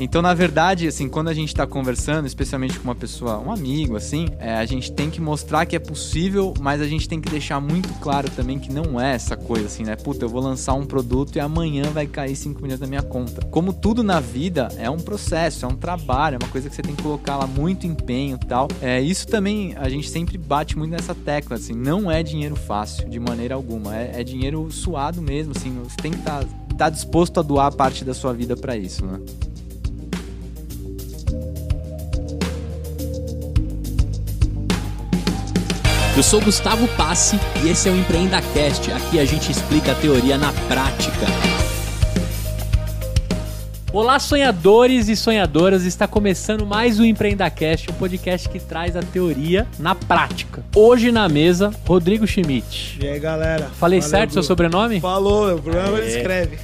Então, 0.00 0.20
na 0.20 0.34
verdade, 0.34 0.88
assim, 0.88 1.08
quando 1.08 1.28
a 1.28 1.34
gente 1.34 1.54
tá 1.54 1.66
conversando, 1.66 2.26
especialmente 2.26 2.78
com 2.78 2.84
uma 2.84 2.96
pessoa, 2.96 3.38
um 3.38 3.52
amigo, 3.52 3.96
assim, 3.96 4.28
é, 4.40 4.56
a 4.56 4.64
gente 4.64 4.90
tem 4.90 5.08
que 5.08 5.20
mostrar 5.20 5.66
que 5.66 5.76
é 5.76 5.78
possível, 5.78 6.52
mas 6.60 6.80
a 6.80 6.86
gente 6.86 7.08
tem 7.08 7.20
que 7.20 7.30
deixar 7.30 7.60
muito 7.60 7.92
claro 8.00 8.28
também 8.30 8.58
que 8.58 8.72
não 8.72 9.00
é 9.00 9.14
essa 9.14 9.36
coisa, 9.36 9.66
assim, 9.66 9.84
né? 9.84 9.94
Puta, 9.94 10.24
eu 10.24 10.28
vou 10.28 10.42
lançar 10.42 10.74
um 10.74 10.84
produto 10.84 11.36
e 11.36 11.40
amanhã 11.40 11.84
vai 11.92 12.06
cair 12.06 12.34
5 12.34 12.60
milhões 12.60 12.80
da 12.80 12.88
minha 12.88 13.02
conta. 13.02 13.46
Como 13.46 13.72
tudo 13.72 14.02
na 14.02 14.18
vida, 14.18 14.68
é 14.76 14.90
um 14.90 14.96
processo, 14.96 15.64
é 15.64 15.68
um 15.68 15.76
trabalho, 15.76 16.34
é 16.34 16.44
uma 16.44 16.50
coisa 16.50 16.68
que 16.68 16.74
você 16.74 16.82
tem 16.82 16.96
que 16.96 17.02
colocar 17.02 17.36
lá 17.36 17.46
muito 17.46 17.86
empenho 17.86 18.36
e 18.42 18.46
tal. 18.46 18.66
É, 18.82 19.00
isso 19.00 19.28
também 19.28 19.74
a 19.76 19.88
gente 19.88 20.08
sempre 20.10 20.36
bate 20.36 20.76
muito 20.76 20.90
nessa 20.90 21.14
tecla, 21.14 21.56
assim, 21.56 21.72
não 21.72 22.10
é 22.10 22.20
dinheiro 22.20 22.56
fácil, 22.56 23.08
de 23.08 23.20
maneira 23.20 23.54
alguma. 23.54 23.96
É, 23.96 24.20
é 24.20 24.24
dinheiro 24.24 24.68
suado 24.72 25.22
mesmo, 25.22 25.52
assim, 25.56 25.72
você 25.84 25.96
tem 25.96 26.10
que 26.10 26.18
estar 26.18 26.44
tá, 26.44 26.48
tá 26.76 26.90
disposto 26.90 27.38
a 27.38 27.42
doar 27.44 27.72
parte 27.72 28.04
da 28.04 28.12
sua 28.12 28.32
vida 28.32 28.56
para 28.56 28.76
isso, 28.76 29.06
né? 29.06 29.20
Eu 36.16 36.22
sou 36.22 36.40
Gustavo 36.40 36.86
Passe 36.96 37.40
e 37.64 37.68
esse 37.68 37.88
é 37.88 37.92
o 37.92 37.96
Empreenda 37.96 38.40
Cast. 38.40 38.92
Aqui 38.92 39.18
a 39.18 39.24
gente 39.24 39.50
explica 39.50 39.90
a 39.90 39.94
teoria 39.96 40.38
na 40.38 40.52
prática. 40.68 41.26
Olá, 43.94 44.18
sonhadores 44.18 45.08
e 45.08 45.14
sonhadoras! 45.14 45.84
Está 45.84 46.08
começando 46.08 46.66
mais 46.66 46.98
o 46.98 47.04
EmpreendaCast, 47.04 47.92
um 47.92 47.94
podcast 47.94 48.48
que 48.48 48.58
traz 48.58 48.96
a 48.96 49.00
teoria 49.00 49.68
na 49.78 49.94
prática. 49.94 50.64
Hoje 50.74 51.12
na 51.12 51.28
mesa, 51.28 51.70
Rodrigo 51.86 52.26
Schmidt. 52.26 52.98
E 53.00 53.06
aí, 53.06 53.20
galera? 53.20 53.70
Falei 53.78 54.00
Valeu, 54.00 54.10
certo 54.10 54.30
Bru. 54.30 54.32
seu 54.32 54.42
sobrenome? 54.42 55.00
Falou, 55.00 55.54
o 55.54 55.62
problema 55.62 55.96
ele 55.98 56.08
escreve. 56.08 56.58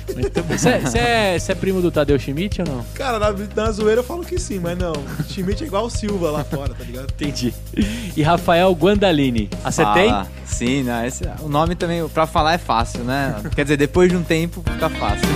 Você 0.48 0.98
é, 0.98 1.37
é, 1.37 1.55
primo 1.55 1.80
do 1.80 1.93
Tadeu 1.93 2.19
Schmidt 2.19 2.62
ou 2.62 2.66
não? 2.66 2.84
Cara, 2.95 3.20
na, 3.20 3.33
na 3.55 3.70
zoeira 3.70 4.01
eu 4.01 4.05
falo 4.05 4.25
que 4.25 4.36
sim, 4.36 4.58
mas 4.58 4.77
não. 4.77 4.95
Schmidt 5.28 5.62
é 5.62 5.69
igual 5.69 5.84
o 5.84 5.91
Silva 5.91 6.33
lá 6.33 6.42
fora, 6.42 6.75
tá 6.75 6.83
ligado? 6.83 7.12
Entendi. 7.12 7.55
E 8.17 8.23
Rafael 8.25 8.73
Guandalini. 8.73 9.48
Acertei? 9.62 10.08
Fala. 10.08 10.27
Sim, 10.45 10.83
né? 10.83 11.06
Esse, 11.06 11.23
o 11.42 11.48
nome 11.48 11.77
também, 11.77 12.08
pra 12.08 12.27
falar 12.27 12.55
é 12.55 12.58
fácil, 12.58 13.05
né? 13.05 13.41
Quer 13.55 13.62
dizer, 13.62 13.77
depois 13.77 14.11
de 14.11 14.17
um 14.17 14.25
tempo 14.25 14.64
fica 14.69 14.91
fácil. 14.91 15.28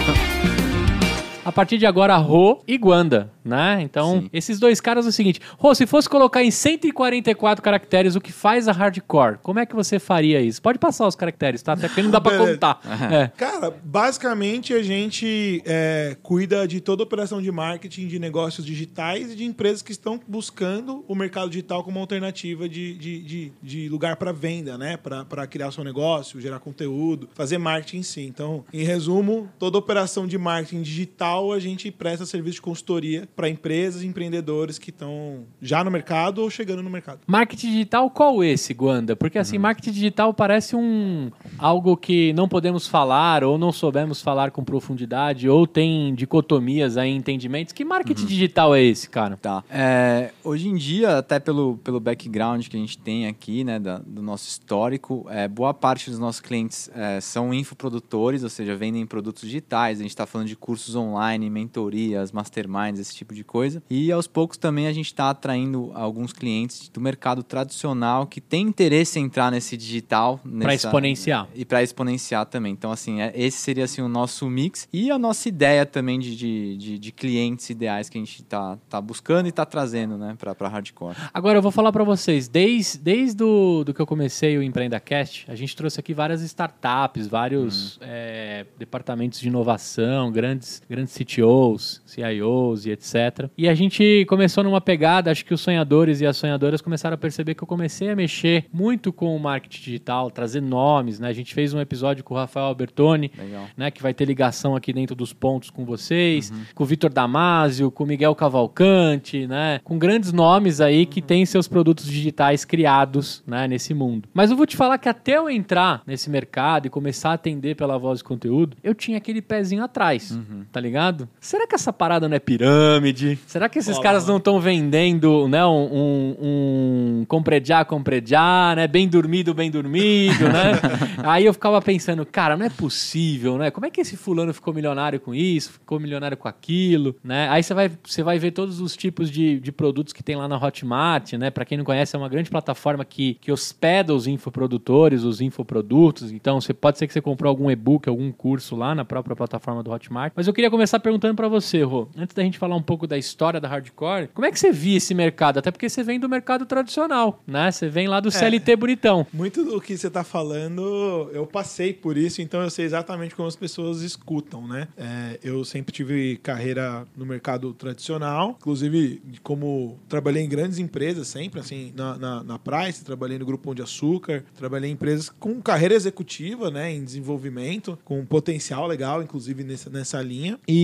A 1.45 1.53
partir 1.53 1.79
de 1.79 1.87
agora, 1.87 2.17
Rô 2.17 2.63
e 2.67 2.79
Guanda 2.79 3.31
né? 3.45 3.83
Então, 3.83 4.23
Sim. 4.23 4.31
esses 4.33 4.59
dois 4.59 4.81
caras 4.81 5.05
é 5.05 5.11
o 5.11 5.13
seguinte: 5.13 5.41
Rô, 5.59 5.75
se 5.75 5.87
fosse 5.87 6.09
colocar 6.09 6.43
em 6.43 6.51
144 6.51 7.63
caracteres 7.63 8.17
o 8.17 8.21
que 8.21 8.33
faz 8.33 8.67
a 8.67 8.73
hardcore, 8.73 9.39
como 9.43 9.59
é 9.59 9.67
que 9.67 9.75
você 9.75 9.99
faria 9.99 10.41
isso? 10.41 10.63
Pode 10.63 10.79
passar 10.79 11.07
os 11.07 11.15
caracteres, 11.15 11.63
tá? 11.63 11.75
Até 11.75 11.89
porque 11.89 12.03
não 12.03 12.11
dá 12.11 12.21
pra 12.21 12.39
contar. 12.39 12.81
é. 13.13 13.29
Cara, 13.37 13.71
basicamente 13.85 14.73
a 14.73 14.83
gente 14.83 15.63
é, 15.67 16.17
cuida 16.23 16.67
de 16.67 16.81
toda 16.81 17.03
a 17.03 17.05
operação 17.05 17.43
de 17.43 17.53
marketing 17.53 18.09
de 18.09 18.19
negócios 18.19 18.65
digitais 18.65 19.33
e 19.33 19.37
de 19.37 19.45
empresas 19.45 19.83
que 19.83 19.93
estão 19.93 20.19
buscando 20.27 21.05
o 21.07 21.15
mercado 21.15 21.51
digital 21.51 21.85
como 21.85 21.99
alternativa 21.99 22.69
de, 22.69 22.95
de, 22.95 23.23
de, 23.23 23.53
de 23.63 23.89
lugar 23.89 24.17
para 24.17 24.33
venda, 24.33 24.79
né? 24.79 24.97
Para 24.97 25.47
criar 25.47 25.71
seu 25.71 25.85
negócio, 25.85 26.41
gerar 26.41 26.61
conteúdo, 26.61 27.29
fazer 27.35 27.59
marketing 27.59 27.99
em 27.99 28.03
si. 28.03 28.23
Então, 28.23 28.65
em 28.73 28.85
resumo, 28.85 29.51
toda 29.59 29.77
operação 29.77 30.27
de 30.27 30.39
marketing 30.39 30.83
digital 30.83 31.34
a 31.53 31.59
gente 31.59 31.91
presta 31.91 32.27
serviço 32.27 32.57
de 32.57 32.63
consultoria 32.63 33.29
para 33.35 33.49
empresas 33.49 34.03
e 34.03 34.07
empreendedores 34.07 34.79
que 34.79 34.91
estão 34.91 35.45
já 35.61 35.83
no 35.83 35.91
mercado 35.91 36.43
ou 36.43 36.51
chegando 36.51 36.83
no 36.83 36.91
mercado. 36.91 37.21
Marketing 37.27 37.71
digital, 37.71 38.11
qual 38.11 38.43
esse, 38.45 38.73
Guanda? 38.73 39.17
Porque 39.17 39.39
assim, 39.39 39.57
uhum. 39.57 39.63
marketing 39.63 39.93
digital 39.93 40.33
parece 40.33 40.77
um 40.77 41.31
algo 41.59 41.97
que 41.97 42.33
não 42.33 42.49
podemos 42.49 42.87
falar 42.87 43.43
ou 43.45 43.59
não 43.59 43.73
soubemos 43.73 44.23
falar 44.23 44.51
com 44.51 44.63
profundidade 44.65 45.49
ou 45.49 45.67
tem 45.67 46.15
dicotomias 46.15 46.97
aí, 46.97 47.11
entendimentos. 47.11 47.73
Que 47.73 47.85
marketing 47.85 48.23
uhum. 48.23 48.29
digital 48.29 48.75
é 48.75 48.83
esse, 48.83 49.09
cara? 49.09 49.37
Tá. 49.37 49.65
É, 49.71 50.33
hoje 50.43 50.69
em 50.69 50.77
dia, 50.77 51.19
até 51.19 51.39
pelo, 51.39 51.79
pelo 51.79 51.99
background 51.99 52.67
que 52.69 52.77
a 52.77 52.81
gente 52.81 52.99
tem 52.99 53.27
aqui, 53.27 53.65
né, 53.65 53.79
da, 53.79 53.99
do 53.99 54.23
nosso 54.23 54.49
histórico, 54.49 55.27
é, 55.29 55.49
boa 55.49 55.75
parte 55.75 56.11
dos 56.11 56.19
nossos 56.19 56.41
clientes 56.41 56.91
é, 56.95 57.21
são 57.21 57.53
infoprodutores, 57.53 58.43
ou 58.43 58.49
seja, 58.49 58.77
vendem 58.77 59.07
produtos 59.07 59.43
digitais. 59.43 59.99
A 59.99 60.03
gente 60.03 60.11
está 60.11 60.27
falando 60.27 60.49
de 60.49 60.57
cursos 60.57 60.95
online, 60.95 61.24
mentorias, 61.51 62.33
masterminds, 62.33 63.01
esse 63.01 63.15
tipo 63.15 63.35
de 63.35 63.45
coisa. 63.45 63.83
E 63.91 64.11
aos 64.11 64.27
poucos 64.27 64.57
também 64.57 64.87
a 64.87 64.93
gente 64.93 65.07
está 65.07 65.31
atraindo 65.31 65.91
alguns 65.95 66.33
clientes 66.33 66.89
do 66.89 67.01
mercado 67.01 67.43
tradicional 67.43 68.27
que 68.27 68.41
tem 68.41 68.67
interesse 68.67 69.19
em 69.19 69.25
entrar 69.25 69.51
nesse 69.51 69.77
digital. 69.77 70.41
Para 70.61 70.75
exponenciar. 70.75 71.49
E 71.55 71.65
para 71.65 71.83
exponenciar 71.83 72.47
também. 72.47 72.73
Então, 72.73 72.93
assim, 72.93 73.21
é, 73.21 73.33
esse 73.35 73.59
seria 73.59 73.85
assim, 73.85 74.03
o 74.03 74.09
nosso 74.09 74.49
mix. 74.49 74.89
E 74.93 75.11
a 75.11 75.19
nossa 75.19 75.49
ideia 75.49 75.87
também 75.87 76.19
de, 76.19 76.37
de, 76.37 76.77
de, 76.77 76.99
de 76.99 77.13
clientes 77.13 77.69
ideais 77.71 78.09
que 78.09 78.19
a 78.19 78.21
gente 78.21 78.43
está 78.43 78.77
tá 78.89 79.01
buscando 79.01 79.47
e 79.47 79.49
está 79.49 79.65
trazendo 79.65 80.17
né, 80.17 80.37
para 80.39 80.69
hardcore. 80.69 81.17
Agora, 81.33 81.59
eu 81.59 81.63
vou 81.63 81.73
falar 81.73 81.93
para 81.93 82.05
vocês. 82.05 82.49
Desde, 82.49 82.99
desde 82.99 83.37
do, 83.37 83.85
do 83.85 83.95
que 83.95 84.01
eu 84.01 84.07
comecei 84.07 84.57
o 84.57 84.63
EmpreendaCast, 84.63 85.47
a 85.49 85.55
gente 85.55 85.75
trouxe 85.75 85.99
aqui 86.01 86.15
várias 86.15 86.43
startups, 86.43 87.27
vários 87.27 87.97
uhum. 87.97 88.03
é, 88.03 88.67
departamentos 88.79 89.41
de 89.41 89.49
inovação, 89.49 90.31
grandes, 90.31 90.83
grandes 90.89 91.14
CTOs, 91.15 92.03
CIOs 92.05 92.87
e 92.87 92.91
etc. 92.91 93.49
E 93.57 93.69
a 93.69 93.75
gente 93.75 94.25
começou 94.29 94.65
numa 94.65 94.81
pegada, 94.81 95.31
acho 95.31 95.45
que 95.45 95.55
os 95.55 95.61
sonhadores 95.61 96.21
e 96.21 96.27
as 96.27 96.37
sonhadoras 96.37 96.81
começaram 96.81 97.15
a 97.15 97.19
perceber 97.19 97.55
que 97.55 97.63
eu 97.63 97.69
comecei 97.69 98.11
a 98.11 98.17
mexer 98.17 98.67
muito 98.73 99.13
com 99.13 99.35
o 99.35 99.39
marketing 99.39 99.83
digital, 99.83 100.31
trazer 100.31 100.61
nomes, 100.61 101.21
né? 101.21 101.29
A 101.29 101.33
gente 101.33 101.55
fez 101.55 101.73
um 101.73 101.81
episódio 101.81 102.25
com 102.25 102.35
o 102.35 102.37
Rafael 102.37 102.67
Albertoni, 102.67 103.31
Legal. 103.39 103.67
né? 103.77 103.91
Que 103.91 104.03
vai 104.03 104.13
ter 104.13 104.25
ligação 104.25 104.75
aqui 104.75 104.93
dentro 104.93 105.15
dos 105.15 105.33
pontos 105.33 105.71
com 105.71 105.85
vocês, 105.85 106.51
uhum. 106.51 106.63
com 106.75 106.83
o 106.83 106.87
Vitor 106.87 107.13
Damasio, 107.13 107.91
com 107.91 108.03
o 108.03 108.07
Miguel 108.07 108.35
Cavalcante, 108.35 109.47
né? 109.47 109.81
Com 109.85 109.97
grandes 109.99 110.33
nomes 110.33 110.81
aí 110.81 111.07
que 111.07 111.21
uhum. 111.21 111.27
têm 111.27 111.47
seus 111.47 111.69
produtos 111.69 112.07
digitais 112.07 112.65
criados, 112.65 113.43
né? 113.47 113.69
Nesse 113.69 113.95
mundo. 113.95 114.29
Mas 114.35 114.51
eu 114.51 114.57
vou 114.57 114.67
te 114.67 114.77
falar 114.77 114.99
que 114.99 115.09
até 115.09 115.37
eu 115.37 115.49
entrar 115.49 116.03
nesse 116.07 116.29
mercado 116.29 116.87
e 116.87 116.91
começar 116.91 117.31
a 117.31 117.35
atender 117.35 117.77
pela 117.77 117.97
voz 117.99 118.19
de 118.19 118.25
conteúdo, 118.25 118.77
eu 118.83 118.95
tinha 118.95 119.19
aquele 119.19 119.41
pezinho 119.41 119.85
atrás, 119.85 120.33
uhum. 120.33 120.65
tá 120.73 120.81
ligado? 120.81 121.04
Será 121.41 121.67
que 121.67 121.75
essa 121.75 121.93
parada 121.93 122.29
não 122.29 122.37
é 122.37 122.39
pirâmide? 122.39 123.39
Será 123.47 123.69
que 123.69 123.79
esses 123.79 123.95
Olá, 123.97 124.03
caras 124.03 124.27
não 124.27 124.39
estão 124.39 124.61
vendendo, 124.61 125.49
né, 125.49 125.65
um, 125.65 125.71
um, 125.71 126.37
um 126.41 127.25
comprediar, 127.27 127.85
comprediar, 127.85 128.77
né, 128.77 128.87
bem 128.87 129.09
dormido, 129.09 129.55
bem 129.55 129.71
dormido, 129.71 130.45
né? 130.45 130.73
Aí 131.25 131.45
eu 131.45 131.53
ficava 131.53 131.81
pensando, 131.81 132.25
cara, 132.25 132.57
não 132.57 132.67
é 132.67 132.71
possível, 132.71 133.59
né? 133.59 133.71
Como 133.71 133.87
é 133.87 133.91
que 133.91 134.01
esse 134.01 134.17
fulano 134.17 134.53
ficou 134.53 134.73
milionário 134.73 135.21
com 135.21 135.35
isso, 135.35 135.73
ficou 135.73 135.99
milionário 135.99 136.37
com 136.37 136.49
aquilo, 136.49 137.17
né? 137.23 137.49
Aí 137.51 137.63
você 137.63 137.75
vai, 137.75 137.91
você 138.03 138.23
vai 138.23 138.39
ver 138.39 138.51
todos 138.53 138.81
os 138.81 138.97
tipos 138.97 139.31
de, 139.31 139.61
de 139.61 139.73
produtos 139.73 140.13
que 140.13 140.23
tem 140.23 140.37
lá 140.37 140.49
na 140.49 140.57
Hotmart, 140.57 141.33
né? 141.35 141.51
Para 141.51 141.65
quem 141.65 141.79
não 141.79 141.85
conhece, 141.85 142.15
é 142.15 142.19
uma 142.19 142.29
grande 142.29 142.51
plataforma 142.51 143.05
que, 143.05 143.35
que 143.41 143.53
hospeda 143.53 144.15
os 144.15 144.27
infoprodutores, 144.27 145.25
os 145.25 145.41
infoprodutos. 145.41 146.33
Então, 146.33 146.61
você 146.61 146.73
pode 146.73 146.99
ser 146.99 147.07
que 147.07 147.13
você 147.13 147.21
comprou 147.21 147.49
algum 147.49 147.71
e-book, 147.71 148.09
algum 148.09 148.31
curso 148.33 148.77
lá 148.77 148.95
na 148.95 149.05
própria 149.05 149.37
plataforma 149.37 149.83
do 149.83 149.91
Hotmart. 149.91 150.33
Mas 150.37 150.47
eu 150.47 150.53
queria 150.53 150.71
começar 150.71 150.94
perguntando 150.99 151.35
para 151.35 151.49
você, 151.49 151.83
Rô, 151.83 152.09
antes 152.17 152.35
da 152.35 152.43
gente 152.43 152.59
falar 152.59 152.77
um 152.77 152.83
pouco 152.83 153.07
da 153.07 153.19
história 153.19 153.61
da 153.61 153.69
hardcore, 153.69 154.29
como 154.35 154.47
é 154.47 154.51
que 154.51 154.59
você 154.59 154.73
via 154.73 154.97
esse 154.97 155.15
mercado? 155.15 155.59
Até 155.59 155.71
porque 155.71 155.89
você 155.89 156.03
vem 156.03 156.19
do 156.19 156.29
mercado 156.29 156.67
tradicional, 156.67 157.43
né? 157.47 157.71
Você 157.71 157.89
vem 157.89 158.09
lá 158.09 158.21
do 158.21 158.29
é, 158.29 158.33
CLT 158.33 158.77
bonitão. 158.77 159.27
Muito 159.33 159.65
do 159.65 159.81
que 159.81 159.97
você 159.97 160.09
está 160.09 160.25
falando, 160.25 161.31
eu 161.33 161.47
passei 161.47 161.93
por 161.93 162.17
isso, 162.17 162.41
então 162.43 162.63
eu 162.63 162.71
sei 162.71 162.85
exatamente 162.85 163.35
como 163.35 163.49
as 163.49 163.57
pessoas 163.57 164.03
escutam, 164.03 164.67
né? 164.67 164.89
É, 164.97 165.39
eu 165.43 165.65
sempre 165.65 165.93
tive 165.93 166.37
carreira 166.43 167.07
no 167.17 167.27
mercado 167.27 167.73
tradicional, 167.73 168.57
inclusive 168.61 169.23
como 169.43 169.99
trabalhei 170.09 170.43
em 170.43 170.49
grandes 170.49 170.79
empresas 170.79 171.29
sempre, 171.29 171.61
assim, 171.61 171.93
na, 171.97 172.17
na, 172.19 172.45
na 172.45 172.59
Price, 172.59 173.05
trabalhei 173.05 173.39
no 173.39 173.47
Grupo 173.47 173.65
Pão 173.65 173.75
de 173.75 173.83
Açúcar, 173.83 174.45
trabalhei 174.57 174.91
em 174.91 174.93
empresas 174.93 175.29
com 175.29 175.61
carreira 175.61 175.95
executiva, 175.95 176.71
né? 176.71 176.93
Em 176.93 177.05
desenvolvimento, 177.05 177.99
com 178.05 178.25
potencial 178.25 178.87
legal, 178.87 179.23
inclusive 179.23 179.65
nessa, 179.65 179.91
nessa 179.91 180.23
linha. 180.23 180.59
E 180.67 180.84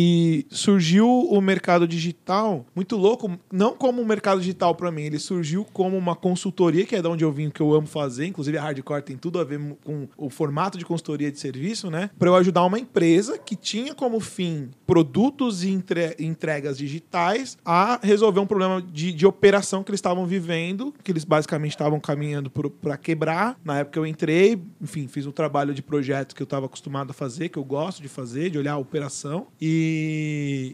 surgiu 0.50 1.08
o 1.08 1.40
mercado 1.40 1.86
digital 1.86 2.64
muito 2.74 2.96
louco, 2.96 3.30
não 3.52 3.74
como 3.74 4.00
um 4.00 4.04
mercado 4.04 4.40
digital 4.40 4.74
para 4.74 4.90
mim, 4.90 5.02
ele 5.02 5.18
surgiu 5.18 5.64
como 5.72 5.96
uma 5.96 6.14
consultoria, 6.14 6.84
que 6.84 6.96
é 6.96 7.02
de 7.02 7.08
onde 7.08 7.24
eu 7.24 7.32
vim, 7.32 7.50
que 7.50 7.60
eu 7.60 7.74
amo 7.74 7.86
fazer, 7.86 8.26
inclusive 8.26 8.56
a 8.58 8.62
Hardcore 8.62 9.02
tem 9.02 9.16
tudo 9.16 9.38
a 9.38 9.44
ver 9.44 9.60
com 9.84 10.08
o 10.16 10.30
formato 10.30 10.78
de 10.78 10.84
consultoria 10.84 11.30
de 11.30 11.38
serviço, 11.38 11.90
né? 11.90 12.10
Para 12.18 12.28
eu 12.28 12.36
ajudar 12.36 12.64
uma 12.64 12.78
empresa 12.78 13.38
que 13.38 13.56
tinha 13.56 13.94
como 13.94 14.20
fim 14.20 14.70
produtos 14.86 15.64
e 15.64 15.70
entre, 15.70 16.16
entregas 16.18 16.76
digitais 16.76 17.56
a 17.64 17.98
resolver 18.02 18.40
um 18.40 18.46
problema 18.46 18.82
de, 18.82 19.12
de 19.12 19.26
operação 19.26 19.82
que 19.82 19.90
eles 19.90 19.98
estavam 19.98 20.26
vivendo, 20.26 20.94
que 21.02 21.12
eles 21.12 21.24
basicamente 21.24 21.72
estavam 21.72 22.00
caminhando 22.00 22.50
para 22.50 22.96
quebrar. 22.96 23.58
Na 23.64 23.78
época 23.78 23.98
eu 23.98 24.06
entrei, 24.06 24.60
enfim, 24.80 25.06
fiz 25.06 25.26
um 25.26 25.32
trabalho 25.32 25.74
de 25.74 25.82
projeto 25.82 26.34
que 26.34 26.42
eu 26.42 26.44
estava 26.44 26.66
acostumado 26.66 27.10
a 27.10 27.14
fazer, 27.14 27.48
que 27.48 27.58
eu 27.58 27.64
gosto 27.64 28.02
de 28.02 28.08
fazer, 28.08 28.50
de 28.50 28.58
olhar 28.58 28.72
a 28.72 28.78
operação. 28.78 29.46
E, 29.60 29.79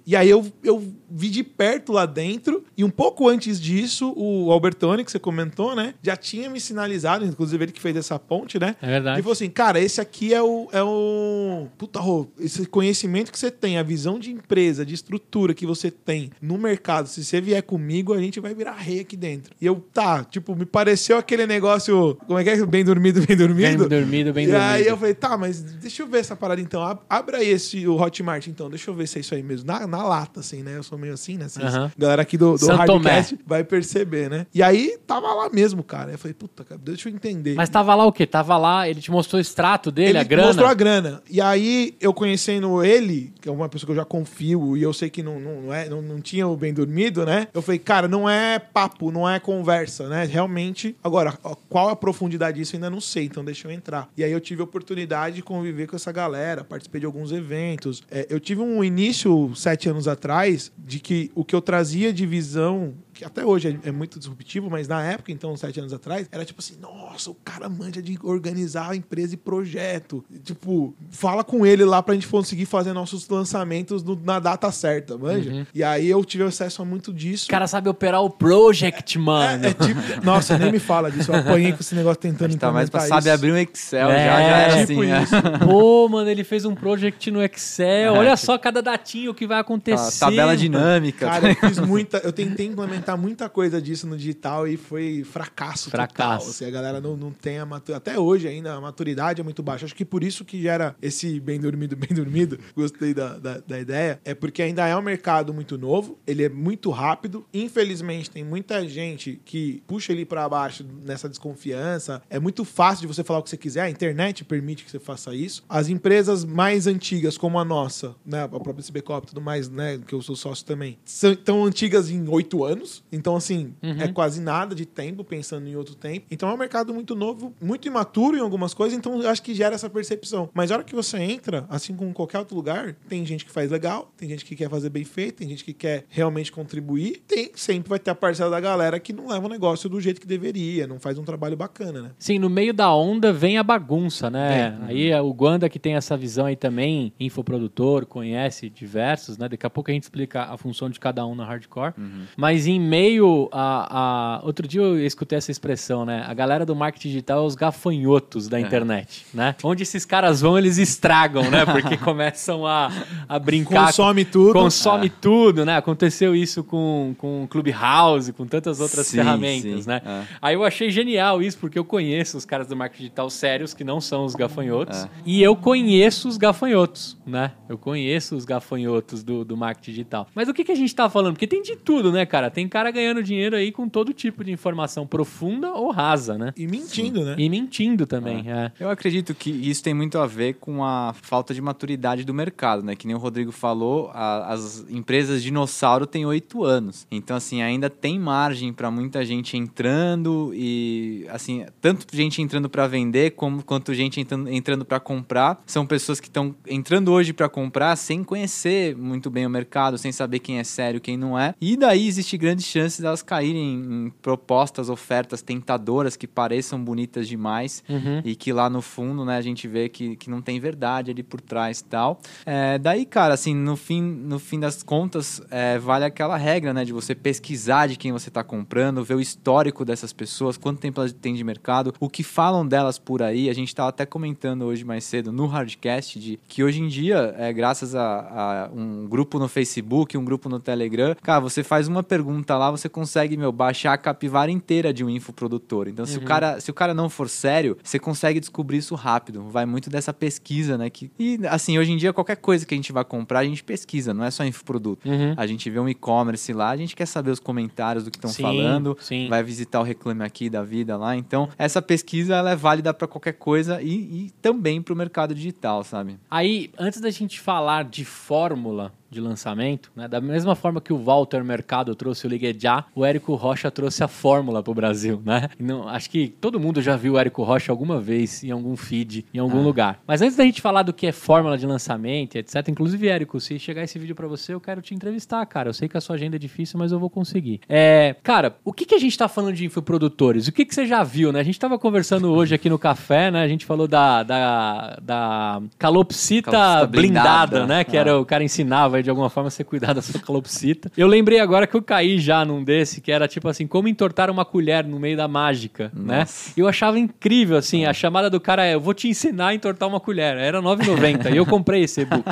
e 0.06 0.16
aí 0.16 0.28
eu, 0.28 0.44
eu 0.62 0.82
vi 1.10 1.28
de 1.30 1.42
perto 1.42 1.92
lá 1.92 2.04
dentro 2.04 2.64
E 2.76 2.84
um 2.84 2.90
pouco 2.90 3.28
antes 3.28 3.60
disso, 3.60 4.12
o 4.16 4.50
Albertoni, 4.52 5.04
que 5.04 5.10
você 5.10 5.18
comentou, 5.18 5.74
né? 5.74 5.94
Já 6.02 6.16
tinha 6.16 6.50
me 6.50 6.60
sinalizado, 6.60 7.24
inclusive 7.24 7.64
ele 7.64 7.72
que 7.72 7.80
fez 7.80 7.96
essa 7.96 8.18
ponte, 8.18 8.58
né? 8.58 8.76
É 8.82 8.86
verdade. 8.86 9.18
E 9.20 9.22
falou 9.22 9.32
assim, 9.32 9.48
cara, 9.50 9.80
esse 9.80 10.00
aqui 10.00 10.34
é 10.34 10.42
o. 10.42 10.68
É 10.72 10.82
o 10.82 11.66
puta, 11.78 12.00
Rô, 12.00 12.26
esse 12.38 12.66
conhecimento 12.66 13.32
que 13.32 13.38
você 13.38 13.50
tem, 13.50 13.78
a 13.78 13.82
visão 13.82 14.18
de 14.18 14.30
empresa, 14.30 14.84
de 14.84 14.94
estrutura 14.94 15.54
que 15.54 15.64
você 15.66 15.90
tem 15.90 16.30
no 16.40 16.58
mercado, 16.58 17.08
se 17.08 17.24
você 17.24 17.40
vier 17.40 17.62
comigo, 17.62 18.12
a 18.12 18.18
gente 18.20 18.40
vai 18.40 18.54
virar 18.54 18.72
rei 18.74 19.00
aqui 19.00 19.16
dentro. 19.16 19.54
E 19.60 19.66
eu, 19.66 19.76
tá, 19.92 20.24
tipo, 20.24 20.54
me 20.54 20.66
pareceu 20.66 21.16
aquele 21.18 21.46
negócio. 21.46 22.16
Como 22.26 22.38
é 22.38 22.44
que 22.44 22.50
é? 22.50 22.66
Bem 22.66 22.84
dormido, 22.84 23.20
bem 23.26 23.36
dormido. 23.36 23.88
Bem 23.88 24.00
dormido, 24.00 24.32
bem 24.32 24.44
e 24.44 24.50
dormido. 24.50 24.70
aí 24.70 24.86
eu 24.86 24.96
falei, 24.96 25.14
tá, 25.14 25.36
mas 25.36 25.60
deixa 25.62 26.02
eu 26.02 26.06
ver 26.06 26.18
essa 26.18 26.34
parada 26.36 26.60
então. 26.60 26.82
Ab- 26.82 27.00
Abra 27.08 27.38
aí 27.38 27.48
esse, 27.48 27.86
o 27.86 27.96
Hotmart, 28.00 28.46
então. 28.48 28.68
Deixa 28.68 28.90
eu 28.90 28.94
ver 28.96 29.06
se 29.06 29.18
é 29.18 29.20
isso 29.20 29.34
aí 29.34 29.42
mesmo. 29.42 29.66
Na, 29.66 29.86
na 29.86 30.02
lata, 30.02 30.40
assim, 30.40 30.62
né? 30.62 30.76
Eu 30.76 30.82
sou 30.82 30.98
meio 30.98 31.14
assim, 31.14 31.36
né? 31.36 31.46
Assim, 31.46 31.62
Aham. 31.62 31.90
Galera 31.96 32.22
aqui 32.22 32.36
do, 32.36 32.56
do 32.56 32.66
Hardcast 32.66 33.38
vai 33.46 33.64
perceber, 33.64 34.30
né? 34.30 34.46
E 34.54 34.62
aí 34.62 34.98
tava 35.06 35.32
lá 35.32 35.48
mesmo, 35.50 35.82
cara. 35.82 36.12
Eu 36.12 36.18
falei, 36.18 36.34
puta, 36.34 36.64
cara, 36.64 36.80
deixa 36.82 37.08
eu 37.08 37.14
entender. 37.14 37.54
Mas 37.54 37.68
tava 37.68 37.94
lá 37.94 38.04
o 38.04 38.12
quê? 38.12 38.26
Tava 38.26 38.56
lá, 38.56 38.88
ele 38.88 39.00
te 39.00 39.10
mostrou 39.10 39.38
o 39.38 39.40
extrato 39.40 39.90
dele, 39.90 40.18
a 40.18 40.22
grana? 40.22 40.48
mostrou 40.48 40.68
a 40.68 40.74
grana. 40.74 41.22
E 41.30 41.40
aí, 41.40 41.94
eu 42.00 42.12
conhecendo 42.12 42.82
ele, 42.84 43.32
que 43.40 43.48
é 43.48 43.52
uma 43.52 43.68
pessoa 43.68 43.86
que 43.86 43.92
eu 43.92 43.96
já 43.96 44.04
confio, 44.04 44.76
e 44.76 44.82
eu 44.82 44.92
sei 44.92 45.10
que 45.10 45.22
não, 45.22 45.38
não, 45.38 45.62
não 45.62 45.74
é, 45.74 45.88
não, 45.88 46.02
não 46.02 46.20
tinha 46.20 46.46
o 46.46 46.56
bem 46.56 46.72
dormido, 46.72 47.24
né? 47.24 47.48
Eu 47.52 47.62
falei, 47.62 47.78
cara, 47.78 48.08
não 48.08 48.28
é 48.28 48.58
papo, 48.58 49.10
não 49.10 49.28
é 49.28 49.38
conversa, 49.38 50.08
né? 50.08 50.24
Realmente. 50.24 50.96
Agora, 51.02 51.32
qual 51.68 51.88
a 51.88 51.96
profundidade 51.96 52.58
disso 52.58 52.74
eu 52.74 52.78
ainda 52.78 52.90
não 52.90 53.00
sei, 53.00 53.24
então 53.24 53.44
deixa 53.44 53.68
eu 53.68 53.72
entrar. 53.72 54.08
E 54.16 54.24
aí 54.24 54.32
eu 54.32 54.40
tive 54.40 54.60
a 54.60 54.64
oportunidade 54.64 55.36
de 55.36 55.42
conviver 55.42 55.86
com 55.86 55.96
essa 55.96 56.12
galera, 56.12 56.64
participei 56.64 57.00
de 57.00 57.06
alguns 57.06 57.32
eventos. 57.32 58.02
É, 58.10 58.26
eu 58.28 58.40
tive 58.40 58.60
um 58.60 58.82
início, 58.86 59.52
sete 59.54 59.88
anos 59.88 60.08
atrás, 60.08 60.72
de 60.78 60.98
que 60.98 61.30
o 61.34 61.44
que 61.44 61.54
eu 61.54 61.60
trazia 61.60 62.12
de 62.12 62.24
visão 62.24 62.94
que 63.16 63.24
até 63.24 63.44
hoje 63.44 63.78
é, 63.84 63.88
é 63.88 63.92
muito 63.92 64.18
disruptivo, 64.18 64.68
mas 64.70 64.86
na 64.86 65.02
época, 65.02 65.32
então, 65.32 65.56
sete 65.56 65.80
anos 65.80 65.92
atrás, 65.92 66.28
era 66.30 66.44
tipo 66.44 66.60
assim, 66.60 66.74
nossa, 66.80 67.30
o 67.30 67.34
cara 67.34 67.68
manja 67.68 68.02
de 68.02 68.18
organizar 68.22 68.90
a 68.90 68.96
empresa 68.96 69.34
e 69.34 69.36
projeto. 69.36 70.24
Tipo, 70.44 70.94
fala 71.10 71.42
com 71.42 71.64
ele 71.64 71.84
lá 71.84 72.02
pra 72.02 72.14
gente 72.14 72.28
conseguir 72.28 72.66
fazer 72.66 72.92
nossos 72.92 73.28
lançamentos 73.28 74.02
no- 74.02 74.20
na 74.22 74.38
data 74.38 74.70
certa, 74.70 75.16
manja? 75.16 75.66
E 75.74 75.82
aí 75.82 76.08
eu 76.08 76.24
tive 76.24 76.44
acesso 76.44 76.82
a 76.82 76.84
muito 76.84 77.12
disso. 77.12 77.46
O 77.46 77.50
cara 77.50 77.66
sabe 77.66 77.88
operar 77.88 78.22
o 78.22 78.28
project, 78.30 79.18
mano. 79.18 79.64
É, 79.66 79.68
é 79.70 79.74
tipo, 79.74 80.00
nossa, 80.24 80.58
nem 80.58 80.70
me 80.72 80.78
fala 80.78 81.10
disso. 81.10 81.30
Eu 81.32 81.36
apanhei 81.36 81.72
com 81.72 81.80
esse 81.80 81.94
negócio 81.94 82.20
tentando 82.20 82.56
Tá 82.56 82.72
mais 82.72 82.90
pra 82.90 83.00
implementar 83.00 83.22
saber 83.22 83.34
isso. 83.34 83.44
abrir 83.44 83.52
um 83.52 83.56
Excel, 83.56 84.10
É, 84.10 84.24
já, 84.26 84.32
já 84.40 84.40
era 84.58 84.86
tipo 84.86 85.00
assim, 85.00 85.10
né? 85.10 85.22
isso. 85.22 85.34
Pô, 85.66 86.08
mano, 86.08 86.28
ele 86.30 86.44
fez 86.44 86.64
um 86.64 86.74
project 86.74 87.30
no 87.30 87.42
Excel. 87.42 87.86
É, 88.14 88.18
Olha 88.18 88.34
tipo- 88.34 88.46
só 88.46 88.58
cada 88.58 88.80
datinho 88.82 89.32
que 89.34 89.46
vai 89.46 89.58
acontecer. 89.60 90.18
Tabela 90.18 90.46
mano. 90.48 90.58
dinâmica. 90.58 91.26
Cara, 91.26 91.50
eu 91.50 91.54
fiz 91.56 91.78
muita. 91.78 92.18
Eu 92.18 92.32
tentei 92.32 92.66
implementar 92.66 93.05
muita 93.14 93.46
coisa 93.50 93.80
disso 93.80 94.06
no 94.06 94.16
digital 94.16 94.66
e 94.66 94.78
foi 94.78 95.22
fracasso, 95.22 95.90
Fracasso. 95.90 96.14
total. 96.16 96.50
Assim, 96.50 96.64
a 96.64 96.70
galera 96.70 96.98
não, 96.98 97.14
não 97.14 97.30
tem 97.30 97.58
a 97.58 97.66
maturidade. 97.66 97.96
Até 97.98 98.18
hoje 98.18 98.48
ainda 98.48 98.72
a 98.72 98.80
maturidade 98.80 99.42
é 99.42 99.44
muito 99.44 99.62
baixa. 99.62 99.84
Acho 99.84 99.94
que 99.94 100.04
por 100.04 100.24
isso 100.24 100.46
que 100.46 100.62
gera 100.62 100.96
esse 101.02 101.38
bem 101.38 101.60
dormido, 101.60 101.94
bem 101.94 102.08
dormido. 102.16 102.58
Gostei 102.74 103.12
da, 103.12 103.36
da, 103.36 103.58
da 103.58 103.78
ideia. 103.78 104.18
É 104.24 104.34
porque 104.34 104.62
ainda 104.62 104.86
é 104.86 104.96
um 104.96 105.02
mercado 105.02 105.52
muito 105.52 105.76
novo, 105.76 106.18
ele 106.26 106.42
é 106.42 106.48
muito 106.48 106.90
rápido. 106.90 107.44
Infelizmente, 107.52 108.30
tem 108.30 108.42
muita 108.44 108.88
gente 108.88 109.40
que 109.44 109.82
puxa 109.86 110.12
ele 110.12 110.24
pra 110.24 110.48
baixo 110.48 110.86
nessa 111.04 111.28
desconfiança. 111.28 112.22
É 112.30 112.38
muito 112.38 112.64
fácil 112.64 113.02
de 113.02 113.06
você 113.14 113.22
falar 113.22 113.40
o 113.40 113.42
que 113.42 113.50
você 113.50 113.56
quiser. 113.56 113.82
A 113.82 113.90
internet 113.90 114.44
permite 114.44 114.84
que 114.84 114.90
você 114.90 114.98
faça 114.98 115.34
isso. 115.34 115.64
As 115.68 115.88
empresas 115.88 116.44
mais 116.44 116.86
antigas, 116.86 117.36
como 117.36 117.58
a 117.58 117.64
nossa, 117.64 118.14
né? 118.24 118.42
A 118.44 118.48
própria 118.48 118.84
CBCOP 118.84 119.26
e 119.26 119.28
tudo 119.28 119.40
mais, 119.40 119.68
né? 119.68 119.98
Que 120.06 120.14
eu 120.14 120.22
sou 120.22 120.36
sócio 120.36 120.64
também, 120.64 120.98
são 121.04 121.34
tão 121.34 121.64
antigas 121.64 122.08
em 122.10 122.26
oito 122.28 122.64
anos. 122.64 122.95
Então, 123.10 123.36
assim, 123.36 123.74
é 123.82 124.08
quase 124.08 124.40
nada 124.40 124.74
de 124.74 124.86
tempo, 124.86 125.24
pensando 125.24 125.68
em 125.68 125.76
outro 125.76 125.94
tempo. 125.94 126.26
Então 126.30 126.48
é 126.48 126.54
um 126.54 126.56
mercado 126.56 126.92
muito 126.92 127.14
novo, 127.14 127.54
muito 127.60 127.86
imaturo 127.86 128.36
em 128.36 128.40
algumas 128.40 128.74
coisas, 128.74 128.96
então 128.96 129.22
eu 129.22 129.28
acho 129.28 129.42
que 129.42 129.54
gera 129.54 129.74
essa 129.74 129.88
percepção. 129.88 130.48
Mas 130.54 130.70
a 130.70 130.76
hora 130.76 130.84
que 130.84 130.94
você 130.94 131.18
entra, 131.18 131.66
assim 131.68 131.94
como 131.94 132.10
em 132.10 132.12
qualquer 132.12 132.38
outro 132.38 132.56
lugar, 132.56 132.96
tem 133.08 133.24
gente 133.24 133.44
que 133.44 133.50
faz 133.50 133.70
legal, 133.70 134.12
tem 134.16 134.28
gente 134.28 134.44
que 134.44 134.54
quer 134.54 134.68
fazer 134.68 134.90
bem 134.90 135.04
feito, 135.04 135.36
tem 135.36 135.48
gente 135.48 135.64
que 135.64 135.72
quer 135.72 136.04
realmente 136.08 136.52
contribuir, 136.52 137.22
tem 137.26 137.50
sempre 137.54 137.88
vai 137.88 137.98
ter 137.98 138.10
a 138.10 138.14
parcela 138.14 138.50
da 138.50 138.60
galera 138.60 138.98
que 139.00 139.12
não 139.12 139.28
leva 139.28 139.46
o 139.46 139.48
negócio 139.48 139.88
do 139.88 140.00
jeito 140.00 140.20
que 140.20 140.26
deveria, 140.26 140.86
não 140.86 140.98
faz 140.98 141.18
um 141.18 141.24
trabalho 141.24 141.56
bacana, 141.56 142.02
né? 142.02 142.10
Sim, 142.18 142.38
no 142.38 142.50
meio 142.50 142.72
da 142.72 142.92
onda 142.94 143.32
vem 143.32 143.58
a 143.58 143.62
bagunça, 143.62 144.30
né? 144.30 144.78
Aí 144.82 145.10
é 145.10 145.20
o 145.20 145.32
Guanda 145.32 145.68
que 145.68 145.78
tem 145.78 145.94
essa 145.94 146.16
visão 146.16 146.46
aí 146.46 146.56
também, 146.56 147.12
infoprodutor, 147.18 148.06
conhece 148.06 148.68
diversos, 148.68 149.38
né? 149.38 149.48
Daqui 149.48 149.66
a 149.66 149.70
pouco 149.70 149.90
a 149.90 149.94
gente 149.94 150.04
explica 150.04 150.44
a 150.44 150.56
função 150.56 150.88
de 150.90 150.98
cada 151.00 151.26
um 151.26 151.34
na 151.34 151.44
hardcore. 151.44 151.94
Mas 152.36 152.66
em 152.66 152.80
meio 152.86 153.48
a, 153.52 154.36
a- 154.38 154.40
Outro 154.44 154.66
dia 154.66 154.80
eu 154.80 155.04
escutei 155.04 155.36
essa 155.38 155.50
expressão, 155.50 156.04
né? 156.04 156.24
A 156.26 156.32
galera 156.34 156.64
do 156.64 156.74
marketing 156.74 157.08
digital 157.08 157.42
é 157.42 157.46
os 157.46 157.54
gafanhotos 157.54 158.48
da 158.48 158.60
internet, 158.60 159.26
né? 159.34 159.54
Onde 159.62 159.82
esses 159.82 160.04
caras 160.04 160.40
vão, 160.40 160.56
eles 160.56 160.78
estragam, 160.78 161.50
né? 161.50 161.64
Porque 161.66 161.96
começam 162.02 162.66
a, 162.66 162.90
a 163.28 163.38
brincar. 163.38 163.86
Consome 163.86 164.24
tudo. 164.24 164.52
Consome 164.52 165.10
tudo, 165.10 165.64
né? 165.64 165.76
Aconteceu 165.76 166.34
isso 166.34 166.62
com, 166.64 167.14
com 167.18 167.44
o 167.44 167.48
Clubhouse, 167.48 168.32
com 168.32 168.46
tantas 168.46 168.80
outras 168.80 169.06
Sim, 169.06 169.18
ferramentas, 169.18 169.84
sim, 169.84 169.88
né? 169.88 170.00
é. 170.04 170.22
Aí 170.40 170.54
eu 170.54 170.64
achei 170.64 170.90
genial 170.90 171.42
isso, 171.42 171.58
porque 171.58 171.78
eu 171.78 171.84
conheço 171.84 172.36
os 172.36 172.44
caras 172.44 172.66
do 172.68 172.76
marketing 172.76 173.02
digital 173.04 173.28
sérios, 173.30 173.74
que 173.74 173.84
não 173.84 174.00
são 174.00 174.24
os 174.24 174.34
gafanhotos, 174.34 175.04
É. 175.04 175.08
e 175.24 175.42
eu 175.42 175.56
conheço 175.56 176.28
os 176.28 176.36
gafanhotos, 176.36 177.16
né? 177.26 177.52
Eu 177.68 177.76
conheço 177.78 178.36
os 178.36 178.44
gafanhotos 178.44 179.22
do, 179.22 179.44
do 179.44 179.56
marketing 179.56 179.90
digital. 179.90 180.28
Mas 180.34 180.48
o 180.48 180.54
que, 180.54 180.64
que 180.64 180.72
a 180.72 180.76
gente 180.76 180.94
tá 180.94 181.08
falando? 181.08 181.34
Porque 181.34 181.46
tem 181.46 181.62
de 181.62 181.76
tudo, 181.76 182.12
né, 182.12 182.24
cara? 182.26 182.50
Tem 182.50 182.68
cara 182.76 182.90
ganhando 182.90 183.22
dinheiro 183.22 183.56
aí 183.56 183.72
com 183.72 183.88
todo 183.88 184.12
tipo 184.12 184.44
de 184.44 184.52
informação 184.52 185.06
profunda 185.06 185.72
ou 185.72 185.90
rasa, 185.90 186.36
né? 186.36 186.52
E 186.54 186.66
mentindo, 186.66 187.24
né? 187.24 187.34
E 187.38 187.48
mentindo 187.48 188.06
também, 188.06 188.44
é. 188.52 188.70
Eu 188.78 188.90
acredito 188.90 189.34
que 189.34 189.48
isso 189.50 189.82
tem 189.82 189.94
muito 189.94 190.18
a 190.18 190.26
ver 190.26 190.56
com 190.60 190.84
a 190.84 191.14
falta 191.22 191.54
de 191.54 191.62
maturidade 191.62 192.22
do 192.22 192.34
mercado, 192.34 192.82
né? 192.82 192.94
Que 192.94 193.06
nem 193.06 193.16
o 193.16 193.18
Rodrigo 193.18 193.50
falou, 193.50 194.10
a- 194.12 194.52
as 194.52 194.84
empresas 194.90 195.42
dinossauro 195.42 196.06
têm 196.06 196.26
oito 196.26 196.64
anos. 196.64 197.06
Então, 197.10 197.34
assim, 197.34 197.62
ainda 197.62 197.88
tem 197.88 198.18
margem 198.18 198.74
para 198.74 198.90
muita 198.90 199.24
gente 199.24 199.56
entrando 199.56 200.52
e, 200.54 201.24
assim, 201.30 201.64
tanto 201.80 202.04
gente 202.14 202.42
entrando 202.42 202.68
para 202.68 202.86
vender 202.86 203.30
como 203.30 203.62
quanto 203.62 203.94
gente 203.94 204.20
entrando, 204.20 204.50
entrando 204.52 204.84
para 204.84 205.00
comprar. 205.00 205.62
São 205.64 205.86
pessoas 205.86 206.20
que 206.20 206.26
estão 206.28 206.54
entrando 206.66 207.10
hoje 207.10 207.32
para 207.32 207.48
comprar 207.48 207.96
sem 207.96 208.22
conhecer 208.22 208.94
muito 208.94 209.30
bem 209.30 209.46
o 209.46 209.50
mercado, 209.50 209.96
sem 209.96 210.12
saber 210.12 210.40
quem 210.40 210.58
é 210.58 210.64
sério, 210.64 211.00
quem 211.00 211.16
não 211.16 211.38
é. 211.38 211.54
E 211.58 211.74
daí 211.74 212.06
existe 212.06 212.36
grandes 212.36 212.65
chances 212.66 213.00
delas 213.00 213.22
caírem 213.22 213.74
em 213.74 214.12
propostas, 214.22 214.88
ofertas 214.88 215.42
tentadoras 215.42 216.16
que 216.16 216.26
pareçam 216.26 216.82
bonitas 216.82 217.26
demais 217.28 217.82
Uhum. 217.88 218.20
e 218.24 218.34
que 218.34 218.52
lá 218.52 218.68
no 218.68 218.82
fundo, 218.82 219.24
né, 219.24 219.36
a 219.36 219.40
gente 219.40 219.66
vê 219.68 219.88
que, 219.88 220.16
que 220.16 220.28
não 220.30 220.40
tem 220.42 220.58
verdade 220.60 221.10
ali 221.10 221.22
por 221.22 221.40
trás 221.40 221.80
e 221.80 221.84
tal. 221.84 222.20
É, 222.44 222.78
daí, 222.78 223.04
cara, 223.06 223.34
assim, 223.34 223.54
no 223.54 223.76
fim, 223.76 224.02
no 224.02 224.38
fim 224.38 224.58
das 224.60 224.82
contas, 224.82 225.40
é, 225.50 225.78
vale 225.78 226.04
aquela 226.04 226.36
regra, 226.36 226.72
né, 226.72 226.84
de 226.84 226.92
você 226.92 227.14
pesquisar 227.14 227.86
de 227.88 227.96
quem 227.96 228.12
você 228.12 228.28
está 228.28 228.42
comprando, 228.44 229.02
ver 229.04 229.14
o 229.14 229.20
histórico 229.20 229.84
dessas 229.84 230.12
pessoas, 230.12 230.56
quanto 230.56 230.80
tempo 230.80 231.00
elas 231.00 231.12
têm 231.12 231.34
de 231.34 231.44
mercado, 231.44 231.94
o 232.00 232.08
que 232.08 232.22
falam 232.22 232.66
delas 232.66 232.98
por 232.98 233.22
aí. 233.22 233.48
A 233.48 233.54
gente 233.54 233.68
estava 233.68 233.88
até 233.88 234.04
comentando 234.06 234.62
hoje 234.64 234.84
mais 234.84 235.04
cedo 235.04 235.32
no 235.32 235.46
Hardcast 235.46 236.18
de 236.18 236.38
que 236.48 236.62
hoje 236.64 236.80
em 236.80 236.88
dia, 236.88 237.34
é, 237.38 237.52
graças 237.52 237.94
a, 237.94 238.66
a 238.66 238.70
um 238.74 239.06
grupo 239.06 239.38
no 239.38 239.48
Facebook, 239.48 240.16
um 240.16 240.24
grupo 240.24 240.48
no 240.48 240.58
Telegram, 240.60 241.14
cara, 241.22 241.40
você 241.40 241.62
faz 241.62 241.88
uma 241.88 242.02
pergunta 242.02 242.55
lá, 242.56 242.70
você 242.70 242.88
consegue, 242.88 243.36
meu, 243.36 243.52
baixar 243.52 243.92
a 243.92 243.98
capivara 243.98 244.50
inteira 244.50 244.92
de 244.92 245.04
um 245.04 245.10
infoprodutor. 245.10 245.88
Então, 245.88 246.06
se 246.06 246.18
o 246.18 246.22
cara, 246.22 246.60
se 246.60 246.70
o 246.70 246.74
cara 246.74 246.94
não 246.94 247.08
for 247.08 247.28
sério, 247.28 247.76
você 247.82 247.98
consegue 247.98 248.40
descobrir 248.40 248.78
isso 248.78 248.94
rápido. 248.94 249.42
Vai 249.48 249.66
muito 249.66 249.90
dessa 249.90 250.12
pesquisa, 250.12 250.76
né? 250.76 250.90
Que, 250.90 251.10
e, 251.18 251.40
assim, 251.48 251.78
hoje 251.78 251.92
em 251.92 251.96
dia, 251.96 252.12
qualquer 252.12 252.36
coisa 252.36 252.66
que 252.66 252.74
a 252.74 252.76
gente 252.76 252.92
vai 252.92 253.04
comprar, 253.04 253.40
a 253.40 253.44
gente 253.44 253.62
pesquisa, 253.62 254.12
não 254.12 254.24
é 254.24 254.30
só 254.30 254.44
infoproduto. 254.44 255.08
Uhum. 255.08 255.34
A 255.36 255.46
gente 255.46 255.68
vê 255.70 255.78
um 255.78 255.88
e-commerce 255.88 256.52
lá, 256.52 256.70
a 256.70 256.76
gente 256.76 256.94
quer 256.94 257.06
saber 257.06 257.30
os 257.30 257.40
comentários 257.40 258.04
do 258.04 258.10
que 258.10 258.18
estão 258.18 258.32
falando, 258.32 258.96
sim. 259.00 259.28
vai 259.28 259.42
visitar 259.42 259.80
o 259.80 259.82
Reclame 259.82 260.24
Aqui 260.24 260.48
da 260.48 260.62
vida 260.62 260.96
lá. 260.96 261.16
Então, 261.16 261.48
essa 261.58 261.80
pesquisa 261.80 262.34
ela 262.34 262.50
é 262.50 262.56
válida 262.56 262.92
para 262.92 263.06
qualquer 263.06 263.34
coisa 263.34 263.80
e, 263.82 264.26
e 264.26 264.30
também 264.42 264.82
para 264.82 264.92
o 264.92 264.96
mercado 264.96 265.34
digital, 265.34 265.84
sabe? 265.84 266.18
Aí, 266.30 266.70
antes 266.78 267.00
da 267.00 267.10
gente 267.10 267.40
falar 267.40 267.84
de 267.84 268.04
fórmula 268.04 268.92
de 269.10 269.20
lançamento, 269.20 269.90
né, 269.94 270.08
da 270.08 270.20
mesma 270.20 270.54
forma 270.54 270.80
que 270.80 270.92
o 270.92 270.98
Walter 270.98 271.42
Mercado 271.44 271.94
trouxe 271.94 272.26
o 272.26 272.28
Ligue 272.30 272.54
Já, 272.58 272.84
o 272.94 273.04
Érico 273.04 273.34
Rocha 273.34 273.70
trouxe 273.70 274.02
a 274.02 274.08
fórmula 274.08 274.62
para 274.62 274.70
o 274.70 274.74
Brasil, 274.74 275.22
né? 275.24 275.48
Não, 275.58 275.88
acho 275.88 276.10
que 276.10 276.28
todo 276.40 276.58
mundo 276.60 276.80
já 276.82 276.96
viu 276.96 277.14
o 277.14 277.18
Érico 277.18 277.42
Rocha 277.42 277.70
alguma 277.72 278.00
vez 278.00 278.42
em 278.44 278.50
algum 278.50 278.76
feed, 278.76 279.24
em 279.32 279.38
algum 279.38 279.62
lugar. 279.62 280.00
Mas 280.06 280.22
antes 280.22 280.36
da 280.36 280.44
gente 280.44 280.60
falar 280.60 280.82
do 280.82 280.92
que 280.92 281.06
é 281.06 281.12
fórmula 281.12 281.56
de 281.56 281.66
lançamento, 281.66 282.36
etc. 282.36 282.68
Inclusive, 282.68 283.08
Érico, 283.08 283.40
se 283.40 283.58
chegar 283.58 283.82
esse 283.82 283.98
vídeo 283.98 284.14
para 284.14 284.26
você, 284.26 284.52
eu 284.54 284.60
quero 284.60 284.80
te 284.82 284.94
entrevistar, 284.94 285.44
cara. 285.46 285.68
Eu 285.68 285.74
sei 285.74 285.88
que 285.88 285.96
a 285.96 286.00
sua 286.00 286.16
agenda 286.16 286.36
é 286.36 286.38
difícil, 286.38 286.78
mas 286.78 286.92
eu 286.92 286.98
vou 286.98 287.08
conseguir. 287.10 287.60
É, 287.68 288.16
cara, 288.22 288.56
o 288.64 288.72
que, 288.72 288.84
que 288.84 288.94
a 288.94 288.98
gente 288.98 289.16
tá 289.16 289.28
falando 289.28 289.54
de 289.54 289.64
infoprodutores? 289.64 290.46
O 290.48 290.52
que, 290.52 290.64
que 290.64 290.74
você 290.74 290.86
já 290.86 291.02
viu, 291.02 291.32
né? 291.32 291.40
A 291.40 291.44
gente 291.44 291.58
tava 291.58 291.78
conversando 291.78 292.32
hoje 292.32 292.54
aqui 292.54 292.68
no 292.68 292.78
café, 292.78 293.30
né? 293.30 293.42
A 293.42 293.48
gente 293.48 293.64
falou 293.64 293.86
da, 293.88 294.22
da, 294.22 294.98
da 295.02 295.62
calopsita, 295.78 296.50
Calopsita 296.50 296.86
blindada, 296.86 297.46
blindada. 297.46 297.66
né? 297.66 297.84
Que 297.84 297.96
Ah. 297.96 298.00
era 298.00 298.18
o 298.20 298.24
cara 298.24 298.42
ensinava 298.44 298.95
precisava 298.96 299.02
de 299.02 299.10
alguma 299.10 299.30
forma 299.30 299.50
ser 299.50 299.64
cuidar 299.64 299.92
da 299.92 300.02
sua 300.02 300.20
calopsita. 300.20 300.90
Eu 300.96 301.06
lembrei 301.06 301.38
agora 301.40 301.66
que 301.66 301.76
eu 301.76 301.82
caí 301.82 302.18
já 302.18 302.44
num 302.44 302.62
desse, 302.62 303.00
que 303.00 303.10
era 303.12 303.28
tipo 303.28 303.48
assim, 303.48 303.66
como 303.66 303.88
entortar 303.88 304.30
uma 304.30 304.44
colher 304.44 304.84
no 304.84 304.98
meio 304.98 305.16
da 305.16 305.28
mágica, 305.28 305.90
né? 305.94 306.20
Nossa. 306.20 306.52
Eu 306.56 306.68
achava 306.68 306.98
incrível, 306.98 307.56
assim, 307.56 307.84
a 307.84 307.92
chamada 307.92 308.30
do 308.30 308.40
cara 308.40 308.64
é, 308.66 308.74
eu 308.74 308.80
vou 308.80 308.94
te 308.94 309.08
ensinar 309.08 309.48
a 309.48 309.54
entortar 309.54 309.88
uma 309.88 310.00
colher. 310.00 310.36
Era 310.36 310.60
R$ 310.60 310.66
9,90 310.66 311.32
e 311.32 311.36
eu 311.36 311.46
comprei 311.46 311.82
esse 311.84 312.02
e-book. 312.02 312.24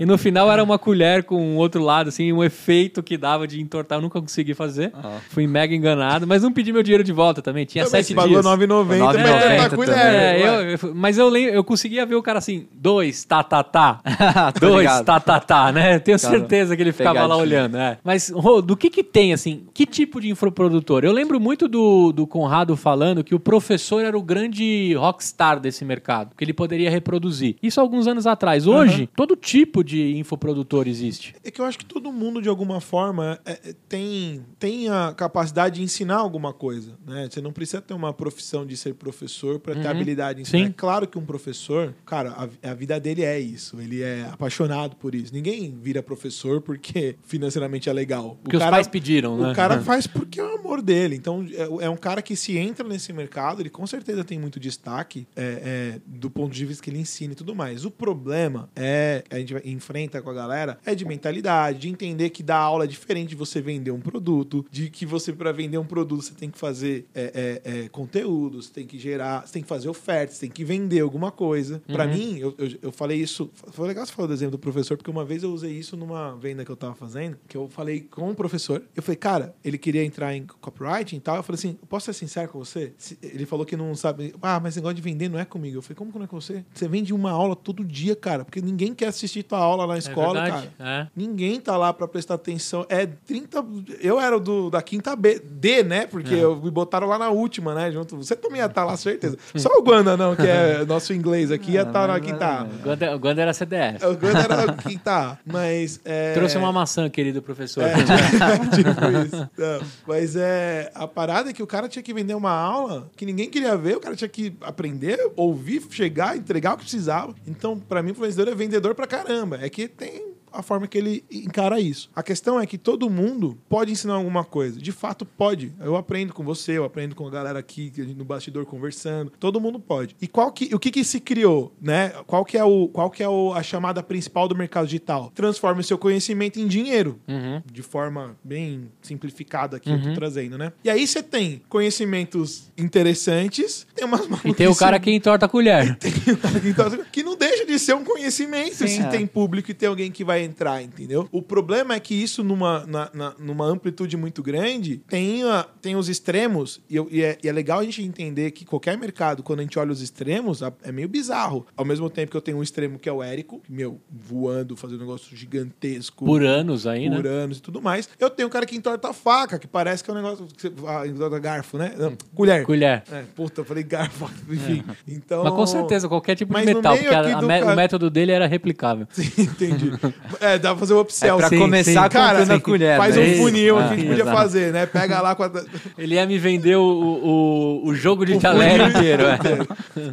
e 0.00 0.06
no 0.06 0.18
final 0.18 0.50
era 0.50 0.62
uma 0.62 0.78
colher 0.78 1.24
com 1.24 1.40
um 1.40 1.56
outro 1.56 1.82
lado, 1.82 2.08
assim, 2.08 2.32
um 2.32 2.42
efeito 2.42 3.02
que 3.02 3.16
dava 3.16 3.46
de 3.46 3.60
entortar. 3.60 3.98
Eu 3.98 4.02
nunca 4.02 4.20
consegui 4.20 4.54
fazer. 4.54 4.92
Ah. 4.94 5.18
Fui 5.30 5.46
mega 5.46 5.74
enganado, 5.74 6.26
mas 6.26 6.42
não 6.42 6.52
pedi 6.52 6.72
meu 6.72 6.82
dinheiro 6.82 7.04
de 7.04 7.12
volta 7.12 7.40
também. 7.42 7.64
Tinha 7.64 7.84
Também, 7.84 8.02
sete 8.02 8.08
você 8.08 8.14
pagou 8.14 8.40
dias. 8.40 8.44
9,90 8.46 8.68
9,90 8.68 8.98
pra 8.98 9.12
tentar 9.12 9.68
também. 9.70 9.86
colher. 9.86 9.98
É, 9.98 10.40
eu, 10.40 10.70
eu- 10.70 10.94
mas 10.94 11.18
eu, 11.18 11.28
lembro, 11.28 11.54
eu 11.54 11.64
conseguia 11.64 12.04
ver 12.06 12.14
o 12.14 12.22
cara 12.22 12.38
assim, 12.38 12.66
dois, 12.72 13.24
tá, 13.24 13.42
tá, 13.42 13.62
tá. 13.62 14.00
Dois, 14.60 14.78
ligado. 14.78 15.04
tá, 15.04 15.20
tá, 15.20 15.40
né? 15.72 15.96
Eu 15.96 16.00
Tenho 16.00 16.18
Cara, 16.18 16.38
certeza 16.38 16.76
que 16.76 16.82
ele 16.82 16.92
ficava 16.92 17.26
lá 17.26 17.36
olhando, 17.36 17.76
é. 17.76 17.98
Mas, 18.02 18.30
Rô, 18.30 18.62
do 18.62 18.76
que 18.76 18.90
que 18.90 19.04
tem, 19.04 19.32
assim, 19.32 19.66
que 19.74 19.86
tipo 19.86 20.20
de 20.20 20.30
infoprodutor? 20.30 21.04
Eu 21.04 21.12
lembro 21.12 21.38
muito 21.40 21.68
do, 21.68 22.12
do 22.12 22.26
Conrado 22.26 22.76
falando 22.76 23.22
que 23.22 23.34
o 23.34 23.40
professor 23.40 24.04
era 24.04 24.16
o 24.16 24.22
grande 24.22 24.94
rockstar 24.94 25.60
desse 25.60 25.84
mercado, 25.84 26.34
que 26.36 26.44
ele 26.44 26.52
poderia 26.52 26.90
reproduzir. 26.90 27.56
Isso 27.62 27.80
há 27.80 27.82
alguns 27.82 28.06
anos 28.06 28.26
atrás. 28.26 28.66
Hoje, 28.66 29.08
todo 29.14 29.36
tipo 29.36 29.82
de 29.84 30.16
infoprodutor 30.16 30.86
existe. 30.88 31.34
É 31.44 31.50
que 31.50 31.60
eu 31.60 31.64
acho 31.64 31.78
que 31.78 31.84
todo 31.84 32.12
mundo, 32.12 32.40
de 32.40 32.48
alguma 32.48 32.80
forma, 32.80 33.38
é, 33.44 33.52
é, 33.52 33.74
tem, 33.88 34.44
tem 34.58 34.88
a 34.88 35.12
capacidade 35.16 35.76
de 35.76 35.82
ensinar 35.82 36.16
alguma 36.16 36.52
coisa. 36.52 36.92
Né? 37.06 37.28
Você 37.30 37.40
não 37.40 37.52
precisa 37.52 37.80
ter 37.80 37.94
uma 37.94 38.12
profissão 38.12 38.66
de 38.66 38.76
ser 38.76 38.94
professor 38.94 39.58
para 39.58 39.74
ter 39.74 39.86
habilidade 39.86 40.40
em 40.40 40.42
ensinar. 40.42 40.64
Sim. 40.64 40.70
É 40.70 40.74
claro 40.76 41.06
que 41.06 41.18
um 41.18 41.24
professor, 41.24 41.94
cara, 42.04 42.30
a, 42.30 42.70
a 42.70 42.74
vida 42.74 42.98
dele 42.98 43.24
é 43.24 43.38
isso. 43.38 43.80
Ele 43.80 44.02
é 44.02 44.28
apaixonado 44.32 44.96
por 44.96 45.14
isso. 45.14 45.32
Ninguém 45.32 45.57
vira 45.66 46.02
professor 46.02 46.60
porque 46.60 47.16
financeiramente 47.24 47.88
é 47.88 47.92
legal. 47.92 48.38
Porque 48.42 48.56
os 48.56 48.62
pais 48.62 48.86
pediram, 48.86 49.36
né? 49.38 49.52
O 49.52 49.54
cara 49.54 49.80
faz 49.82 50.06
porque 50.06 50.40
é 50.40 50.44
o 50.44 50.56
amor 50.58 50.82
dele. 50.82 51.16
Então, 51.16 51.46
é, 51.52 51.86
é 51.86 51.90
um 51.90 51.96
cara 51.96 52.22
que 52.22 52.36
se 52.36 52.56
entra 52.56 52.86
nesse 52.86 53.12
mercado, 53.12 53.60
ele 53.62 53.70
com 53.70 53.86
certeza 53.86 54.24
tem 54.24 54.38
muito 54.38 54.60
destaque 54.60 55.26
é, 55.34 55.42
é, 55.42 56.00
do 56.06 56.30
ponto 56.30 56.52
de 56.52 56.64
vista 56.64 56.82
que 56.82 56.90
ele 56.90 56.98
ensina 56.98 57.32
e 57.32 57.36
tudo 57.36 57.54
mais. 57.54 57.84
O 57.84 57.90
problema 57.90 58.68
é, 58.76 59.24
a 59.30 59.38
gente 59.38 59.54
enfrenta 59.64 60.20
com 60.22 60.30
a 60.30 60.34
galera, 60.34 60.78
é 60.84 60.94
de 60.94 61.04
mentalidade, 61.04 61.80
de 61.80 61.88
entender 61.88 62.30
que 62.30 62.42
dar 62.42 62.58
aula 62.58 62.84
é 62.84 62.86
diferente 62.86 63.30
de 63.30 63.36
você 63.36 63.60
vender 63.60 63.90
um 63.90 64.00
produto, 64.00 64.64
de 64.70 64.90
que 64.90 65.06
você, 65.06 65.32
para 65.32 65.52
vender 65.52 65.78
um 65.78 65.84
produto, 65.84 66.22
você 66.22 66.34
tem 66.34 66.50
que 66.50 66.58
fazer 66.58 67.06
é, 67.14 67.60
é, 67.64 67.84
é, 67.84 67.88
conteúdo, 67.88 68.62
você 68.62 68.72
tem 68.72 68.86
que 68.86 68.98
gerar, 68.98 69.46
você 69.46 69.54
tem 69.54 69.62
que 69.62 69.68
fazer 69.68 69.88
ofertas, 69.88 70.36
você 70.36 70.40
tem 70.42 70.50
que 70.50 70.64
vender 70.64 71.00
alguma 71.00 71.30
coisa. 71.30 71.82
Pra 71.86 72.06
mim, 72.06 72.38
eu, 72.38 72.54
eu, 72.58 72.78
eu 72.82 72.92
falei 72.92 73.18
isso, 73.18 73.50
foi 73.72 73.88
legal 73.88 74.04
você 74.04 74.12
falar 74.12 74.28
do 74.28 74.34
exemplo 74.34 74.52
do 74.52 74.58
professor, 74.58 74.96
porque 74.96 75.10
uma 75.10 75.24
vez 75.24 75.42
eu 75.42 75.47
usei 75.52 75.72
isso 75.72 75.96
numa 75.96 76.36
venda 76.36 76.64
que 76.64 76.70
eu 76.70 76.76
tava 76.76 76.94
fazendo, 76.94 77.36
que 77.48 77.56
eu 77.56 77.68
falei 77.68 78.00
com 78.00 78.30
o 78.30 78.34
professor, 78.34 78.82
eu 78.94 79.02
falei, 79.02 79.16
cara, 79.16 79.54
ele 79.64 79.78
queria 79.78 80.04
entrar 80.04 80.34
em 80.34 80.46
copywriting 80.60 81.16
e 81.16 81.20
tal, 81.20 81.36
eu 81.36 81.42
falei 81.42 81.58
assim, 81.58 81.78
posso 81.88 82.06
ser 82.06 82.12
sincero 82.12 82.48
com 82.48 82.58
você? 82.58 82.92
Ele 83.22 83.46
falou 83.46 83.64
que 83.66 83.76
não 83.76 83.94
sabe, 83.94 84.34
ah, 84.42 84.60
mas 84.60 84.76
negócio 84.76 84.94
de 84.94 85.02
vender 85.02 85.28
não 85.28 85.38
é 85.38 85.44
comigo. 85.44 85.78
Eu 85.78 85.82
falei, 85.82 85.96
como 85.96 86.12
que 86.12 86.18
não 86.18 86.24
é 86.24 86.28
com 86.28 86.40
você? 86.40 86.64
Você 86.74 86.86
vende 86.88 87.12
uma 87.12 87.30
aula 87.30 87.54
todo 87.56 87.84
dia, 87.84 88.14
cara, 88.16 88.44
porque 88.44 88.60
ninguém 88.60 88.94
quer 88.94 89.06
assistir 89.08 89.42
tua 89.42 89.58
aula 89.58 89.86
na 89.86 89.98
escola, 89.98 90.42
verdade, 90.42 90.70
cara. 90.78 90.90
é. 90.90 91.08
Ninguém 91.14 91.60
tá 91.60 91.76
lá 91.76 91.92
pra 91.92 92.06
prestar 92.08 92.34
atenção. 92.34 92.86
É 92.88 93.06
30. 93.06 93.64
Eu 94.00 94.20
era 94.20 94.38
do, 94.38 94.70
da 94.70 94.80
quinta 94.82 95.14
B, 95.16 95.38
D, 95.40 95.82
né? 95.82 96.06
Porque 96.06 96.34
É. 96.34 96.44
eu 96.44 96.56
me 96.60 96.70
botaram 96.70 97.06
lá 97.06 97.18
na 97.18 97.30
última, 97.30 97.74
né? 97.74 97.90
Junto. 97.90 98.16
Você 98.16 98.36
também 98.36 98.58
ia 98.60 98.66
estar 98.66 98.84
lá, 98.84 98.96
certeza. 98.96 99.36
Só 99.56 99.68
o 99.78 99.82
Guanda, 99.82 100.16
não, 100.16 100.34
que 100.36 100.46
é 100.46 100.84
nosso 100.84 101.12
inglês 101.12 101.50
aqui, 101.50 101.72
ia 101.72 101.82
estar 101.82 102.06
na 102.06 102.14
mas- 102.14 102.22
quinta 102.26 102.46
A. 102.46 102.64
O 102.64 102.78
Ganda, 102.82 103.16
o 103.16 103.18
Ganda 103.18 103.42
era 103.42 103.52
CDF. 103.54 104.04
O 104.04 104.16
Guanda 104.16 104.38
era 104.40 104.66
na 104.66 104.72
quinta. 104.74 105.37
Mas. 105.44 106.00
É... 106.04 106.34
Trouxe 106.34 106.56
uma 106.58 106.72
maçã, 106.72 107.08
querido 107.08 107.42
professor. 107.42 107.84
É, 107.84 107.94
tipo 108.74 109.26
isso. 109.26 109.50
Não, 109.56 109.80
mas 110.06 110.36
é. 110.36 110.90
A 110.94 111.06
parada 111.06 111.50
é 111.50 111.52
que 111.52 111.62
o 111.62 111.66
cara 111.66 111.88
tinha 111.88 112.02
que 112.02 112.14
vender 112.14 112.34
uma 112.34 112.50
aula 112.50 113.10
que 113.16 113.26
ninguém 113.26 113.48
queria 113.48 113.76
ver, 113.76 113.96
o 113.96 114.00
cara 114.00 114.16
tinha 114.16 114.28
que 114.28 114.56
aprender, 114.60 115.18
ouvir, 115.36 115.82
chegar, 115.90 116.36
entregar 116.36 116.74
o 116.74 116.76
que 116.76 116.84
precisava. 116.84 117.34
Então, 117.46 117.78
pra 117.78 118.02
mim, 118.02 118.10
o 118.10 118.12
influenciador 118.12 118.52
é 118.52 118.56
vendedor 118.56 118.94
pra 118.94 119.06
caramba. 119.06 119.58
É 119.60 119.68
que 119.68 119.88
tem 119.88 120.37
a 120.58 120.62
forma 120.62 120.86
que 120.86 120.98
ele 120.98 121.24
encara 121.30 121.80
isso. 121.80 122.10
A 122.14 122.22
questão 122.22 122.58
é 122.60 122.66
que 122.66 122.76
todo 122.76 123.08
mundo 123.08 123.56
pode 123.68 123.92
ensinar 123.92 124.14
alguma 124.14 124.44
coisa. 124.44 124.80
De 124.80 124.92
fato, 124.92 125.24
pode. 125.24 125.72
Eu 125.80 125.96
aprendo 125.96 126.32
com 126.34 126.42
você, 126.44 126.72
eu 126.72 126.84
aprendo 126.84 127.14
com 127.14 127.26
a 127.26 127.30
galera 127.30 127.58
aqui 127.58 127.92
no 128.16 128.24
bastidor 128.24 128.66
conversando. 128.66 129.32
Todo 129.38 129.60
mundo 129.60 129.78
pode. 129.78 130.16
E 130.20 130.26
qual 130.26 130.50
que, 130.52 130.74
o 130.74 130.78
que 130.78 130.90
que 130.90 131.04
se 131.04 131.20
criou, 131.20 131.72
né? 131.80 132.10
Qual 132.26 132.44
que 132.44 132.56
é, 132.58 132.64
o, 132.64 132.88
qual 132.88 133.10
que 133.10 133.22
é 133.22 133.28
o, 133.28 133.52
a 133.54 133.62
chamada 133.62 134.02
principal 134.02 134.48
do 134.48 134.54
mercado 134.56 134.86
digital? 134.86 135.30
Transforma 135.34 135.80
o 135.80 135.84
seu 135.84 135.96
conhecimento 135.98 136.58
em 136.60 136.66
dinheiro 136.66 137.18
Uhum. 137.28 137.62
de 137.70 137.82
forma 137.82 138.36
bem 138.42 138.90
simplificada 139.02 139.76
aqui 139.76 139.90
eu 139.90 140.02
tô 140.02 140.12
trazendo, 140.14 140.56
né? 140.58 140.72
E 140.82 140.90
aí 140.90 141.06
você 141.06 141.22
tem 141.22 141.62
conhecimentos 141.68 142.70
interessantes, 142.76 143.86
tem 143.94 144.04
umas 144.04 144.26
E 144.44 144.54
tem 144.54 144.66
o 144.66 144.74
cara 144.74 144.98
que 144.98 145.10
entorta 145.10 145.46
a 145.46 145.48
colher. 145.48 145.96
tem 145.98 146.12
o 146.32 146.36
cara 146.36 146.60
que 146.60 146.68
entorta- 146.68 147.06
que 147.10 147.22
não 147.22 147.36
deixa 147.36 147.64
de 147.64 147.78
ser 147.78 147.94
um 147.94 148.04
conhecimento 148.04 148.74
Sim, 148.74 148.86
se 148.88 149.00
é. 149.00 149.08
tem 149.08 149.26
público 149.26 149.70
e 149.70 149.74
tem 149.74 149.88
alguém 149.88 150.10
que 150.10 150.24
vai 150.24 150.47
entrar, 150.48 150.82
entendeu? 150.82 151.28
O 151.30 151.42
problema 151.42 151.94
é 151.94 152.00
que 152.00 152.14
isso 152.14 152.42
numa, 152.42 152.84
na- 152.86 153.10
na- 153.12 153.34
numa 153.38 153.64
amplitude 153.66 154.16
muito 154.16 154.42
grande 154.42 155.02
tem, 155.08 155.42
a- 155.44 155.66
tem 155.80 155.96
os 155.96 156.08
extremos 156.08 156.80
e, 156.88 156.96
eu- 156.96 157.08
e 157.10 157.22
é, 157.22 157.38
e 157.42 157.48
é 157.48 157.52
legal 157.52 157.80
a 157.80 157.84
gente 157.84 158.02
entender 158.02 158.50
que 158.50 158.64
qualquer 158.64 158.96
mercado, 158.98 159.42
quando 159.42 159.60
a 159.60 159.62
gente 159.62 159.78
olha 159.78 159.92
os 159.92 160.00
extremos, 160.02 160.60
é 160.82 160.92
meio 160.92 161.08
bizarro. 161.08 161.66
Ao 161.76 161.84
mesmo 161.84 162.08
tempo 162.10 162.30
que 162.30 162.36
eu 162.36 162.40
tenho 162.40 162.58
um 162.58 162.62
extremo 162.62 162.98
que 162.98 163.08
é 163.08 163.12
o 163.12 163.22
Érico, 163.22 163.62
meu, 163.68 164.00
voando, 164.10 164.76
fazendo 164.76 164.98
um 164.98 165.04
negócio 165.06 165.36
gigantesco 165.36 166.24
Por 166.24 166.42
anos 166.42 166.86
aí, 166.86 167.08
por 167.10 167.24
né? 167.24 167.30
anos 167.30 167.58
e 167.58 167.62
tudo 167.62 167.80
mais. 167.82 168.08
Eu 168.18 168.30
tenho 168.30 168.48
um 168.48 168.50
cara 168.50 168.64
que 168.66 168.76
entorta 168.76 169.08
a 169.08 169.12
faca, 169.12 169.58
que 169.58 169.66
parece 169.66 170.02
que 170.02 170.10
é 170.10 170.12
um 170.12 170.16
negócio. 170.16 170.46
Que 170.46 170.62
você, 170.68 170.72
ah, 170.86 171.06
entorta 171.06 171.38
garfo, 171.38 171.76
né? 171.78 171.94
Não, 171.96 172.16
colher. 172.34 172.64
Colher. 172.64 173.02
É, 173.10 173.22
puta, 173.34 173.60
eu 173.60 173.64
falei 173.64 173.82
garfo, 173.82 174.30
enfim. 174.48 174.82
Então. 175.06 175.44
Mas 175.44 175.52
com 175.52 175.66
certeza, 175.66 176.08
qualquer 176.08 176.34
tipo 176.34 176.54
de 176.54 176.64
metal, 176.64 176.96
porque 176.96 177.14
a- 177.14 177.38
a 177.38 177.40
do 177.40 177.46
o 177.46 177.76
método 177.76 178.10
dele 178.10 178.32
era 178.32 178.46
replicável. 178.46 179.06
Sim, 179.12 179.30
entendi. 179.38 179.90
É, 180.40 180.58
dá 180.58 180.70
pra 180.70 180.78
fazer 180.80 180.94
o 180.94 180.98
É 180.98 181.00
upsell. 181.00 181.36
pra 181.38 181.48
sim, 181.48 181.58
começar 181.58 181.90
sim. 182.04 182.08
Cara, 182.10 182.38
comprando 182.38 182.50
a 182.50 182.54
assim, 182.54 182.62
colher. 182.62 182.96
Faz 182.98 183.16
né? 183.16 183.22
um 183.22 183.36
funil 183.38 183.78
Ah, 183.78 183.88
que 183.88 183.94
a 183.94 183.96
gente 183.96 184.06
podia 184.08 184.22
exato. 184.22 184.36
fazer, 184.36 184.72
né? 184.72 184.86
Pega 184.86 185.20
lá 185.20 185.34
com 185.34 185.42
a. 185.44 185.50
Ele 185.96 186.14
ia 186.14 186.26
me 186.26 186.38
vender 186.38 186.76
o, 186.76 186.82
o, 186.82 187.86
o 187.86 187.94
jogo 187.94 188.24
de 188.24 188.34
O 188.34 188.40
talher 188.40 188.72
funil 188.78 188.88
inteiro. 188.98 189.22
é. 189.24 189.38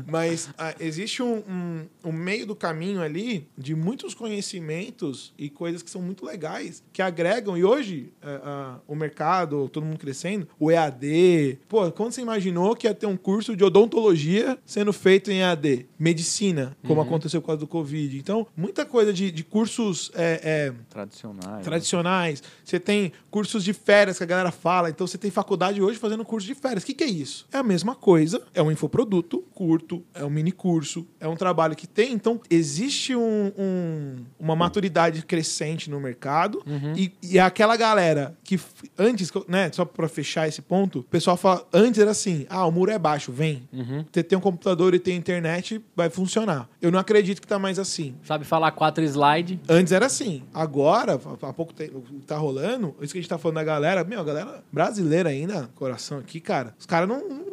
Mas 0.10 0.50
ah, 0.58 0.74
existe 0.80 1.22
um, 1.22 1.44
um, 1.50 1.86
um 2.06 2.12
meio 2.12 2.46
do 2.46 2.56
caminho 2.56 3.02
ali 3.02 3.48
de 3.58 3.76
muitos 3.76 4.14
conhecimentos 4.14 5.34
e 5.38 5.50
coisas 5.50 5.82
que 5.84 5.90
são 5.90 6.02
muito 6.02 6.26
legais, 6.26 6.84
que 6.94 7.02
agregam. 7.02 7.58
E 7.58 7.64
hoje, 7.64 8.12
ah, 8.24 8.40
ah, 8.44 8.76
o 8.88 8.96
mercado, 8.96 9.70
todo 9.70 9.86
mundo 9.86 9.98
crescendo, 10.00 10.48
o 10.60 10.72
EAD. 10.72 11.60
Pô, 11.68 11.90
quando 11.92 12.12
você 12.12 12.22
imaginou 12.22 12.76
que 12.76 12.88
ia 12.88 12.94
ter 12.94 13.06
um 13.06 13.18
curso 13.18 13.56
de 13.56 13.64
odontologia 13.64 14.58
sendo 14.66 14.92
feito 14.94 15.32
em 15.32 15.40
EAD? 15.42 15.86
Medicina, 15.98 16.76
como 16.86 17.02
aconteceu 17.02 17.42
por 17.42 17.48
causa 17.48 17.60
do 17.60 17.68
Covid. 17.68 18.18
Então, 18.18 18.46
muita 18.56 18.86
coisa 18.86 19.12
de, 19.14 19.32
de 19.32 19.44
cursos. 19.44 20.05
É, 20.14 20.40
é, 20.44 20.74
Tradicionais. 20.90 21.64
tradicionais. 21.64 22.44
Você 22.64 22.80
tem 22.80 23.12
cursos 23.32 23.64
de 23.64 23.74
férias 23.74 24.18
que 24.18 24.24
a 24.24 24.28
galera 24.28 24.52
fala. 24.52 24.90
Então 24.90 25.06
você 25.08 25.18
tem 25.18 25.32
faculdade 25.32 25.82
hoje 25.82 25.98
fazendo 26.00 26.24
curso 26.26 26.46
de 26.48 26.56
férias. 26.56 26.84
O 26.84 26.86
que, 26.86 26.94
que 26.94 27.04
é 27.04 27.08
isso? 27.08 27.48
É 27.52 27.58
a 27.58 27.64
mesma 27.64 27.96
coisa. 27.96 28.42
É 28.54 28.62
um 28.62 28.72
infoproduto 28.72 29.40
curto, 29.54 30.04
é 30.14 30.24
um 30.24 30.30
mini 30.30 30.52
curso, 30.52 31.06
é 31.20 31.28
um 31.28 31.36
trabalho 31.36 31.76
que 31.76 31.88
tem. 31.88 32.14
Então 32.14 32.40
existe 32.50 33.16
um- 33.16 33.52
um- 33.58 34.16
uma 34.40 34.56
maturidade 34.56 35.22
crescente 35.26 35.90
no 35.90 36.00
mercado. 36.00 36.64
E, 36.96 37.12
e 37.22 37.40
aquela 37.40 37.76
galera 37.78 38.36
que 38.44 38.60
antes, 38.98 39.32
né, 39.48 39.72
só 39.72 39.86
para 39.86 40.08
fechar 40.08 40.48
esse 40.48 40.62
ponto, 40.62 41.00
o 41.00 41.04
pessoal 41.04 41.38
fala, 41.38 41.66
antes 41.74 42.00
era 42.00 42.12
assim: 42.12 42.46
ah, 42.50 42.66
o 42.66 42.72
muro 42.72 42.92
é 42.92 43.00
baixo, 43.00 43.32
vem. 43.32 43.68
Você 44.12 44.24
tem 44.24 44.38
um 44.38 44.42
computador 44.42 44.94
e 44.94 45.00
tem 45.00 45.16
internet, 45.18 45.82
vai 45.96 46.10
funcionar. 46.10 46.70
Eu 46.82 46.92
não 46.92 47.00
acredito 47.00 47.42
que 47.42 47.48
tá 47.48 47.58
mais 47.60 47.80
assim. 47.80 48.16
Sabe 48.24 48.46
falar 48.46 48.72
quatro 48.72 49.04
slide? 49.04 49.60
Antes 49.68 49.92
era 49.96 50.06
assim. 50.06 50.44
Agora, 50.54 51.14
há 51.42 51.54
pouco 51.54 51.74
tempo, 51.74 52.04
tá 52.28 52.38
rolando, 52.38 52.96
isso 53.02 53.14
que 53.14 53.20
a 53.20 53.22
gente 53.22 53.30
tá 53.30 53.38
falando 53.38 53.56
da 53.56 53.64
galera, 53.64 54.04
meu, 54.04 54.20
a 54.20 54.24
galera 54.24 54.64
brasileira 54.72 55.30
ainda, 55.30 55.70
coração 55.76 56.20
aqui, 56.20 56.40
cara, 56.40 56.76
os 56.78 56.86
caras 56.86 57.08
não, 57.10 57.28
não- 57.28 57.46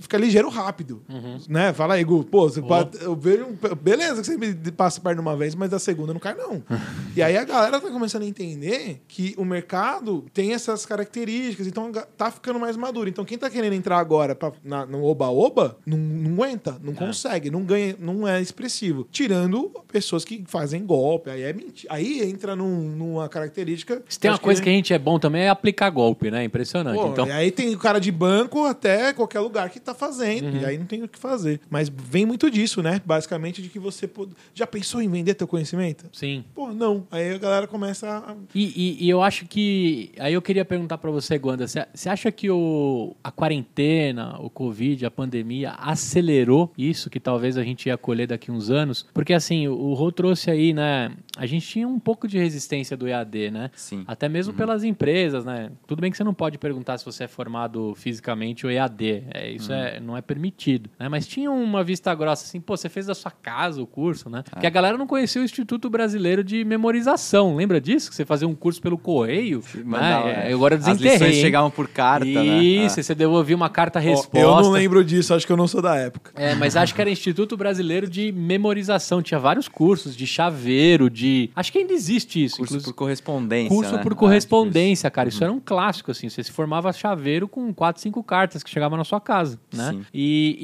Fica 0.00 0.16
ligeiro 0.18 0.48
rápido. 0.48 1.02
Né? 1.48 1.72
Fala 1.72 1.94
aí, 1.94 2.04
Gu. 2.04 2.24
Pô, 2.24 2.48
você 2.48 2.60
eu 3.00 3.14
vejo. 3.16 3.46
um- 3.46 3.74
beleza 3.76 4.20
que 4.20 4.26
você 4.26 4.36
me 4.36 4.54
passa 4.72 5.00
perto 5.00 5.16
de 5.16 5.20
uma 5.20 5.36
vez, 5.36 5.54
mas 5.54 5.70
da 5.70 5.78
segunda 5.78 6.12
não 6.12 6.20
cai, 6.20 6.34
não. 6.34 6.62
e 7.16 7.22
aí 7.22 7.36
a 7.36 7.44
galera 7.44 7.80
tá 7.80 7.90
começando 7.90 8.22
a 8.22 8.26
entender 8.26 9.02
que 9.08 9.34
o 9.36 9.44
mercado 9.44 10.24
tem 10.32 10.52
essas 10.54 10.84
características, 10.86 11.66
então 11.66 11.90
tá 12.16 12.30
ficando 12.30 12.58
mais 12.58 12.76
maduro. 12.76 13.08
Então 13.08 13.24
quem 13.24 13.38
tá 13.38 13.48
querendo 13.50 13.72
entrar 13.74 13.98
agora 13.98 14.34
pra, 14.34 14.52
na- 14.64 14.86
no 14.86 15.04
oba-oba, 15.04 15.76
não, 15.86 15.98
não 15.98 16.32
aguenta, 16.34 16.78
não 16.82 16.94
consegue, 16.94 17.50
não 17.50 17.62
ganha, 17.64 17.96
não 17.98 18.26
é 18.26 18.40
expressivo. 18.40 19.06
Tirando 19.10 19.70
pessoas 19.90 20.24
que 20.24 20.44
fazem 20.46 20.84
golpe, 20.84 21.30
aí 21.30 21.42
é 21.42 21.52
mentira. 21.52 21.92
Aí 21.92 22.22
entra 22.22 22.54
num- 22.54 22.88
numa 22.90 23.28
característica. 23.28 24.02
Se 24.08 24.18
tem 24.18 24.30
uma 24.30 24.38
coisa 24.38 24.62
que 24.62 24.68
a 24.68 24.72
gente 24.72 24.92
é 24.92 24.98
bom 24.98 25.18
também 25.18 25.42
é 25.42 25.48
aplicar 25.48 25.90
golpe, 25.90 26.30
né? 26.30 26.44
Impressionante. 26.44 26.96
Pô, 26.98 27.08
então, 27.08 27.26
E 27.26 27.32
aí 27.32 27.50
tem 27.50 27.74
o 27.74 27.78
cara 27.78 27.98
de 27.98 28.10
banco 28.12 28.64
até 28.64 29.12
qualquer 29.12 29.40
lugar. 29.40 29.57
Lugar 29.58 29.70
que 29.70 29.80
tá 29.80 29.94
fazendo. 29.94 30.56
E 30.56 30.64
aí 30.64 30.78
não 30.78 30.86
tem 30.86 31.02
o 31.02 31.08
que 31.08 31.18
fazer. 31.18 31.60
Mas 31.68 31.88
vem 31.88 32.24
muito 32.24 32.50
disso, 32.50 32.82
né? 32.82 33.00
Basicamente 33.04 33.60
de 33.60 33.68
que 33.68 33.78
você 33.78 34.06
pode... 34.06 34.32
já 34.54 34.66
pensou 34.66 35.02
em 35.02 35.08
vender 35.08 35.34
teu 35.34 35.46
conhecimento? 35.48 36.06
Sim. 36.12 36.44
Pô, 36.54 36.72
não. 36.72 37.06
Aí 37.10 37.34
a 37.34 37.38
galera 37.38 37.66
começa 37.66 38.08
a. 38.08 38.34
E, 38.54 38.64
e- 38.64 39.04
e 39.04 39.10
eu 39.10 39.22
acho 39.22 39.46
que. 39.46 40.12
Aí 40.18 40.32
eu 40.34 40.42
queria 40.42 40.64
perguntar 40.64 40.98
pra 40.98 41.10
você, 41.10 41.38
Guanda. 41.38 41.66
Você 41.66 42.08
acha 42.08 42.30
que 42.30 42.50
o, 42.50 43.14
a 43.22 43.30
quarentena, 43.30 44.36
o 44.40 44.48
Covid, 44.48 45.04
a 45.06 45.10
pandemia 45.10 45.72
acelerou 45.72 46.72
isso 46.78 47.10
que 47.10 47.20
talvez 47.20 47.56
a 47.56 47.64
gente 47.64 47.86
ia 47.86 47.96
colher 47.96 48.26
daqui 48.28 48.50
uns 48.50 48.70
anos? 48.70 49.06
Porque 49.12 49.32
assim, 49.32 49.66
o, 49.68 49.74
o 49.74 49.94
Rô 49.94 50.12
trouxe 50.12 50.50
aí, 50.50 50.72
né? 50.72 51.10
A 51.38 51.46
gente 51.46 51.66
tinha 51.66 51.86
um 51.86 51.98
pouco 52.00 52.26
de 52.26 52.36
resistência 52.38 52.96
do 52.96 53.06
EAD, 53.06 53.50
né? 53.50 53.70
Sim. 53.74 54.04
Até 54.06 54.28
mesmo 54.28 54.52
pelas 54.52 54.82
empresas, 54.84 55.44
né? 55.44 55.70
Tudo 55.86 56.00
bem 56.00 56.10
que 56.10 56.16
você 56.16 56.24
não 56.24 56.34
pode 56.34 56.58
perguntar 56.58 56.98
se 56.98 57.04
você 57.04 57.24
é 57.24 57.28
formado 57.28 57.94
fisicamente 57.94 58.66
ou 58.66 58.72
EAD. 58.72 59.24
É, 59.32 59.50
isso 59.50 59.72
é, 59.72 60.00
não 60.00 60.16
é 60.16 60.20
permitido. 60.20 60.90
Né? 60.98 61.08
Mas 61.08 61.26
tinha 61.26 61.50
uma 61.50 61.84
vista 61.84 62.12
grossa 62.14 62.44
assim, 62.44 62.60
pô, 62.60 62.76
você 62.76 62.88
fez 62.88 63.06
da 63.06 63.14
sua 63.14 63.30
casa 63.30 63.80
o 63.80 63.86
curso, 63.86 64.28
né? 64.28 64.42
Que 64.60 64.66
a 64.66 64.70
galera 64.70 64.98
não 64.98 65.06
conhecia 65.06 65.40
o 65.40 65.44
Instituto 65.44 65.88
Brasileiro 65.88 66.42
de 66.42 66.64
Memorização. 66.64 67.54
Lembra 67.56 67.80
disso? 67.80 68.10
Que 68.10 68.16
você 68.16 68.24
fazia 68.24 68.48
um 68.48 68.54
curso 68.54 68.80
pelo 68.82 68.98
correio. 68.98 69.62
Mandava, 69.84 70.26
né? 70.26 70.50
é. 70.50 70.52
Agora 70.52 70.74
eu 70.74 70.78
As 70.78 70.84
desenterrei. 70.84 71.12
lições 71.14 71.34
hein? 71.36 71.40
chegavam 71.40 71.70
por 71.70 71.86
carta, 71.88 72.26
né? 72.26 72.42
Isso, 72.62 72.98
Ah. 72.98 73.02
você 73.02 73.14
devolvia 73.14 73.54
uma 73.54 73.68
carta 73.70 73.98
Ó, 73.98 74.02
resposta. 74.02 74.38
eu 74.38 74.50
não 74.60 74.70
lembro 74.70 75.04
disso, 75.04 75.32
acho 75.34 75.46
que 75.46 75.52
eu 75.52 75.56
não 75.56 75.68
sou 75.68 75.80
da 75.80 75.94
época. 75.96 76.32
É, 76.34 76.54
mas 76.56 76.74
acho 76.76 76.94
que 76.94 77.00
era 77.00 77.08
Instituto 77.10 77.56
Brasileiro 77.56 78.08
de 78.08 78.32
Memorização. 78.32 79.22
Tinha 79.22 79.38
vários 79.38 79.68
cursos 79.68 80.16
de 80.16 80.26
chaveiro, 80.26 81.08
de. 81.08 81.27
Acho 81.54 81.72
que 81.72 81.78
ainda 81.78 81.92
existe 81.92 82.42
isso. 82.44 82.56
Curso 82.58 82.74
inclusive- 82.74 82.92
por 82.92 82.96
correspondência. 82.98 83.68
Curso 83.68 83.96
né? 83.96 84.02
por 84.02 84.12
Ah, 84.12 84.16
correspondência, 84.16 85.10
cara. 85.10 85.26
Uhum. 85.26 85.30
Isso 85.34 85.44
era 85.44 85.52
um 85.52 85.60
clássico, 85.60 86.10
assim. 86.10 86.28
Você 86.28 86.42
se 86.42 86.50
formava 86.52 86.92
chaveiro 86.92 87.46
com 87.48 87.72
quatro, 87.72 88.00
cinco 88.02 88.22
cartas 88.22 88.62
que 88.62 88.70
chegavam 88.70 88.96
na 88.98 89.04
sua 89.04 89.20
casa, 89.20 89.58
né? 89.74 89.90
Sim. 89.92 90.02
E, 90.12 90.58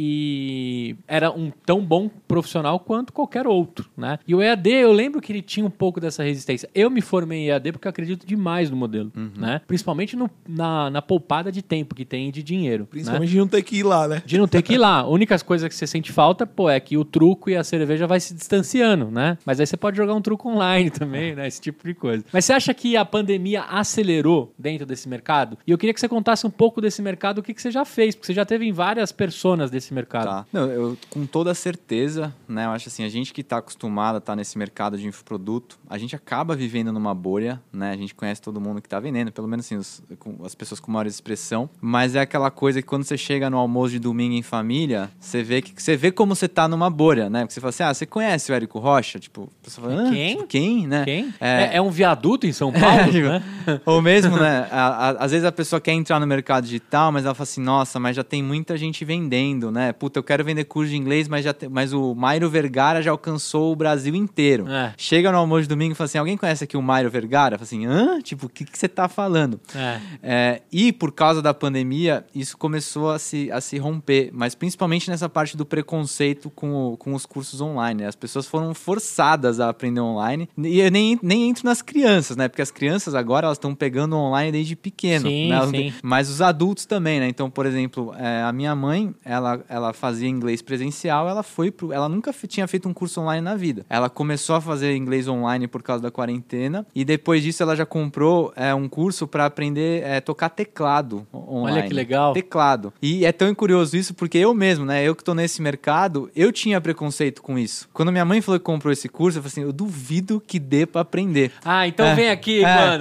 e 0.96 0.96
era 1.06 1.30
um 1.30 1.50
tão 1.64 1.84
bom 1.84 2.08
profissional 2.28 2.78
quanto 2.80 3.12
qualquer 3.12 3.46
outro, 3.46 3.88
né? 3.96 4.18
E 4.26 4.34
o 4.34 4.42
EAD, 4.42 4.68
eu 4.70 4.92
lembro 4.92 5.20
que 5.20 5.32
ele 5.32 5.42
tinha 5.42 5.64
um 5.66 5.70
pouco 5.70 6.00
dessa 6.00 6.22
resistência. 6.22 6.68
Eu 6.74 6.90
me 6.90 7.00
formei 7.00 7.40
em 7.40 7.48
EAD 7.48 7.72
porque 7.72 7.86
eu 7.86 7.90
acredito 7.90 8.26
demais 8.26 8.70
no 8.70 8.76
modelo, 8.76 9.12
Uhum. 9.16 9.30
né? 9.36 9.60
Principalmente 9.66 10.16
no- 10.16 10.30
na, 10.48 10.90
na 10.90 11.02
poupada 11.02 11.50
de 11.50 11.62
tempo 11.62 11.94
que 11.94 12.04
tem 12.04 12.28
e 12.28 12.32
de 12.32 12.42
dinheiro. 12.42 12.84
né? 12.84 12.88
Principalmente 12.90 13.30
de 13.30 13.38
não 13.38 13.48
ter 13.48 13.62
que 13.62 13.76
ir 13.76 13.82
lá, 13.82 14.06
né? 14.08 14.22
De 14.24 14.38
não 14.38 14.46
ter 14.48 14.62
que 14.62 14.74
ir 14.74 14.78
lá. 14.78 15.00
A 15.00 15.06
única 15.08 15.38
coisa 15.40 15.68
que 15.68 15.74
você 15.74 15.86
sente 15.86 16.12
falta, 16.12 16.46
pô, 16.46 16.68
é 16.70 16.78
que 16.80 16.96
o 16.96 17.04
truco 17.04 17.50
e 17.50 17.56
a 17.56 17.64
cerveja 17.64 18.06
vai 18.06 18.20
se 18.20 18.34
distanciando, 18.34 19.10
né? 19.10 19.36
Mas 19.44 19.60
aí 19.60 19.66
você 19.66 19.76
pode 19.76 19.96
jogar 19.96 20.14
um 20.14 20.20
truco 20.22 20.48
online 20.54 20.90
também, 20.90 21.34
né? 21.34 21.46
Esse 21.46 21.60
tipo 21.60 21.86
de 21.86 21.94
coisa. 21.94 22.24
Mas 22.32 22.44
você 22.44 22.52
acha 22.52 22.72
que 22.74 22.96
a 22.96 23.04
pandemia 23.04 23.62
acelerou 23.62 24.52
dentro 24.58 24.86
desse 24.86 25.08
mercado? 25.08 25.58
E 25.66 25.70
eu 25.70 25.78
queria 25.78 25.92
que 25.94 26.00
você 26.00 26.08
contasse 26.08 26.46
um 26.46 26.50
pouco 26.50 26.80
desse 26.80 27.00
mercado, 27.02 27.38
o 27.38 27.42
que, 27.42 27.52
que 27.54 27.60
você 27.62 27.70
já 27.70 27.84
fez, 27.84 28.14
porque 28.14 28.26
você 28.26 28.34
já 28.34 28.44
teve 28.44 28.64
em 28.66 28.72
várias 28.72 29.12
personas 29.12 29.70
desse 29.70 29.92
mercado. 29.94 30.24
Tá. 30.26 30.46
Não, 30.52 30.70
eu 30.70 30.96
com 31.10 31.26
toda 31.26 31.54
certeza, 31.54 32.34
né? 32.48 32.64
Eu 32.66 32.70
acho 32.70 32.88
assim, 32.88 33.04
a 33.04 33.08
gente 33.08 33.32
que 33.32 33.40
está 33.40 33.58
acostumado 33.58 34.16
a 34.16 34.18
estar 34.18 34.36
nesse 34.36 34.56
mercado 34.58 34.96
de 34.98 35.06
infoproduto, 35.06 35.78
a 35.88 35.98
gente 35.98 36.14
acaba 36.16 36.54
vivendo 36.56 36.92
numa 36.92 37.14
bolha, 37.14 37.60
né? 37.72 37.90
A 37.90 37.96
gente 37.96 38.14
conhece 38.14 38.40
todo 38.40 38.60
mundo 38.60 38.80
que 38.80 38.86
está 38.86 39.00
vendendo, 39.00 39.32
pelo 39.32 39.48
menos 39.48 39.66
assim, 39.66 39.76
os- 39.76 40.02
com- 40.18 40.36
as 40.44 40.54
pessoas 40.54 40.80
com 40.80 40.90
maior 40.90 41.06
expressão. 41.06 41.68
Mas 41.80 42.14
é 42.14 42.20
aquela 42.20 42.50
coisa 42.50 42.80
que 42.80 42.86
quando 42.88 43.04
você 43.04 43.16
chega 43.16 43.48
no 43.50 43.58
almoço 43.58 43.92
de 43.92 43.98
domingo 43.98 44.34
em 44.34 44.42
família, 44.42 45.10
você 45.18 45.42
vê 45.42 45.60
que 45.62 45.72
você 45.82 45.96
vê 45.96 46.10
como 46.12 46.34
você 46.34 46.48
tá 46.48 46.68
numa 46.68 46.90
bolha, 46.90 47.28
né? 47.30 47.40
Porque 47.40 47.54
você 47.54 47.60
fala 47.60 47.70
assim, 47.70 47.82
ah, 47.82 47.94
você 47.94 48.06
conhece 48.06 48.52
o 48.52 48.54
Érico 48.54 48.78
Rocha? 48.78 49.18
Tipo, 49.18 49.50
a 49.60 49.64
pessoa 49.64 49.88
fala, 49.88 50.08
ah, 50.08 50.10
Quem? 50.12 50.43
Quem, 50.46 50.86
né? 50.86 51.04
Quem? 51.04 51.32
É. 51.40 51.64
É, 51.64 51.76
é 51.76 51.82
um 51.82 51.90
viaduto 51.90 52.46
em 52.46 52.52
São 52.52 52.70
Paulo, 52.74 53.04
tipo, 53.10 53.28
né? 53.28 53.42
Ou 53.86 54.02
mesmo, 54.02 54.36
né? 54.36 54.66
a- 54.70 55.08
a- 55.10 55.24
às 55.24 55.30
vezes 55.32 55.44
a 55.46 55.52
pessoa 55.52 55.80
quer 55.80 55.92
entrar 55.92 56.20
no 56.20 56.26
mercado 56.26 56.64
digital, 56.64 57.10
mas 57.10 57.24
ela 57.24 57.34
fala 57.34 57.44
assim, 57.44 57.62
nossa, 57.62 57.98
mas 57.98 58.14
já 58.16 58.22
tem 58.24 58.42
muita 58.42 58.76
gente 58.76 59.04
vendendo, 59.04 59.70
né? 59.70 59.92
Puta, 59.92 60.18
eu 60.18 60.22
quero 60.22 60.44
vender 60.44 60.64
curso 60.64 60.90
de 60.90 60.96
inglês, 60.96 61.28
mas, 61.28 61.44
já 61.44 61.52
te- 61.54 61.68
mas 61.68 61.92
o 61.92 62.14
Mairo 62.14 62.48
Vergara 62.50 63.02
já 63.02 63.10
alcançou 63.10 63.72
o 63.72 63.76
Brasil 63.76 64.14
inteiro. 64.14 64.68
É. 64.68 64.92
Chega 64.96 65.30
no 65.32 65.38
almoço 65.38 65.62
de 65.62 65.68
domingo 65.68 65.92
e 65.92 65.94
fala 65.94 66.06
assim, 66.06 66.18
alguém 66.18 66.36
conhece 66.36 66.64
aqui 66.64 66.76
o 66.76 66.82
Mairo 66.82 67.10
Vergara? 67.10 67.56
Fala 67.56 67.64
assim, 67.64 67.86
hã? 67.86 68.20
Tipo, 68.20 68.46
o 68.46 68.48
que, 68.48 68.64
que 68.64 68.78
você 68.78 68.88
tá 68.88 69.08
falando? 69.08 69.60
É. 69.74 70.00
É, 70.22 70.62
e 70.72 70.92
por 70.92 71.12
causa 71.12 71.40
da 71.40 71.54
pandemia, 71.54 72.24
isso 72.34 72.56
começou 72.58 73.10
a 73.10 73.18
se, 73.18 73.50
a 73.50 73.60
se 73.60 73.78
romper, 73.78 74.30
mas 74.32 74.54
principalmente 74.54 75.08
nessa 75.10 75.28
parte 75.28 75.56
do 75.56 75.64
preconceito 75.64 76.50
com, 76.50 76.92
o- 76.92 76.96
com 76.96 77.14
os 77.14 77.24
cursos 77.26 77.60
online. 77.60 78.02
né? 78.02 78.08
As 78.08 78.16
pessoas 78.16 78.46
foram 78.46 78.74
forçadas 78.74 79.60
a 79.60 79.68
aprender 79.68 80.00
online. 80.00 80.33
E 80.58 80.80
eu 80.80 80.90
nem, 80.90 81.18
nem 81.22 81.48
entro 81.48 81.64
nas 81.64 81.82
crianças, 81.82 82.36
né? 82.36 82.48
Porque 82.48 82.62
as 82.62 82.70
crianças 82.70 83.14
agora 83.14 83.46
elas 83.46 83.56
estão 83.56 83.74
pegando 83.74 84.16
online 84.16 84.52
desde 84.52 84.76
pequeno. 84.76 85.28
Sim, 85.28 85.48
né? 85.48 85.66
Sim. 85.66 85.92
Mas 86.02 86.28
os 86.28 86.40
adultos 86.40 86.86
também, 86.86 87.20
né? 87.20 87.28
Então, 87.28 87.50
por 87.50 87.66
exemplo, 87.66 88.14
é, 88.18 88.42
a 88.42 88.52
minha 88.52 88.74
mãe, 88.74 89.14
ela, 89.24 89.64
ela 89.68 89.92
fazia 89.92 90.28
inglês 90.28 90.62
presencial, 90.62 91.28
ela 91.28 91.42
foi 91.42 91.70
pro. 91.70 91.92
Ela 91.92 92.08
nunca 92.08 92.32
tinha 92.46 92.66
feito 92.66 92.88
um 92.88 92.94
curso 92.94 93.20
online 93.20 93.42
na 93.42 93.54
vida. 93.54 93.84
Ela 93.88 94.08
começou 94.08 94.56
a 94.56 94.60
fazer 94.60 94.94
inglês 94.96 95.28
online 95.28 95.66
por 95.66 95.82
causa 95.82 96.02
da 96.02 96.10
quarentena. 96.10 96.86
E 96.94 97.04
depois 97.04 97.42
disso, 97.42 97.62
ela 97.62 97.76
já 97.76 97.86
comprou 97.86 98.52
é, 98.56 98.74
um 98.74 98.88
curso 98.88 99.26
para 99.26 99.46
aprender 99.46 100.04
a 100.04 100.20
tocar 100.20 100.48
teclado 100.48 101.26
online. 101.32 101.78
Olha 101.78 101.88
que 101.88 101.94
legal. 101.94 102.32
Teclado. 102.32 102.92
E 103.00 103.24
é 103.24 103.32
tão 103.32 103.54
curioso 103.54 103.96
isso 103.96 104.14
porque 104.14 104.38
eu 104.38 104.54
mesmo, 104.54 104.84
né? 104.84 105.02
Eu 105.04 105.14
que 105.14 105.24
tô 105.24 105.34
nesse 105.34 105.60
mercado, 105.60 106.30
eu 106.34 106.52
tinha 106.52 106.80
preconceito 106.80 107.42
com 107.42 107.58
isso. 107.58 107.88
Quando 107.92 108.12
minha 108.12 108.24
mãe 108.24 108.40
falou 108.40 108.58
que 108.58 108.64
comprou 108.64 108.92
esse 108.92 109.08
curso, 109.08 109.38
eu 109.38 109.42
falei 109.42 109.52
assim: 109.52 109.62
eu 109.62 109.72
duvido 109.72 110.13
que 110.22 110.58
dê 110.58 110.86
para 110.86 111.00
aprender. 111.02 111.52
Ah, 111.64 111.86
então 111.88 112.06
É. 112.06 112.14
vem 112.14 112.30
aqui, 112.30 112.64
É. 112.64 112.98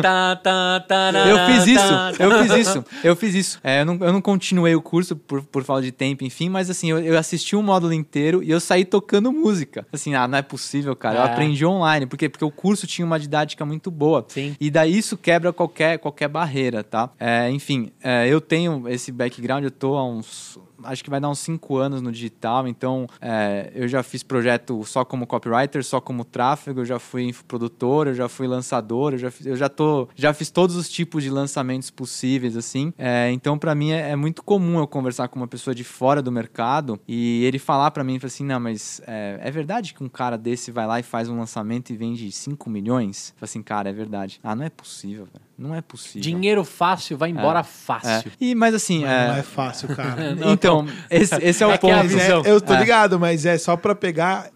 Tá, 0.00 0.36
tá, 0.36 0.36
tá, 0.36 0.80
tá, 1.12 1.12
Eu 1.28 1.46
fiz 1.46 1.66
isso, 1.66 1.92
eu 2.18 2.42
fiz 2.42 2.52
isso, 2.68 2.84
eu 3.04 3.16
fiz 3.16 3.34
isso. 3.34 3.60
É, 3.62 3.80
eu, 3.80 3.84
não, 3.86 3.94
eu 4.00 4.12
não 4.12 4.20
continuei 4.20 4.74
o 4.74 4.82
curso 4.82 5.16
por, 5.16 5.42
por 5.42 5.64
falta 5.64 5.82
de 5.82 5.92
tempo, 5.92 6.24
enfim, 6.24 6.48
mas 6.48 6.70
assim, 6.70 6.90
eu, 6.90 6.98
eu 6.98 7.18
assisti 7.18 7.54
o 7.56 7.62
módulo 7.62 7.92
inteiro 7.92 8.42
e 8.42 8.50
eu 8.50 8.60
saí 8.60 8.84
tocando 8.84 9.32
música. 9.32 9.86
Assim, 9.92 10.14
ah, 10.14 10.26
não 10.28 10.38
é 10.38 10.42
possível, 10.42 10.94
cara. 10.96 11.18
Eu 11.18 11.22
É. 11.22 11.30
aprendi 11.32 11.64
online. 11.64 12.06
Por 12.06 12.16
quê? 12.16 12.28
Porque 12.28 12.44
o 12.44 12.50
curso 12.50 12.86
tinha 12.86 13.04
uma 13.04 13.18
didática 13.18 13.64
muito 13.64 13.90
boa. 13.90 14.24
Sim. 14.28 14.56
E 14.60 14.70
daí 14.70 14.96
isso 14.96 15.16
quebra 15.16 15.52
qualquer, 15.52 15.98
qualquer 15.98 16.28
barreira, 16.28 16.82
tá? 16.82 17.10
É, 17.18 17.50
enfim, 17.50 17.90
é, 18.02 18.28
eu 18.28 18.40
tenho 18.40 18.88
esse 18.88 19.10
background, 19.12 19.64
eu 19.64 19.70
tô 19.70 19.96
há 19.96 20.04
uns. 20.06 20.58
Acho 20.84 21.02
que 21.02 21.10
vai 21.10 21.20
dar 21.20 21.28
uns 21.28 21.38
5 21.40 21.76
anos 21.76 22.00
no 22.00 22.12
digital, 22.12 22.68
então 22.68 23.06
é, 23.20 23.70
eu 23.74 23.88
já 23.88 24.02
fiz 24.02 24.22
projeto 24.22 24.84
só 24.84 25.04
como 25.04 25.26
copywriter, 25.26 25.84
só 25.84 26.00
como 26.00 26.24
tráfego, 26.24 26.80
eu 26.80 26.84
já 26.84 26.98
fui 26.98 27.24
infoprodutor, 27.24 28.08
eu 28.08 28.14
já 28.14 28.28
fui 28.28 28.46
lançador, 28.46 29.12
eu 29.12 29.18
já, 29.18 29.30
fiz, 29.30 29.46
eu 29.46 29.56
já 29.56 29.68
tô. 29.68 30.08
Já 30.14 30.32
fiz 30.32 30.50
todos 30.50 30.76
os 30.76 30.88
tipos 30.88 31.22
de 31.22 31.30
lançamentos 31.30 31.90
possíveis, 31.90 32.56
assim. 32.56 32.92
É, 32.96 33.30
então, 33.32 33.58
pra 33.58 33.74
mim, 33.74 33.90
é, 33.90 34.10
é 34.10 34.16
muito 34.16 34.42
comum 34.42 34.78
eu 34.78 34.86
conversar 34.86 35.28
com 35.28 35.38
uma 35.38 35.48
pessoa 35.48 35.74
de 35.74 35.84
fora 35.84 36.22
do 36.22 36.30
mercado 36.30 37.00
e 37.06 37.44
ele 37.44 37.58
falar 37.58 37.90
pra 37.90 38.04
mim, 38.04 38.18
assim, 38.22 38.44
não, 38.44 38.60
mas 38.60 39.00
é, 39.06 39.38
é 39.42 39.50
verdade 39.50 39.94
que 39.94 40.02
um 40.02 40.08
cara 40.08 40.36
desse 40.36 40.70
vai 40.70 40.86
lá 40.86 41.00
e 41.00 41.02
faz 41.02 41.28
um 41.28 41.38
lançamento 41.38 41.90
e 41.90 41.96
vende 41.96 42.30
5 42.30 42.70
milhões? 42.70 43.34
Fala 43.36 43.44
assim, 43.44 43.62
cara, 43.62 43.90
é 43.90 43.92
verdade. 43.92 44.40
Ah, 44.42 44.54
não 44.54 44.64
é 44.64 44.70
possível, 44.70 45.26
velho. 45.26 45.47
Não 45.58 45.74
é 45.74 45.80
possível. 45.80 46.20
Dinheiro 46.22 46.64
fácil 46.64 47.18
vai 47.18 47.30
embora 47.30 47.60
É. 47.60 47.64
fácil. 47.64 48.30
E, 48.40 48.54
mas 48.54 48.74
assim, 48.74 49.02
Mas 49.02 49.10
é, 49.10 49.28
Não 49.28 49.36
é 49.36 49.42
fácil, 49.42 49.88
cara. 49.96 50.36
então, 50.52 50.86
esse, 51.10 51.34
esse 51.42 51.64
é 51.64 51.66
o 51.66 51.70
É 51.72 51.74
é 51.74 51.78
ponto. 51.78 52.16
É- 52.16 52.50
eu 52.50 52.60
tô 52.60 52.74
É. 52.74 52.78
ligado, 52.78 53.18
mas 53.18 53.44
é 53.44 53.58
só 53.58 53.76
pra 53.76 53.92
pegar. 53.94 54.50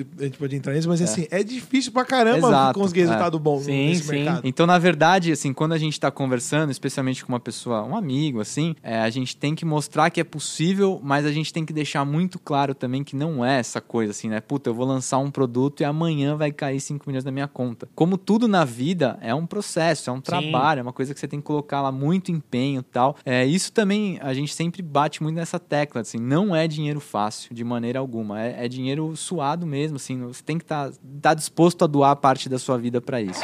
É- 0.00 0.22
é- 0.22 0.22
a 0.22 0.24
gente 0.24 0.38
pode 0.38 0.56
entrar 0.56 0.72
nisso, 0.72 0.88
mas 0.88 1.00
assim, 1.02 1.26
é 1.30 1.42
difícil 1.42 1.92
pra 1.92 2.04
caramba 2.04 2.48
Exato, 2.48 2.78
conseguir 2.78 3.00
é. 3.00 3.04
resultado 3.04 3.38
bom 3.38 3.60
Sim, 3.60 3.86
nesse 3.86 4.04
sim. 4.04 4.12
mercado. 4.12 4.40
Então, 4.44 4.66
na 4.66 4.78
verdade, 4.78 5.32
assim, 5.32 5.52
quando 5.52 5.72
a 5.72 5.78
gente 5.78 5.94
está 5.94 6.10
conversando, 6.10 6.70
especialmente 6.70 7.24
com 7.24 7.32
uma 7.32 7.40
pessoa, 7.40 7.82
um 7.84 7.96
amigo, 7.96 8.40
assim, 8.40 8.74
é, 8.82 9.00
a 9.00 9.10
gente 9.10 9.36
tem 9.36 9.54
que 9.54 9.64
mostrar 9.64 10.10
que 10.10 10.20
é 10.20 10.24
possível, 10.24 11.00
mas 11.02 11.26
a 11.26 11.32
gente 11.32 11.52
tem 11.52 11.64
que 11.64 11.72
deixar 11.72 12.04
muito 12.04 12.38
claro 12.38 12.74
também 12.74 13.04
que 13.04 13.14
não 13.16 13.44
é 13.44 13.58
essa 13.58 13.80
coisa, 13.80 14.10
assim, 14.10 14.28
né? 14.28 14.40
Puta, 14.40 14.70
eu 14.70 14.74
vou 14.74 14.86
lançar 14.86 15.18
um 15.18 15.30
produto 15.30 15.80
e 15.80 15.84
amanhã 15.84 16.36
vai 16.36 16.50
cair 16.52 16.80
5 16.80 17.04
milhões 17.06 17.24
na 17.24 17.30
minha 17.30 17.48
conta. 17.48 17.88
Como 17.94 18.16
tudo 18.16 18.48
na 18.48 18.64
vida, 18.64 19.18
é 19.20 19.34
um 19.34 19.46
processo, 19.46 20.10
é 20.10 20.12
um 20.12 20.20
trabalho, 20.20 20.80
é 20.80 20.82
uma 20.82 20.92
coisa 20.92 21.12
que 21.14 21.20
você 21.20 21.28
tem 21.28 21.40
que 21.40 21.46
colocar 21.46 21.80
lá 21.80 21.92
muito 21.92 22.30
empenho 22.30 22.80
e 22.80 22.84
tal. 22.84 23.16
É, 23.24 23.44
isso 23.44 23.72
também, 23.72 24.18
a 24.22 24.32
gente 24.34 24.54
sempre 24.54 24.82
bate 24.82 25.22
muito 25.22 25.36
nessa 25.36 25.58
tecla, 25.58 26.00
assim, 26.00 26.18
não 26.18 26.54
é 26.54 26.66
dinheiro 26.66 27.00
fácil, 27.00 27.54
de 27.54 27.64
maneira 27.64 27.98
alguma. 27.98 28.40
É, 28.40 28.64
é 28.64 28.68
dinheiro 28.68 29.14
suado 29.16 29.66
mesmo, 29.66 29.89
assim, 29.96 30.18
você 30.20 30.42
tem 30.42 30.58
que 30.58 30.64
estar 30.64 30.90
tá, 31.20 31.34
disposto 31.34 31.84
a 31.84 31.86
doar 31.86 32.16
parte 32.16 32.48
da 32.48 32.58
sua 32.58 32.76
vida 32.78 33.00
para 33.00 33.20
isso. 33.20 33.40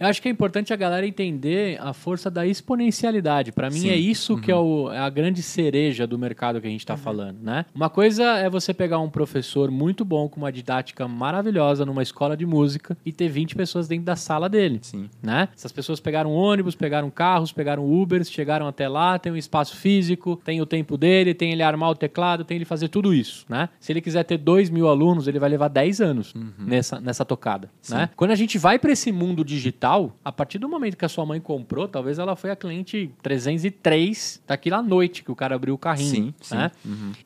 Eu 0.00 0.06
acho 0.06 0.22
que 0.22 0.28
é 0.28 0.30
importante 0.30 0.72
a 0.72 0.76
galera 0.76 1.06
entender 1.06 1.78
a 1.80 1.92
força 1.92 2.30
da 2.30 2.46
exponencialidade. 2.46 3.52
Para 3.52 3.68
mim 3.68 3.80
Sim. 3.80 3.90
é 3.90 3.96
isso 3.96 4.38
que 4.38 4.50
é, 4.50 4.56
o- 4.56 4.90
é 4.90 4.98
a 4.98 5.10
grande 5.10 5.42
cereja 5.42 6.06
do 6.06 6.18
mercado 6.18 6.58
que 6.58 6.66
a 6.66 6.70
gente 6.70 6.80
está 6.80 6.96
falando, 6.96 7.36
né? 7.42 7.66
Uma 7.74 7.90
coisa 7.90 8.24
é 8.38 8.48
você 8.48 8.72
pegar 8.72 8.98
um 8.98 9.10
professor 9.10 9.70
muito 9.70 10.02
bom 10.02 10.26
com 10.26 10.40
uma 10.40 10.50
didática 10.50 11.06
maravilhosa 11.06 11.84
numa 11.84 12.02
escola 12.02 12.34
de 12.34 12.46
música 12.46 12.96
e 13.04 13.12
ter 13.12 13.28
20 13.28 13.54
pessoas 13.54 13.86
dentro 13.86 14.06
da 14.06 14.16
sala 14.16 14.48
dele, 14.48 14.78
Sim. 14.80 15.10
né? 15.22 15.48
Essas 15.54 15.70
pessoas 15.70 16.00
pegaram 16.00 16.32
ônibus, 16.32 16.74
pegaram 16.74 17.10
carros, 17.10 17.52
pegaram 17.52 17.84
Ubers, 17.84 18.30
chegaram 18.30 18.66
até 18.66 18.88
lá, 18.88 19.18
tem 19.18 19.30
um 19.30 19.36
espaço 19.36 19.76
físico, 19.76 20.40
tem 20.42 20.62
o 20.62 20.66
tempo 20.66 20.96
dele, 20.96 21.34
tem 21.34 21.52
ele 21.52 21.62
armar 21.62 21.90
o 21.90 21.94
teclado, 21.94 22.42
tem 22.42 22.56
ele 22.56 22.64
fazer 22.64 22.88
tudo 22.88 23.12
isso, 23.12 23.44
né? 23.50 23.68
Se 23.78 23.92
ele 23.92 24.00
quiser 24.00 24.24
ter 24.24 24.38
2 24.38 24.70
mil 24.70 24.88
alunos, 24.88 25.28
ele 25.28 25.38
vai 25.38 25.50
levar 25.50 25.68
10 25.68 26.00
anos 26.00 26.32
nessa, 26.58 26.98
nessa 26.98 27.22
tocada, 27.24 27.68
né? 27.90 28.08
Quando 28.16 28.30
a 28.30 28.34
gente 28.36 28.56
vai 28.56 28.78
para 28.78 28.92
esse 28.92 29.12
mundo 29.12 29.44
digital, 29.44 29.89
a 30.24 30.32
partir 30.32 30.58
do 30.58 30.68
momento 30.68 30.96
que 30.96 31.04
a 31.04 31.08
sua 31.08 31.24
mãe 31.26 31.40
comprou, 31.40 31.88
talvez 31.88 32.18
ela 32.18 32.36
foi 32.36 32.50
a 32.50 32.56
cliente 32.56 33.10
303 33.22 34.42
daquela 34.46 34.82
noite 34.82 35.22
que 35.22 35.30
o 35.30 35.36
cara 35.36 35.54
abriu 35.54 35.74
o 35.74 35.78
carrinho, 35.78 36.26
Sim, 36.26 36.34
sim. 36.40 36.54
né? 36.56 36.70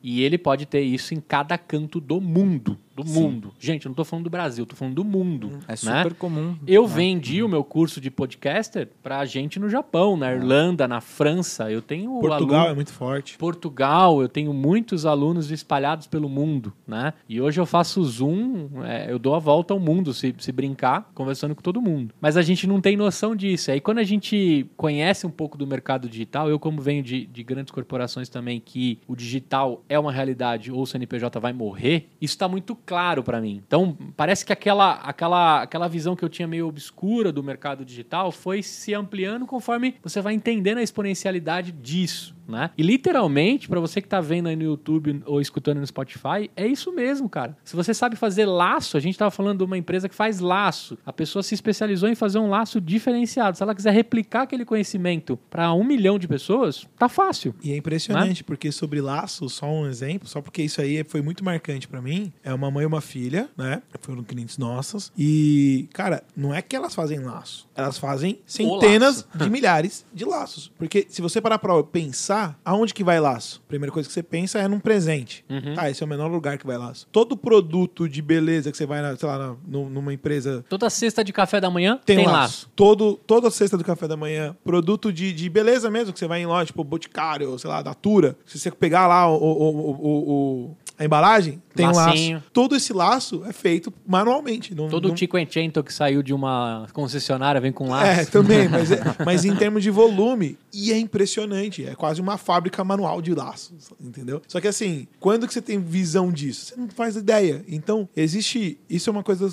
E 0.01 0.21
ele 0.23 0.37
pode 0.37 0.65
ter 0.65 0.81
isso 0.81 1.13
em 1.13 1.19
cada 1.19 1.57
canto 1.57 1.99
do 1.99 2.19
mundo. 2.21 2.77
Do 2.95 3.05
Sim. 3.05 3.21
mundo. 3.21 3.53
Gente, 3.59 3.85
eu 3.85 3.89
não 3.89 3.95
tô 3.95 4.05
falando 4.05 4.23
do 4.23 4.29
Brasil, 4.29 4.61
eu 4.61 4.65
tô 4.65 4.75
falando 4.75 4.95
do 4.95 5.03
mundo. 5.03 5.59
É 5.67 5.71
né? 5.71 5.75
super 5.75 6.13
comum. 6.13 6.55
Eu 6.65 6.87
vendi 6.87 7.43
o 7.43 7.49
meu 7.49 7.61
curso 7.61 7.99
de 7.99 8.09
podcaster 8.09 8.87
pra 9.03 9.25
gente 9.25 9.59
no 9.59 9.67
Japão, 9.69 10.15
na 10.15 10.31
Irlanda, 10.33 10.87
na 10.87 11.01
França. 11.01 11.69
Eu 11.69 11.81
tenho 11.81 12.09
Portugal 12.21 12.59
aluno- 12.59 12.71
é 12.71 12.73
muito 12.73 12.93
forte. 12.93 13.37
Portugal, 13.37 14.21
eu 14.21 14.29
tenho 14.29 14.53
muitos 14.53 15.05
alunos 15.05 15.51
espalhados 15.51 16.07
pelo 16.07 16.29
mundo, 16.29 16.71
né? 16.87 17.13
E 17.27 17.41
hoje 17.41 17.59
eu 17.59 17.65
faço 17.65 18.01
Zoom, 18.05 18.69
é, 18.85 19.11
eu 19.11 19.19
dou 19.19 19.35
a 19.35 19.39
volta 19.39 19.73
ao 19.73 19.79
mundo, 19.79 20.13
se, 20.13 20.33
se 20.39 20.51
brincar, 20.53 21.11
conversando 21.13 21.53
com 21.53 21.61
todo 21.61 21.81
mundo. 21.81 22.13
Mas 22.21 22.37
a 22.37 22.41
gente 22.41 22.65
não 22.65 22.79
tem 22.79 22.95
noção 22.95 23.35
disso. 23.35 23.71
Aí 23.71 23.81
quando 23.81 23.97
a 23.97 24.03
gente 24.05 24.65
conhece 24.77 25.27
um 25.27 25.31
pouco 25.31 25.57
do 25.57 25.67
mercado 25.67 26.07
digital, 26.07 26.49
eu 26.49 26.57
como 26.57 26.81
venho 26.81 27.03
de, 27.03 27.25
de 27.25 27.43
grandes 27.43 27.71
corporações 27.71 28.29
também, 28.29 28.61
que 28.63 28.99
o 29.05 29.15
digital 29.17 29.83
é 29.89 29.99
uma 29.99 30.13
realidade 30.13 30.71
ou 30.71 30.81
o 30.83 30.87
CNPJ 30.87 31.39
vai 31.41 31.51
morrer, 31.51 32.07
isso 32.21 32.35
está 32.35 32.47
muito 32.47 32.73
claro 32.85 33.23
para 33.23 33.41
mim. 33.41 33.61
Então, 33.65 33.97
parece 34.15 34.45
que 34.45 34.53
aquela, 34.53 34.93
aquela, 34.93 35.61
aquela 35.63 35.87
visão 35.87 36.15
que 36.15 36.23
eu 36.23 36.29
tinha 36.29 36.47
meio 36.47 36.67
obscura 36.67 37.31
do 37.31 37.43
mercado 37.43 37.83
digital 37.83 38.31
foi 38.31 38.61
se 38.61 38.93
ampliando 38.93 39.45
conforme 39.45 39.95
você 40.03 40.21
vai 40.21 40.33
entendendo 40.33 40.77
a 40.77 40.83
exponencialidade 40.83 41.71
disso. 41.71 42.34
Né? 42.47 42.69
E 42.77 42.83
literalmente, 42.83 43.67
para 43.67 43.79
você 43.79 44.01
que 44.01 44.07
tá 44.07 44.21
vendo 44.21 44.47
aí 44.47 44.55
no 44.55 44.63
YouTube 44.63 45.21
ou 45.25 45.41
escutando 45.41 45.79
no 45.79 45.87
Spotify, 45.87 46.49
é 46.55 46.67
isso 46.67 46.91
mesmo, 46.93 47.27
cara. 47.27 47.57
Se 47.63 47.75
você 47.75 47.93
sabe 47.93 48.15
fazer 48.15 48.45
laço, 48.45 48.97
a 48.97 48.99
gente 48.99 49.17
tava 49.17 49.31
falando 49.31 49.59
de 49.59 49.63
uma 49.63 49.77
empresa 49.77 50.07
que 50.07 50.15
faz 50.15 50.39
laço. 50.39 50.97
A 51.05 51.13
pessoa 51.13 51.41
se 51.41 51.53
especializou 51.53 52.07
em 52.09 52.15
fazer 52.15 52.39
um 52.39 52.49
laço 52.49 52.79
diferenciado. 52.79 53.57
Se 53.57 53.63
ela 53.63 53.73
quiser 53.73 53.91
replicar 53.91 54.43
aquele 54.43 54.65
conhecimento 54.65 55.37
para 55.49 55.73
um 55.73 55.83
milhão 55.83 56.19
de 56.19 56.27
pessoas, 56.27 56.87
tá 56.97 57.09
fácil. 57.09 57.55
E 57.63 57.71
é 57.71 57.77
impressionante, 57.77 58.43
porque 58.43 58.71
sobre 58.71 59.01
laço, 59.01 59.49
só 59.49 59.67
um 59.67 59.87
exemplo, 59.87 60.27
só 60.27 60.41
porque 60.41 60.61
isso 60.61 60.81
aí 60.81 61.03
foi 61.03 61.21
muito 61.21 61.43
marcante 61.43 61.87
pra 61.87 62.01
mim. 62.01 62.31
É 62.43 62.53
uma 62.53 62.69
mãe 62.69 62.83
e 62.83 62.87
uma 62.87 63.01
filha, 63.01 63.49
né? 63.57 63.81
Foram 64.01 64.23
clientes 64.23 64.57
nossas. 64.57 65.11
E, 65.17 65.87
cara, 65.93 66.23
não 66.35 66.53
é 66.53 66.61
que 66.61 66.75
elas 66.75 66.93
fazem 66.93 67.19
laço. 67.19 67.67
Elas 67.75 67.97
fazem 67.97 68.39
centenas 68.45 69.27
de 69.33 69.49
milhares 69.49 70.05
de 70.13 70.25
laços. 70.25 70.71
Porque 70.77 71.05
se 71.09 71.21
você 71.21 71.41
parar 71.41 71.57
pra 71.59 71.81
pensar, 71.83 72.34
aonde 72.63 72.93
que 72.93 73.03
vai 73.03 73.19
laço? 73.19 73.61
Primeira 73.67 73.91
coisa 73.91 74.07
que 74.07 74.13
você 74.13 74.23
pensa 74.23 74.59
é 74.59 74.67
num 74.67 74.79
presente. 74.79 75.43
Tá, 75.75 75.89
esse 75.89 76.01
é 76.01 76.05
o 76.05 76.09
menor 76.09 76.27
lugar 76.31 76.57
que 76.57 76.65
vai 76.65 76.77
laço. 76.77 77.07
Todo 77.11 77.35
produto 77.37 78.07
de 78.09 78.21
beleza 78.21 78.71
que 78.71 78.77
você 78.77 78.85
vai, 78.85 79.01
na, 79.01 79.15
sei 79.15 79.27
lá, 79.27 79.37
na- 79.37 79.55
nu- 79.67 79.89
numa 79.89 80.13
empresa 80.13 80.63
Toda 80.69 80.89
cesta 80.89 81.23
de 81.23 81.31
café 81.33 81.59
da 81.61 81.69
manhã 81.69 81.99
tem, 82.05 82.17
tem, 82.17 82.25
laço. 82.25 82.35
laço. 82.37 82.69
Todo, 82.75 83.15
toda 83.27 83.49
cesta 83.51 83.77
do 83.77 83.83
café 83.83 84.07
da 84.07 84.17
manhã, 84.17 84.55
produto 84.63 85.11
de, 85.11 85.31
de 85.33 85.49
beleza 85.49 85.89
mesmo, 85.89 86.11
que 86.13 86.19
você 86.19 86.27
vai 86.27 86.41
em 86.41 86.45
loja, 86.45 86.65
tipo 86.67 86.83
Boticário, 86.83 87.57
sei 87.59 87.69
lá, 87.69 87.83
Natura. 87.83 88.35
Se 88.45 88.57
você 88.59 88.71
pegar 88.71 89.07
lá 89.07 89.27
o, 89.29 89.35
o- 89.35 89.91
o- 89.91 90.31
o- 90.69 90.77
a 90.97 91.03
embalagem, 91.03 91.61
tem 91.75 91.85
um 91.85 91.91
laço. 91.91 92.41
Todo 92.53 92.73
esse 92.73 92.93
laço 92.93 93.43
é 93.45 93.51
feito 93.51 93.93
manualmente. 94.07 94.73
Não, 94.73 94.87
Todo 94.87 95.09
não... 95.09 95.13
o 95.15 95.17
Cinquecento 95.17 95.83
que 95.83 95.93
saiu 95.93 96.23
de 96.23 96.33
uma 96.33 96.87
concessionária 96.93 97.59
vem 97.59 97.71
com 97.73 97.89
laço. 97.89 98.21
É, 98.21 98.25
também, 98.25 98.67
mas, 98.69 98.91
é- 98.91 99.01
mas 99.25 99.43
em 99.43 99.53
termos 99.57 99.83
de 99.83 99.89
volume, 99.91 100.57
e 100.73 100.93
é 100.93 100.97
impressionante. 100.97 101.85
É 101.85 101.95
quase 101.95 102.21
uma 102.25 102.37
fábrica 102.37 102.83
manual 102.83 103.21
de 103.21 103.33
laços, 103.33 103.91
entendeu? 104.01 104.41
Só 104.47 104.59
que 104.59 104.67
assim, 104.67 105.07
quando 105.19 105.47
que 105.47 105.53
você 105.53 105.61
tem 105.61 105.79
visão 105.79 106.31
disso? 106.31 106.65
Você 106.67 106.75
não 106.75 106.87
faz 106.89 107.15
ideia. 107.15 107.63
Então, 107.67 108.07
existe. 108.15 108.77
Isso 108.89 109.09
é 109.09 109.11
uma 109.13 109.23
coisa 109.23 109.47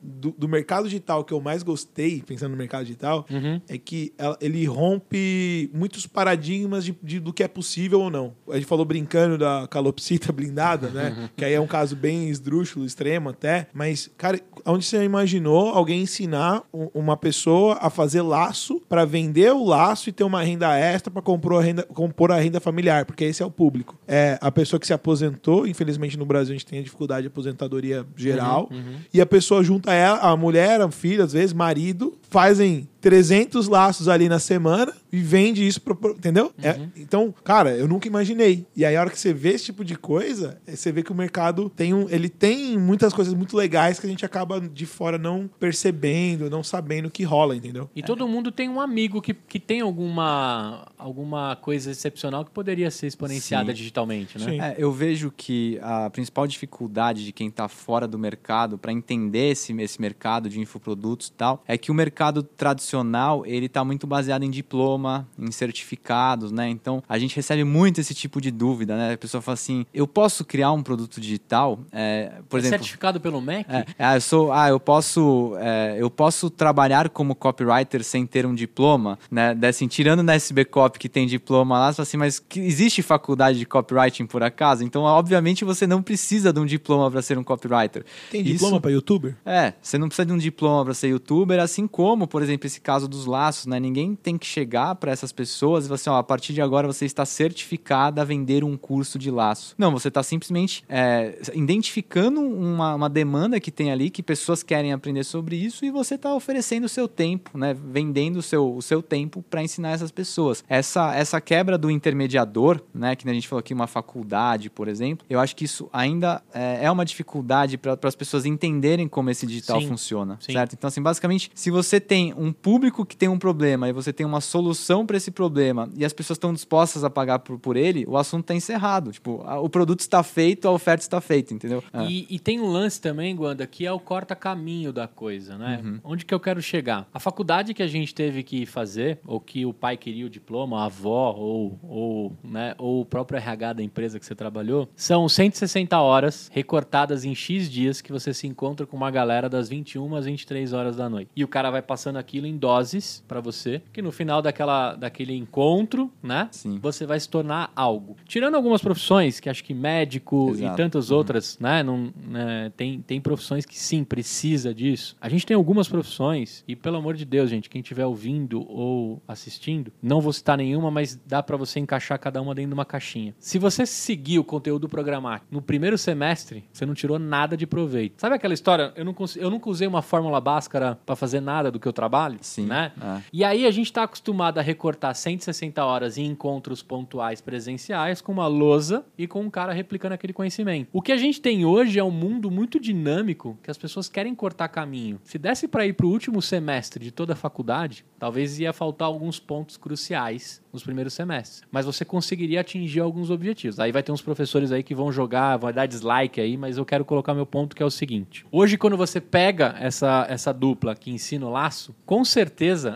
do, 0.00 0.30
do 0.32 0.48
mercado 0.48 0.84
digital 0.84 1.24
que 1.24 1.32
eu 1.32 1.40
mais 1.40 1.62
gostei, 1.62 2.22
pensando 2.26 2.50
no 2.52 2.56
mercado 2.56 2.84
digital, 2.84 3.26
Uhum. 3.30 3.60
é 3.68 3.76
que 3.78 4.12
ele 4.40 4.64
rompe 4.66 5.70
muitos 5.72 6.06
paradigmas 6.06 6.84
de, 6.84 6.96
de- 7.02 7.20
do 7.20 7.32
que 7.32 7.42
é 7.42 7.48
possível 7.48 8.00
ou 8.00 8.10
não. 8.10 8.34
A 8.50 8.54
gente 8.54 8.66
falou 8.66 8.84
brincando 8.84 9.38
da 9.38 9.66
calopsita 9.70 10.32
blindada, 10.32 10.88
né? 10.90 11.30
que 11.36 11.44
aí 11.44 11.52
é 11.54 11.60
um 11.60 11.66
caso 11.66 11.96
bem 11.96 12.28
esdrúxulo, 12.28 12.84
extremo 12.84 13.28
até. 13.30 13.68
Mas, 13.72 14.10
cara, 14.16 14.40
onde 14.66 14.84
você 14.84 15.02
imaginou 15.04 15.68
alguém 15.70 16.02
ensinar 16.02 16.62
uma 16.72 17.16
pessoa 17.16 17.78
a 17.80 17.90
fazer 17.90 18.22
laço 18.22 18.80
para 18.88 19.04
vender 19.04 19.52
o 19.52 19.64
laço 19.64 20.08
e 20.08 20.12
ter 20.12 20.24
uma 20.24 20.42
renda 20.42 20.76
extra 20.76 21.10
para 21.10 21.22
renda, 21.60 21.82
compor 22.18 22.32
a 22.32 22.40
renda 22.40 22.58
familiar? 22.58 23.04
Porque 23.04 23.24
esse 23.24 23.42
é 23.42 23.46
o 23.46 23.50
público. 23.50 23.96
É 24.06 24.36
a 24.40 24.50
pessoa 24.50 24.80
que 24.80 24.86
se 24.86 24.92
aposentou, 24.92 25.66
infelizmente 25.66 26.18
no 26.18 26.26
Brasil 26.26 26.52
a 26.54 26.58
gente 26.58 26.66
tem 26.66 26.80
a 26.80 26.82
dificuldade 26.82 27.22
de 27.22 27.28
aposentadoria 27.28 28.04
geral, 28.16 28.68
e 29.14 29.20
a 29.20 29.26
pessoa 29.26 29.62
junta 29.62 29.92
ela, 29.92 30.18
a 30.18 30.36
mulher, 30.36 30.80
a 30.80 30.90
filha, 30.90 31.24
às 31.24 31.32
vezes, 31.32 31.52
marido, 31.52 32.18
fazem 32.28 32.88
300 33.08 33.68
laços 33.68 34.06
ali 34.06 34.28
na 34.28 34.38
semana 34.38 34.92
e 35.10 35.18
vende 35.18 35.66
isso, 35.66 35.80
pro, 35.80 35.96
pro- 35.96 36.10
entendeu? 36.12 36.52
É, 36.62 36.78
então, 36.94 37.34
cara, 37.42 37.70
eu 37.74 37.88
nunca 37.88 38.06
imaginei. 38.06 38.66
E 38.76 38.84
aí, 38.84 38.94
a 38.94 39.00
hora 39.00 39.08
que 39.08 39.18
você 39.18 39.32
vê 39.32 39.54
esse 39.54 39.64
tipo 39.64 39.82
de 39.82 39.96
coisa, 39.96 40.60
é, 40.66 40.76
você 40.76 40.92
vê 40.92 41.02
que 41.02 41.10
o 41.10 41.14
mercado 41.14 41.70
tem 41.70 41.94
um, 41.94 42.06
ele 42.10 42.28
tem 42.28 42.76
muitas 42.76 43.14
coisas 43.14 43.32
muito 43.32 43.56
legais 43.56 43.98
que 43.98 44.06
a 44.06 44.10
gente 44.10 44.26
acaba 44.26 44.60
de 44.60 44.84
fora 44.84 45.16
não 45.16 45.48
percebendo, 45.58 46.50
não 46.50 46.62
sabendo 46.62 47.10
que 47.10 47.22
rola, 47.22 47.56
entendeu? 47.56 47.88
E 47.96 48.02
todo 48.02 48.28
mundo 48.28 48.52
tem 48.52 48.68
um 48.68 48.78
amigo 48.78 49.22
que, 49.22 49.32
que 49.32 49.58
tem 49.58 49.80
alguma, 49.80 50.86
alguma 50.98 51.56
coisa 51.56 51.90
excepcional 51.90 52.44
que 52.44 52.50
poderia 52.50 52.90
ser 52.90 53.06
exponenciada 53.06 53.70
Sim. 53.70 53.76
digitalmente, 53.76 54.38
né? 54.38 54.44
Sim. 54.44 54.60
É, 54.60 54.74
eu 54.76 54.92
vejo 54.92 55.32
que 55.34 55.78
a 55.80 56.10
principal 56.10 56.46
dificuldade 56.46 57.24
de 57.24 57.32
quem 57.32 57.48
está 57.48 57.68
fora 57.68 58.06
do 58.06 58.18
mercado 58.18 58.76
para 58.76 58.92
entender 58.92 59.52
esse, 59.52 59.72
esse 59.80 59.98
mercado 59.98 60.50
de 60.50 60.60
infoprodutos 60.60 61.28
e 61.28 61.32
tal 61.32 61.64
é 61.66 61.78
que 61.78 61.90
o 61.90 61.94
mercado 61.94 62.42
tradicional 62.42 62.97
ele 63.46 63.66
está 63.66 63.84
muito 63.84 64.06
baseado 64.06 64.42
em 64.42 64.50
diploma, 64.50 65.26
em 65.38 65.50
certificados, 65.50 66.52
né? 66.52 66.68
Então 66.68 67.02
a 67.08 67.18
gente 67.18 67.34
recebe 67.36 67.64
muito 67.64 68.00
esse 68.00 68.14
tipo 68.14 68.40
de 68.40 68.50
dúvida, 68.50 68.96
né? 68.96 69.14
A 69.14 69.18
pessoa 69.18 69.40
fala 69.40 69.54
assim: 69.54 69.86
eu 69.92 70.06
posso 70.06 70.44
criar 70.44 70.72
um 70.72 70.82
produto 70.82 71.20
digital? 71.20 71.78
É, 71.92 72.32
por 72.48 72.56
É 72.56 72.60
exemplo, 72.60 72.78
certificado 72.78 73.20
pelo 73.20 73.40
MEC? 73.40 73.66
é, 73.70 73.84
ah, 73.98 74.16
eu 74.16 74.20
sou, 74.20 74.52
ah, 74.52 74.68
eu 74.68 74.80
posso, 74.80 75.54
é, 75.58 75.96
eu 75.98 76.10
posso 76.10 76.50
trabalhar 76.50 77.08
como 77.08 77.34
copywriter 77.34 78.02
sem 78.04 78.26
ter 78.26 78.46
um 78.46 78.54
diploma, 78.54 79.18
né? 79.30 79.56
Assim, 79.68 79.86
tirando 79.86 80.22
na 80.22 80.34
SB 80.34 80.64
Cop 80.64 80.98
que 80.98 81.08
tem 81.08 81.26
diploma 81.26 81.78
lá, 81.78 81.92
você 81.92 81.96
fala 81.96 82.02
assim, 82.04 82.16
mas 82.16 82.38
que 82.38 82.60
existe 82.60 83.02
faculdade 83.02 83.58
de 83.58 83.66
copywriting 83.66 84.26
por 84.26 84.42
acaso? 84.42 84.84
Então, 84.84 85.02
obviamente, 85.02 85.64
você 85.64 85.86
não 85.86 86.02
precisa 86.02 86.52
de 86.52 86.60
um 86.60 86.66
diploma 86.66 87.10
para 87.10 87.22
ser 87.22 87.38
um 87.38 87.44
copywriter. 87.44 88.04
Tem 88.30 88.42
diploma 88.42 88.80
pra 88.80 88.90
youtuber? 88.90 89.36
É, 89.44 89.72
você 89.80 89.98
não 89.98 90.08
precisa 90.08 90.26
de 90.26 90.32
um 90.32 90.38
diploma 90.38 90.84
para 90.84 90.94
ser 90.94 91.08
youtuber, 91.08 91.60
assim 91.60 91.86
como, 91.86 92.26
por 92.26 92.42
exemplo, 92.42 92.66
esse 92.66 92.77
nesse 92.78 92.80
caso 92.80 93.08
dos 93.08 93.26
laços, 93.26 93.66
né? 93.66 93.78
Ninguém 93.80 94.14
tem 94.14 94.38
que 94.38 94.46
chegar 94.46 94.94
para 94.94 95.10
essas 95.10 95.32
pessoas 95.32 95.84
e 95.84 95.88
falar 95.88 95.94
assim, 95.96 96.10
ó, 96.10 96.16
a 96.16 96.22
partir 96.22 96.52
de 96.52 96.62
agora 96.62 96.86
você 96.86 97.04
está 97.04 97.26
certificada 97.26 98.22
a 98.22 98.24
vender 98.24 98.64
um 98.64 98.76
curso 98.76 99.18
de 99.18 99.30
laço. 99.30 99.74
Não, 99.76 99.90
você 99.90 100.08
está 100.08 100.22
simplesmente 100.22 100.84
é, 100.88 101.38
identificando 101.54 102.40
uma, 102.40 102.94
uma 102.94 103.10
demanda 103.10 103.58
que 103.60 103.70
tem 103.70 103.90
ali, 103.90 104.10
que 104.10 104.22
pessoas 104.22 104.62
querem 104.62 104.92
aprender 104.92 105.24
sobre 105.24 105.56
isso 105.56 105.84
e 105.84 105.90
você 105.90 106.14
está 106.14 106.34
oferecendo 106.34 106.84
o 106.84 106.88
seu 106.88 107.08
tempo, 107.08 107.58
né? 107.58 107.74
Vendendo 107.74 108.36
o 108.36 108.42
seu, 108.42 108.74
o 108.76 108.82
seu 108.82 109.02
tempo 109.02 109.42
para 109.42 109.62
ensinar 109.62 109.90
essas 109.90 110.10
pessoas. 110.10 110.64
Essa, 110.68 111.14
essa 111.14 111.40
quebra 111.40 111.76
do 111.76 111.90
intermediador, 111.90 112.80
né? 112.94 113.16
Que 113.16 113.28
a 113.28 113.34
gente 113.34 113.48
falou 113.48 113.60
aqui, 113.60 113.74
uma 113.74 113.86
faculdade, 113.86 114.70
por 114.70 114.88
exemplo, 114.88 115.26
eu 115.28 115.40
acho 115.40 115.56
que 115.56 115.64
isso 115.64 115.88
ainda 115.92 116.42
é, 116.54 116.84
é 116.84 116.90
uma 116.90 117.04
dificuldade 117.04 117.76
para 117.76 117.98
as 118.02 118.14
pessoas 118.14 118.46
entenderem 118.46 119.08
como 119.08 119.30
esse 119.30 119.46
digital 119.46 119.80
Sim. 119.80 119.88
funciona, 119.88 120.38
Sim. 120.40 120.52
certo? 120.52 120.74
Então, 120.74 120.88
assim, 120.88 121.02
basicamente, 121.02 121.50
se 121.54 121.70
você 121.70 122.00
tem 122.00 122.34
um 122.36 122.52
público 122.68 123.06
que 123.06 123.16
tem 123.16 123.30
um 123.30 123.38
problema 123.38 123.88
e 123.88 123.92
você 123.94 124.12
tem 124.12 124.26
uma 124.26 124.42
solução 124.42 125.06
para 125.06 125.16
esse 125.16 125.30
problema 125.30 125.88
e 125.96 126.04
as 126.04 126.12
pessoas 126.12 126.36
estão 126.36 126.52
dispostas 126.52 127.02
a 127.02 127.08
pagar 127.08 127.38
por, 127.38 127.58
por 127.58 127.76
ele, 127.78 128.04
o 128.06 128.14
assunto 128.18 128.42
está 128.42 128.54
encerrado. 128.54 129.10
Tipo, 129.10 129.42
a- 129.46 129.58
o 129.58 129.70
produto 129.70 130.00
está 130.00 130.22
feito, 130.22 130.68
a 130.68 130.70
oferta 130.70 131.02
está 131.02 131.18
feita, 131.18 131.54
entendeu? 131.54 131.82
É. 131.94 132.04
E, 132.04 132.26
e 132.28 132.38
tem 132.38 132.60
um 132.60 132.66
lance 132.70 133.00
também, 133.00 133.34
Guanda, 133.34 133.66
que 133.66 133.86
é 133.86 133.92
o 133.92 133.98
corta-caminho 133.98 134.92
da 134.92 135.08
coisa, 135.08 135.56
né? 135.56 135.80
Uhum. 135.82 135.98
Onde 136.04 136.26
que 136.26 136.34
eu 136.34 136.38
quero 136.40 136.60
chegar? 136.60 137.08
A 137.14 137.18
faculdade 137.18 137.72
que 137.72 137.82
a 137.82 137.86
gente 137.86 138.14
teve 138.14 138.42
que 138.42 138.66
fazer, 138.66 139.18
ou 139.26 139.40
que 139.40 139.64
o 139.64 139.72
pai 139.72 139.96
queria 139.96 140.26
o 140.26 140.30
diploma, 140.30 140.82
a 140.82 140.84
avó, 140.84 141.32
ou, 141.38 141.78
ou, 141.82 142.32
né, 142.44 142.74
ou 142.76 143.00
o 143.00 143.04
próprio 143.06 143.38
RH 143.38 143.72
da 143.74 143.82
empresa 143.82 144.18
que 144.20 144.26
você 144.26 144.34
trabalhou, 144.34 144.90
são 144.94 145.26
160 145.26 145.98
horas 145.98 146.50
recortadas 146.52 147.24
em 147.24 147.34
X 147.34 147.70
dias 147.70 148.02
que 148.02 148.12
você 148.12 148.34
se 148.34 148.46
encontra 148.46 148.86
com 148.86 148.94
uma 148.96 149.10
galera 149.10 149.48
das 149.48 149.70
21 149.70 150.14
às 150.16 150.26
23 150.26 150.74
horas 150.74 150.96
da 150.96 151.08
noite. 151.08 151.30
E 151.34 151.42
o 151.42 151.48
cara 151.48 151.70
vai 151.70 151.80
passando 151.80 152.16
aquilo 152.18 152.46
em 152.46 152.57
doses 152.58 153.24
pra 153.26 153.40
você, 153.40 153.80
que 153.92 154.02
no 154.02 154.12
final 154.12 154.42
daquela, 154.42 154.94
daquele 154.94 155.34
encontro, 155.36 156.10
né? 156.22 156.48
Sim. 156.50 156.78
Você 156.82 157.06
vai 157.06 157.18
se 157.18 157.28
tornar 157.28 157.72
algo. 157.74 158.16
Tirando 158.26 158.54
algumas 158.54 158.82
profissões, 158.82 159.40
que 159.40 159.48
acho 159.48 159.64
que 159.64 159.72
médico 159.72 160.50
e 160.50 160.62
Exato. 160.62 160.76
tantas 160.76 161.10
outras, 161.10 161.58
né? 161.58 161.82
Não, 161.82 162.12
né, 162.26 162.72
tem, 162.76 163.00
tem 163.00 163.20
profissões 163.20 163.64
que 163.64 163.78
sim, 163.78 164.04
precisa 164.04 164.74
disso. 164.74 165.16
A 165.20 165.28
gente 165.28 165.46
tem 165.46 165.54
algumas 165.54 165.88
profissões, 165.88 166.64
e 166.66 166.74
pelo 166.74 166.96
amor 166.96 167.14
de 167.14 167.24
Deus, 167.24 167.48
gente, 167.50 167.70
quem 167.70 167.80
estiver 167.80 168.04
ouvindo 168.06 168.64
ou 168.68 169.22
assistindo, 169.26 169.92
não 170.02 170.20
vou 170.20 170.32
citar 170.32 170.56
nenhuma, 170.56 170.90
mas 170.90 171.18
dá 171.26 171.42
pra 171.42 171.56
você 171.56 171.78
encaixar 171.78 172.18
cada 172.18 172.40
uma 172.42 172.54
dentro 172.54 172.70
de 172.70 172.74
uma 172.74 172.84
caixinha. 172.84 173.34
Se 173.38 173.58
você 173.58 173.86
seguir 173.86 174.38
o 174.38 174.44
conteúdo 174.44 174.88
programático 174.88 175.46
no 175.50 175.62
primeiro 175.62 175.96
semestre, 175.96 176.64
você 176.72 176.84
não 176.84 176.94
tirou 176.94 177.18
nada 177.18 177.56
de 177.56 177.66
proveito. 177.66 178.20
Sabe 178.20 178.36
aquela 178.36 178.54
história? 178.54 178.92
Eu, 178.96 179.04
não 179.04 179.14
eu 179.36 179.50
nunca 179.50 179.70
usei 179.70 179.86
uma 179.86 180.02
fórmula 180.02 180.40
báscara 180.40 180.98
pra 181.06 181.16
fazer 181.16 181.40
nada 181.40 181.70
do 181.70 181.78
que 181.78 181.86
eu 181.86 181.92
trabalho, 181.92 182.38
Sim. 182.48 182.66
né? 182.66 182.92
É. 183.00 183.20
E 183.32 183.44
aí 183.44 183.66
a 183.66 183.70
gente 183.70 183.86
está 183.86 184.02
acostumado 184.02 184.58
a 184.58 184.62
recortar 184.62 185.14
160 185.14 185.84
horas 185.84 186.18
em 186.18 186.26
encontros 186.26 186.82
pontuais 186.82 187.40
presenciais 187.40 188.20
com 188.20 188.32
uma 188.32 188.46
lousa 188.46 189.04
e 189.16 189.26
com 189.26 189.40
um 189.40 189.50
cara 189.50 189.72
replicando 189.72 190.14
aquele 190.14 190.32
conhecimento. 190.32 190.88
O 190.92 191.02
que 191.02 191.12
a 191.12 191.16
gente 191.16 191.40
tem 191.40 191.64
hoje 191.64 191.98
é 191.98 192.04
um 192.04 192.10
mundo 192.10 192.50
muito 192.50 192.80
dinâmico 192.80 193.58
que 193.62 193.70
as 193.70 193.78
pessoas 193.78 194.08
querem 194.08 194.34
cortar 194.34 194.68
caminho. 194.68 195.20
Se 195.24 195.38
desse 195.38 195.68
para 195.68 195.86
ir 195.86 195.92
para 195.92 196.06
o 196.06 196.10
último 196.10 196.40
semestre 196.40 197.04
de 197.04 197.10
toda 197.10 197.34
a 197.34 197.36
faculdade, 197.36 198.04
talvez 198.18 198.58
ia 198.58 198.72
faltar 198.72 199.06
alguns 199.06 199.38
pontos 199.38 199.76
cruciais 199.76 200.62
nos 200.72 200.82
primeiros 200.82 201.14
semestres. 201.14 201.62
Mas 201.70 201.86
você 201.86 202.04
conseguiria 202.04 202.60
atingir 202.60 203.00
alguns 203.00 203.30
objetivos. 203.30 203.80
Aí 203.80 203.92
vai 203.92 204.02
ter 204.02 204.12
uns 204.12 204.22
professores 204.22 204.72
aí 204.72 204.82
que 204.82 204.94
vão 204.94 205.10
jogar, 205.10 205.56
vão 205.56 205.72
dar 205.72 205.86
dislike 205.86 206.40
aí, 206.40 206.56
mas 206.56 206.76
eu 206.76 206.84
quero 206.84 207.04
colocar 207.04 207.34
meu 207.34 207.46
ponto 207.46 207.74
que 207.74 207.82
é 207.82 207.86
o 207.86 207.90
seguinte. 207.90 208.44
Hoje, 208.50 208.76
quando 208.76 208.96
você 208.96 209.20
pega 209.20 209.74
essa, 209.78 210.26
essa 210.28 210.52
dupla 210.52 210.94
que 210.94 211.10
ensina 211.10 211.46
o 211.46 211.50
laço, 211.50 211.94
com 212.04 212.24
certeza 212.24 212.37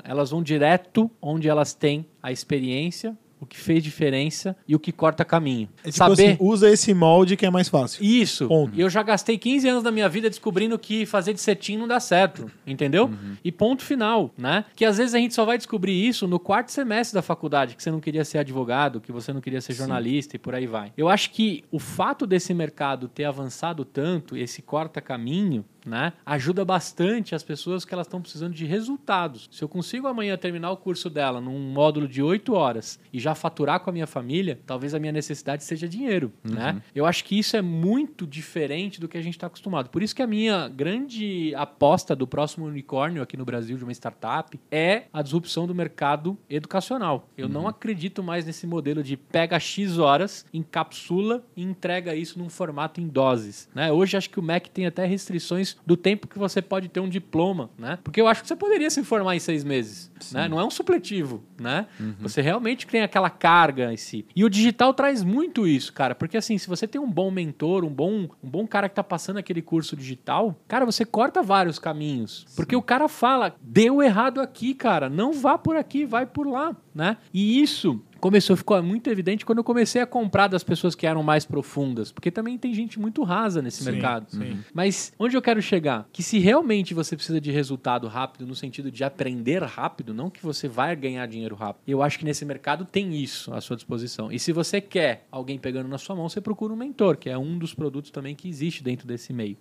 elas 0.04 0.30
vão 0.30 0.42
direto 0.42 1.10
onde 1.20 1.48
elas 1.48 1.74
têm 1.74 2.06
a 2.22 2.30
experiência, 2.30 3.16
o 3.42 3.46
que 3.46 3.58
fez 3.58 3.82
diferença 3.82 4.56
e 4.68 4.76
o 4.76 4.78
que 4.78 4.92
corta 4.92 5.24
caminho. 5.24 5.68
É 5.80 5.90
tipo 5.90 5.96
Saber 5.96 6.12
assim, 6.12 6.36
usa 6.38 6.70
esse 6.70 6.94
molde 6.94 7.36
que 7.36 7.44
é 7.44 7.50
mais 7.50 7.68
fácil. 7.68 8.04
isso. 8.04 8.46
Ponto. 8.46 8.72
E 8.72 8.80
eu 8.80 8.88
já 8.88 9.02
gastei 9.02 9.36
15 9.36 9.68
anos 9.68 9.82
da 9.82 9.90
minha 9.90 10.08
vida 10.08 10.30
descobrindo 10.30 10.78
que 10.78 11.04
fazer 11.04 11.34
de 11.34 11.40
cetim 11.40 11.76
não 11.76 11.88
dá 11.88 11.98
certo, 11.98 12.48
entendeu? 12.64 13.10
E 13.42 13.50
ponto 13.50 13.82
final, 13.82 14.30
né? 14.38 14.64
Que 14.76 14.84
às 14.84 14.98
vezes 14.98 15.12
a 15.12 15.18
gente 15.18 15.34
só 15.34 15.44
vai 15.44 15.58
descobrir 15.58 16.06
isso 16.06 16.28
no 16.28 16.38
quarto 16.38 16.70
semestre 16.70 17.16
da 17.16 17.22
faculdade, 17.22 17.74
que 17.74 17.82
você 17.82 17.90
não 17.90 17.98
queria 17.98 18.24
ser 18.24 18.38
advogado, 18.38 19.00
que 19.00 19.10
você 19.10 19.32
não 19.32 19.40
queria 19.40 19.60
ser 19.60 19.72
jornalista 19.72 20.36
e 20.36 20.38
por 20.38 20.54
aí 20.54 20.68
vai. 20.68 20.92
Eu 20.96 21.08
acho 21.08 21.30
que 21.32 21.64
o 21.72 21.80
fato 21.80 22.28
desse 22.28 22.54
mercado 22.54 23.08
ter 23.08 23.24
avançado 23.24 23.84
tanto, 23.84 24.36
esse 24.36 24.62
corta 24.62 25.00
caminho, 25.00 25.64
né, 25.86 26.12
ajuda 26.24 26.64
bastante 26.64 27.34
as 27.34 27.42
pessoas 27.42 27.84
que 27.84 27.92
elas 27.92 28.06
estão 28.06 28.20
precisando 28.20 28.54
de 28.54 28.64
resultados. 28.64 29.48
Se 29.50 29.62
eu 29.62 29.68
consigo 29.68 30.06
amanhã 30.06 30.36
terminar 30.36 30.70
o 30.70 30.76
curso 30.76 31.10
dela 31.10 31.40
num 31.40 31.58
módulo 31.58 32.08
de 32.08 32.22
8 32.22 32.52
horas 32.54 33.00
e 33.12 33.18
já 33.18 33.34
faturar 33.34 33.80
com 33.80 33.90
a 33.90 33.92
minha 33.92 34.06
família, 34.06 34.58
talvez 34.66 34.94
a 34.94 34.98
minha 34.98 35.12
necessidade 35.12 35.64
seja 35.64 35.88
dinheiro, 35.88 36.32
né? 36.44 36.82
Eu 36.94 37.06
acho 37.06 37.24
que 37.24 37.38
isso 37.38 37.56
é 37.56 37.62
muito 37.62 38.26
diferente 38.26 39.00
do 39.00 39.08
que 39.08 39.18
a 39.18 39.22
gente 39.22 39.34
está 39.34 39.46
acostumado. 39.46 39.90
Por 39.90 40.02
isso 40.02 40.14
que 40.14 40.22
a 40.22 40.26
minha 40.26 40.68
grande 40.68 41.54
aposta 41.54 42.14
do 42.14 42.26
próximo 42.26 42.66
unicórnio 42.66 43.22
aqui 43.22 43.36
no 43.36 43.44
Brasil 43.44 43.76
de 43.76 43.84
uma 43.84 43.92
startup 43.92 44.58
é 44.70 45.04
a 45.12 45.22
disrupção 45.22 45.66
do 45.66 45.74
mercado 45.74 46.36
educacional. 46.48 47.28
Eu 47.36 47.48
não 47.48 47.66
acredito 47.68 48.22
mais 48.22 48.44
nesse 48.44 48.66
modelo 48.66 49.02
de 49.02 49.16
pega 49.16 49.58
X 49.58 49.98
horas, 49.98 50.46
encapsula 50.52 51.44
e 51.56 51.62
entrega 51.62 52.14
isso 52.14 52.38
num 52.38 52.48
formato 52.48 53.00
em 53.00 53.08
doses, 53.08 53.68
né? 53.74 53.90
Hoje 53.90 54.16
acho 54.16 54.30
que 54.30 54.38
o 54.38 54.42
MEC 54.42 54.70
tem 54.70 54.86
até 54.86 55.04
restrições 55.06 55.71
do 55.86 55.96
tempo 55.96 56.26
que 56.26 56.38
você 56.38 56.60
pode 56.62 56.88
ter 56.88 57.00
um 57.00 57.08
diploma, 57.08 57.70
né? 57.78 57.98
Porque 58.02 58.20
eu 58.20 58.26
acho 58.26 58.42
que 58.42 58.48
você 58.48 58.56
poderia 58.56 58.90
se 58.90 59.02
formar 59.04 59.36
em 59.36 59.38
seis 59.38 59.64
meses, 59.64 60.10
né? 60.32 60.48
Não 60.48 60.60
é 60.60 60.64
um 60.64 60.70
supletivo, 60.70 61.42
né? 61.60 61.86
Você 62.20 62.40
realmente 62.40 62.86
tem 62.86 63.02
aquela 63.02 63.30
carga 63.30 63.92
em 63.92 63.96
si. 63.96 64.24
E 64.34 64.44
o 64.44 64.50
digital 64.50 64.94
traz 64.94 65.22
muito 65.22 65.66
isso, 65.66 65.92
cara, 65.92 66.14
porque 66.14 66.36
assim, 66.36 66.58
se 66.58 66.68
você 66.68 66.86
tem 66.86 67.00
um 67.00 67.10
bom 67.10 67.30
mentor, 67.30 67.84
um 67.84 67.90
bom, 67.90 68.28
um 68.42 68.50
bom 68.50 68.66
cara 68.66 68.88
que 68.88 68.94
tá 68.94 69.04
passando 69.04 69.38
aquele 69.38 69.62
curso 69.62 69.96
digital, 69.96 70.56
cara, 70.68 70.84
você 70.84 71.04
corta 71.04 71.42
vários 71.42 71.78
caminhos. 71.78 72.46
Porque 72.56 72.76
o 72.76 72.82
cara 72.82 73.08
fala, 73.08 73.54
deu 73.60 74.02
errado 74.02 74.40
aqui, 74.40 74.74
cara, 74.74 75.08
não 75.08 75.32
vá 75.32 75.58
por 75.58 75.76
aqui, 75.76 76.04
vai 76.04 76.26
por 76.26 76.46
lá, 76.46 76.76
né? 76.94 77.16
E 77.32 77.60
isso 77.60 78.00
começou 78.22 78.54
a 78.54 78.56
ficar 78.56 78.80
muito 78.82 79.10
evidente 79.10 79.44
quando 79.44 79.58
eu 79.58 79.64
comecei 79.64 80.00
a 80.00 80.06
comprar 80.06 80.46
das 80.46 80.62
pessoas 80.62 80.94
que 80.94 81.08
eram 81.08 81.24
mais 81.24 81.44
profundas, 81.44 82.12
porque 82.12 82.30
também 82.30 82.56
tem 82.56 82.72
gente 82.72 83.00
muito 83.00 83.24
rasa 83.24 83.60
nesse 83.60 83.82
Sim, 83.82 83.90
mercado. 83.90 84.30
sim. 84.30 84.60
Mas 84.72 85.12
onde 85.18 85.36
eu 85.36 85.42
quero 85.42 85.60
chegar? 85.60 86.08
Que 86.12 86.22
se 86.22 86.38
realmente 86.38 86.94
você 86.94 87.16
precisa 87.16 87.40
de 87.40 87.50
resultado 87.50 88.06
rápido, 88.06 88.46
no 88.46 88.54
sentido 88.54 88.92
de 88.92 89.02
aprender 89.02 89.60
rápido, 89.64 90.14
não 90.14 90.30
que 90.30 90.40
você 90.40 90.68
vai 90.68 90.94
ganhar 90.94 91.26
dinheiro 91.26 91.56
rápido. 91.56 91.82
Eu 91.84 92.00
acho 92.00 92.16
que 92.16 92.24
nesse 92.24 92.44
mercado 92.44 92.84
tem 92.84 93.12
isso 93.12 93.52
à 93.52 93.60
sua 93.60 93.74
disposição. 93.74 94.30
E 94.30 94.38
se 94.38 94.52
você 94.52 94.80
quer 94.80 95.26
alguém 95.28 95.58
pegando 95.58 95.88
na 95.88 95.98
sua 95.98 96.14
mão, 96.14 96.28
você 96.28 96.40
procura 96.40 96.72
um 96.72 96.76
mentor, 96.76 97.16
que 97.16 97.28
é 97.28 97.36
um 97.36 97.58
dos 97.58 97.74
produtos 97.74 98.12
também 98.12 98.36
que 98.36 98.48
existe 98.48 98.84
dentro 98.84 99.04
desse 99.04 99.32
meio. 99.32 99.56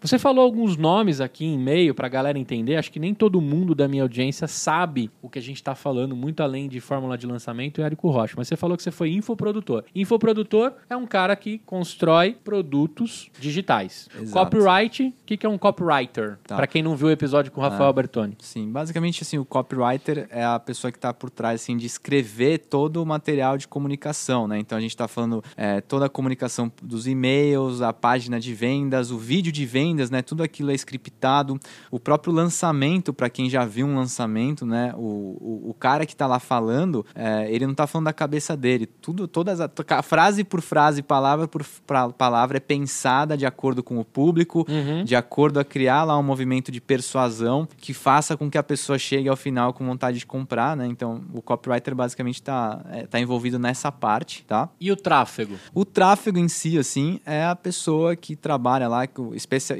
Você 0.00 0.20
falou 0.20 0.44
alguns 0.44 0.76
nomes 0.76 1.20
aqui 1.20 1.44
em 1.44 1.58
meio 1.58 1.92
para 1.96 2.06
a 2.06 2.10
galera 2.10 2.38
entender. 2.38 2.76
Acho 2.76 2.92
que 2.92 3.00
nem 3.00 3.12
todo 3.12 3.40
mundo 3.40 3.74
da 3.74 3.88
minha 3.88 4.04
audiência 4.04 4.46
sabe 4.46 5.10
o 5.20 5.28
que 5.28 5.40
a 5.40 5.42
gente 5.42 5.56
está 5.56 5.74
falando, 5.74 6.14
muito 6.14 6.44
além 6.44 6.68
de 6.68 6.78
fórmula 6.78 7.18
de 7.18 7.26
lançamento 7.26 7.80
e 7.80 7.84
Érico 8.04 8.10
Rocha. 8.10 8.34
Mas 8.36 8.48
você 8.48 8.56
falou 8.56 8.76
que 8.76 8.82
você 8.82 8.90
foi 8.90 9.12
infoprodutor. 9.12 9.84
Infoprodutor 9.94 10.72
é 10.88 10.96
um 10.96 11.06
cara 11.06 11.34
que 11.34 11.58
constrói 11.58 12.36
produtos 12.44 13.30
digitais. 13.40 14.08
Exato. 14.20 14.50
Copyright, 14.50 15.08
o 15.08 15.14
que, 15.24 15.36
que 15.36 15.46
é 15.46 15.48
um 15.48 15.56
copywriter? 15.58 16.38
Tá. 16.46 16.56
Para 16.56 16.66
quem 16.66 16.82
não 16.82 16.96
viu 16.96 17.08
o 17.08 17.10
episódio 17.10 17.50
com 17.50 17.60
o 17.60 17.64
Rafael 17.64 17.88
Ah. 17.88 17.92
Bertoni. 17.92 18.36
Sim, 18.40 18.70
basicamente 18.70 19.22
assim, 19.22 19.38
o 19.38 19.44
copywriter 19.44 20.26
é 20.30 20.44
a 20.44 20.58
pessoa 20.58 20.90
que 20.90 20.98
está 20.98 21.12
por 21.12 21.30
trás 21.30 21.62
assim, 21.62 21.76
de 21.76 21.86
escrever 21.86 22.58
todo 22.58 23.02
o 23.02 23.06
material 23.06 23.56
de 23.56 23.66
comunicação, 23.68 24.46
né? 24.46 24.58
Então 24.58 24.76
a 24.76 24.80
gente 24.80 24.90
está 24.90 25.08
falando 25.08 25.42
é, 25.56 25.80
toda 25.80 26.06
a 26.06 26.08
comunicação 26.08 26.70
dos 26.82 27.06
e-mails, 27.06 27.80
a 27.80 27.92
página 27.92 28.38
de 28.38 28.52
vendas, 28.54 29.10
o 29.10 29.18
vídeo 29.18 29.52
de 29.52 29.64
vendas, 29.64 30.10
né? 30.10 30.22
Tudo 30.22 30.42
aquilo 30.42 30.70
é 30.70 30.74
scriptado. 30.74 31.58
O 31.90 31.98
próprio 32.00 32.32
lançamento, 32.32 33.12
para 33.12 33.30
quem 33.30 33.48
já 33.48 33.64
viu 33.64 33.86
um 33.86 33.94
lançamento, 33.94 34.66
né? 34.66 34.92
O, 34.96 35.00
o, 35.00 35.70
o 35.70 35.74
cara 35.74 36.04
que 36.04 36.12
está 36.12 36.26
lá 36.26 36.38
falando, 36.38 37.06
é, 37.14 37.46
ele 37.52 37.64
não 37.64 37.72
está 37.72 37.86
falando 37.94 38.06
da 38.06 38.12
cabeça 38.12 38.56
dele. 38.56 38.86
Tudo, 38.86 39.28
todas 39.28 39.60
a, 39.60 39.70
frase 40.02 40.42
por 40.42 40.60
frase, 40.60 41.00
palavra 41.02 41.46
por 41.46 41.64
pra- 41.86 42.08
palavra 42.10 42.56
é 42.56 42.60
pensada 42.60 43.36
de 43.36 43.46
acordo 43.46 43.82
com 43.82 43.98
o 44.00 44.04
público, 44.04 44.66
Uhum. 44.68 45.04
de 45.04 45.14
acordo 45.14 45.60
a 45.60 45.64
criar 45.64 46.02
lá 46.04 46.18
um 46.18 46.22
movimento 46.22 46.72
de 46.72 46.80
persuasão 46.80 47.68
que 47.78 47.94
faça 47.94 48.36
com 48.36 48.50
que 48.50 48.58
a 48.58 48.62
pessoa 48.62 48.98
chegue 48.98 49.28
ao 49.28 49.36
final 49.36 49.72
com 49.72 49.86
vontade 49.86 50.18
de 50.18 50.26
comprar, 50.26 50.76
né? 50.76 50.86
Então, 50.86 51.22
o 51.32 51.40
copywriter 51.40 51.94
basicamente 51.94 52.36
está 52.36 52.80
tá 53.08 53.20
envolvido 53.20 53.58
nessa 53.58 53.92
parte, 53.92 54.44
tá? 54.44 54.68
E 54.80 54.90
o 54.90 54.96
tráfego? 54.96 55.54
O 55.72 55.84
tráfego 55.84 56.38
em 56.38 56.48
si, 56.48 56.76
assim, 56.78 57.20
é 57.24 57.44
a 57.44 57.54
pessoa 57.54 58.16
que 58.16 58.34
trabalha 58.34 58.88
lá, 58.88 59.06
que 59.06 59.20
especia- 59.34 59.78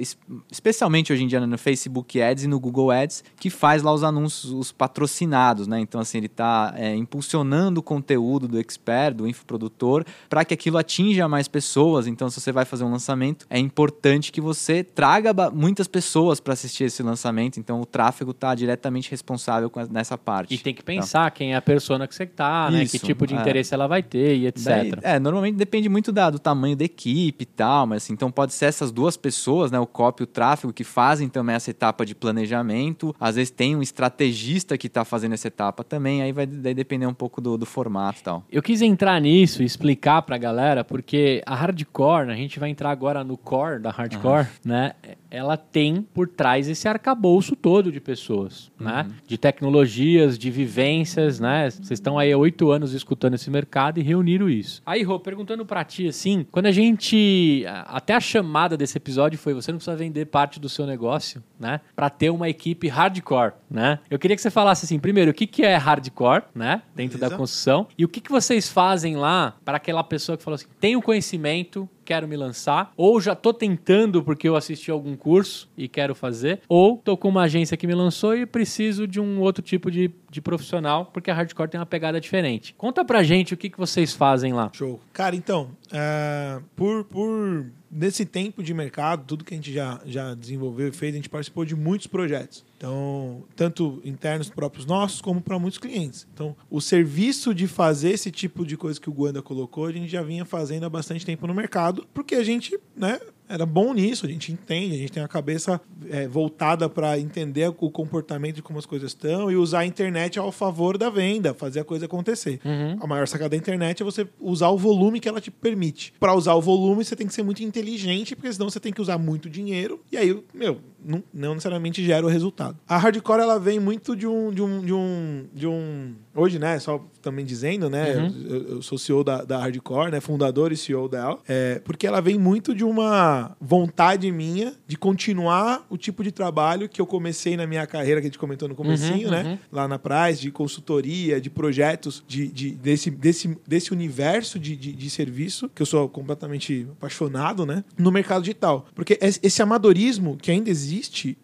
especialmente 0.51 1.13
hoje 1.13 1.25
em 1.25 1.27
dia 1.27 1.41
né, 1.41 1.47
no 1.47 1.59
Facebook 1.59 2.21
Ads 2.23 2.45
e 2.45 2.47
no 2.47 2.61
Google 2.61 2.91
Ads, 2.93 3.25
que 3.41 3.51
faz 3.51 3.83
lá 3.83 3.93
os 3.93 4.05
anúncios, 4.05 4.53
os 4.53 4.71
patrocinados, 4.71 5.67
né? 5.67 5.81
Então, 5.81 6.01
assim, 6.01 6.19
ele 6.19 6.27
está 6.27 6.73
impulsionando 6.97 7.81
o 7.81 7.83
conteúdo 7.83 8.04
conteúdo 8.05 8.47
do 8.47 8.59
expert, 8.59 9.15
do 9.15 9.27
infoprodutor, 9.27 10.05
para 10.29 10.45
que 10.45 10.53
aquilo 10.53 10.77
atinja 10.77 11.27
mais 11.27 11.49
pessoas. 11.49 12.07
Então, 12.07 12.29
se 12.29 12.41
você 12.41 12.53
vai 12.53 12.67
fazer 12.67 12.85
um 12.85 12.91
lançamento, 12.91 13.47
é 13.49 13.59
importante 13.59 14.31
que 14.31 14.41
você 14.41 14.85
traga 14.85 15.33
muitas 15.51 15.89
pessoas 15.89 16.39
para 16.39 16.53
assistir 16.53 16.85
esse 16.85 17.03
lançamento. 17.03 17.59
Então, 17.59 17.81
o 17.81 17.87
tráfego 17.87 18.33
está 18.33 18.55
diretamente 18.55 19.11
responsável 19.11 19.73
nessa 19.91 20.19
parte. 20.19 20.55
E 20.55 20.59
tem 20.59 20.75
que 20.75 20.83
tá? 20.83 20.87
pensar 20.87 21.25
tá? 21.25 21.31
quem 21.31 21.55
é 21.55 21.57
a 21.57 21.63
persona 21.63 22.07
que 22.07 22.15
você 22.15 22.25
está, 22.25 22.71
né? 22.71 22.85
Que 22.85 22.99
tipo 22.99 23.27
de 23.27 23.35
é. 23.35 23.41
interesse 23.41 23.73
ela 23.73 23.87
vai 23.87 24.03
ter 24.03 24.37
e 24.37 24.47
etc. 24.47 24.65
Daí, 24.65 24.93
é, 25.03 25.19
normalmente 25.19 25.57
depende 25.57 25.89
muito 25.89 26.13
da, 26.13 26.29
do 26.29 26.39
tamanho 26.39 26.77
da 26.77 26.85
equipe 26.85 27.43
e 27.43 27.47
tal, 27.47 27.87
mas 27.87 28.05
assim, 28.05 28.13
então 28.13 28.31
pode 28.31 28.53
ser 28.53 28.67
essas 28.67 28.93
duas 28.93 29.17
pessoas, 29.17 29.71
né? 29.71 29.79
O 29.79 29.87
copy 29.87 30.23
e 30.23 30.25
o 30.25 30.27
tráfego, 30.27 30.73
que 30.73 30.85
fazem 30.85 31.29
também 31.29 31.57
essa 31.57 31.71
etapa 31.71 32.05
de 32.05 32.15
planejamento. 32.15 33.15
Às 33.19 33.37
vezes 33.37 33.51
tem 33.51 33.75
um 33.75 33.83
estrategista 33.83 34.77
que 34.77 34.89
está 34.89 35.05
fazendo 35.05 35.33
essa 35.33 35.49
etapa 35.49 35.83
também, 35.83 36.23
aí 36.23 36.33
vai 36.33 36.47
daí 36.47 36.75
depender 36.75 37.07
um 37.07 37.15
pouco 37.15 37.41
do, 37.41 37.57
do 37.57 37.67
formato 37.67 37.94
e 38.21 38.25
tal. 38.25 38.45
Eu 38.51 38.63
quis 38.63 38.83
entrar 38.83 39.21
nisso 39.21 39.63
e 39.63 39.67
explicar 39.67 40.23
pra 40.23 40.37
galera, 40.39 40.85
porque 40.85 41.43
a 41.47 41.55
hardcore, 41.55 42.27
né, 42.27 42.33
a 42.35 42.37
gente 42.37 42.59
vai 42.59 42.71
entrar 42.71 42.91
agora 42.91 43.23
no 43.25 43.37
core 43.37 43.81
da 43.81 43.91
hardcore, 43.91 44.45
uhum. 44.45 44.47
né? 44.65 44.93
Ela 45.35 45.57
tem 45.57 46.03
por 46.15 46.29
trás 46.29 46.69
esse 46.69 46.87
arcabouço 46.87 47.57
todo 47.57 47.91
de 47.91 48.01
pessoas, 48.01 48.71
né? 48.79 49.03
uhum. 49.03 49.09
né? 49.09 49.15
De 49.27 49.37
tecnologias, 49.37 50.39
de 50.39 50.51
vivências, 50.51 51.41
né? 51.41 51.69
Vocês 51.71 51.93
estão 51.93 52.19
aí 52.19 52.33
há 52.33 52.39
oito 52.39 52.71
anos 52.71 52.93
escutando 52.93 53.35
esse 53.35 53.51
mercado 53.51 53.99
e 53.99 54.03
reuniram 54.03 54.49
isso. 54.49 54.81
Aí, 54.87 55.03
Rô, 55.03 55.19
perguntando 55.19 55.67
pra 55.67 55.85
ti 55.85 56.07
assim, 56.07 56.47
quando 56.53 56.67
a 56.67 56.73
gente. 56.73 57.65
Até 57.87 58.15
a 58.15 58.21
chamada 58.21 58.77
desse 58.77 58.97
episódio 58.97 59.37
foi: 59.39 59.55
você 59.55 59.73
não 59.73 59.79
precisa 59.79 59.97
vender 59.97 60.27
parte 60.27 60.61
do 60.61 60.69
seu 60.69 60.87
negócio, 60.87 61.43
né? 61.59 61.81
Pra 61.97 62.09
ter 62.09 62.31
uma 62.31 62.49
equipe 62.49 62.87
hardcore, 62.87 63.55
né? 63.69 63.99
Eu 64.09 64.19
queria 64.19 64.37
que 64.37 64.43
você 64.43 64.51
falasse 64.51 64.85
assim, 64.85 64.99
primeiro, 64.99 65.33
o 65.33 65.35
que, 65.35 65.47
que 65.47 65.65
é 65.65 65.75
hardcore, 65.75 66.45
né? 66.55 66.83
Dentro 66.95 67.19
Beleza. 67.19 67.31
da 67.31 67.37
construção. 67.37 67.89
E 67.99 68.05
o 68.05 68.09
que, 68.09 68.21
que 68.21 68.31
vocês 68.31 68.69
fazem 68.69 69.17
lá 69.17 69.57
para 69.65 69.79
aquela 69.79 70.05
pessoa 70.05 70.37
que 70.39 70.45
falou 70.45 70.55
assim: 70.55 70.67
tem 70.79 70.95
o 70.95 71.03
conhecimento, 71.03 71.89
quero 72.05 72.29
me 72.29 72.37
lançar, 72.37 72.93
ou 72.97 73.21
já 73.21 73.35
tô 73.35 73.53
tentando 73.53 74.23
porque 74.23 74.49
eu 74.49 74.57
assisti 74.57 74.91
algum 74.91 75.17
curso 75.17 75.69
e 75.77 75.89
quero 75.89 76.15
fazer, 76.15 76.61
ou 76.69 76.99
tô 76.99 77.17
com 77.17 77.29
uma 77.29 77.43
agência 77.43 77.77
que 77.77 77.87
me 77.87 77.95
lançou 77.95 78.37
e 78.37 78.47
preciso 78.47 79.07
de 79.07 79.21
um 79.21 79.41
outro 79.41 79.63
tipo 79.63 79.91
de, 79.91 80.11
de 80.31 80.41
profissional, 80.41 81.07
porque 81.07 81.31
a 81.31 81.35
hardcore 81.35 81.69
tem 81.69 81.81
uma 81.81 81.87
pegada 81.87 82.21
diferente. 82.21 82.75
Conta 82.77 83.05
pra 83.05 83.23
gente 83.23 83.55
o 83.55 83.57
que, 83.57 83.71
que 83.71 83.79
vocês 83.79 84.13
fazem 84.13 84.53
lá. 84.53 84.71
Show. 84.73 85.01
Cara, 85.13 85.35
então, 85.35 85.71
uh, 85.87 86.63
por, 86.77 87.05
por 87.05 87.67
nesse 87.91 88.27
tempo 88.27 88.63
de 88.63 88.75
mercado, 88.75 89.25
tudo 89.25 89.45
que 89.45 89.55
a 89.55 89.57
gente 89.57 89.73
já, 89.73 90.01
já 90.05 90.35
desenvolveu 90.35 90.89
e 90.89 90.93
fez, 90.93 91.15
a 91.15 91.17
gente 91.17 91.29
participou 91.29 91.65
de 91.65 91.77
muitos 91.77 92.09
projetos. 92.09 92.65
Então, 92.85 93.43
tanto 93.57 94.03
internos 94.05 94.51
próprios 94.51 94.85
nossos, 94.85 95.23
como 95.23 95.41
para 95.41 95.59
muitos 95.59 95.79
clientes. 95.79 96.27
Então, 96.35 96.55
o 96.71 96.83
serviço 96.83 97.55
de 97.55 97.67
fazer 97.67 98.11
esse 98.11 98.31
tipo 98.31 98.67
de 98.67 98.77
coisa 98.77 99.01
que 99.01 99.09
o 99.09 99.13
Guanda 99.13 99.41
colocou, 99.41 99.87
a 99.87 99.93
gente 99.93 100.09
já 100.09 100.23
vinha 100.23 100.45
fazendo 100.45 100.85
há 100.85 100.91
bastante 100.91 101.25
tempo 101.25 101.47
no 101.47 101.55
mercado, 101.55 102.07
porque 102.13 102.35
a 102.35 102.45
gente, 102.45 102.79
né, 102.95 103.19
era 103.49 103.67
bom 103.67 103.93
nisso, 103.93 104.27
a 104.27 104.29
gente 104.29 104.53
entende, 104.53 104.95
a 104.95 104.99
gente 104.99 105.13
tem 105.13 105.23
a 105.23 105.29
cabeça 105.29 105.81
é, 106.11 106.27
voltada 106.27 106.89
para 106.89 107.19
entender 107.19 107.69
o 107.69 107.91
comportamento 107.91 108.57
de 108.57 108.63
como 108.63 108.79
as 108.79 108.87
coisas 108.87 109.11
estão 109.11 109.51
e 109.51 109.57
usar 109.57 109.81
a 109.81 109.87
internet 109.87 110.39
ao 110.39 110.51
favor 110.51 110.97
da 110.97 111.11
venda, 111.11 111.53
fazer 111.55 111.81
a 111.81 111.85
coisa 111.85 112.07
acontecer. 112.07 112.61
Uhum. 112.65 112.99
A 113.01 113.07
maior 113.07 113.29
sacada 113.29 113.51
da 113.51 113.57
internet 113.57 114.03
é 114.03 114.05
você 114.05 114.27
usar 114.41 114.69
o 114.69 114.79
volume 114.79 115.21
que 115.21 115.29
ela 115.29 115.41
te 115.41 115.51
permite. 115.51 116.13
Para 116.19 116.35
usar 116.35 116.55
o 116.55 116.61
volume, 116.61 117.05
você 117.05 117.15
tem 117.15 117.27
que 117.27 117.35
ser 117.35 117.43
muito 117.43 117.63
inteligente, 117.63 118.35
porque 118.35 118.53
senão 118.53 118.69
você 118.69 118.81
tem 118.81 118.93
que 118.93 119.01
usar 119.01 119.19
muito 119.19 119.49
dinheiro 119.49 120.01
e 120.11 120.17
aí, 120.17 120.43
meu, 120.53 120.81
não, 121.05 121.23
não 121.33 121.51
necessariamente 121.51 122.05
gera 122.05 122.25
o 122.25 122.29
resultado. 122.29 122.77
A 122.89 122.97
hardcore 122.97 123.41
ela 123.41 123.59
vem 123.59 123.79
muito 123.79 124.17
de 124.17 124.27
um 124.27 124.51
de 124.51 124.63
um 124.63 124.81
de 124.81 124.93
um, 124.93 125.45
de 125.53 125.67
um 125.67 126.15
hoje, 126.35 126.59
né, 126.59 126.79
só 126.79 127.05
também 127.23 127.45
dizendo, 127.45 127.89
né, 127.89 128.17
uhum. 128.17 128.47
eu, 128.49 128.69
eu, 128.69 128.83
sou 128.83 128.99
CEO 128.99 129.23
da, 129.23 129.45
da 129.45 129.59
Hardcore, 129.59 130.11
né, 130.11 130.21
fundador 130.21 130.73
e 130.73 130.77
CEO 130.77 131.09
dela, 131.09 131.39
é, 131.49 131.81
porque 131.85 132.07
ela 132.07 132.21
vem 132.21 132.39
muito 132.39 132.75
de 132.75 132.85
uma 132.85 133.57
vontade 133.61 134.31
minha 134.31 134.75
de 134.87 134.97
continuar 134.97 135.87
o 135.89 135.97
tipo 135.97 136.23
de 136.25 136.33
trabalho 136.33 136.89
que 136.89 137.01
eu 137.01 137.07
comecei 137.07 137.57
na 137.57 137.67
minha 137.67 137.87
carreira, 137.87 138.21
que 138.21 138.27
a 138.27 138.31
gente 138.31 138.39
comentou 138.39 138.69
no 138.69 138.75
comecinho, 138.75 139.27
uhum, 139.27 139.31
né, 139.31 139.43
uhum. 139.45 139.59
lá 139.71 139.89
na 139.89 139.99
Price, 139.99 140.41
de 140.41 140.51
consultoria, 140.51 141.41
de 141.41 141.49
projetos, 141.49 142.23
de, 142.27 142.49
de 142.49 142.71
desse, 142.73 143.11
desse, 143.11 143.57
desse 143.67 143.93
universo 143.93 144.59
de, 144.59 144.77
de, 144.77 144.93
de 144.93 145.11
serviço, 145.11 145.71
que 145.75 145.81
eu 145.81 145.87
sou 145.87 146.09
completamente 146.09 146.87
apaixonado, 146.93 147.65
né, 147.65 147.85
no 147.97 148.11
mercado 148.11 148.43
digital. 148.43 148.87
Porque 148.95 149.19
esse 149.21 149.63
amadorismo 149.63 150.37
que 150.37 150.51
ainda 150.51 150.69
existe 150.69 150.94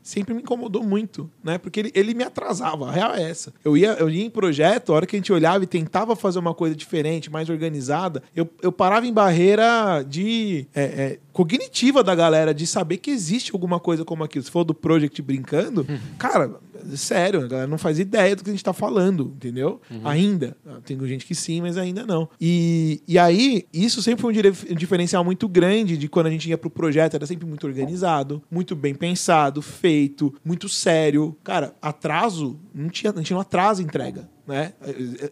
sempre 0.02 0.34
me 0.34 0.42
incomodou 0.42 0.82
muito, 0.82 1.30
né, 1.42 1.58
porque 1.58 1.80
ele, 1.80 1.92
ele 1.94 2.14
me 2.14 2.24
atrasava, 2.24 2.88
a 2.88 2.92
real 2.92 3.14
é 3.14 3.22
essa. 3.22 3.52
Eu 3.64 3.76
ia, 3.76 3.92
eu 3.92 4.08
ia 4.10 4.24
em 4.24 4.30
projeto, 4.30 4.92
a 4.92 4.96
hora 4.96 5.06
que 5.06 5.16
a 5.16 5.18
gente 5.18 5.32
olhava 5.32 5.64
e 5.64 5.66
tentava 5.66 6.14
fazer 6.14 6.38
uma 6.38 6.54
coisa 6.54 6.74
diferente, 6.74 7.30
mais 7.30 7.48
organizada, 7.48 8.22
eu, 8.34 8.48
eu 8.62 8.72
parava 8.72 9.06
em 9.06 9.12
barreira 9.12 10.02
de 10.02 10.66
é, 10.74 10.82
é, 10.82 11.18
cognitiva 11.32 12.02
da 12.02 12.14
galera, 12.14 12.52
de 12.52 12.66
saber 12.66 12.98
que 12.98 13.10
existe 13.10 13.52
alguma 13.52 13.80
coisa 13.80 14.04
como 14.04 14.24
aquilo. 14.24 14.44
Se 14.44 14.50
for 14.50 14.64
do 14.64 14.74
Project 14.74 15.20
brincando, 15.22 15.86
uhum. 15.88 15.98
cara, 16.18 16.60
sério, 16.96 17.44
a 17.44 17.46
galera 17.46 17.68
não 17.68 17.78
faz 17.78 17.98
ideia 17.98 18.34
do 18.34 18.42
que 18.42 18.50
a 18.50 18.52
gente 18.52 18.64
tá 18.64 18.72
falando, 18.72 19.32
entendeu? 19.36 19.80
Uhum. 19.90 20.06
Ainda. 20.06 20.56
Tem 20.84 20.98
gente 21.06 21.26
que 21.26 21.34
sim, 21.34 21.60
mas 21.60 21.76
ainda 21.76 22.04
não. 22.06 22.28
E, 22.40 23.02
e 23.06 23.18
aí, 23.18 23.66
isso 23.72 24.02
sempre 24.02 24.22
foi 24.22 24.32
um 24.32 24.74
diferencial 24.74 25.24
muito 25.24 25.48
grande 25.48 25.96
de 25.96 26.08
quando 26.08 26.26
a 26.26 26.30
gente 26.30 26.48
ia 26.48 26.58
pro 26.58 26.70
projeto, 26.70 27.14
era 27.14 27.26
sempre 27.26 27.46
muito 27.46 27.66
organizado, 27.66 28.42
muito 28.50 28.74
bem 28.74 28.94
pensado, 28.94 29.62
feito, 29.62 30.34
muito 30.44 30.68
sério. 30.68 31.36
Cara, 31.44 31.74
atraso, 31.80 32.58
não 32.74 32.88
tinha, 32.88 33.12
a 33.12 33.16
gente 33.16 33.32
não 33.32 33.40
atrasa 33.40 33.82
entrega 33.82 34.28
né? 34.50 34.72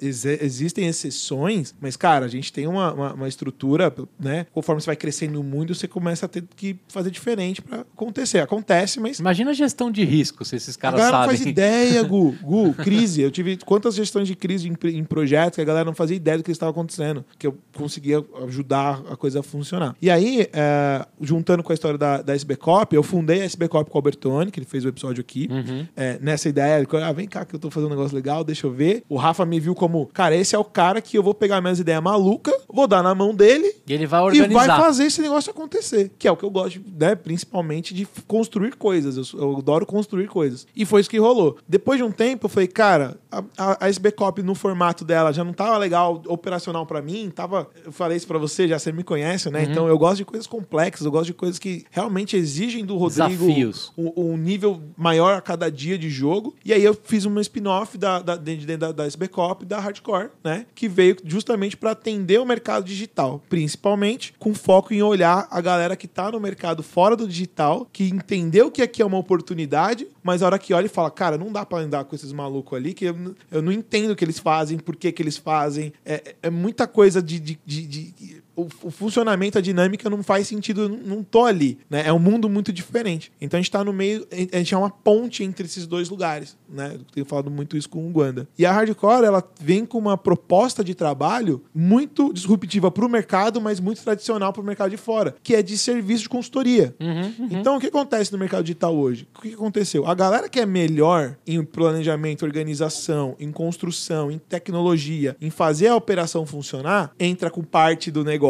Ex 0.01 0.25
existem 0.25 0.87
exceções, 0.87 1.75
mas, 1.81 1.97
cara, 1.97 2.25
a 2.25 2.29
gente 2.29 2.53
tem 2.53 2.67
uma, 2.67 2.93
uma, 2.93 3.15
uma, 3.15 3.29
estrutura, 3.29 3.93
né? 4.19 4.47
Conforme 4.53 4.81
você 4.81 4.87
vai 4.87 4.97
crescendo 4.97 5.43
muito, 5.43 5.75
você 5.75 5.89
começa 5.89 6.27
a 6.27 6.29
ter 6.29 6.45
que 6.57 6.79
fazer 6.89 7.11
diferente 7.11 7.61
para 7.61 7.81
acontecer. 7.81 8.39
Acontece, 8.39 9.01
mas. 9.01 9.19
Imagina 9.19 9.51
a 9.51 9.55
gestão 9.55 9.91
de 9.91 10.05
risco, 10.05 10.45
se 10.45 10.55
esses 10.57 10.77
caras 10.77 11.01
sabem. 11.01 11.19
Não 11.19 11.27
faz 11.27 11.41
ideia, 11.41 12.03
Gu. 12.05 12.37
Gu, 12.41 12.75
crise. 12.75 13.21
Eu 13.21 13.31
tive 13.31 13.57
quantas 13.57 13.97
gestões 13.97 14.29
de 14.29 14.37
crise 14.37 14.69
em, 14.69 14.77
em 14.91 15.05
projetos 15.05 15.57
que 15.57 15.63
a 15.63 15.65
galera 15.65 15.85
não 15.85 15.95
fazia 15.95 16.17
ideia 16.17 16.39
do 16.39 16.45
que 16.45 16.53
estava 16.53 16.71
acontecendo, 16.71 17.25
que 17.39 17.47
eu 17.47 17.59
conseguia 17.77 18.25
ajudar 18.47 19.03
a 19.11 19.17
coisa 19.17 19.41
a 19.41 19.43
funcionar. 19.43 19.97
E 20.01 20.11
aí, 20.11 20.49
é, 20.53 21.05
juntando 21.21 21.63
com 21.63 21.73
a 21.73 21.75
história 21.75 21.99
da, 21.99 22.23
da 22.23 22.35
SB 22.35 22.57
Cop, 22.57 22.95
eu 22.95 23.03
fundei 23.03 23.43
a 23.43 23.45
SB 23.45 23.67
Cop 23.69 23.91
com 23.91 23.97
o 23.97 23.99
Albertoni, 23.99 24.51
que 24.53 24.61
ele 24.61 24.67
fez 24.67 24.85
o 24.85 24.89
episódio 24.89 25.21
aqui, 25.21 25.49
uhum. 25.51 25.87
é, 25.97 26.19
nessa 26.21 26.49
ideia, 26.49 26.79
ele, 26.79 26.87
ah, 27.03 27.13
vem 27.13 27.27
cá 27.27 27.45
que 27.45 27.55
eu 27.55 27.59
tô 27.59 27.71
fazendo 27.71 27.89
um 27.89 27.97
negócio 27.97 28.15
legal, 28.15 28.45
deixa 28.45 28.67
eu 28.67 28.71
ver. 28.71 29.03
O 29.09 29.17
Rafa 29.17 29.45
me 29.47 29.59
viu 29.59 29.75
como, 29.75 30.07
cara, 30.07 30.37
esse 30.37 30.55
é 30.55 30.59
o 30.59 30.65
cara 30.65 31.01
que 31.01 31.17
eu 31.17 31.23
vou 31.23 31.35
pegar 31.35 31.61
minhas 31.61 31.81
ideias 31.81 32.03
malucas, 32.03 32.55
vou 32.69 32.87
dar 32.87 33.03
na 33.03 33.15
mão 33.15 33.35
dele. 33.35 33.75
E 33.87 33.93
ele 33.93 34.07
vai 34.07 34.21
organizar. 34.21 34.51
E 34.51 34.67
vai 34.67 34.67
fazer 34.67 35.05
esse 35.05 35.21
negócio 35.21 35.51
acontecer. 35.51 36.11
Que 36.19 36.29
é 36.29 36.33
o 36.33 36.37
que 36.37 36.45
eu 36.45 36.51
gosto, 36.51 36.81
né? 36.99 37.15
Principalmente 37.15 37.95
de 37.95 38.07
construir 38.27 38.77
coisas. 38.77 39.33
Eu, 39.33 39.41
eu 39.41 39.57
adoro 39.59 39.87
construir 39.87 40.29
coisas. 40.29 40.67
E 40.77 40.85
foi 40.85 41.01
isso 41.01 41.11
que 41.11 41.19
rolou. 41.19 41.57
Depois 41.67 41.99
de 41.99 42.05
um 42.05 42.13
tempo, 42.13 42.47
eu 42.47 42.51
falei, 42.51 42.69
cara, 42.69 43.19
a, 43.31 43.43
a, 43.57 43.87
a 43.87 43.89
SB 43.89 44.13
Cop 44.13 44.43
no 44.43 44.55
formato 44.55 45.05
dela 45.05 45.33
já 45.33 45.43
não 45.43 45.53
tava 45.53 45.79
legal, 45.79 46.23
operacional 46.27 46.85
para 46.85 47.01
mim. 47.01 47.31
Tava, 47.35 47.69
eu 47.85 47.93
falei 47.93 48.17
isso 48.17 48.27
pra 48.27 48.39
você, 48.39 48.69
já 48.69 48.79
você 48.79 48.93
me 48.93 49.03
conhece, 49.03 49.51
né? 49.51 49.63
Uhum. 49.63 49.71
Então 49.71 49.89
eu 49.89 49.99
gosto 49.99 50.19
de 50.19 50.25
coisas 50.25 50.47
complexas, 50.47 51.05
eu 51.05 51.11
gosto 51.11 51.27
de 51.27 51.35
coisas 51.35 51.59
que 51.59 51.85
realmente 51.91 52.37
exigem 52.37 52.85
do 52.85 52.97
Rodrigo 52.97 53.29
Desafios. 53.29 53.93
Um, 53.97 54.33
um 54.33 54.37
nível 54.37 54.81
maior 54.97 55.35
a 55.35 55.41
cada 55.41 55.71
dia 55.71 55.97
de 55.97 56.11
jogo. 56.11 56.55
E 56.65 56.73
aí 56.73 56.85
eu 56.85 56.95
fiz 56.95 57.25
uma 57.25 57.41
spin-off 57.41 57.97
da, 57.97 58.21
da, 58.21 58.37
da, 58.37 58.88
da, 58.93 58.93
da 58.93 59.07
SB 59.07 59.29
cop 59.29 59.65
da 59.65 59.79
hardcore, 59.79 60.31
né? 60.43 60.67
Que 60.75 60.89
veio 60.89 61.17
justamente 61.25 61.77
para 61.77 61.93
atender 61.93 62.41
o 62.41 62.45
mercado 62.45 62.85
digital, 62.85 63.43
principalmente 63.49 64.35
com 64.39 64.55
foco 64.55 64.93
em 64.93 65.03
olhar 65.03 65.47
a 65.51 65.61
galera 65.61 65.97
que 65.97 66.07
está 66.07 66.31
no 66.31 66.41
mercado 66.41 66.83
fora 66.83 67.17
do 67.17 67.27
digital, 67.27 67.87
que 67.93 68.05
entendeu 68.09 68.71
que 68.71 68.83
aqui 68.83 69.03
é 69.03 69.07
uma 69.07 69.19
oportunidade, 69.19 70.07
mas 70.23 70.43
a 70.43 70.47
hora 70.47 70.59
que 70.59 70.75
olha 70.75 70.87
e 70.87 70.91
fala, 70.91 71.11
cara, 71.11 71.39
não 71.39 71.53
dá 71.53 71.65
para 71.65 71.85
andar 71.85 72.05
com 72.05 72.15
esses 72.15 72.33
malucos 72.33 72.77
ali, 72.77 72.95
que 72.95 73.07
eu, 73.07 73.35
eu 73.51 73.63
não 73.63 73.73
entendo 73.73 74.13
o 74.13 74.17
que 74.17 74.25
eles 74.25 74.39
fazem, 74.39 74.79
por 74.79 74.97
que, 74.97 75.13
que 75.13 75.23
eles 75.23 75.37
fazem. 75.37 75.93
É, 76.05 76.35
é 76.43 76.51
muita 76.51 76.87
coisa 76.87 77.23
de, 77.23 77.39
de, 77.39 77.59
de, 77.65 77.87
de 77.87 78.43
o, 78.59 78.67
o, 78.83 78.91
funcionamento, 78.91 79.57
a 79.57 79.61
dinâmica 79.61 80.11
não 80.11 80.21
faz 80.21 80.49
sentido, 80.49 80.89
não, 80.89 81.23
tô 81.23 81.45
ali, 81.45 81.79
né? 81.89 82.03
É 82.05 82.13
um 82.13 82.19
mundo 82.19 82.49
muito 82.49 82.73
diferente. 82.73 83.31
Então 83.41 83.57
a 83.57 83.61
gente 83.61 83.71
tá 83.71 83.85
no 83.85 83.93
meio, 83.93 84.27
a 84.33 84.59
gente 84.59 84.75
é 84.75 84.77
uma 84.77 84.91
ponte 84.91 85.45
entre 85.45 85.65
esses 85.65 85.87
dois 85.87 86.09
lugares, 86.09 86.57
né? 86.69 86.93
Eu 86.95 87.01
tenho 87.15 87.25
falado 87.25 87.53
muito 87.53 87.77
isso 87.77 87.89
com 87.89 88.05
o 88.05 88.11
Guanda. 88.11 88.49
E 88.59 88.67
a 88.67 88.73
Hardcore, 88.73 89.25
ela 89.25 89.45
vem 89.61 89.87
com 89.87 89.97
uma 89.97 90.19
proposta 90.19 90.83
de 90.83 90.93
trabalho 90.93 91.63
muito 91.73 92.33
disruptiva 92.33 92.91
para 92.91 93.07
o 93.07 93.09
mercado, 93.09 93.61
mas 93.61 93.79
muito 93.79 94.03
tradicional 94.03 94.53
para 94.53 94.61
o 94.61 94.65
mercado 94.65 94.91
de 94.91 94.97
fora, 94.97 95.37
que 95.41 95.55
é 95.55 95.63
de 95.63 95.79
serviço 95.79 96.25
de 96.25 96.29
consultoria. 96.29 96.97
Uhum, 96.99 97.35
uhum. 97.39 97.49
Então 97.53 97.77
o 97.77 97.81
que 97.81 97.87
acontece 97.87 98.33
no 98.33 98.39
mercado 98.39 98.65
digital 98.65 98.97
hoje? 98.97 99.29
O 99.39 99.43
que 99.43 99.55
aconteceu? 99.55 100.05
A, 100.05 100.15
galera 100.15 100.49
que 100.49 100.59
é 100.59 100.67
melhor 100.67 101.37
em 101.47 101.63
planejamento, 101.63 102.45
organização, 102.45 103.37
em 103.39 103.53
construção, 103.53 104.33
em 104.33 104.39
tecnologia, 104.39 105.37
em 105.41 105.49
fazer 105.49 105.87
a 105.89 105.95
operação 105.95 106.45
funcionar, 106.45 107.13
entra 107.21 107.51
com 107.51 107.63
parte 107.63 108.11
do 108.11 108.25
negócio 108.25 108.48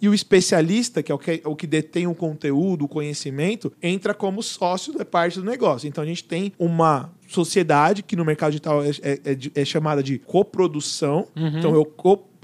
e 0.00 0.08
o 0.08 0.14
especialista, 0.14 1.02
que 1.02 1.12
é 1.12 1.14
o 1.14 1.18
que, 1.18 1.42
o 1.44 1.56
que 1.56 1.66
detém 1.66 2.06
o 2.06 2.14
conteúdo, 2.14 2.84
o 2.84 2.88
conhecimento, 2.88 3.72
entra 3.82 4.14
como 4.14 4.42
sócio 4.42 4.92
da 4.92 5.04
parte 5.04 5.38
do 5.38 5.44
negócio. 5.44 5.88
Então 5.88 6.02
a 6.02 6.06
gente 6.06 6.24
tem 6.24 6.52
uma 6.58 7.10
sociedade 7.26 8.02
que 8.02 8.16
no 8.16 8.24
mercado 8.24 8.52
digital 8.52 8.82
é, 8.82 8.88
é, 8.88 9.12
é, 9.12 9.62
é 9.62 9.64
chamada 9.64 10.02
de 10.02 10.18
coprodução. 10.18 11.28
Então 11.58 11.74
eu 11.74 11.84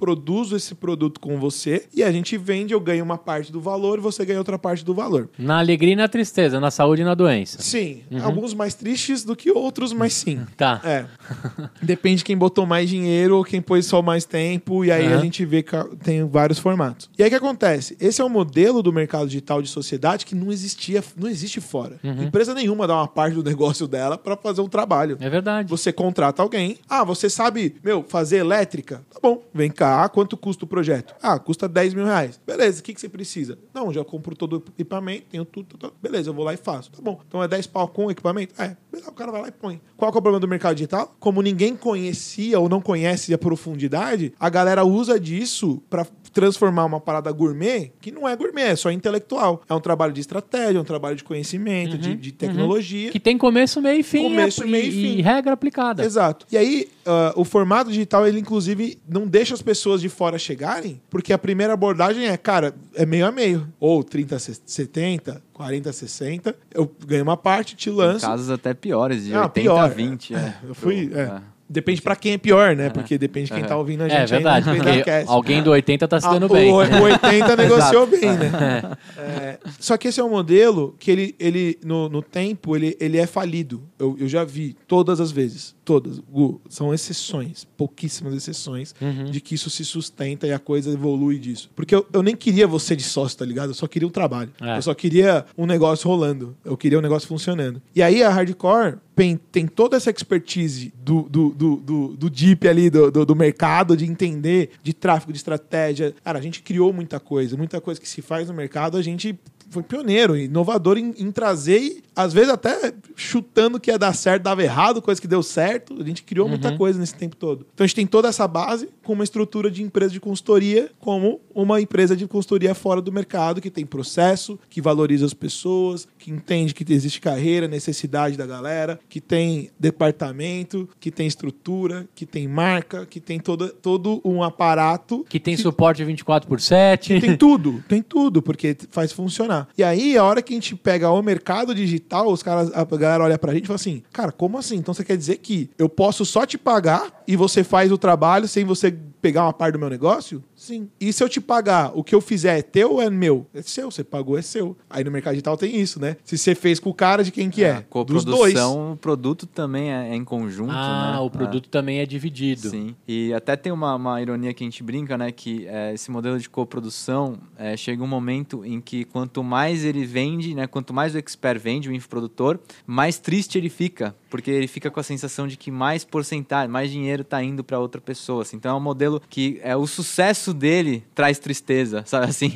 produzo 0.04 0.54
esse 0.54 0.74
produto 0.74 1.18
com 1.18 1.38
você 1.38 1.86
e 1.94 2.02
a 2.02 2.12
gente 2.12 2.36
vende, 2.36 2.74
eu 2.74 2.80
ganho 2.80 3.02
uma 3.02 3.16
parte 3.16 3.50
do 3.50 3.58
valor 3.58 3.98
e 3.98 4.02
você 4.02 4.22
ganha 4.22 4.38
outra 4.38 4.58
parte 4.58 4.84
do 4.84 4.92
valor. 4.92 5.30
Na 5.38 5.58
alegria 5.58 5.94
e 5.94 5.96
na 5.96 6.06
tristeza, 6.06 6.60
na 6.60 6.70
saúde 6.70 7.00
e 7.00 7.04
na 7.06 7.14
doença. 7.14 7.62
Sim, 7.62 8.02
alguns 8.22 8.52
mais 8.52 8.74
tristes 8.74 9.24
do 9.24 9.34
que 9.34 9.50
outros, 9.50 9.94
mas 9.94 10.12
sim. 10.12 10.44
Tá. 10.58 10.78
É. 10.84 11.06
Depende 11.80 12.18
de 12.18 12.24
quem 12.24 12.36
botou 12.36 12.66
mais 12.66 12.86
dinheiro 12.88 13.38
ou 13.38 13.44
quem 13.44 13.62
pôs 13.62 13.86
só 13.86 14.02
mais 14.02 14.26
tempo, 14.26 14.84
e 14.84 14.92
aí 14.92 15.06
a 15.06 15.12
Aham. 15.14 15.22
gente 15.22 15.42
vê 15.46 15.62
que 15.62 15.74
tem 16.04 16.22
vários 16.28 16.58
formatos. 16.58 17.08
E 17.18 17.22
aí 17.22 17.28
o 17.28 17.30
que 17.30 17.36
acontece? 17.36 17.96
Esse 17.98 18.20
é 18.20 18.24
um 18.24 18.28
modelo 18.28 18.82
do 18.82 18.92
mercado 18.92 19.26
digital 19.26 19.62
de 19.62 19.68
sociedade 19.68 20.26
que 20.26 20.34
não 20.34 20.52
existia, 20.52 21.02
não 21.16 21.30
existe 21.30 21.62
fora. 21.62 21.98
Empresa 22.04 22.52
nenhuma 22.52 22.86
dá 22.86 22.94
uma 22.94 23.08
parte 23.08 23.34
do 23.34 23.42
negócio 23.42 23.88
dela 23.88 24.18
para 24.18 24.36
fazer 24.36 24.60
um 24.60 24.68
trabalho. 24.68 25.16
É 25.18 25.30
verdade. 25.30 25.68
Você 25.70 25.90
contrata 25.92 26.42
alguém. 26.42 26.76
Ah, 26.90 27.04
você 27.04 27.30
sabe, 27.30 27.76
meu, 27.82 28.04
fazer 28.06 28.36
elétrica? 28.36 29.02
Tá 29.10 29.18
bom, 29.22 29.42
vem 29.54 29.70
cá, 29.70 29.93
quanto 30.08 30.36
custa 30.36 30.64
o 30.64 30.68
projeto? 30.68 31.14
Ah, 31.22 31.38
custa 31.38 31.68
10 31.68 31.94
mil 31.94 32.04
reais. 32.04 32.40
Beleza, 32.46 32.80
o 32.80 32.82
que, 32.82 32.94
que 32.94 33.00
você 33.00 33.08
precisa? 33.08 33.58
Não, 33.72 33.92
já 33.92 34.04
compro 34.04 34.34
todo 34.34 34.56
o 34.56 34.62
equipamento, 34.70 35.26
tenho 35.30 35.44
tudo, 35.44 35.66
tudo, 35.66 35.80
tudo. 35.80 35.94
Beleza, 36.02 36.30
eu 36.30 36.34
vou 36.34 36.44
lá 36.44 36.54
e 36.54 36.56
faço. 36.56 36.90
Tá 36.90 37.02
bom, 37.02 37.20
então 37.26 37.42
é 37.42 37.48
10 37.48 37.66
pau 37.68 37.88
com 37.88 38.06
o 38.06 38.10
equipamento? 38.10 38.54
É, 38.60 38.76
beleza, 38.90 39.10
o 39.10 39.14
cara 39.14 39.30
vai 39.32 39.42
lá 39.42 39.48
e 39.48 39.52
põe. 39.52 39.80
Qual 39.96 40.10
que 40.10 40.18
é 40.18 40.20
o 40.20 40.22
problema 40.22 40.40
do 40.40 40.48
mercado 40.48 40.74
digital? 40.74 41.14
Como 41.18 41.42
ninguém 41.42 41.76
conhecia 41.76 42.58
ou 42.58 42.68
não 42.68 42.80
conhece 42.80 43.32
a 43.32 43.38
profundidade, 43.38 44.32
a 44.38 44.48
galera 44.48 44.84
usa 44.84 45.18
disso 45.18 45.82
para 45.88 46.06
transformar 46.34 46.84
uma 46.84 47.00
parada 47.00 47.30
gourmet, 47.32 47.92
que 48.00 48.10
não 48.10 48.28
é 48.28 48.34
gourmet, 48.36 48.62
é 48.64 48.76
só 48.76 48.90
intelectual. 48.90 49.62
É 49.68 49.72
um 49.72 49.80
trabalho 49.80 50.12
de 50.12 50.20
estratégia, 50.20 50.76
é 50.76 50.80
um 50.80 50.84
trabalho 50.84 51.14
de 51.16 51.22
conhecimento, 51.24 51.96
de, 51.96 52.14
de 52.16 52.32
tecnologia. 52.32 53.10
Que 53.10 53.20
tem 53.20 53.38
começo, 53.38 53.80
meio 53.80 54.00
e 54.00 54.02
fim. 54.02 54.24
Começo, 54.24 54.64
e, 54.66 54.70
meio 54.70 54.86
e 54.88 54.90
fim. 54.90 55.18
e 55.18 55.22
regra 55.22 55.52
aplicada. 55.52 56.04
Exato. 56.04 56.44
E 56.50 56.56
aí, 56.56 56.88
ah, 57.06 57.32
o 57.36 57.44
formato 57.44 57.88
digital, 57.90 58.26
ele 58.26 58.40
inclusive 58.40 58.98
não 59.08 59.26
deixa 59.26 59.54
as 59.54 59.62
pessoas 59.62 60.00
de 60.00 60.08
fora 60.08 60.36
chegarem, 60.38 61.00
porque 61.08 61.32
a 61.32 61.38
primeira 61.38 61.72
abordagem 61.72 62.26
é, 62.26 62.36
cara, 62.36 62.74
é 62.94 63.06
meio 63.06 63.24
a 63.26 63.30
meio. 63.32 63.68
Ou 63.78 64.02
30 64.02 64.36
a 64.36 64.38
70, 64.38 65.42
40 65.52 65.90
a 65.90 65.92
60. 65.92 66.56
Eu 66.74 66.90
ganho 67.06 67.22
uma 67.22 67.36
parte, 67.36 67.76
te 67.76 67.90
lanço. 67.90 68.26
Casos 68.26 68.50
até 68.50 68.74
piores, 68.74 69.24
de 69.24 69.32
Ah, 69.34 69.42
80 69.42 69.52
pior. 69.60 69.78
a 69.78 69.88
20. 69.88 70.34
É, 70.34 70.54
Eu 70.66 70.74
fui. 70.74 71.06
Pro- 71.08 71.18
é. 71.18 71.42
Depende 71.68 72.02
pra 72.02 72.14
quem 72.14 72.32
é 72.32 72.38
pior, 72.38 72.76
né? 72.76 72.90
Porque 72.90 73.16
depende 73.16 73.46
de 73.46 73.54
quem 73.54 73.64
tá 73.64 73.76
ouvindo 73.76 74.02
a 74.02 74.08
gente 74.08 74.18
É 74.20 74.26
verdade. 74.26 74.66
Porque 74.70 75.10
alguém 75.26 75.62
do 75.62 75.70
80 75.70 76.06
tá 76.06 76.20
se 76.20 76.26
Ah, 76.26 76.32
dando 76.34 76.46
o, 76.46 76.48
bem. 76.50 76.70
o 76.70 76.76
80 76.76 77.56
negociou 77.56 78.06
bem, 78.06 78.20
né? 78.36 78.82
É, 79.16 79.58
só 79.80 79.96
que 79.96 80.08
esse 80.08 80.20
é 80.20 80.24
um 80.24 80.28
modelo 80.30 80.94
que 80.98 81.10
ele, 81.10 81.34
ele 81.38 81.78
no, 81.84 82.08
no 82.08 82.20
tempo, 82.22 82.76
ele, 82.76 82.96
ele 83.00 83.16
é 83.18 83.26
falido. 83.26 83.82
Eu, 83.98 84.16
eu 84.18 84.28
já 84.28 84.44
vi 84.44 84.76
todas 84.86 85.20
as 85.20 85.30
vezes. 85.30 85.74
Todas. 85.84 86.18
Gu, 86.18 86.60
são 86.68 86.92
exceções, 86.94 87.64
pouquíssimas 87.76 88.34
exceções, 88.34 88.94
Uhum. 89.00 89.24
de 89.26 89.40
que 89.40 89.54
isso 89.54 89.68
se 89.70 89.84
sustenta 89.84 90.46
e 90.46 90.52
a 90.52 90.58
coisa 90.58 90.90
evolui 90.90 91.38
disso. 91.38 91.70
Porque 91.74 91.94
eu, 91.94 92.06
eu 92.12 92.22
nem 92.22 92.34
queria 92.36 92.66
você 92.66 92.94
de 92.96 93.02
sócio, 93.02 93.38
tá 93.38 93.44
ligado? 93.44 93.70
Eu 93.70 93.74
só 93.74 93.86
queria 93.86 94.06
um 94.08 94.10
trabalho. 94.10 94.50
É. 94.60 94.76
Eu 94.78 94.82
só 94.82 94.94
queria 94.94 95.44
um 95.56 95.66
negócio 95.66 96.08
rolando. 96.08 96.56
Eu 96.64 96.76
queria 96.76 96.98
um 96.98 97.02
negócio 97.02 97.26
funcionando. 97.28 97.80
E 97.94 98.02
aí 98.02 98.22
a 98.22 98.28
Hardcore 98.30 98.96
tem, 99.14 99.66
toda 99.66 99.96
essa 99.96 100.10
expertise 100.10 100.92
do, 100.96 101.22
do, 101.22 101.50
do, 101.50 101.76
do, 101.76 102.08
do 102.16 102.30
deep 102.30 102.66
ali, 102.66 102.90
do, 102.90 103.10
do, 103.10 103.24
do 103.24 103.36
mercado, 103.36 103.96
de 103.96 104.04
entender 104.04 104.70
de 104.82 104.92
tráfego, 104.92 105.32
de 105.32 105.38
estratégia. 105.38 106.14
Cara, 106.24 106.38
a 106.38 106.42
gente 106.42 106.62
criou 106.62 106.92
muita 106.92 107.20
coisa. 107.20 107.56
Muita 107.56 107.80
coisa 107.80 108.00
que 108.00 108.08
se 108.08 108.20
faz 108.20 108.48
no 108.48 108.54
mercado, 108.54 108.96
a 108.96 109.02
gente 109.02 109.38
foi 109.70 109.82
pioneiro, 109.82 110.36
inovador 110.36 110.96
em, 110.96 111.12
em 111.18 111.32
trazer 111.32 111.80
e, 111.80 112.04
às 112.14 112.32
vezes, 112.32 112.50
até 112.50 112.94
chutando 113.16 113.80
que 113.80 113.90
ia 113.90 113.98
dar 113.98 114.14
certo, 114.14 114.44
dava 114.44 114.62
errado, 114.62 115.02
coisa 115.02 115.20
que 115.20 115.26
deu 115.26 115.42
certo. 115.42 116.00
A 116.00 116.04
gente 116.04 116.22
criou 116.22 116.48
muita 116.48 116.76
coisa 116.76 116.98
nesse 116.98 117.14
tempo 117.14 117.34
todo. 117.34 117.66
Então 117.74 117.84
a 117.84 117.86
gente 117.86 117.96
tem 117.96 118.06
toda 118.06 118.28
essa 118.28 118.46
base 118.46 118.88
com 119.02 119.12
uma 119.12 119.24
estrutura 119.24 119.70
de 119.70 119.82
empresa 119.82 120.12
de 120.12 120.20
consultoria, 120.20 120.90
como 121.00 121.40
uma 121.52 121.80
empresa 121.80 122.16
de 122.16 122.26
consultoria 122.26 122.74
fora 122.74 123.02
do 123.02 123.10
mercado, 123.10 123.60
que 123.60 123.70
tem 123.70 123.84
processo, 123.84 124.58
que 124.70 124.80
valoriza 124.80 125.26
as 125.26 125.34
pessoas, 125.34 126.06
que 126.24 126.30
entende 126.30 126.72
que 126.72 126.90
existe 126.90 127.20
carreira, 127.20 127.68
necessidade 127.68 128.34
da 128.34 128.46
galera, 128.46 128.98
que 129.10 129.20
tem 129.20 129.68
departamento, 129.78 130.88
que 130.98 131.10
tem 131.10 131.26
estrutura, 131.26 132.08
que 132.14 132.24
tem 132.24 132.48
marca, 132.48 133.04
que 133.04 133.20
tem 133.20 133.38
toda, 133.38 133.68
todo 133.68 134.22
um 134.24 134.42
aparato 134.42 135.22
Que 135.28 135.38
tem 135.38 135.54
suporte 135.54 136.02
24 136.02 136.48
por 136.48 136.62
7. 136.62 137.20
tem 137.20 137.36
tudo, 137.36 137.84
tem 137.86 138.00
tudo, 138.00 138.40
porque 138.40 138.74
faz 138.90 139.12
funcionar. 139.12 139.68
E 139.76 139.84
aí, 139.84 140.16
a 140.16 140.24
hora 140.24 140.40
que 140.40 140.54
a 140.54 140.56
gente 140.56 140.74
pega 140.74 141.10
o 141.10 141.22
mercado 141.22 141.74
digital, 141.74 142.32
os 142.32 142.42
caras, 142.42 142.70
a 142.72 142.84
galera 142.84 143.24
olha 143.24 143.38
pra 143.38 143.52
gente 143.52 143.64
e 143.64 143.66
fala 143.66 143.76
assim: 143.76 144.02
Cara, 144.10 144.32
como 144.32 144.56
assim? 144.56 144.76
Então 144.76 144.94
você 144.94 145.04
quer 145.04 145.18
dizer 145.18 145.36
que 145.36 145.68
eu 145.76 145.90
posso 145.90 146.24
só 146.24 146.46
te 146.46 146.56
pagar 146.56 147.22
e 147.28 147.36
você 147.36 147.62
faz 147.62 147.92
o 147.92 147.98
trabalho 147.98 148.48
sem 148.48 148.64
você 148.64 148.96
pegar 149.20 149.44
uma 149.44 149.52
parte 149.52 149.72
do 149.74 149.78
meu 149.78 149.90
negócio? 149.90 150.42
Sim. 150.64 150.88
E 151.00 151.12
se 151.12 151.22
eu 151.22 151.28
te 151.28 151.40
pagar, 151.40 151.92
o 151.94 152.02
que 152.02 152.14
eu 152.14 152.20
fizer 152.20 152.58
é 152.58 152.62
teu 152.62 152.92
ou 152.94 153.02
é 153.02 153.10
meu? 153.10 153.46
É 153.52 153.60
seu, 153.60 153.90
você 153.90 154.02
pagou, 154.02 154.38
é 154.38 154.42
seu. 154.42 154.76
Aí 154.88 155.04
no 155.04 155.10
mercado 155.10 155.32
digital 155.34 155.56
tem 155.56 155.78
isso, 155.78 156.00
né? 156.00 156.16
Se 156.24 156.38
você 156.38 156.54
fez 156.54 156.80
com 156.80 156.88
o 156.90 156.94
cara, 156.94 157.22
de 157.22 157.30
quem 157.30 157.50
que 157.50 157.62
é? 157.62 157.72
A 157.72 158.02
Dos 158.04 158.24
dois. 158.24 158.54
coprodução, 158.54 158.92
o 158.92 158.96
produto 158.96 159.46
também 159.46 159.92
é, 159.92 160.10
é 160.10 160.14
em 160.14 160.24
conjunto, 160.24 160.72
Ah, 160.72 161.12
né? 161.12 161.18
o 161.18 161.28
produto 161.28 161.68
também 161.68 161.98
é 161.98 162.06
dividido. 162.06 162.70
Sim. 162.70 162.96
E 163.06 163.32
até 163.34 163.56
tem 163.56 163.70
uma, 163.72 163.94
uma 163.94 164.22
ironia 164.22 164.54
que 164.54 164.64
a 164.64 164.66
gente 164.66 164.82
brinca, 164.82 165.18
né? 165.18 165.30
Que 165.30 165.66
é, 165.66 165.92
esse 165.92 166.10
modelo 166.10 166.38
de 166.38 166.48
coprodução 166.48 167.38
é, 167.58 167.76
chega 167.76 168.02
um 168.02 168.06
momento 168.06 168.64
em 168.64 168.80
que 168.80 169.04
quanto 169.04 169.42
mais 169.44 169.84
ele 169.84 170.06
vende, 170.06 170.54
né? 170.54 170.66
Quanto 170.66 170.94
mais 170.94 171.14
o 171.14 171.18
expert 171.18 171.60
vende, 171.60 171.88
o 171.88 171.92
infoprodutor, 171.92 172.58
mais 172.86 173.18
triste 173.18 173.58
ele 173.58 173.68
fica. 173.68 174.14
Porque 174.30 174.50
ele 174.50 174.66
fica 174.66 174.90
com 174.90 174.98
a 174.98 175.02
sensação 175.02 175.46
de 175.46 175.56
que 175.56 175.70
mais 175.70 176.04
porcentagem, 176.04 176.68
mais 176.70 176.90
dinheiro 176.90 177.22
está 177.22 177.42
indo 177.42 177.62
para 177.62 177.78
outra 177.78 178.00
pessoa. 178.00 178.42
assim. 178.42 178.56
Então 178.56 178.72
é 178.72 178.74
um 178.74 178.80
modelo 178.82 179.20
que 179.28 179.60
é, 179.62 179.76
o 179.76 179.86
sucesso 179.86 180.53
dele 180.54 181.04
traz 181.14 181.38
tristeza, 181.38 182.02
sabe 182.06 182.26
assim? 182.26 182.52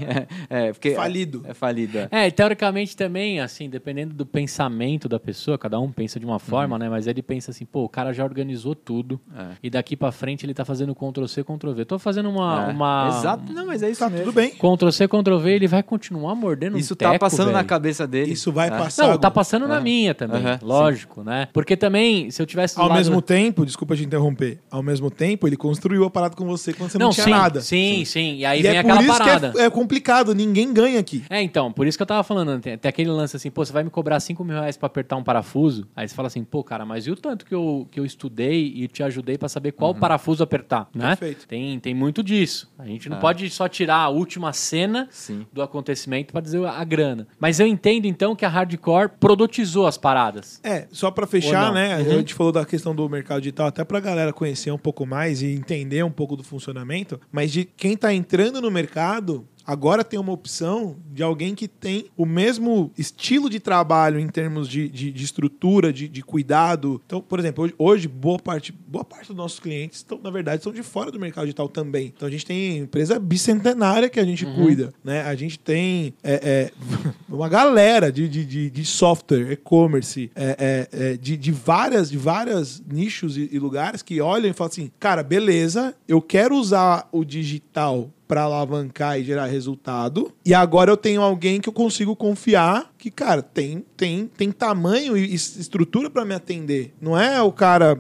É, 0.51 0.69
é, 0.69 0.73
porque 0.73 0.95
Falido. 0.95 1.43
É, 1.47 1.51
é 1.51 1.55
falido, 1.55 1.99
é. 1.99 2.09
É, 2.11 2.27
e 2.29 2.31
teoricamente 2.33 2.97
também, 2.97 3.41
assim, 3.41 3.69
dependendo 3.69 4.15
do 4.15 4.25
pensamento 4.25 5.09
da 5.09 5.19
pessoa, 5.21 5.59
cada 5.59 5.79
um 5.79 5.91
pensa 5.93 6.19
de 6.19 6.25
uma 6.27 6.39
forma, 6.39 6.79
né? 6.79 6.89
Mas 6.89 7.07
ele 7.07 7.23
pensa 7.23 7.51
assim, 7.51 7.65
pô, 7.65 7.85
o 7.85 7.89
cara 7.89 8.13
já 8.13 8.25
organizou 8.25 8.75
tudo 8.75 9.21
É. 9.37 9.47
e 9.63 9.71
daqui 9.71 9.97
pra 9.97 10.11
frente 10.13 10.47
ele 10.47 10.55
tá 10.55 10.65
fazendo 10.65 10.95
Ctrl-C, 10.95 11.45
Ctrl-V. 11.45 11.85
Tô 11.85 11.99
fazendo 11.99 12.31
uma... 12.31 12.69
É. 12.69 12.73
uma... 12.73 13.09
Exato. 13.19 13.53
Não, 13.53 13.67
mas 13.67 13.83
é 13.83 13.91
isso 13.91 14.01
Tá 14.01 14.09
mesmo. 14.09 14.27
tudo 14.27 14.35
bem. 14.35 14.51
Ctrl-C, 14.51 15.07
Ctrl-V, 15.09 15.51
ele 15.51 15.67
vai 15.69 15.83
continuar 15.83 16.35
mordendo 16.35 16.79
Isso 16.79 16.95
um 16.95 16.97
tá 16.97 17.11
teco, 17.11 17.21
passando 17.21 17.49
na 17.49 17.59
velho. 17.59 17.69
cabeça 17.69 18.07
dele. 18.07 18.33
Isso 18.33 18.53
vai 18.53 18.69
É. 18.69 18.71
passar. 18.71 19.09
Não, 19.09 19.19
tá 19.19 19.31
passando 19.31 19.67
na 19.69 19.81
minha 19.81 20.15
também, 20.15 20.41
Aham, 20.45 20.59
lógico, 20.63 21.23
né? 21.23 21.49
Porque 21.53 21.77
também, 21.77 22.31
se 22.31 22.41
eu 22.41 22.47
tivesse 22.47 22.79
Ao 22.79 22.87
lado- 22.89 22.97
mesmo 22.99 23.21
tempo, 23.21 23.65
desculpa 23.67 23.97
te 23.97 24.05
interromper, 24.05 24.59
ao 24.71 24.83
mesmo 24.83 25.11
tempo, 25.11 25.47
ele 25.47 25.57
construiu 25.57 26.05
a 26.05 26.11
parada 26.11 26.35
com 26.37 26.45
você 26.47 26.73
quando 26.73 26.91
você 26.91 26.99
não, 26.99 27.11
tinha 27.11 27.25
sim, 27.25 27.31
nada. 27.31 27.61
Sim, 27.61 27.88
sim, 28.05 28.37
E 28.37 28.45
aí 28.45 28.61
E 28.61 28.63
vem 28.63 28.77
é 28.77 28.79
aquela 28.79 28.97
por 28.97 29.05
isso 29.09 29.19
parada. 29.19 29.51
que 29.53 29.59
é, 29.59 29.65
é 29.65 29.71
complicado, 29.71 30.35
ninguém 30.35 30.73
ganha 30.73 30.99
aqui. 31.01 31.25
É, 31.31 31.43
então, 31.43 31.73
por 31.73 31.87
isso 31.87 31.97
que 31.99 32.03
eu 32.03 32.07
tava 32.07 32.23
falando, 32.23 32.61
tem, 32.61 32.77
tem 32.79 32.89
aquele 32.89 33.11
lance 33.11 33.37
assim, 33.37 33.51
pô, 33.51 33.65
você 33.65 33.73
vai 33.73 33.83
me 33.85 33.91
cobrar 33.91 34.21
5 34.21 34.43
mil 34.45 34.55
reais 34.57 34.77
pra 34.77 34.87
apertar 34.87 35.17
um 35.17 35.23
parafuso? 35.23 35.87
Aí 35.97 36.07
você 36.09 36.15
fala 36.15 36.29
assim, 36.29 36.45
pô, 36.45 36.63
cara, 36.65 36.85
mas 36.85 37.07
e 37.07 37.11
o 37.11 37.17
tanto 37.17 37.45
que 37.47 37.55
eu, 37.55 37.87
que 37.91 37.99
eu 38.01 38.05
estudei 38.05 38.73
e 38.75 38.89
te 38.89 39.03
ajudei 39.03 39.37
pra 39.39 39.49
saber 39.49 39.73
qual 39.73 39.95
parafuso 39.95 40.43
apertar, 40.43 40.89
né? 40.95 41.17
Perfeito. 41.17 41.47
Tem, 41.47 41.79
tem 41.81 41.95
muito 41.95 42.23
disso. 42.23 42.71
A 42.79 42.87
gente 42.87 43.09
não 43.09 43.17
É. 43.17 43.21
pode 43.21 43.49
só 43.51 43.69
tirar 43.69 43.97
a 43.97 44.09
última 44.09 44.53
cena 44.53 45.09
Sim. 45.11 45.47
do 45.53 45.63
acontecimento 45.63 46.33
pra 46.33 46.41
dizer 46.41 46.65
a 46.67 46.85
grana. 46.85 47.27
Mas 47.39 47.61
eu 47.61 47.67
entendo, 47.67 48.07
então, 48.07 48.35
que 48.37 48.45
a 48.45 48.49
Hardcore 48.49 49.11
produtizou 49.21 49.87
as 49.87 49.97
paradas. 49.99 50.61
É, 50.63 50.87
só 50.91 51.11
pra 51.11 51.25
Ou 51.25 51.29
fechar, 51.31 51.73
né? 51.73 51.97
Uhum. 51.97 52.01
A 52.01 52.05
gente 52.19 52.35
falou 52.35 52.53
da 52.53 52.65
questão 52.65 52.95
do 52.95 53.09
mercado 53.09 53.41
digital, 53.41 53.67
até 53.67 53.85
pra 53.85 54.01
galera 54.01 54.33
conhecer 54.33 54.71
um 54.71 54.79
pouco 54.79 55.07
mais 55.07 55.43
e 55.43 55.47
entender 55.53 56.03
um 56.05 56.11
pouco 56.11 56.37
do 56.37 56.43
funcionamento, 56.43 57.21
mas 57.31 57.53
de 57.53 57.65
quem 57.79 57.97
tá 57.97 58.13
entrando 58.13 58.61
no 58.61 58.71
mercado. 58.71 59.49
Agora 59.69 60.03
tem 60.03 60.19
uma 60.19 60.33
opção 60.33 60.97
de 61.13 61.23
alguém 61.23 61.55
que 61.55 61.69
tem 61.69 62.07
o 62.17 62.25
mesmo 62.25 62.91
estilo 62.97 63.51
de 63.51 63.61
trabalho 63.61 64.19
em 64.19 64.27
termos 64.27 64.67
de, 64.67 64.89
de, 64.89 65.13
de 65.13 65.23
estrutura, 65.23 65.93
de, 65.93 66.09
de 66.09 66.23
cuidado. 66.23 67.03
Então, 67.05 67.21
por 67.21 67.39
exemplo, 67.39 67.65
hoje, 67.65 67.75
hoje 67.77 68.09
boa, 68.09 68.39
parte, 68.39 68.73
boa 68.73 69.05
parte 69.05 69.27
dos 69.27 69.37
nossos 69.37 69.61
clientes, 69.61 69.99
estão, 69.99 70.19
na 70.25 70.31
verdade, 70.31 70.63
são 70.63 70.73
de 70.73 70.83
fora 70.83 71.11
do 71.11 71.21
mercado 71.21 71.45
digital 71.45 71.69
também. 71.69 72.07
Então 72.17 72.27
a 72.27 72.31
gente 72.31 72.47
tem 72.47 72.79
empresa 72.79 73.19
bicentenária 73.19 74.09
que 74.09 74.19
a 74.19 74.25
gente 74.25 74.47
cuida. 74.47 74.91
Né? 75.05 75.21
A 75.21 75.35
gente 75.35 75.59
tem 75.59 76.15
é, 76.23 76.41
é, 76.43 76.73
uma 77.29 77.51
galera 77.51 78.11
de, 78.11 78.27
de, 78.27 78.47
de, 78.47 78.71
de 78.71 78.85
software, 78.87 79.53
e-commerce, 79.53 80.31
é, 80.35 80.57
é, 80.59 81.11
é, 81.11 81.17
de, 81.19 81.37
de 81.37 81.53
várias 81.53 82.11
de 82.11 82.17
várias 82.17 82.83
nichos 82.91 83.37
e, 83.37 83.51
e 83.53 83.59
lugares 83.59 84.01
que 84.01 84.19
olham 84.19 84.49
e 84.49 84.55
falam 84.55 84.71
assim, 84.71 84.91
cara, 84.99 85.23
beleza, 85.23 85.95
eu 86.09 86.23
quero 86.23 86.57
usar 86.57 87.07
o 87.13 87.23
digital 87.23 88.11
pra 88.29 88.43
alavancar 88.43 89.19
e 89.19 89.25
gerar 89.25 89.47
resultado. 89.47 90.31
E 90.45 90.53
agora 90.53 90.91
eu 90.91 90.97
tenho 90.97 91.23
alguém 91.23 91.61
que 91.61 91.69
eu 91.69 91.73
consigo 91.73 92.15
confiar 92.15 92.93
que, 92.99 93.11
cara, 93.13 93.41
tem, 93.43 93.85
tem, 93.97 94.27
tem 94.27 94.51
tamanho 94.51 95.17
e 95.17 95.33
es- 95.33 95.57
estrutura 95.57 96.11
pra 96.11 96.25
me 96.25 96.35
atender. 96.35 96.93
Não 97.01 97.17
é 97.19 97.41
o 97.41 97.53
cara, 97.53 97.97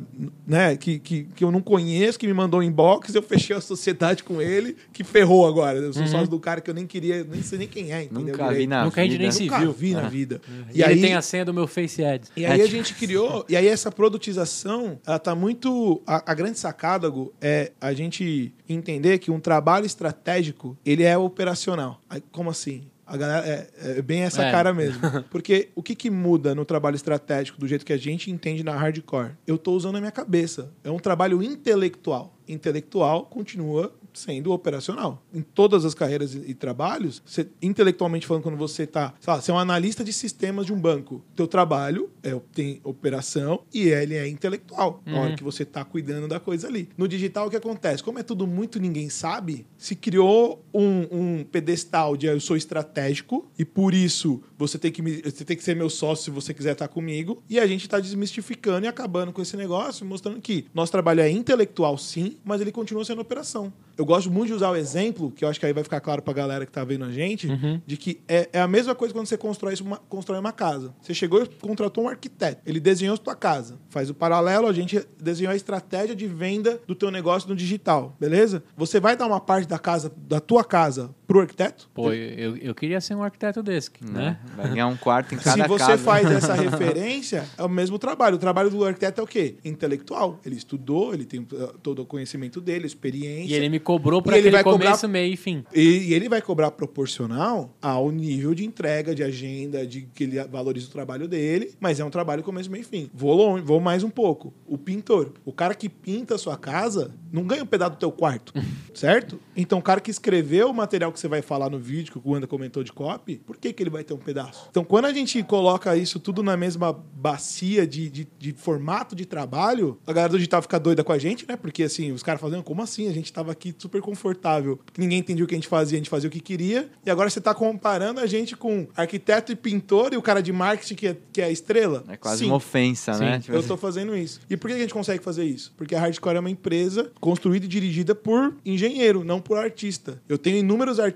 né, 0.47 0.77
que, 0.77 0.99
que, 0.99 1.25
que 1.37 1.45
eu 1.45 1.51
não 1.53 1.61
conheço, 1.61 2.19
que 2.19 2.27
me 2.27 2.33
mandou 2.35 2.59
um 2.61 2.63
inbox, 2.65 3.15
eu 3.15 3.23
fechei 3.23 3.55
a 3.55 3.61
sociedade 3.61 4.25
com 4.25 4.43
ele, 4.43 4.77
que 4.93 5.05
ferrou 5.05 5.47
agora. 5.47 5.79
Eu 5.79 5.93
sou 5.93 6.07
sócio 6.09 6.29
do 6.29 6.41
cara 6.41 6.61
que 6.61 6.69
eu 6.69 6.75
nem 6.75 6.87
queria, 6.87 7.23
nem 7.23 7.43
sei 7.43 7.59
nem 7.59 7.69
quem 7.69 7.93
é, 7.93 8.03
entendeu? 8.03 8.37
Nunca 8.37 8.53
vi 8.53 8.67
na 8.67 8.85
Nunca 8.85 9.01
a 9.01 9.05
gente 9.05 9.13
vida. 9.13 9.23
nem 9.23 9.31
se 9.33 9.45
Nunca 9.45 9.59
viu. 9.61 9.73
vi 9.73 9.93
na 9.95 10.09
vida. 10.09 10.41
E, 10.75 10.83
ele 10.83 11.01
tem 11.01 11.15
a 11.15 11.23
senha 11.23 11.45
do 11.45 11.55
meu 11.55 11.67
Face 11.69 12.05
Ads. 12.05 12.33
E 12.37 12.45
aí 12.45 12.61
É, 12.61 12.65
a 12.65 12.69
gente 12.69 12.93
criou, 12.95 13.45
e 13.49 13.57
aí 13.57 13.69
essa 13.69 13.93
produtização, 13.93 14.99
ela 15.07 15.19
tá 15.19 15.35
muito. 15.35 16.03
A, 16.07 16.33
a 16.33 16.35
grande 16.35 16.59
sacada, 16.59 17.09
Gu, 17.09 17.33
é 17.41 17.73
a 17.81 17.93
gente 17.93 18.53
entender 18.69 19.19
que 19.19 19.31
um 19.31 19.41
trabalho 19.41 19.87
estratégico, 19.87 20.77
ele 20.85 21.03
é 21.05 21.17
operacional. 21.17 22.01
Aí, 22.11 22.23
como 22.33 22.51
assim? 22.51 22.83
A 23.09 23.17
galera 23.17 23.47
é, 23.47 23.71
é 23.99 24.03
bem 24.03 24.21
essa 24.21 24.45
É. 24.45 24.51
cara 24.53 24.73
mesmo. 24.75 25.01
Porque 25.31 25.71
o 25.75 25.83
que, 25.83 25.95
que 25.95 26.11
muda 26.11 26.55
no 26.55 26.65
trabalho 26.65 26.95
estratégico 26.95 27.59
do 27.59 27.67
jeito 27.67 27.85
que 27.85 27.93
a 27.93 27.97
gente 27.97 28.31
entende 28.31 28.63
na 28.63 28.75
hardcore? 28.77 29.33
Eu 29.47 29.57
tô 29.57 29.73
usando 29.73 29.97
a 29.97 30.01
minha 30.01 30.13
cabeça. 30.13 30.73
É 30.85 30.91
um 30.91 30.99
trabalho 30.99 31.43
intelectual. 31.43 32.37
Intelectual 32.47 33.25
continua 33.27 33.93
sendo 34.13 34.53
operacional. 34.53 35.23
Em 35.33 35.43
todas 35.43 35.85
as 35.85 35.95
carreiras 35.95 36.35
e, 36.35 36.39
e 36.51 36.55
trabalhos, 36.55 37.23
você, 37.25 37.49
intelectualmente 37.63 38.27
falando, 38.27 38.43
quando 38.43 38.57
você 38.59 38.83
está, 38.85 39.15
sei 39.21 39.33
lá, 39.33 39.41
você 39.41 39.51
é 39.51 39.55
um 39.55 39.59
analista 39.59 40.03
de 40.05 40.13
sistemas 40.13 40.67
de 40.67 40.73
um 40.73 40.81
banco, 40.81 41.23
teu 41.37 41.47
trabalho 41.47 42.11
é, 42.23 42.39
tem 42.53 42.81
operação 42.85 43.61
e 43.73 43.89
ele 43.89 44.15
é 44.15 44.29
intelectual, 44.29 45.03
na 45.07 45.19
hora 45.21 45.37
que 45.37 45.45
você 45.45 45.63
está 45.63 45.85
cuidando 45.85 46.27
da 46.29 46.41
coisa 46.41 46.67
ali. 46.69 46.89
No 46.97 47.07
digital, 47.09 47.47
o 47.47 47.51
que 47.51 47.57
acontece? 47.57 48.03
Como 48.03 48.19
é 48.19 48.23
tudo 48.23 48.47
muito 48.47 48.79
ninguém 48.81 49.09
sabe, 49.09 49.67
se 49.77 49.95
criou 49.95 50.65
um, 50.75 51.07
um 51.11 51.45
pedestal 51.45 52.17
de 52.17 52.27
eu 52.27 52.41
sou 52.41 52.57
estratégico 52.57 53.51
e 53.59 53.65
por 53.65 53.95
isso 53.95 54.43
você 54.57 54.79
tem 54.79 54.91
que, 54.91 55.03
me- 55.03 55.23
você 55.23 55.45
tem 55.45 55.57
que 55.57 55.63
ser 55.63 55.75
meu 55.77 55.91
sócio 55.91 56.25
se 56.25 56.31
você 56.31 56.53
quiser 56.55 56.73
estar 56.73 56.89
comigo. 56.89 57.43
E 57.49 57.59
a 57.59 57.67
gente 57.67 57.83
está 57.83 57.99
desmistificando 58.01 58.85
e 58.87 58.89
acabando 58.89 59.33
com 59.33 59.41
esse 59.43 59.57
negócio, 59.57 60.05
mostrando 60.07 60.41
que 60.41 60.67
nosso 60.75 60.93
trabalho 60.93 61.21
é 61.21 61.31
intelectual, 61.31 61.97
sim, 61.99 62.37
mas 62.45 62.61
ele 62.61 62.73
continua 62.73 63.05
sendo 63.05 63.21
operação. 63.21 63.73
Eu 63.99 64.07
gosto 64.07 64.31
muito 64.31 64.47
de 64.47 64.55
usar 64.55 64.71
o 64.71 64.77
exemplo, 64.77 65.33
que 65.33 65.45
eu 65.45 65.49
acho 65.49 65.59
que 65.59 65.67
aí 65.67 65.73
vai 65.73 65.83
ficar 65.83 66.01
claro 66.01 66.23
pra 66.23 66.33
galera 66.33 66.65
que 66.65 66.71
tá 66.71 66.85
vendo 66.85 67.05
a 67.05 67.11
gente, 67.11 67.49
de 67.85 67.97
que 67.97 68.21
é, 68.29 68.49
é 68.53 68.61
a 68.61 68.69
mesma 68.69 68.95
coisa 68.95 69.13
quando 69.13 69.27
você 69.27 69.37
constrói 69.37 69.75
uma, 69.81 69.97
constrói 69.97 70.39
uma 70.39 70.53
casa. 70.53 70.95
Você 71.03 71.13
chegou 71.13 71.43
e 71.43 71.47
contratou 71.47 72.05
um 72.05 72.09
arquiteto. 72.09 72.63
Ele 72.65 72.79
desenhou 72.79 73.17
a 73.17 73.19
tua 73.19 73.35
casa. 73.35 73.77
Faz 73.91 74.09
o 74.09 74.15
paralelo, 74.15 74.69
a 74.69 74.73
gente 74.73 75.05
desenhou 75.21 75.53
a 75.53 75.57
estratégia 75.57 76.15
de 76.15 76.29
venda 76.29 76.81
do 76.87 76.95
teu 76.95 77.11
negócio 77.11 77.49
no 77.49 77.57
digital, 77.57 78.17
beleza? 78.21 78.63
Você 78.77 79.01
vai 79.01 79.17
dar 79.17 79.27
uma 79.27 79.41
parte 79.41 79.67
da 79.67 79.81
casa, 79.81 80.13
da 80.17 80.39
tua 80.39 80.63
casa, 80.63 81.13
pro 81.29 81.41
arquiteto? 81.41 81.89
Pô, 81.95 82.13
eu, 82.13 82.57
eu 82.57 82.75
queria 82.75 83.01
ser 83.01 83.15
um 83.15 83.23
arquiteto 83.23 83.63
desse, 83.63 83.91
né? 84.03 84.11
Né? 84.19 84.39
Vai 84.57 84.69
ganhar 84.71 84.87
um 84.89 84.97
quarto 84.97 85.35
em 85.35 85.39
cada 85.39 85.63
Se 85.63 85.69
você 85.69 85.85
casa. 85.87 86.03
faz 86.03 86.29
essa 86.31 86.55
referência, 86.59 87.45
é 87.57 87.63
o 87.63 87.69
mesmo 87.69 87.99
trabalho. 87.99 88.35
O 88.37 88.39
trabalho 88.39 88.71
do 88.71 88.83
arquiteto 88.85 89.21
é 89.21 89.25
o 89.25 89.27
quê? 89.27 89.55
Intelectual. 89.65 90.41
Ele 90.45 90.57
estudou, 90.57 91.13
ele 91.15 91.25
tem 91.27 91.41
uh, 91.41 91.47
todo 91.83 92.01
o 92.03 92.07
conhecimento 92.07 92.61
dele, 92.61 92.87
experiência. 92.87 93.53
E 93.53 93.55
ele 93.55 93.69
me 93.69 93.79
cobrou 93.79 94.21
E 94.21 94.23
pra 94.25 94.39
ele 94.39 94.49
aquele 94.49 94.63
vai 94.63 94.65
cobrar- 94.65 94.87
começo, 94.87 95.09
meio 95.09 95.33
e 95.33 95.37
fim. 95.37 95.65
E, 95.75 96.09
e 96.09 96.15
ele 96.15 96.29
vai 96.29 96.41
cobrar 96.43 96.71
proporcional 96.71 97.77
ao 97.81 98.11
nível 98.11 98.55
de 98.55 98.65
entrega, 98.65 99.15
de 99.15 99.23
agenda, 99.23 99.87
de 99.87 100.03
que 100.15 100.25
ele 100.25 100.43
valoriza 100.45 100.87
o 100.89 100.91
trabalho 100.91 101.29
dele, 101.29 101.75
mas 101.79 102.01
é 102.01 102.05
um 102.05 102.11
trabalho 102.11 102.43
começo, 102.43 102.71
meio 102.71 102.83
e 102.83 102.85
fim. 102.85 103.11
Vou 103.13 103.35
longe, 103.35 103.63
vou 103.63 103.79
mais 103.81 104.03
um 104.03 104.11
pouco. 104.11 104.53
O 104.67 104.79
pintor, 104.79 105.33
o 105.45 105.53
cara 105.53 105.75
que 105.75 105.89
pinta 105.89 106.35
a 106.37 106.39
sua 106.39 106.57
casa, 106.57 107.11
não 107.31 107.45
ganha 107.45 107.63
um 107.63 107.67
pedaço 107.67 107.93
do 107.93 107.97
teu 107.99 108.11
quarto, 108.11 108.53
certo? 108.95 109.39
Então, 109.57 109.79
o 109.79 109.83
cara 109.83 110.01
que 110.01 110.11
escreveu 110.11 110.71
o 110.71 110.75
material 110.75 111.13
que 111.13 111.18
você 111.19 111.29
vai 111.29 111.43
falar 111.43 111.71
no 111.71 111.79
vídeo, 111.79 112.13
que 112.13 112.19
o 112.19 112.33
Wanda 112.33 112.47
comentou 112.47 112.83
de 112.83 112.93
copy, 112.93 113.37
por 113.39 113.57
que, 113.57 113.73
que 113.73 113.83
ele 113.83 113.91
vai 113.91 114.05
ter 114.05 114.15
um 114.15 114.19
pedaço? 114.19 114.67
Então, 114.71 114.85
quando 114.85 115.07
a 115.07 115.13
gente 115.13 115.43
coloca 115.43 115.97
isso 115.97 116.19
tudo 116.19 116.43
na 116.43 116.57
mesma 116.57 116.93
bacia 116.93 117.87
de, 117.87 118.09
de, 118.09 118.29
de 118.39 118.53
formato 118.53 119.15
de 119.15 119.27
trabalho, 119.27 119.99
a 120.07 120.13
galera 120.13 120.33
do 120.33 120.39
digital 120.39 120.63
fica 120.63 120.79
doida 120.79 121.03
com 121.05 121.13
a 121.13 121.19
gente, 121.19 121.47
né? 121.49 121.57
Porque, 121.57 121.83
assim, 121.83 122.13
os 122.13 122.23
caras 122.23 122.41
fazendo, 122.41 122.63
como 122.63 122.83
assim? 122.83 123.09
A 123.09 123.13
gente 123.13 123.33
tava 123.33 123.53
aqui 123.53 123.75
super 123.77 124.01
confortável, 124.01 124.79
ninguém 124.97 125.19
entendia 125.19 125.45
o 125.45 125.49
que 125.49 125.55
a 125.55 125.59
gente 125.59 125.69
fazia, 125.69 125.97
a 125.97 126.01
gente 126.01 126.11
fazia 126.11 126.29
o 126.29 126.31
que 126.31 126.41
queria, 126.41 126.91
e 127.05 127.11
agora 127.11 127.29
você 127.29 127.41
tá 127.41 127.55
comparando 127.55 128.21
a 128.21 128.27
gente 128.27 128.57
com 128.57 128.87
arquiteto 128.97 129.53
e 129.53 129.57
pintor 129.57 130.13
e 130.13 130.17
o 130.17 130.23
cara 130.23 130.43
de 130.43 130.53
marketing 130.53 130.95
que 130.95 131.07
é, 131.09 131.17
que 131.33 131.41
é 131.41 131.45
a 131.45 131.51
estrela? 131.51 132.05
É 132.09 132.17
quase 132.17 132.41
Sim. 132.41 132.47
uma 132.47 132.57
ofensa, 132.57 133.15
Sim. 133.15 133.25
né? 133.25 133.41
Tipo 133.41 133.53
Eu 133.53 133.59
assim, 133.61 133.69
tô 133.69 133.77
fazendo 133.77 134.17
isso. 134.17 134.41
E 134.49 134.57
por 134.57 134.69
que 134.69 134.77
a 134.77 134.79
gente 134.79 134.95
consegue 134.95 135.23
fazer 135.23 135.45
isso? 135.45 135.73
Porque 135.77 135.95
a 135.95 136.01
Hardcore 136.01 136.37
é 136.37 136.41
uma 136.41 136.51
empresa 136.51 137.11
construída 137.21 137.67
e 137.67 137.69
dirigida 137.69 138.15
por 138.15 138.55
engenheiro, 138.65 139.25
não 139.25 139.41
por 139.41 139.59
artista. 139.59 140.21
Eu 140.29 140.39
tenho 140.39 140.57
inúmeros 140.59 141.01
artistas 141.01 141.08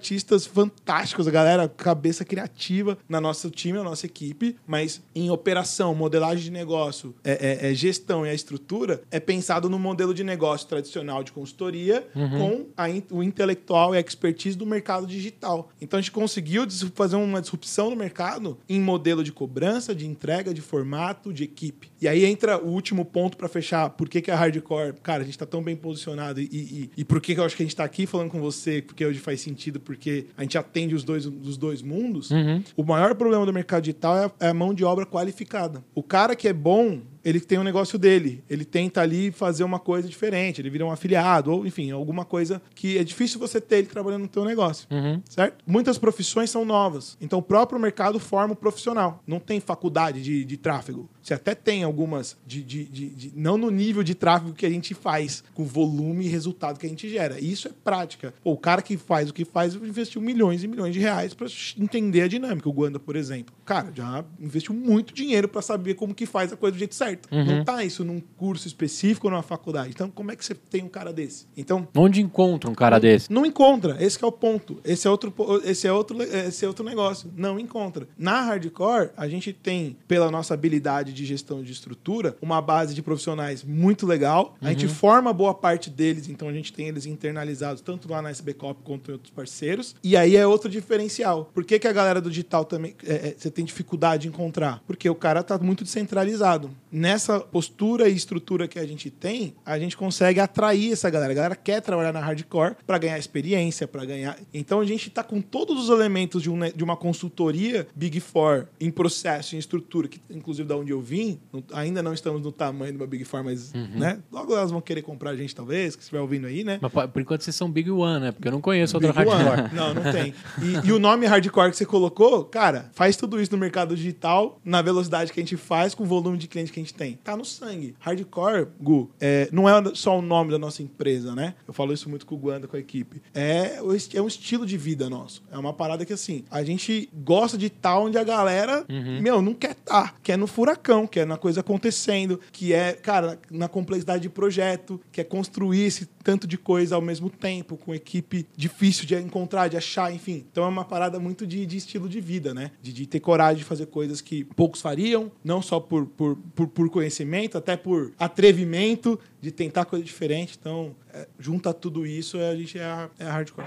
fantásticos, 0.47 1.27
a 1.27 1.31
galera, 1.31 1.69
cabeça 1.69 2.25
criativa 2.25 2.99
na 3.09 3.21
nosso 3.21 3.51
time, 3.51 3.79
na 3.79 3.85
nossa 3.85 4.07
equipe, 4.07 4.57
mas 4.67 5.03
em 5.15 5.31
operação, 5.31 5.95
modelagem 5.95 6.45
de 6.45 6.51
negócio, 6.51 7.15
é, 7.25 7.67
é- 7.67 7.71
é 7.71 7.75
gestão 7.75 8.27
e 8.27 8.31
a 8.31 8.35
estrutura, 8.35 9.03
é 9.11 9.19
pensado 9.21 9.69
no 9.69 9.79
modelo 9.79 10.13
de 10.15 10.23
negócio 10.25 10.67
tradicional 10.69 11.23
de 11.23 11.33
consultoria 11.33 12.07
com 12.15 12.67
a 12.77 12.87
o 13.11 13.23
intelectual 13.23 13.95
e 13.95 13.99
a 13.99 14.01
expertise 14.01 14.57
do 14.57 14.67
mercado 14.67 15.07
digital. 15.07 15.71
Então 15.81 15.99
a 15.99 16.01
gente 16.01 16.13
conseguiu 16.13 16.67
fazer 16.95 17.17
uma 17.17 17.41
disrupção 17.41 17.91
no 17.91 17.97
mercado 17.97 18.59
em 18.69 18.81
modelo 18.81 19.25
de 19.25 19.33
cobrança, 19.33 19.95
de 19.95 20.07
entrega, 20.07 20.53
de 20.53 20.61
formato, 20.61 21.33
de 21.33 21.45
equipe. 21.45 21.91
E 22.01 22.07
aí 22.09 22.25
entra 22.25 22.59
o 22.63 22.69
último 22.69 23.05
ponto 23.05 23.37
para 23.37 23.49
fechar. 23.49 23.91
Por 23.91 24.09
que, 24.09 24.21
que 24.21 24.31
a 24.31 24.37
hardcore, 24.37 24.95
cara, 25.03 25.23
a 25.23 25.25
gente 25.25 25.39
tá 25.39 25.47
tão 25.47 25.63
bem 25.63 25.75
posicionado 25.77 26.41
e, 26.41 26.45
e, 26.45 26.91
e 26.99 27.05
por 27.05 27.21
que, 27.21 27.35
que 27.35 27.41
eu 27.41 27.45
acho 27.45 27.57
que 27.57 27.63
a 27.63 27.67
gente 27.67 27.77
tá 27.77 27.85
aqui 27.85 28.07
falando 28.07 28.31
com 28.31 28.41
você, 28.41 28.83
porque 28.83 29.05
hoje 29.05 29.19
faz 29.19 29.41
sentido, 29.41 29.81
porque 29.83 30.27
a 30.37 30.43
gente 30.43 30.57
atende 30.57 30.95
os 30.95 31.05
dois, 31.05 31.27
os 31.27 31.57
dois 31.57 31.83
mundos. 31.83 32.31
O 32.77 32.85
maior 32.85 33.15
problema 33.15 33.45
do 33.45 33.53
mercado 33.53 33.83
digital 33.83 34.17
é 34.17 34.25
a, 34.25 34.33
é 34.47 34.49
a 34.49 34.55
mão 34.55 34.73
de 34.73 34.85
obra 34.85 35.05
qualificada. 35.05 35.85
O 35.95 36.03
cara 36.03 36.35
que 36.35 36.49
é 36.49 36.53
bom, 36.53 37.01
ele 37.25 37.41
tem 37.41 37.59
um 37.59 37.63
negócio 37.65 37.99
dele. 37.99 38.43
Ele 38.49 38.65
tenta 38.65 39.01
ali 39.01 39.31
fazer 39.31 39.65
uma 39.65 39.79
coisa 39.79 40.09
diferente. 40.09 40.61
Ele 40.61 40.71
vira 40.71 40.85
um 40.85 40.91
afiliado, 40.91 41.51
ou 41.53 41.67
enfim, 41.67 41.91
alguma 41.91 42.25
coisa 42.25 42.61
que 42.75 42.99
é 42.99 43.05
difícil 43.05 43.39
você 43.39 43.61
ter 43.61 43.77
ele 43.79 43.87
trabalhando 43.87 44.23
no 44.23 44.29
teu 44.29 44.45
negócio. 44.45 44.87
Certo? 45.29 45.63
Muitas 45.67 45.99
profissões 45.99 46.51
são 46.51 46.65
novas. 46.65 47.17
Então 47.21 47.39
o 47.39 47.43
próprio 47.43 47.79
mercado 47.81 48.19
forma 48.19 48.55
o 48.55 48.57
profissional. 48.57 49.23
Não 49.27 49.39
tem 49.39 49.61
faculdade 49.61 50.23
de, 50.23 50.45
de 50.45 50.57
tráfego. 50.57 51.09
Você 51.23 51.35
até 51.35 51.55
tem 51.55 51.85
algumas 51.85 52.37
de, 52.47 52.63
de- 52.63 52.85
de- 52.85 53.11
de- 53.11 53.33
não 53.37 53.57
no 53.57 53.71
nível 53.71 54.03
de 54.03 54.15
tráfego 54.15 54.53
que 54.53 54.67
a 54.67 54.71
gente 54.71 54.93
faz, 54.95 55.45
com 55.55 55.65
volume 55.65 56.25
e 56.27 56.29
resultado 56.29 56.79
que 56.79 56.87
a 56.87 56.89
gente 56.89 57.09
gera. 57.09 57.39
Isso 57.41 57.69
é 57.69 57.71
prática. 57.85 58.35
Pô, 58.43 58.53
o 58.53 58.57
cara 58.59 58.83
que 58.83 58.97
faz 58.97 59.31
o 59.31 59.35
que 59.35 59.45
faz 59.45 59.75
investiu 59.75 60.21
milhões 60.21 60.65
e 60.65 60.69
milhões 60.69 60.93
de 60.93 60.99
reais 61.01 61.33
para 61.35 61.47
entender 61.79 62.23
a 62.23 62.29
dinâmica. 62.29 62.69
O 62.69 62.73
Guanda, 62.73 62.99
por 62.99 63.15
exemplo. 63.17 63.55
Cara, 63.65 63.93
já 63.95 64.25
investiu 64.41 64.75
muito 64.75 65.15
dinheiro 65.15 65.47
para 65.49 65.63
saber 65.63 65.95
como 65.95 66.15
que 66.15 66.27
faz 66.27 66.53
a 66.53 66.57
coisa 66.57 66.73
do 66.75 66.79
jeito 66.79 66.95
certo. 66.95 67.12
Não 67.31 67.65
tá 67.65 67.85
isso 67.85 68.05
num 68.05 68.21
curso 68.37 68.67
específico 68.67 69.27
ou 69.27 69.31
numa 69.31 69.43
faculdade. 69.43 69.91
Então, 69.91 70.11
como 70.11 70.31
é 70.31 70.37
que 70.37 70.45
você 70.45 70.55
tem 70.55 70.83
um 70.83 70.89
cara 70.89 71.13
desse? 71.13 71.47
Então, 71.57 71.87
Onde 71.97 72.21
encontra 72.21 72.71
um 72.71 72.75
cara 72.75 72.99
desse? 72.99 73.33
não 73.33 73.47
encontra. 73.47 73.97
Esse 74.01 74.19
que 74.19 74.25
é 74.25 74.29
o 74.29 74.33
ponto. 74.33 74.79
Esse 74.85 75.07
é 75.07 75.11
outro, 75.11 75.33
esse 75.65 75.87
é 75.87 75.93
outro, 75.93 76.23
esse 76.23 76.65
é 76.65 76.69
outro 76.69 76.85
negócio. 76.85 77.31
Não 77.37 77.59
encontra. 77.59 78.07
Na 78.19 78.43
hardcore, 78.43 79.11
a 79.17 79.29
gente 79.29 79.53
tem, 79.53 79.97
pela 80.07 80.31
nossa 80.31 80.55
habilidade 80.55 81.13
de 81.13 81.25
gestão 81.25 81.63
de 81.63 81.73
estrutura, 81.73 82.37
uma 82.41 82.61
base 82.61 82.95
de 82.95 83.03
profissionais 83.03 83.65
muito 83.65 84.07
legal. 84.07 84.57
A 84.61 84.71
gente 84.71 84.89
forma 84.89 85.33
boa 85.33 85.55
parte 85.55 85.91
deles, 85.91 86.29
então 86.29 86.49
a 86.49 86.53
gente 86.53 86.73
tem 86.73 86.89
eles 86.89 87.07
internalizados 87.07 87.83
tanto 87.83 88.11
lá 88.11 88.21
na 88.23 88.31
SBCOP 88.31 88.83
quanto 88.85 89.11
em 89.11 89.15
outros 89.15 89.31
parceiros. 89.31 89.95
E 90.03 90.17
aí 90.17 90.37
é 90.37 90.47
outro 90.47 90.69
diferencial. 90.71 91.51
Por 91.53 91.65
que, 91.65 91.79
que 91.79 91.89
a 91.89 91.93
galera 91.93 92.21
do 92.21 92.31
digital 92.31 92.65
também 92.65 92.95
é, 93.07 93.29
é, 93.29 93.35
você 93.37 93.51
tem 93.51 93.65
dificuldade 93.65 94.23
de 94.23 94.29
encontrar? 94.29 94.83
Porque 94.87 95.09
o 95.09 95.15
cara 95.15 95.43
tá 95.43 95.59
muito 95.59 95.85
descentralizado. 95.85 96.71
Nessa 97.03 97.41
postura 97.41 98.09
e 98.09 98.15
estrutura 98.15 98.69
que 98.69 98.79
a 98.79 98.87
gente 98.87 99.11
tem, 99.11 99.57
a 99.67 99.77
gente 99.77 99.97
consegue 99.97 100.39
atrair 100.39 100.93
essa 100.93 101.11
galera. 101.11 101.33
A 101.33 101.35
galera 101.35 101.57
quer 101.57 101.81
trabalhar 101.83 102.13
na 102.13 102.21
hardcore 102.21 102.77
para 102.87 102.97
ganhar 102.97 103.19
experiência, 103.19 103.89
para 103.89 104.05
ganhar. 104.05 104.39
Então 104.55 104.79
a 104.79 104.85
gente 104.85 105.11
tá 105.11 105.25
com 105.25 105.41
todos 105.41 105.83
os 105.83 105.89
elementos 105.91 106.41
de, 106.41 106.49
um 106.49 106.61
de 106.61 106.85
uma 106.85 106.97
consultoria 106.97 107.89
Big 107.93 108.21
Four 108.21 108.69
em 108.81 108.89
processo, 108.89 109.57
em 109.57 109.59
estrutura, 109.59 110.07
que 110.07 110.21
inclusive 110.31 110.69
da 110.69 110.77
onde 110.77 110.93
eu 110.93 111.01
vim, 111.01 111.41
não- 111.53 111.65
ainda 111.73 112.05
não 112.05 112.13
estamos 112.15 112.41
no 112.41 112.53
tamanho 112.53 112.93
de 112.93 112.99
uma 112.99 113.07
Big 113.09 113.25
Four, 113.25 113.43
mas 113.43 113.73
né? 113.73 114.21
logo 114.31 114.55
elas 114.55 114.71
vão 114.71 114.81
querer 114.81 115.03
comprar 115.03 115.31
a 115.31 115.37
gente, 115.37 115.53
talvez, 115.57 115.97
que 115.97 116.03
estiver 116.03 116.21
ouvindo 116.21 116.47
aí, 116.47 116.63
né? 116.63 116.79
Mas, 116.81 116.93
por 117.11 117.21
enquanto 117.21 117.43
vocês 117.43 117.57
são 117.57 117.69
Big 117.69 117.91
One, 117.91 118.21
né? 118.21 118.31
Porque 118.31 118.47
eu 118.47 118.53
não 118.53 118.61
conheço 118.61 118.97
outra 118.97 119.13
Big 119.13 119.29
One. 119.29 119.43
hardcore. 119.43 119.73
Não, 119.75 119.95
não 119.95 120.13
tem. 120.13 120.33
E, 120.61 120.89
e 120.89 120.93
o 120.93 120.99
nome 121.01 121.27
hardcore 121.27 121.71
que 121.71 121.77
você 121.77 121.85
colocou, 121.87 122.45
cara, 122.45 122.91
faz 122.93 123.17
tudo 123.17 123.41
isso 123.41 123.51
no 123.51 123.59
mercado 123.59 123.97
digital, 123.97 124.61
na 124.65 124.81
velocidade 124.83 125.33
que 125.33 125.41
a 125.41 125.43
gente 125.43 125.57
faz, 125.57 125.95
com 125.95 126.05
o 126.05 126.07
volume 126.07 126.37
de 126.39 126.47
cliente 126.47 126.71
que 126.71 126.79
a 126.79 126.83
gente 126.83 126.92
tem. 126.93 127.19
Tá 127.23 127.37
no 127.37 127.45
sangue. 127.45 127.95
Hardcore, 128.01 128.69
Gu, 128.81 129.11
é, 129.21 129.49
não 129.53 129.69
é 129.69 129.95
só 129.95 130.19
o 130.19 130.23
nome 130.23 130.51
da 130.51 130.59
nossa 130.59 130.83
empresa, 130.83 131.35
né? 131.35 131.55
Eu 131.67 131.75
falo 131.75 131.93
isso 131.93 132.09
muito 132.09 132.27
com 132.27 132.35
o 132.35 132.39
Guanda, 132.39 132.69
com 132.69 132.77
a 132.77 132.81
equipe. 132.81 133.23
É, 133.35 133.79
é 134.15 134.23
um 134.23 134.27
estilo 134.27 134.67
de 134.67 134.77
vida 134.77 135.09
nosso. 135.09 135.43
É 135.51 135.59
uma 135.59 135.73
parada 135.73 136.05
que, 136.05 136.13
assim, 136.13 136.45
a 136.51 136.63
gente 136.63 137.09
gosta 137.13 137.57
de 137.57 137.67
estar 137.67 137.99
onde 137.99 138.19
a 138.19 138.25
galera, 138.25 138.85
meu, 139.21 139.41
não 139.43 139.55
quer 139.55 139.73
estar. 139.73 140.17
Quer 140.23 140.37
no 140.37 140.47
furacão, 140.47 141.07
quer 141.07 141.27
na 141.27 141.37
coisa 141.37 141.61
acontecendo, 141.61 142.41
que 142.53 142.73
é, 142.73 142.93
cara, 142.93 143.39
na 143.51 143.69
complexidade 143.69 144.23
de 144.23 144.29
projeto, 144.29 145.01
que 145.11 145.21
é 145.21 145.25
construir 145.25 145.83
esse 145.83 146.07
tanto 146.23 146.47
de 146.47 146.57
coisa 146.57 146.95
ao 146.95 147.03
mesmo 147.03 147.29
tempo, 147.29 147.77
com 147.77 147.95
equipe 147.95 148.47
difícil 148.57 149.07
de 149.07 149.15
encontrar, 149.17 149.69
de 149.69 149.77
achar, 149.77 150.13
enfim. 150.15 150.45
Então 150.51 150.65
é 150.65 150.69
uma 150.69 150.85
parada 150.85 151.19
muito 151.19 151.47
de, 151.47 151.67
de 151.67 151.77
estilo 151.77 152.09
de 152.09 152.21
vida, 152.21 152.55
né? 152.55 152.71
De, 152.81 152.93
de 152.93 153.07
ter 153.07 153.21
coragem 153.21 153.59
de 153.59 153.65
fazer 153.65 153.87
coisas 153.87 154.21
que 154.21 154.45
poucos 154.45 154.81
fariam, 154.81 155.31
não 155.45 155.61
só 155.61 155.81
por, 155.81 156.07
por, 156.07 156.37
por, 156.55 156.69
por 156.69 156.91
conhecimento, 156.91 157.59
até 157.59 157.77
por 157.77 158.13
atrevimento, 158.19 159.19
de 159.41 159.51
tentar 159.51 159.85
coisa 159.85 160.05
diferente. 160.05 160.57
Então, 160.59 160.95
é, 161.13 161.27
junta 161.39 161.75
tudo 161.75 162.07
isso, 162.07 162.39
a 162.39 162.55
gente 162.55 162.79
é 162.79 162.85
a, 162.85 163.11
é 163.19 163.25
a 163.25 163.33
hardcore. 163.33 163.67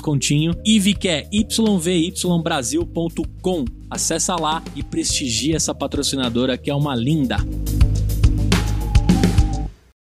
descontinho. 0.01 0.53
Que 0.99 1.07
é 1.07 1.29
yvybrasil.com. 1.31 3.65
Acessa 3.89 4.35
lá 4.35 4.61
e 4.75 4.83
prestigia 4.83 5.55
essa 5.55 5.73
patrocinadora 5.75 6.57
que 6.57 6.69
é 6.69 6.75
uma 6.75 6.93
linda. 6.95 7.37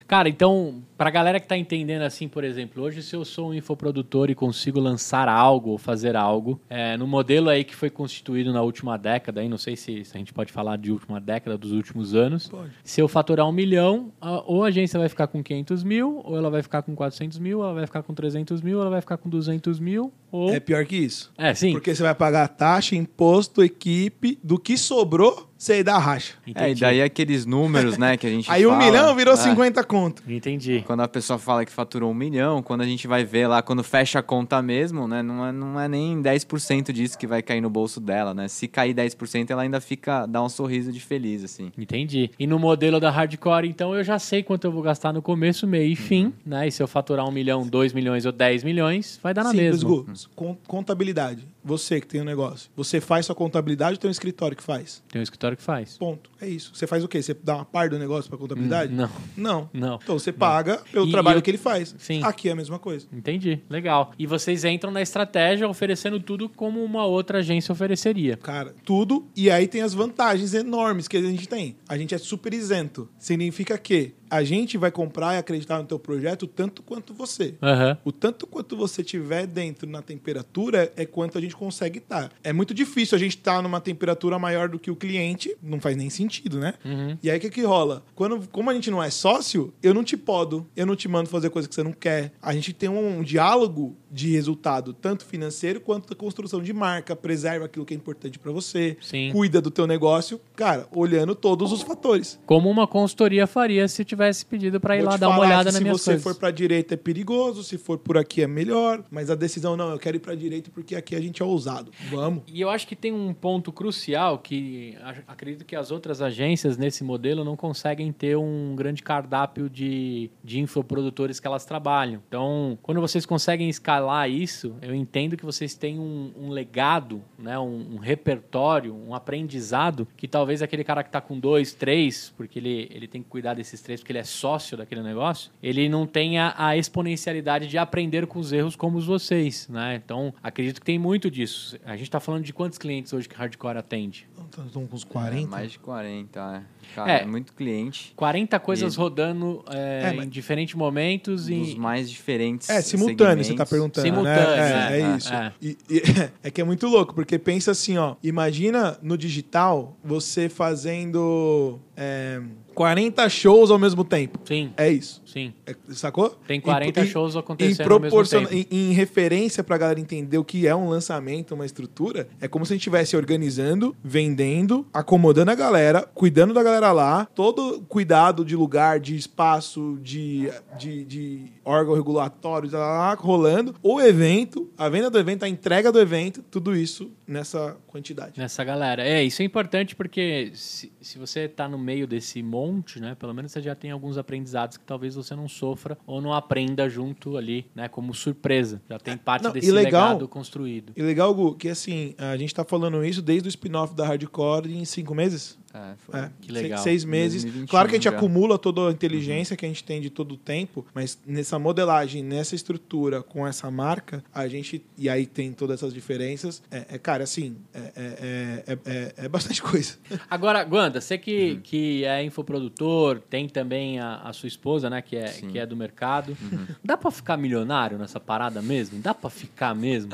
Cara, 0.09 0.27
então, 0.27 0.81
pra 0.97 1.11
galera 1.11 1.39
que 1.39 1.47
tá 1.47 1.55
entendendo 1.55 2.01
assim, 2.01 2.27
por 2.27 2.43
exemplo, 2.43 2.81
hoje 2.81 3.03
se 3.03 3.15
eu 3.15 3.23
sou 3.23 3.49
um 3.51 3.53
infoprodutor 3.53 4.31
e 4.31 4.33
consigo 4.33 4.79
lançar 4.79 5.29
algo 5.29 5.69
ou 5.69 5.77
fazer 5.77 6.15
algo, 6.15 6.59
é, 6.67 6.97
no 6.97 7.05
modelo 7.05 7.47
aí 7.47 7.63
que 7.63 7.75
foi 7.75 7.91
constituído 7.91 8.51
na 8.51 8.63
última 8.63 8.97
década, 8.97 9.39
aí 9.39 9.47
não 9.47 9.59
sei 9.59 9.75
se, 9.75 10.03
se 10.03 10.17
a 10.17 10.17
gente 10.17 10.33
pode 10.33 10.51
falar 10.51 10.79
de 10.79 10.91
última 10.91 11.21
década, 11.21 11.55
dos 11.59 11.71
últimos 11.71 12.15
anos, 12.15 12.47
Pode. 12.47 12.71
se 12.83 12.99
eu 12.99 13.07
faturar 13.07 13.47
um 13.47 13.51
milhão, 13.51 14.11
a- 14.19 14.43
ou 14.47 14.63
a 14.63 14.69
agência 14.69 14.99
vai 14.99 15.09
ficar 15.09 15.27
com 15.27 15.43
500 15.43 15.83
mil, 15.83 16.21
ou 16.25 16.35
ela 16.35 16.49
vai 16.49 16.63
ficar 16.63 16.81
com 16.81 16.95
400 16.95 17.37
mil, 17.37 17.59
ou 17.59 17.65
ela 17.65 17.75
vai 17.75 17.85
ficar 17.85 18.01
com 18.01 18.15
300 18.15 18.63
mil, 18.63 18.77
ou 18.77 18.81
ela 18.81 18.89
vai 18.89 19.01
ficar 19.01 19.17
com 19.17 19.29
200 19.29 19.79
mil, 19.79 20.11
ou... 20.31 20.49
É 20.49 20.59
pior 20.59 20.83
que 20.85 20.95
isso. 20.95 21.31
É, 21.37 21.53
sim. 21.53 21.71
Porque 21.71 21.93
você 21.93 22.01
vai 22.01 22.15
pagar 22.15 22.47
taxa, 22.47 22.95
imposto, 22.95 23.63
equipe, 23.63 24.39
do 24.43 24.57
que 24.57 24.75
sobrou, 24.75 25.48
você 25.59 25.73
aí 25.73 25.83
dá 25.83 25.97
racha. 25.97 26.35
É, 26.55 26.71
e 26.71 26.75
daí 26.75 27.01
aqueles 27.01 27.45
números, 27.45 27.97
né, 27.97 28.15
que 28.15 28.25
a 28.25 28.29
gente 28.29 28.49
Aí 28.49 28.65
um 28.65 28.69
fala, 28.69 28.85
milhão 28.85 29.13
virou 29.13 29.33
é, 29.33 29.37
50 29.37 29.83
conto. 29.83 30.23
Entendi. 30.25 30.81
Quando 30.87 31.01
a 31.01 31.07
pessoa 31.07 31.37
fala 31.37 31.65
que 31.65 31.71
faturou 31.71 32.09
um 32.09 32.13
milhão, 32.13 32.63
quando 32.63 32.79
a 32.79 32.85
gente 32.85 33.07
vai 33.07 33.25
ver 33.25 33.45
lá, 33.47 33.61
quando 33.61 33.83
fecha 33.83 34.19
a 34.19 34.23
conta 34.23 34.61
mesmo, 34.61 35.05
né, 35.05 35.21
não 35.21 35.45
é, 35.45 35.51
não 35.51 35.77
é 35.79 35.89
nem 35.89 36.21
10% 36.23 36.93
disso 36.93 37.17
que 37.17 37.27
vai 37.27 37.41
cair 37.41 37.59
no 37.59 37.69
bolso 37.69 37.99
dela, 37.99 38.33
né? 38.33 38.47
Se 38.47 38.69
cair 38.69 38.93
10%, 38.93 39.49
ela 39.49 39.63
ainda 39.63 39.81
fica, 39.81 40.25
dá 40.25 40.41
um 40.41 40.47
sorriso 40.47 40.93
de 40.93 41.01
feliz, 41.01 41.43
assim. 41.43 41.73
Entendi. 41.77 42.31
E 42.39 42.47
no 42.47 42.57
modelo 42.57 42.97
da 42.97 43.11
hardcore, 43.11 43.67
então, 43.67 43.93
eu 43.93 44.03
já 44.03 44.17
sei 44.17 44.41
quanto 44.41 44.63
eu 44.65 44.71
vou 44.71 44.81
gastar 44.81 45.11
no 45.11 45.21
começo, 45.21 45.67
meio 45.67 45.91
e 45.91 45.95
fim, 45.95 46.33
né? 46.45 46.69
E 46.69 46.71
se 46.71 46.81
eu 46.81 46.87
faturar 46.87 47.27
um 47.27 47.31
milhão, 47.31 47.67
dois 47.67 47.91
milhões 47.91 48.25
ou 48.25 48.31
10 48.31 48.63
milhões, 48.63 49.19
vai 49.21 49.33
dar 49.33 49.43
na 49.43 49.51
Simples, 49.51 49.83
mesma. 49.83 49.89
Gu. 49.89 50.05
Con- 50.35 50.57
Contabilidade. 50.65 51.45
Você 51.63 51.99
que 51.99 52.07
tem 52.07 52.21
um 52.21 52.25
negócio. 52.25 52.69
Você 52.77 53.01
faz 53.01 53.25
sua 53.25 53.35
contabilidade 53.35 53.93
ou 53.93 53.97
tem 53.97 54.07
um 54.07 54.11
escritório 54.11 54.55
que 54.55 54.63
faz? 54.63 55.03
Tem 55.11 55.19
um 55.19 55.23
escritório 55.23 55.48
que 55.55 55.63
faz. 55.63 55.97
Ponto. 55.97 56.29
É 56.41 56.47
isso. 56.47 56.71
Você 56.73 56.85
faz 56.87 57.03
o 57.03 57.07
quê? 57.07 57.21
Você 57.21 57.33
dá 57.33 57.55
uma 57.55 57.65
par 57.65 57.89
do 57.89 57.97
negócio 57.99 58.29
pra 58.29 58.37
contabilidade? 58.37 58.93
Hum, 58.93 58.97
não. 58.97 59.09
Não. 59.37 59.69
Não. 59.73 59.99
Então 60.01 60.17
você 60.17 60.31
paga 60.31 60.81
pelo 60.91 61.07
E- 61.07 61.11
trabalho 61.11 61.37
eu- 61.37 61.41
que 61.41 61.49
ele 61.51 61.57
faz. 61.57 61.95
Sim. 61.97 62.21
Aqui 62.23 62.49
é 62.49 62.51
a 62.51 62.55
mesma 62.55 62.79
coisa. 62.79 63.07
Entendi. 63.13 63.59
Legal. 63.69 64.11
E 64.17 64.25
vocês 64.25 64.63
entram 64.65 64.91
na 64.91 65.01
estratégia 65.01 65.67
oferecendo 65.67 66.19
tudo 66.19 66.49
como 66.49 66.83
uma 66.83 67.05
outra 67.05 67.39
agência 67.39 67.71
ofereceria. 67.71 68.37
Cara, 68.37 68.73
tudo. 68.83 69.27
E 69.35 69.49
aí 69.49 69.67
tem 69.67 69.81
as 69.81 69.93
vantagens 69.93 70.53
enormes 70.53 71.07
que 71.07 71.17
a 71.17 71.21
gente 71.21 71.47
tem. 71.47 71.75
A 71.87 71.97
gente 71.97 72.13
é 72.13 72.17
super 72.17 72.53
isento. 72.53 73.07
Significa 73.17 73.77
que 73.77 74.13
a 74.29 74.43
gente 74.43 74.77
vai 74.77 74.91
comprar 74.91 75.35
e 75.35 75.37
acreditar 75.39 75.79
no 75.79 75.85
teu 75.85 75.97
projeto 75.97 76.45
tanto 76.45 76.83
quanto 76.83 77.13
você. 77.13 77.55
Aham. 77.63 77.97
O 78.05 78.11
tanto 78.11 78.45
quanto 78.45 78.77
você 78.77 79.03
tiver 79.03 79.47
dentro 79.47 79.89
na 79.89 80.01
temperatura 80.03 80.91
é 80.95 81.05
quanto 81.05 81.37
a 81.37 81.41
gente 81.41 81.55
consegue 81.55 81.97
estar. 81.99 82.31
É 82.43 82.53
muito 82.53 82.73
difícil 82.73 83.15
a 83.15 83.19
gente 83.19 83.37
estar 83.37 83.61
numa 83.63 83.79
temperatura 83.81 84.37
maior 84.37 84.69
do 84.69 84.77
que 84.77 84.91
o 84.91 84.95
cliente, 84.95 85.38
não 85.61 85.79
faz 85.79 85.95
nem 85.95 86.09
sentido, 86.09 86.59
né? 86.59 86.73
Uhum. 86.83 87.17
E 87.21 87.29
aí 87.29 87.37
o 87.37 87.41
que, 87.41 87.49
que 87.49 87.61
rola? 87.61 88.03
Quando, 88.15 88.47
como 88.51 88.69
a 88.69 88.73
gente 88.73 88.89
não 88.91 89.01
é 89.01 89.09
sócio, 89.09 89.73
eu 89.81 89.93
não 89.93 90.03
te 90.03 90.17
podo, 90.17 90.67
eu 90.75 90.85
não 90.85 90.95
te 90.95 91.07
mando 91.07 91.29
fazer 91.29 91.49
coisa 91.49 91.67
que 91.67 91.75
você 91.75 91.83
não 91.83 91.91
quer. 91.93 92.31
A 92.41 92.53
gente 92.53 92.73
tem 92.73 92.89
um 92.89 93.21
diálogo 93.23 93.95
de 94.11 94.31
resultado, 94.31 94.91
tanto 94.93 95.23
financeiro 95.25 95.79
quanto 95.79 96.09
da 96.09 96.15
construção 96.15 96.61
de 96.61 96.73
marca, 96.73 97.15
preserva 97.15 97.65
aquilo 97.65 97.85
que 97.85 97.93
é 97.93 97.97
importante 97.97 98.39
pra 98.39 98.51
você, 98.51 98.97
Sim. 99.01 99.31
cuida 99.31 99.61
do 99.61 99.69
teu 99.69 99.85
negócio, 99.85 100.41
cara, 100.55 100.87
olhando 100.91 101.35
todos 101.35 101.71
os 101.71 101.81
fatores. 101.81 102.39
Como 102.45 102.69
uma 102.69 102.87
consultoria 102.87 103.45
faria 103.45 103.87
se 103.87 104.03
tivesse 104.03 104.45
pedido 104.45 104.79
pra 104.79 104.95
ir 104.97 105.01
Vou 105.01 105.11
lá 105.11 105.17
dar 105.17 105.29
uma 105.29 105.39
olhada 105.39 105.65
que 105.65 105.65
nas 105.65 105.75
se 105.75 105.83
minhas 105.83 106.01
você 106.01 106.11
coisas. 106.11 106.23
for 106.23 106.35
pra 106.35 106.49
direita 106.51 106.95
é 106.95 106.97
perigoso, 106.97 107.63
se 107.63 107.77
for 107.77 107.97
por 107.99 108.17
aqui 108.17 108.41
é 108.41 108.47
melhor, 108.47 109.03
mas 109.11 109.29
a 109.29 109.35
decisão 109.35 109.77
não, 109.77 109.91
eu 109.91 109.99
quero 109.99 110.17
ir 110.17 110.19
pra 110.19 110.33
direita 110.33 110.71
porque 110.73 110.95
aqui 110.95 111.15
a 111.15 111.21
gente 111.21 111.41
é 111.41 111.45
ousado. 111.45 111.91
Vamos. 112.09 112.43
E 112.47 112.59
eu 112.59 112.69
acho 112.69 112.87
que 112.87 112.95
tem 112.95 113.13
um 113.13 113.33
ponto 113.33 113.71
crucial 113.71 114.39
que 114.39 114.97
acredito 115.29 115.63
que 115.63 115.75
as 115.75 115.91
outras 115.91 116.21
agências 116.21 116.77
nesse 116.77 117.03
modelo 117.03 117.45
não 117.45 117.55
conseguem 117.55 118.11
ter 118.11 118.35
um 118.35 118.75
grande 118.75 119.03
cardápio 119.03 119.69
de, 119.69 120.29
de 120.43 120.59
infoprodutores 120.59 121.39
que 121.39 121.45
elas 121.45 121.65
trabalham. 121.65 122.21
Então, 122.27 122.77
quando 122.81 122.99
vocês 122.99 123.25
conseguem 123.25 123.69
escalar 123.69 124.29
isso, 124.29 124.75
eu 124.81 124.93
entendo 124.93 125.37
que 125.37 125.45
vocês 125.45 125.75
têm 125.75 125.99
um, 125.99 126.31
um 126.35 126.49
legado, 126.49 127.21
né, 127.37 127.57
um, 127.59 127.95
um 127.95 127.97
repertório, 127.97 128.95
um 128.95 129.13
aprendizado 129.13 130.07
que 130.17 130.27
talvez 130.27 130.61
aquele 130.61 130.83
cara 130.83 131.03
que 131.03 131.09
está 131.09 131.21
com 131.21 131.39
dois, 131.39 131.73
três, 131.73 132.33
porque 132.35 132.57
ele, 132.57 132.89
ele 132.91 133.07
tem 133.07 133.21
que 133.21 133.29
cuidar 133.29 133.53
desses 133.53 133.81
três, 133.81 133.99
porque 133.99 134.11
ele 134.11 134.19
é 134.19 134.23
sócio 134.23 134.75
daquele 134.75 135.03
negócio, 135.03 135.51
ele 135.61 135.87
não 135.87 136.07
tenha 136.07 136.55
a 136.57 136.75
exponencialidade 136.75 137.67
de 137.67 137.77
aprender 137.77 138.25
com 138.25 138.39
os 138.39 138.51
erros 138.51 138.75
como 138.75 138.97
os 138.97 139.05
vocês, 139.05 139.67
né? 139.69 140.01
Então, 140.03 140.33
acredito 140.41 140.79
que 140.79 140.85
tem 140.85 140.97
muito 140.97 141.29
disso. 141.29 141.77
A 141.85 141.95
gente 141.95 142.03
está 142.03 142.19
falando 142.19 142.43
de 142.43 142.51
quantos 142.51 142.77
clientes 142.77 143.13
hoje 143.13 143.29
que 143.29 143.35
Hardcore 143.35 143.77
atende? 143.77 144.27
Estamos 144.49 144.73
com 144.73 144.95
uns 144.95 145.03
É, 145.18 145.18
40. 145.19 145.47
mais 145.49 145.71
de 145.71 145.79
40, 145.79 146.39
é. 146.39 146.61
Cara, 146.95 147.11
É. 147.11 147.21
é 147.21 147.25
muito 147.25 147.53
cliente. 147.53 148.13
40 148.15 148.59
coisas 148.59 148.95
E- 148.95 148.97
rodando 148.97 149.63
é, 149.69 150.11
É, 150.17 150.23
em 150.23 150.27
diferentes 150.27 150.73
momentos 150.75 151.45
Dos 151.45 151.73
e... 151.73 151.75
mais 151.77 152.09
diferentes. 152.09 152.67
É, 152.69 152.81
simultâneo, 152.81 153.43
você 153.43 153.53
tá 153.53 153.65
segmentos. 153.65 153.69
perguntando. 153.69 154.07
Simultâneo, 154.07 154.55
né? 154.55 154.91
É, 154.91 154.97
é, 154.97 155.01
é 155.01 155.15
isso. 155.17 155.33
é. 155.33 155.53
E- 155.61 155.77
e- 155.89 156.01
é 156.43 156.49
que 156.51 156.59
é 156.61 156.63
muito 156.63 156.87
louco, 156.87 157.13
porque 157.13 157.37
pensa 157.37 157.71
assim, 157.71 157.97
ó. 157.97 158.15
Imagina 158.23 158.97
no 159.03 159.17
digital 159.17 159.95
você 160.03 160.49
fazendo 160.49 161.79
é, 161.95 162.41
40 162.79 163.27
shows 163.27 163.71
ao 163.71 163.77
mesmo 163.77 164.05
tempo. 164.05 164.39
Sim, 164.45 164.71
É 164.77 164.89
isso. 164.89 165.21
sim. 165.25 165.53
É, 165.67 165.75
sacou? 165.89 166.29
Tem 166.47 166.61
40 166.61 167.01
Em- 167.01 167.05
shows 167.07 167.35
em, 167.35 167.39
acontecendo 167.39 167.91
ao 167.91 167.99
mesmo 167.99 168.23
tempo. 168.25 168.53
em, 168.53 168.65
em 168.71 168.93
referência 168.93 169.61
pra 169.61 169.77
galera 169.77 169.99
entender 169.99 170.37
o 170.37 170.45
que 170.45 170.65
é 170.65 170.73
um 170.73 170.87
lançamento, 170.87 171.53
uma 171.53 171.65
estrutura, 171.65 172.29
é 172.39 172.47
como 172.47 172.65
se 172.65 172.71
a 172.71 172.75
gente 172.75 172.79
estivesse 172.83 173.17
organizando, 173.17 173.93
vendendo, 174.01 174.87
acomodando 174.93 175.51
a 175.51 175.55
galera, 175.55 176.03
cuidando 176.13 176.53
da 176.53 176.63
galera 176.63 176.93
lá, 176.93 177.25
todo 177.35 177.81
cuidado 177.89 178.45
de 178.45 178.55
lugar, 178.55 178.97
de 178.97 179.17
espaço, 179.17 179.99
de, 180.01 180.49
de, 180.77 181.03
de 181.03 181.41
órgão 181.65 181.95
regulatório, 181.95 182.69
lá, 182.71 183.13
rolando, 183.15 183.75
o 183.83 183.99
evento, 183.99 184.69
a 184.77 184.87
venda 184.87 185.09
do 185.09 185.19
evento, 185.19 185.43
a 185.43 185.49
entrega 185.49 185.91
do 185.91 185.99
evento, 185.99 186.41
tudo 186.49 186.73
isso 186.73 187.11
nessa 187.27 187.75
quantidade. 187.87 188.39
Nessa 188.39 188.63
galera. 188.63 189.03
É, 189.05 189.21
isso 189.21 189.41
é 189.41 189.45
importante 189.45 189.97
porque 189.97 190.51
se, 190.55 190.89
se 191.01 191.17
você 191.19 191.45
tá 191.49 191.67
no 191.67 191.77
meio 191.77 192.07
desse 192.07 192.41
monte, 192.41 192.68
né? 192.99 193.15
Pelo 193.15 193.33
menos 193.33 193.51
você 193.51 193.61
já 193.61 193.75
tem 193.75 193.91
alguns 193.91 194.17
aprendizados 194.17 194.77
que 194.77 194.83
talvez 194.85 195.15
você 195.15 195.35
não 195.35 195.47
sofra 195.47 195.97
ou 196.07 196.21
não 196.21 196.33
aprenda 196.33 196.89
junto 196.89 197.35
ali, 197.37 197.65
né? 197.75 197.87
Como 197.87 198.13
surpresa. 198.13 198.81
Já 198.89 198.97
tem 198.97 199.17
parte 199.17 199.43
Não, 199.43 199.51
desse 199.51 199.71
legal- 199.71 200.09
legado 200.13 200.27
construído. 200.27 200.93
E 200.95 201.01
legal, 201.01 201.33
Gu, 201.33 201.55
que 201.55 201.67
assim, 201.69 202.15
a 202.17 202.37
gente 202.37 202.53
tá 202.53 202.63
falando 202.63 203.03
isso 203.03 203.21
desde 203.21 203.47
o 203.47 203.49
spin-off 203.49 203.93
da 203.93 204.05
Hardcore 204.07 204.73
em 204.73 204.85
cinco 204.85 205.13
meses. 205.13 205.58
É, 205.73 205.93
foi. 205.99 206.19
É, 206.19 206.29
Que 206.41 206.51
legal. 206.51 206.79
Seis 206.79 207.03
meses. 207.05 207.43
2021 207.43 207.67
claro 207.67 207.87
que 207.89 207.95
a 207.95 207.97
gente 207.97 208.03
já. 208.05 208.11
Uhum. 208.11 208.17
acumula 208.17 208.57
toda 208.57 208.87
a 208.89 208.91
inteligência 208.91 209.55
que 209.55 209.65
a 209.65 209.67
gente 209.67 209.83
tem 209.83 210.01
de 210.01 210.09
todo 210.09 210.33
o 210.33 210.37
tempo, 210.37 210.85
mas 210.93 211.17
nessa 211.25 211.59
modelagem, 211.59 212.23
nessa 212.23 212.55
estrutura, 212.55 213.21
com 213.21 213.45
essa 213.47 213.69
marca, 213.69 214.23
a 214.33 214.47
gente. 214.47 214.83
E 214.97 215.07
aí 215.09 215.25
tem 215.25 215.51
todas 215.53 215.79
essas 215.79 215.93
diferenças. 215.93 216.61
É, 216.71 216.85
é, 216.95 216.97
cara, 216.97 217.23
assim, 217.23 217.55
é, 217.73 217.79
é, 217.95 218.63
é, 218.67 218.77
é- 218.85 219.13
é 219.25 219.29
bastante 219.29 219.61
coisa. 219.63 219.95
Agora, 220.29 220.63
Guanda, 220.63 220.99
você 221.01 221.17
que, 221.17 221.53
Uhum. 221.53 221.59
que 221.61 222.05
é 222.05 222.23
infoprodutor, 222.23 223.19
tem 223.29 223.47
também 223.47 223.99
a, 223.99 224.15
a 224.23 224.33
sua 224.33 224.47
esposa, 224.47 224.89
né, 224.89 225.01
que 225.01 225.15
é, 225.15 225.27
Sim. 225.27 225.49
que 225.49 225.59
é 225.59 225.65
do 225.65 225.75
mercado. 225.75 226.35
Uhum. 226.41 226.65
Dá 226.83 226.97
pra 226.97 227.11
ficar 227.11 227.37
milionário 227.37 227.97
nessa 227.97 228.19
parada 228.19 228.61
mesmo? 228.61 228.99
Dá 229.01 229.13
pra 229.13 229.29
ficar 229.29 229.75
mesmo? 229.75 230.11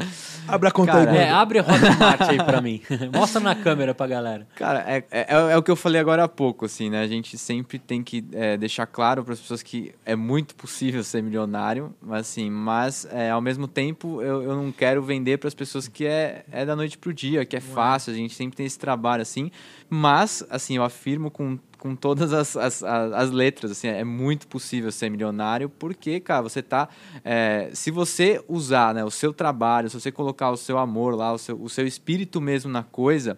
Abra 0.48 0.70
a 0.70 0.72
conta 0.72 0.92
Cara, 0.92 1.12
aí, 1.12 1.18
É, 1.18 1.30
abre 1.30 1.60
a 1.60 1.62
Hotmart 1.62 2.22
aí 2.22 2.38
pra 2.38 2.60
mim. 2.62 2.82
Mostra 3.14 3.40
na 3.42 3.56
câmera 3.56 3.94
pra 3.96 4.08
galera. 4.08 4.48
Cara, 4.56 4.80
é, 4.88 5.04
é, 5.48 5.54
é 5.54 5.58
o 5.58 5.64
que 5.64 5.72
eu 5.72 5.76
falei 5.76 6.00
agora 6.00 6.24
há 6.24 6.28
pouco, 6.28 6.66
assim, 6.66 6.90
né? 6.90 7.02
A 7.02 7.08
gente 7.08 7.38
sempre 7.38 7.80
tem 7.80 8.04
que 8.04 8.24
é, 8.32 8.58
deixar 8.58 8.86
claro 8.86 9.24
para 9.24 9.34
as 9.34 9.40
pessoas 9.40 9.64
que 9.64 9.94
é 10.06 10.16
muito 10.16 10.56
possível 10.56 11.04
ser 11.04 11.22
milionário, 11.22 11.94
mas 12.02 12.22
assim, 12.22 12.50
mas 12.50 13.08
é, 13.12 13.32
ao 13.32 13.42
mesmo 13.42 13.68
tempo 13.68 14.22
eu, 14.22 14.44
eu 14.44 14.56
não 14.56 14.72
quero 14.72 15.02
vender 15.02 15.38
para 15.38 15.48
as 15.48 15.54
pessoas 15.54 15.88
que 15.88 16.06
é, 16.06 16.46
é 16.52 16.66
da 16.66 16.76
noite 16.76 16.98
pro 16.98 17.14
dia, 17.14 17.46
que 17.46 17.56
é 17.56 17.62
fácil, 17.62 18.14
a 18.14 18.16
gente 18.16 18.34
sempre 18.34 18.58
tem 18.58 18.66
esse 18.66 18.80
trabalho 18.80 19.22
assim, 19.22 19.52
mas 19.90 20.46
assim, 20.50 20.78
eu 20.78 20.84
afirmo 20.84 21.32
com 21.32 21.58
com 21.86 21.96
todas 21.96 22.34
as, 22.34 22.58
as, 22.58 22.82
as, 22.82 23.14
as 23.14 23.30
letras, 23.30 23.70
assim, 23.70 23.88
é 23.88 24.04
muito 24.04 24.48
possível 24.48 24.92
ser 24.92 25.08
milionário, 25.12 25.70
porque, 25.70 26.20
cara, 26.20 26.42
você 26.42 26.60
tá. 26.60 26.90
é, 27.24 27.70
se 27.74 27.92
você 27.92 28.44
usar 28.48 28.92
né, 28.96 29.04
o 29.04 29.12
seu 29.12 29.32
trabalho, 29.32 29.88
se 29.88 30.02
você 30.02 30.12
colocar 30.12 30.50
o 30.50 30.58
seu 30.58 30.80
amor 30.80 31.14
lá, 31.14 31.32
o 31.32 31.38
seu, 31.38 31.62
o 31.62 31.70
seu 31.70 31.86
espírito 31.86 32.42
mesmo 32.42 32.72
na 32.72 32.82
coisa, 32.82 33.38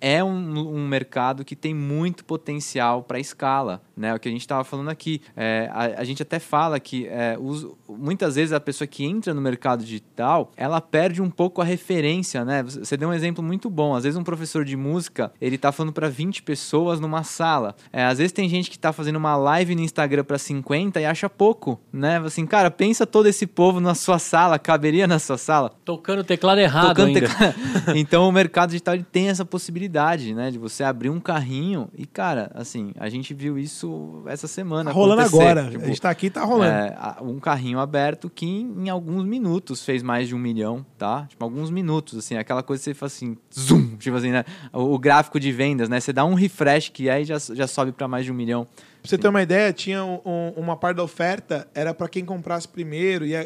é 0.00 0.22
um, 0.22 0.76
um 0.76 0.86
mercado 0.86 1.44
que 1.44 1.56
tem 1.56 1.74
muito 1.74 2.24
potencial 2.24 3.02
para 3.02 3.18
escala, 3.18 3.82
né? 3.98 4.14
O 4.14 4.18
que 4.18 4.28
a 4.28 4.32
gente 4.32 4.40
estava 4.42 4.64
falando 4.64 4.88
aqui. 4.88 5.20
É, 5.36 5.68
a, 5.72 6.00
a 6.00 6.04
gente 6.04 6.22
até 6.22 6.38
fala 6.38 6.78
que 6.78 7.06
é, 7.08 7.36
os- 7.38 7.66
muitas 7.88 8.36
vezes 8.36 8.52
a 8.52 8.60
pessoa 8.60 8.86
que 8.86 9.04
entra 9.04 9.34
no 9.34 9.40
mercado 9.40 9.84
digital, 9.84 10.50
ela 10.56 10.80
perde 10.80 11.20
um 11.20 11.30
pouco 11.30 11.60
a 11.60 11.64
referência, 11.64 12.44
né? 12.44 12.62
Você 12.62 12.96
deu 12.96 13.08
um 13.08 13.12
exemplo 13.12 13.42
muito 13.42 13.68
bom. 13.68 13.94
Às 13.94 14.04
vezes 14.04 14.16
um 14.18 14.24
professor 14.24 14.64
de 14.64 14.76
música, 14.76 15.32
ele 15.40 15.58
tá 15.58 15.72
falando 15.72 15.92
para 15.92 16.08
20 16.08 16.42
pessoas 16.42 17.00
numa 17.00 17.22
sala. 17.24 17.74
É, 17.92 18.04
às 18.04 18.18
vezes 18.18 18.32
tem 18.32 18.48
gente 18.48 18.70
que 18.70 18.78
tá 18.78 18.92
fazendo 18.92 19.16
uma 19.16 19.36
live 19.36 19.74
no 19.74 19.80
Instagram 19.82 20.24
para 20.24 20.38
50 20.38 21.00
e 21.00 21.04
acha 21.06 21.28
pouco, 21.28 21.80
né? 21.92 22.18
Assim, 22.18 22.46
cara, 22.46 22.70
pensa 22.70 23.06
todo 23.06 23.26
esse 23.26 23.46
povo 23.46 23.80
na 23.80 23.94
sua 23.94 24.18
sala, 24.18 24.58
caberia 24.58 25.06
na 25.06 25.18
sua 25.18 25.38
sala? 25.38 25.72
Tocando 25.84 26.20
o 26.20 26.24
teclado 26.24 26.60
errado 26.60 26.88
Tocando 26.88 27.06
ainda. 27.08 27.20
teclado. 27.20 27.54
então 27.96 28.28
o 28.28 28.32
mercado 28.32 28.70
digital 28.70 28.94
ele 28.94 29.04
tem 29.10 29.28
essa 29.28 29.44
possibilidade, 29.44 30.34
né? 30.34 30.50
De 30.50 30.58
você 30.58 30.84
abrir 30.84 31.10
um 31.10 31.20
carrinho 31.20 31.88
e, 31.96 32.06
cara, 32.06 32.50
assim, 32.54 32.92
a 32.98 33.08
gente 33.08 33.32
viu 33.34 33.58
isso 33.58 33.87
essa 34.26 34.46
semana. 34.46 34.90
Tá 34.90 34.94
rolando 34.94 35.22
acontecer. 35.22 35.42
agora. 35.42 35.70
Tipo, 35.70 35.84
a 35.84 35.86
gente 35.88 36.00
tá 36.00 36.10
aqui, 36.10 36.30
tá 36.30 36.44
rolando. 36.44 36.72
é, 36.72 36.96
um 37.22 37.38
carrinho 37.38 37.78
aberto 37.78 38.28
que 38.30 38.46
em, 38.46 38.84
em 38.86 38.88
alguns 38.88 39.24
minutos 39.24 39.84
fez 39.84 40.02
mais 40.02 40.28
de 40.28 40.34
um 40.34 40.38
milhão, 40.38 40.84
tá? 40.96 41.26
Tipo, 41.28 41.44
alguns 41.44 41.70
minutos, 41.70 42.18
assim, 42.18 42.36
aquela 42.36 42.62
coisa 42.62 42.80
que 42.80 42.84
você 42.84 42.94
faz 42.94 43.12
assim, 43.14 43.36
zoom, 43.56 43.96
tipo 43.96 44.16
assim, 44.16 44.30
né? 44.30 44.44
O, 44.72 44.94
o 44.94 44.98
gráfico 44.98 45.38
de 45.40 45.50
vendas, 45.52 45.88
né? 45.88 46.00
Você 46.00 46.12
dá 46.12 46.24
um 46.24 46.34
refresh 46.34 46.88
que 46.88 47.08
aí 47.10 47.24
já, 47.24 47.36
já 47.38 47.66
sobe 47.66 47.92
para 47.92 48.06
mais 48.08 48.24
de 48.24 48.32
um 48.32 48.34
milhão. 48.34 48.66
Pra 49.00 49.10
você 49.10 49.16
ter 49.16 49.28
uma 49.28 49.40
ideia, 49.42 49.72
tinha 49.72 50.04
um- 50.04 50.20
um- 50.26 50.52
uma 50.56 50.76
parte 50.76 50.96
da 50.96 51.04
oferta, 51.04 51.68
era 51.74 51.94
para 51.94 52.08
quem 52.08 52.24
comprasse 52.24 52.66
primeiro, 52.66 53.24
e 53.24 53.32
é 53.32 53.44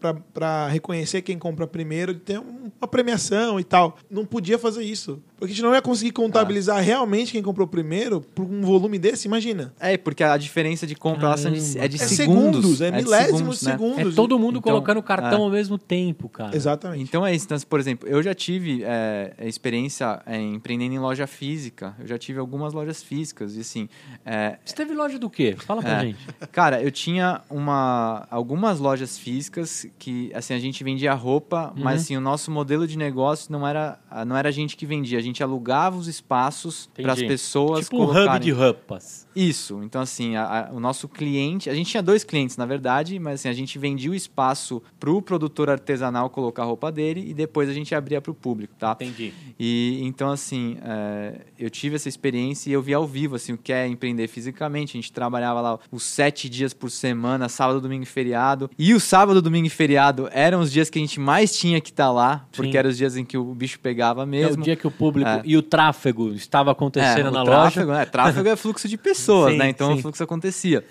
pra- 0.00 0.14
pra 0.14 0.68
reconhecer 0.68 1.22
quem 1.22 1.38
compra 1.38 1.66
primeiro, 1.68 2.14
ter 2.14 2.38
um- 2.40 2.70
uma 2.80 2.88
premiação 2.88 3.60
e 3.60 3.64
tal. 3.64 3.96
Não 4.10 4.26
podia 4.26 4.58
fazer 4.58 4.82
isso. 4.82 5.22
Porque 5.38 5.52
a 5.52 5.54
gente 5.54 5.62
não 5.62 5.72
ia 5.74 5.80
conseguir 5.80 6.10
contabilizar 6.10 6.82
realmente 6.82 7.32
quem 7.32 7.42
comprou 7.42 7.66
primeiro 7.66 8.20
por 8.20 8.44
um 8.44 8.60
volume 8.62 8.98
desse, 8.98 9.28
imagina. 9.28 9.72
É, 9.78 9.96
porque 9.96 10.24
a 10.24 10.36
diferença 10.36 10.86
de 10.86 10.94
compra 10.96 11.26
elas 11.28 11.40
são 11.40 11.52
de- 11.52 11.60
Caramba. 11.60 11.84
é 11.84 11.88
de 11.88 11.96
É 11.96 12.06
segundos. 12.06 12.44
segundos, 12.62 12.80
é 12.80 12.90
de 12.90 12.96
milésimos 12.96 13.60
de 13.60 13.64
né? 13.66 13.70
segundos. 13.72 14.12
É 14.12 14.16
todo 14.16 14.38
mundo 14.38 14.58
Então, 14.58 14.62
colocando 14.72 14.98
o 14.98 15.02
cartão 15.02 15.40
é. 15.40 15.44
ao 15.44 15.50
mesmo 15.50 15.78
tempo, 15.78 16.28
cara. 16.28 16.56
Exatamente. 16.56 17.04
Então 17.04 17.24
é 17.24 17.34
isso. 17.34 17.44
Então, 17.44 17.58
por 17.68 17.78
exemplo, 17.78 18.08
eu 18.08 18.22
já 18.22 18.34
tive 18.34 18.82
é, 18.84 19.32
experiência 19.42 20.20
é, 20.26 20.40
empreendendo 20.40 20.94
em 20.94 20.98
loja 20.98 21.26
física. 21.26 21.94
Eu 22.00 22.06
já 22.06 22.18
tive 22.18 22.38
algumas 22.40 22.72
lojas 22.72 23.02
físicas. 23.02 23.56
E 23.56 23.60
assim, 23.60 23.88
é, 24.26 24.58
Você 24.64 24.74
teve 24.74 24.92
loja 24.94 25.18
do 25.18 25.30
quê? 25.30 25.54
Fala 25.58 25.82
pra 25.82 25.98
É. 25.98 26.00
gente. 26.06 26.18
Cara, 26.50 26.82
eu 26.82 26.90
tinha 26.90 27.42
uma, 27.50 28.26
algumas 28.30 28.78
lojas 28.80 29.16
físicas 29.18 29.86
que, 29.98 30.32
assim, 30.34 30.54
a 30.54 30.58
gente 30.58 30.82
vendia 30.82 31.12
roupa, 31.14 31.72
Uhum. 31.76 31.84
mas, 31.84 32.02
assim, 32.02 32.16
o 32.16 32.20
nosso 32.20 32.50
modelo 32.50 32.86
de 32.88 32.96
negócio 32.98 33.52
não 33.52 33.66
era, 33.66 33.98
não 34.26 34.36
era 34.36 34.48
a 34.48 34.52
gente 34.52 34.76
que 34.76 34.86
vendia. 34.86 35.18
A 35.18 35.22
gente 35.22 35.27
alugava 35.42 35.96
os 35.96 36.08
espaços 36.08 36.88
para 36.94 37.12
as 37.12 37.22
pessoas 37.22 37.84
Tipo 37.84 37.98
um 37.98 38.02
hub 38.04 38.12
colocarem... 38.12 38.40
de 38.40 38.50
roupas. 38.50 39.26
Isso. 39.40 39.80
Então, 39.82 40.00
assim, 40.00 40.36
a- 40.36 40.68
a- 40.68 40.72
o 40.72 40.80
nosso 40.80 41.08
cliente... 41.08 41.70
A 41.70 41.74
gente 41.74 41.90
tinha 41.90 42.02
dois 42.02 42.24
clientes, 42.24 42.56
na 42.56 42.66
verdade, 42.66 43.18
mas, 43.18 43.40
assim, 43.40 43.48
a 43.48 43.52
gente 43.52 43.78
vendia 43.78 44.10
o 44.10 44.14
espaço 44.14 44.82
para 44.98 45.10
o 45.10 45.22
produtor 45.22 45.70
artesanal 45.70 46.28
colocar 46.30 46.62
a 46.62 46.66
roupa 46.66 46.90
dele 46.90 47.24
e 47.28 47.34
depois 47.34 47.68
a 47.68 47.72
gente 47.72 47.94
abria 47.94 48.20
para 48.20 48.30
o 48.30 48.34
público, 48.34 48.74
tá? 48.78 48.92
Entendi. 49.00 49.32
E 49.58 50.00
então, 50.02 50.30
assim, 50.30 50.76
é, 50.82 51.40
eu 51.58 51.70
tive 51.70 51.96
essa 51.96 52.08
experiência 52.08 52.70
e 52.70 52.72
eu 52.72 52.82
vi 52.82 52.94
ao 52.94 53.06
vivo, 53.06 53.36
assim, 53.36 53.52
o 53.52 53.58
que 53.58 53.72
é 53.72 53.86
empreender 53.86 54.26
fisicamente. 54.28 54.96
A 54.96 55.00
gente 55.00 55.12
trabalhava 55.12 55.60
lá 55.60 55.78
os 55.90 56.02
sete 56.02 56.48
dias 56.48 56.74
por 56.74 56.90
semana, 56.90 57.48
sábado, 57.48 57.80
domingo 57.80 58.02
e 58.02 58.06
feriado. 58.06 58.70
E 58.78 58.92
o 58.94 59.00
sábado, 59.00 59.40
domingo 59.40 59.66
e 59.66 59.70
feriado 59.70 60.28
eram 60.32 60.60
os 60.60 60.72
dias 60.72 60.90
que 60.90 60.98
a 60.98 61.02
gente 61.02 61.20
mais 61.20 61.56
tinha 61.56 61.80
que 61.80 61.90
estar 61.90 62.10
lá, 62.10 62.46
porque 62.52 62.72
Sim. 62.72 62.78
eram 62.78 62.90
os 62.90 62.96
dias 62.96 63.16
em 63.16 63.24
que 63.24 63.36
o 63.38 63.54
bicho 63.54 63.78
pegava 63.80 64.22
É 64.22 64.26
mesmo. 64.26 64.62
o 64.62 64.64
dia 64.64 64.76
que 64.76 64.86
o 64.86 64.90
público 64.90 65.28
É. 65.28 65.42
e 65.44 65.56
o 65.56 65.62
tráfego 65.62 66.32
estava 66.32 66.72
acontecendo 66.72 67.28
É, 67.28 67.30
na 67.30 67.44
tráfego, 67.44 67.86
loja. 67.88 67.98
né? 68.00 68.04
Tráfego 68.06 68.48
é 68.48 68.56
fluxo 68.56 68.88
de 68.88 68.96
pessoas, 68.96 69.27
Sim, 69.50 69.56
né? 69.56 69.68
Então 69.68 69.92
sim. 69.92 69.98
o 69.98 70.02
fluxo 70.02 70.22
acontecia. 70.22 70.84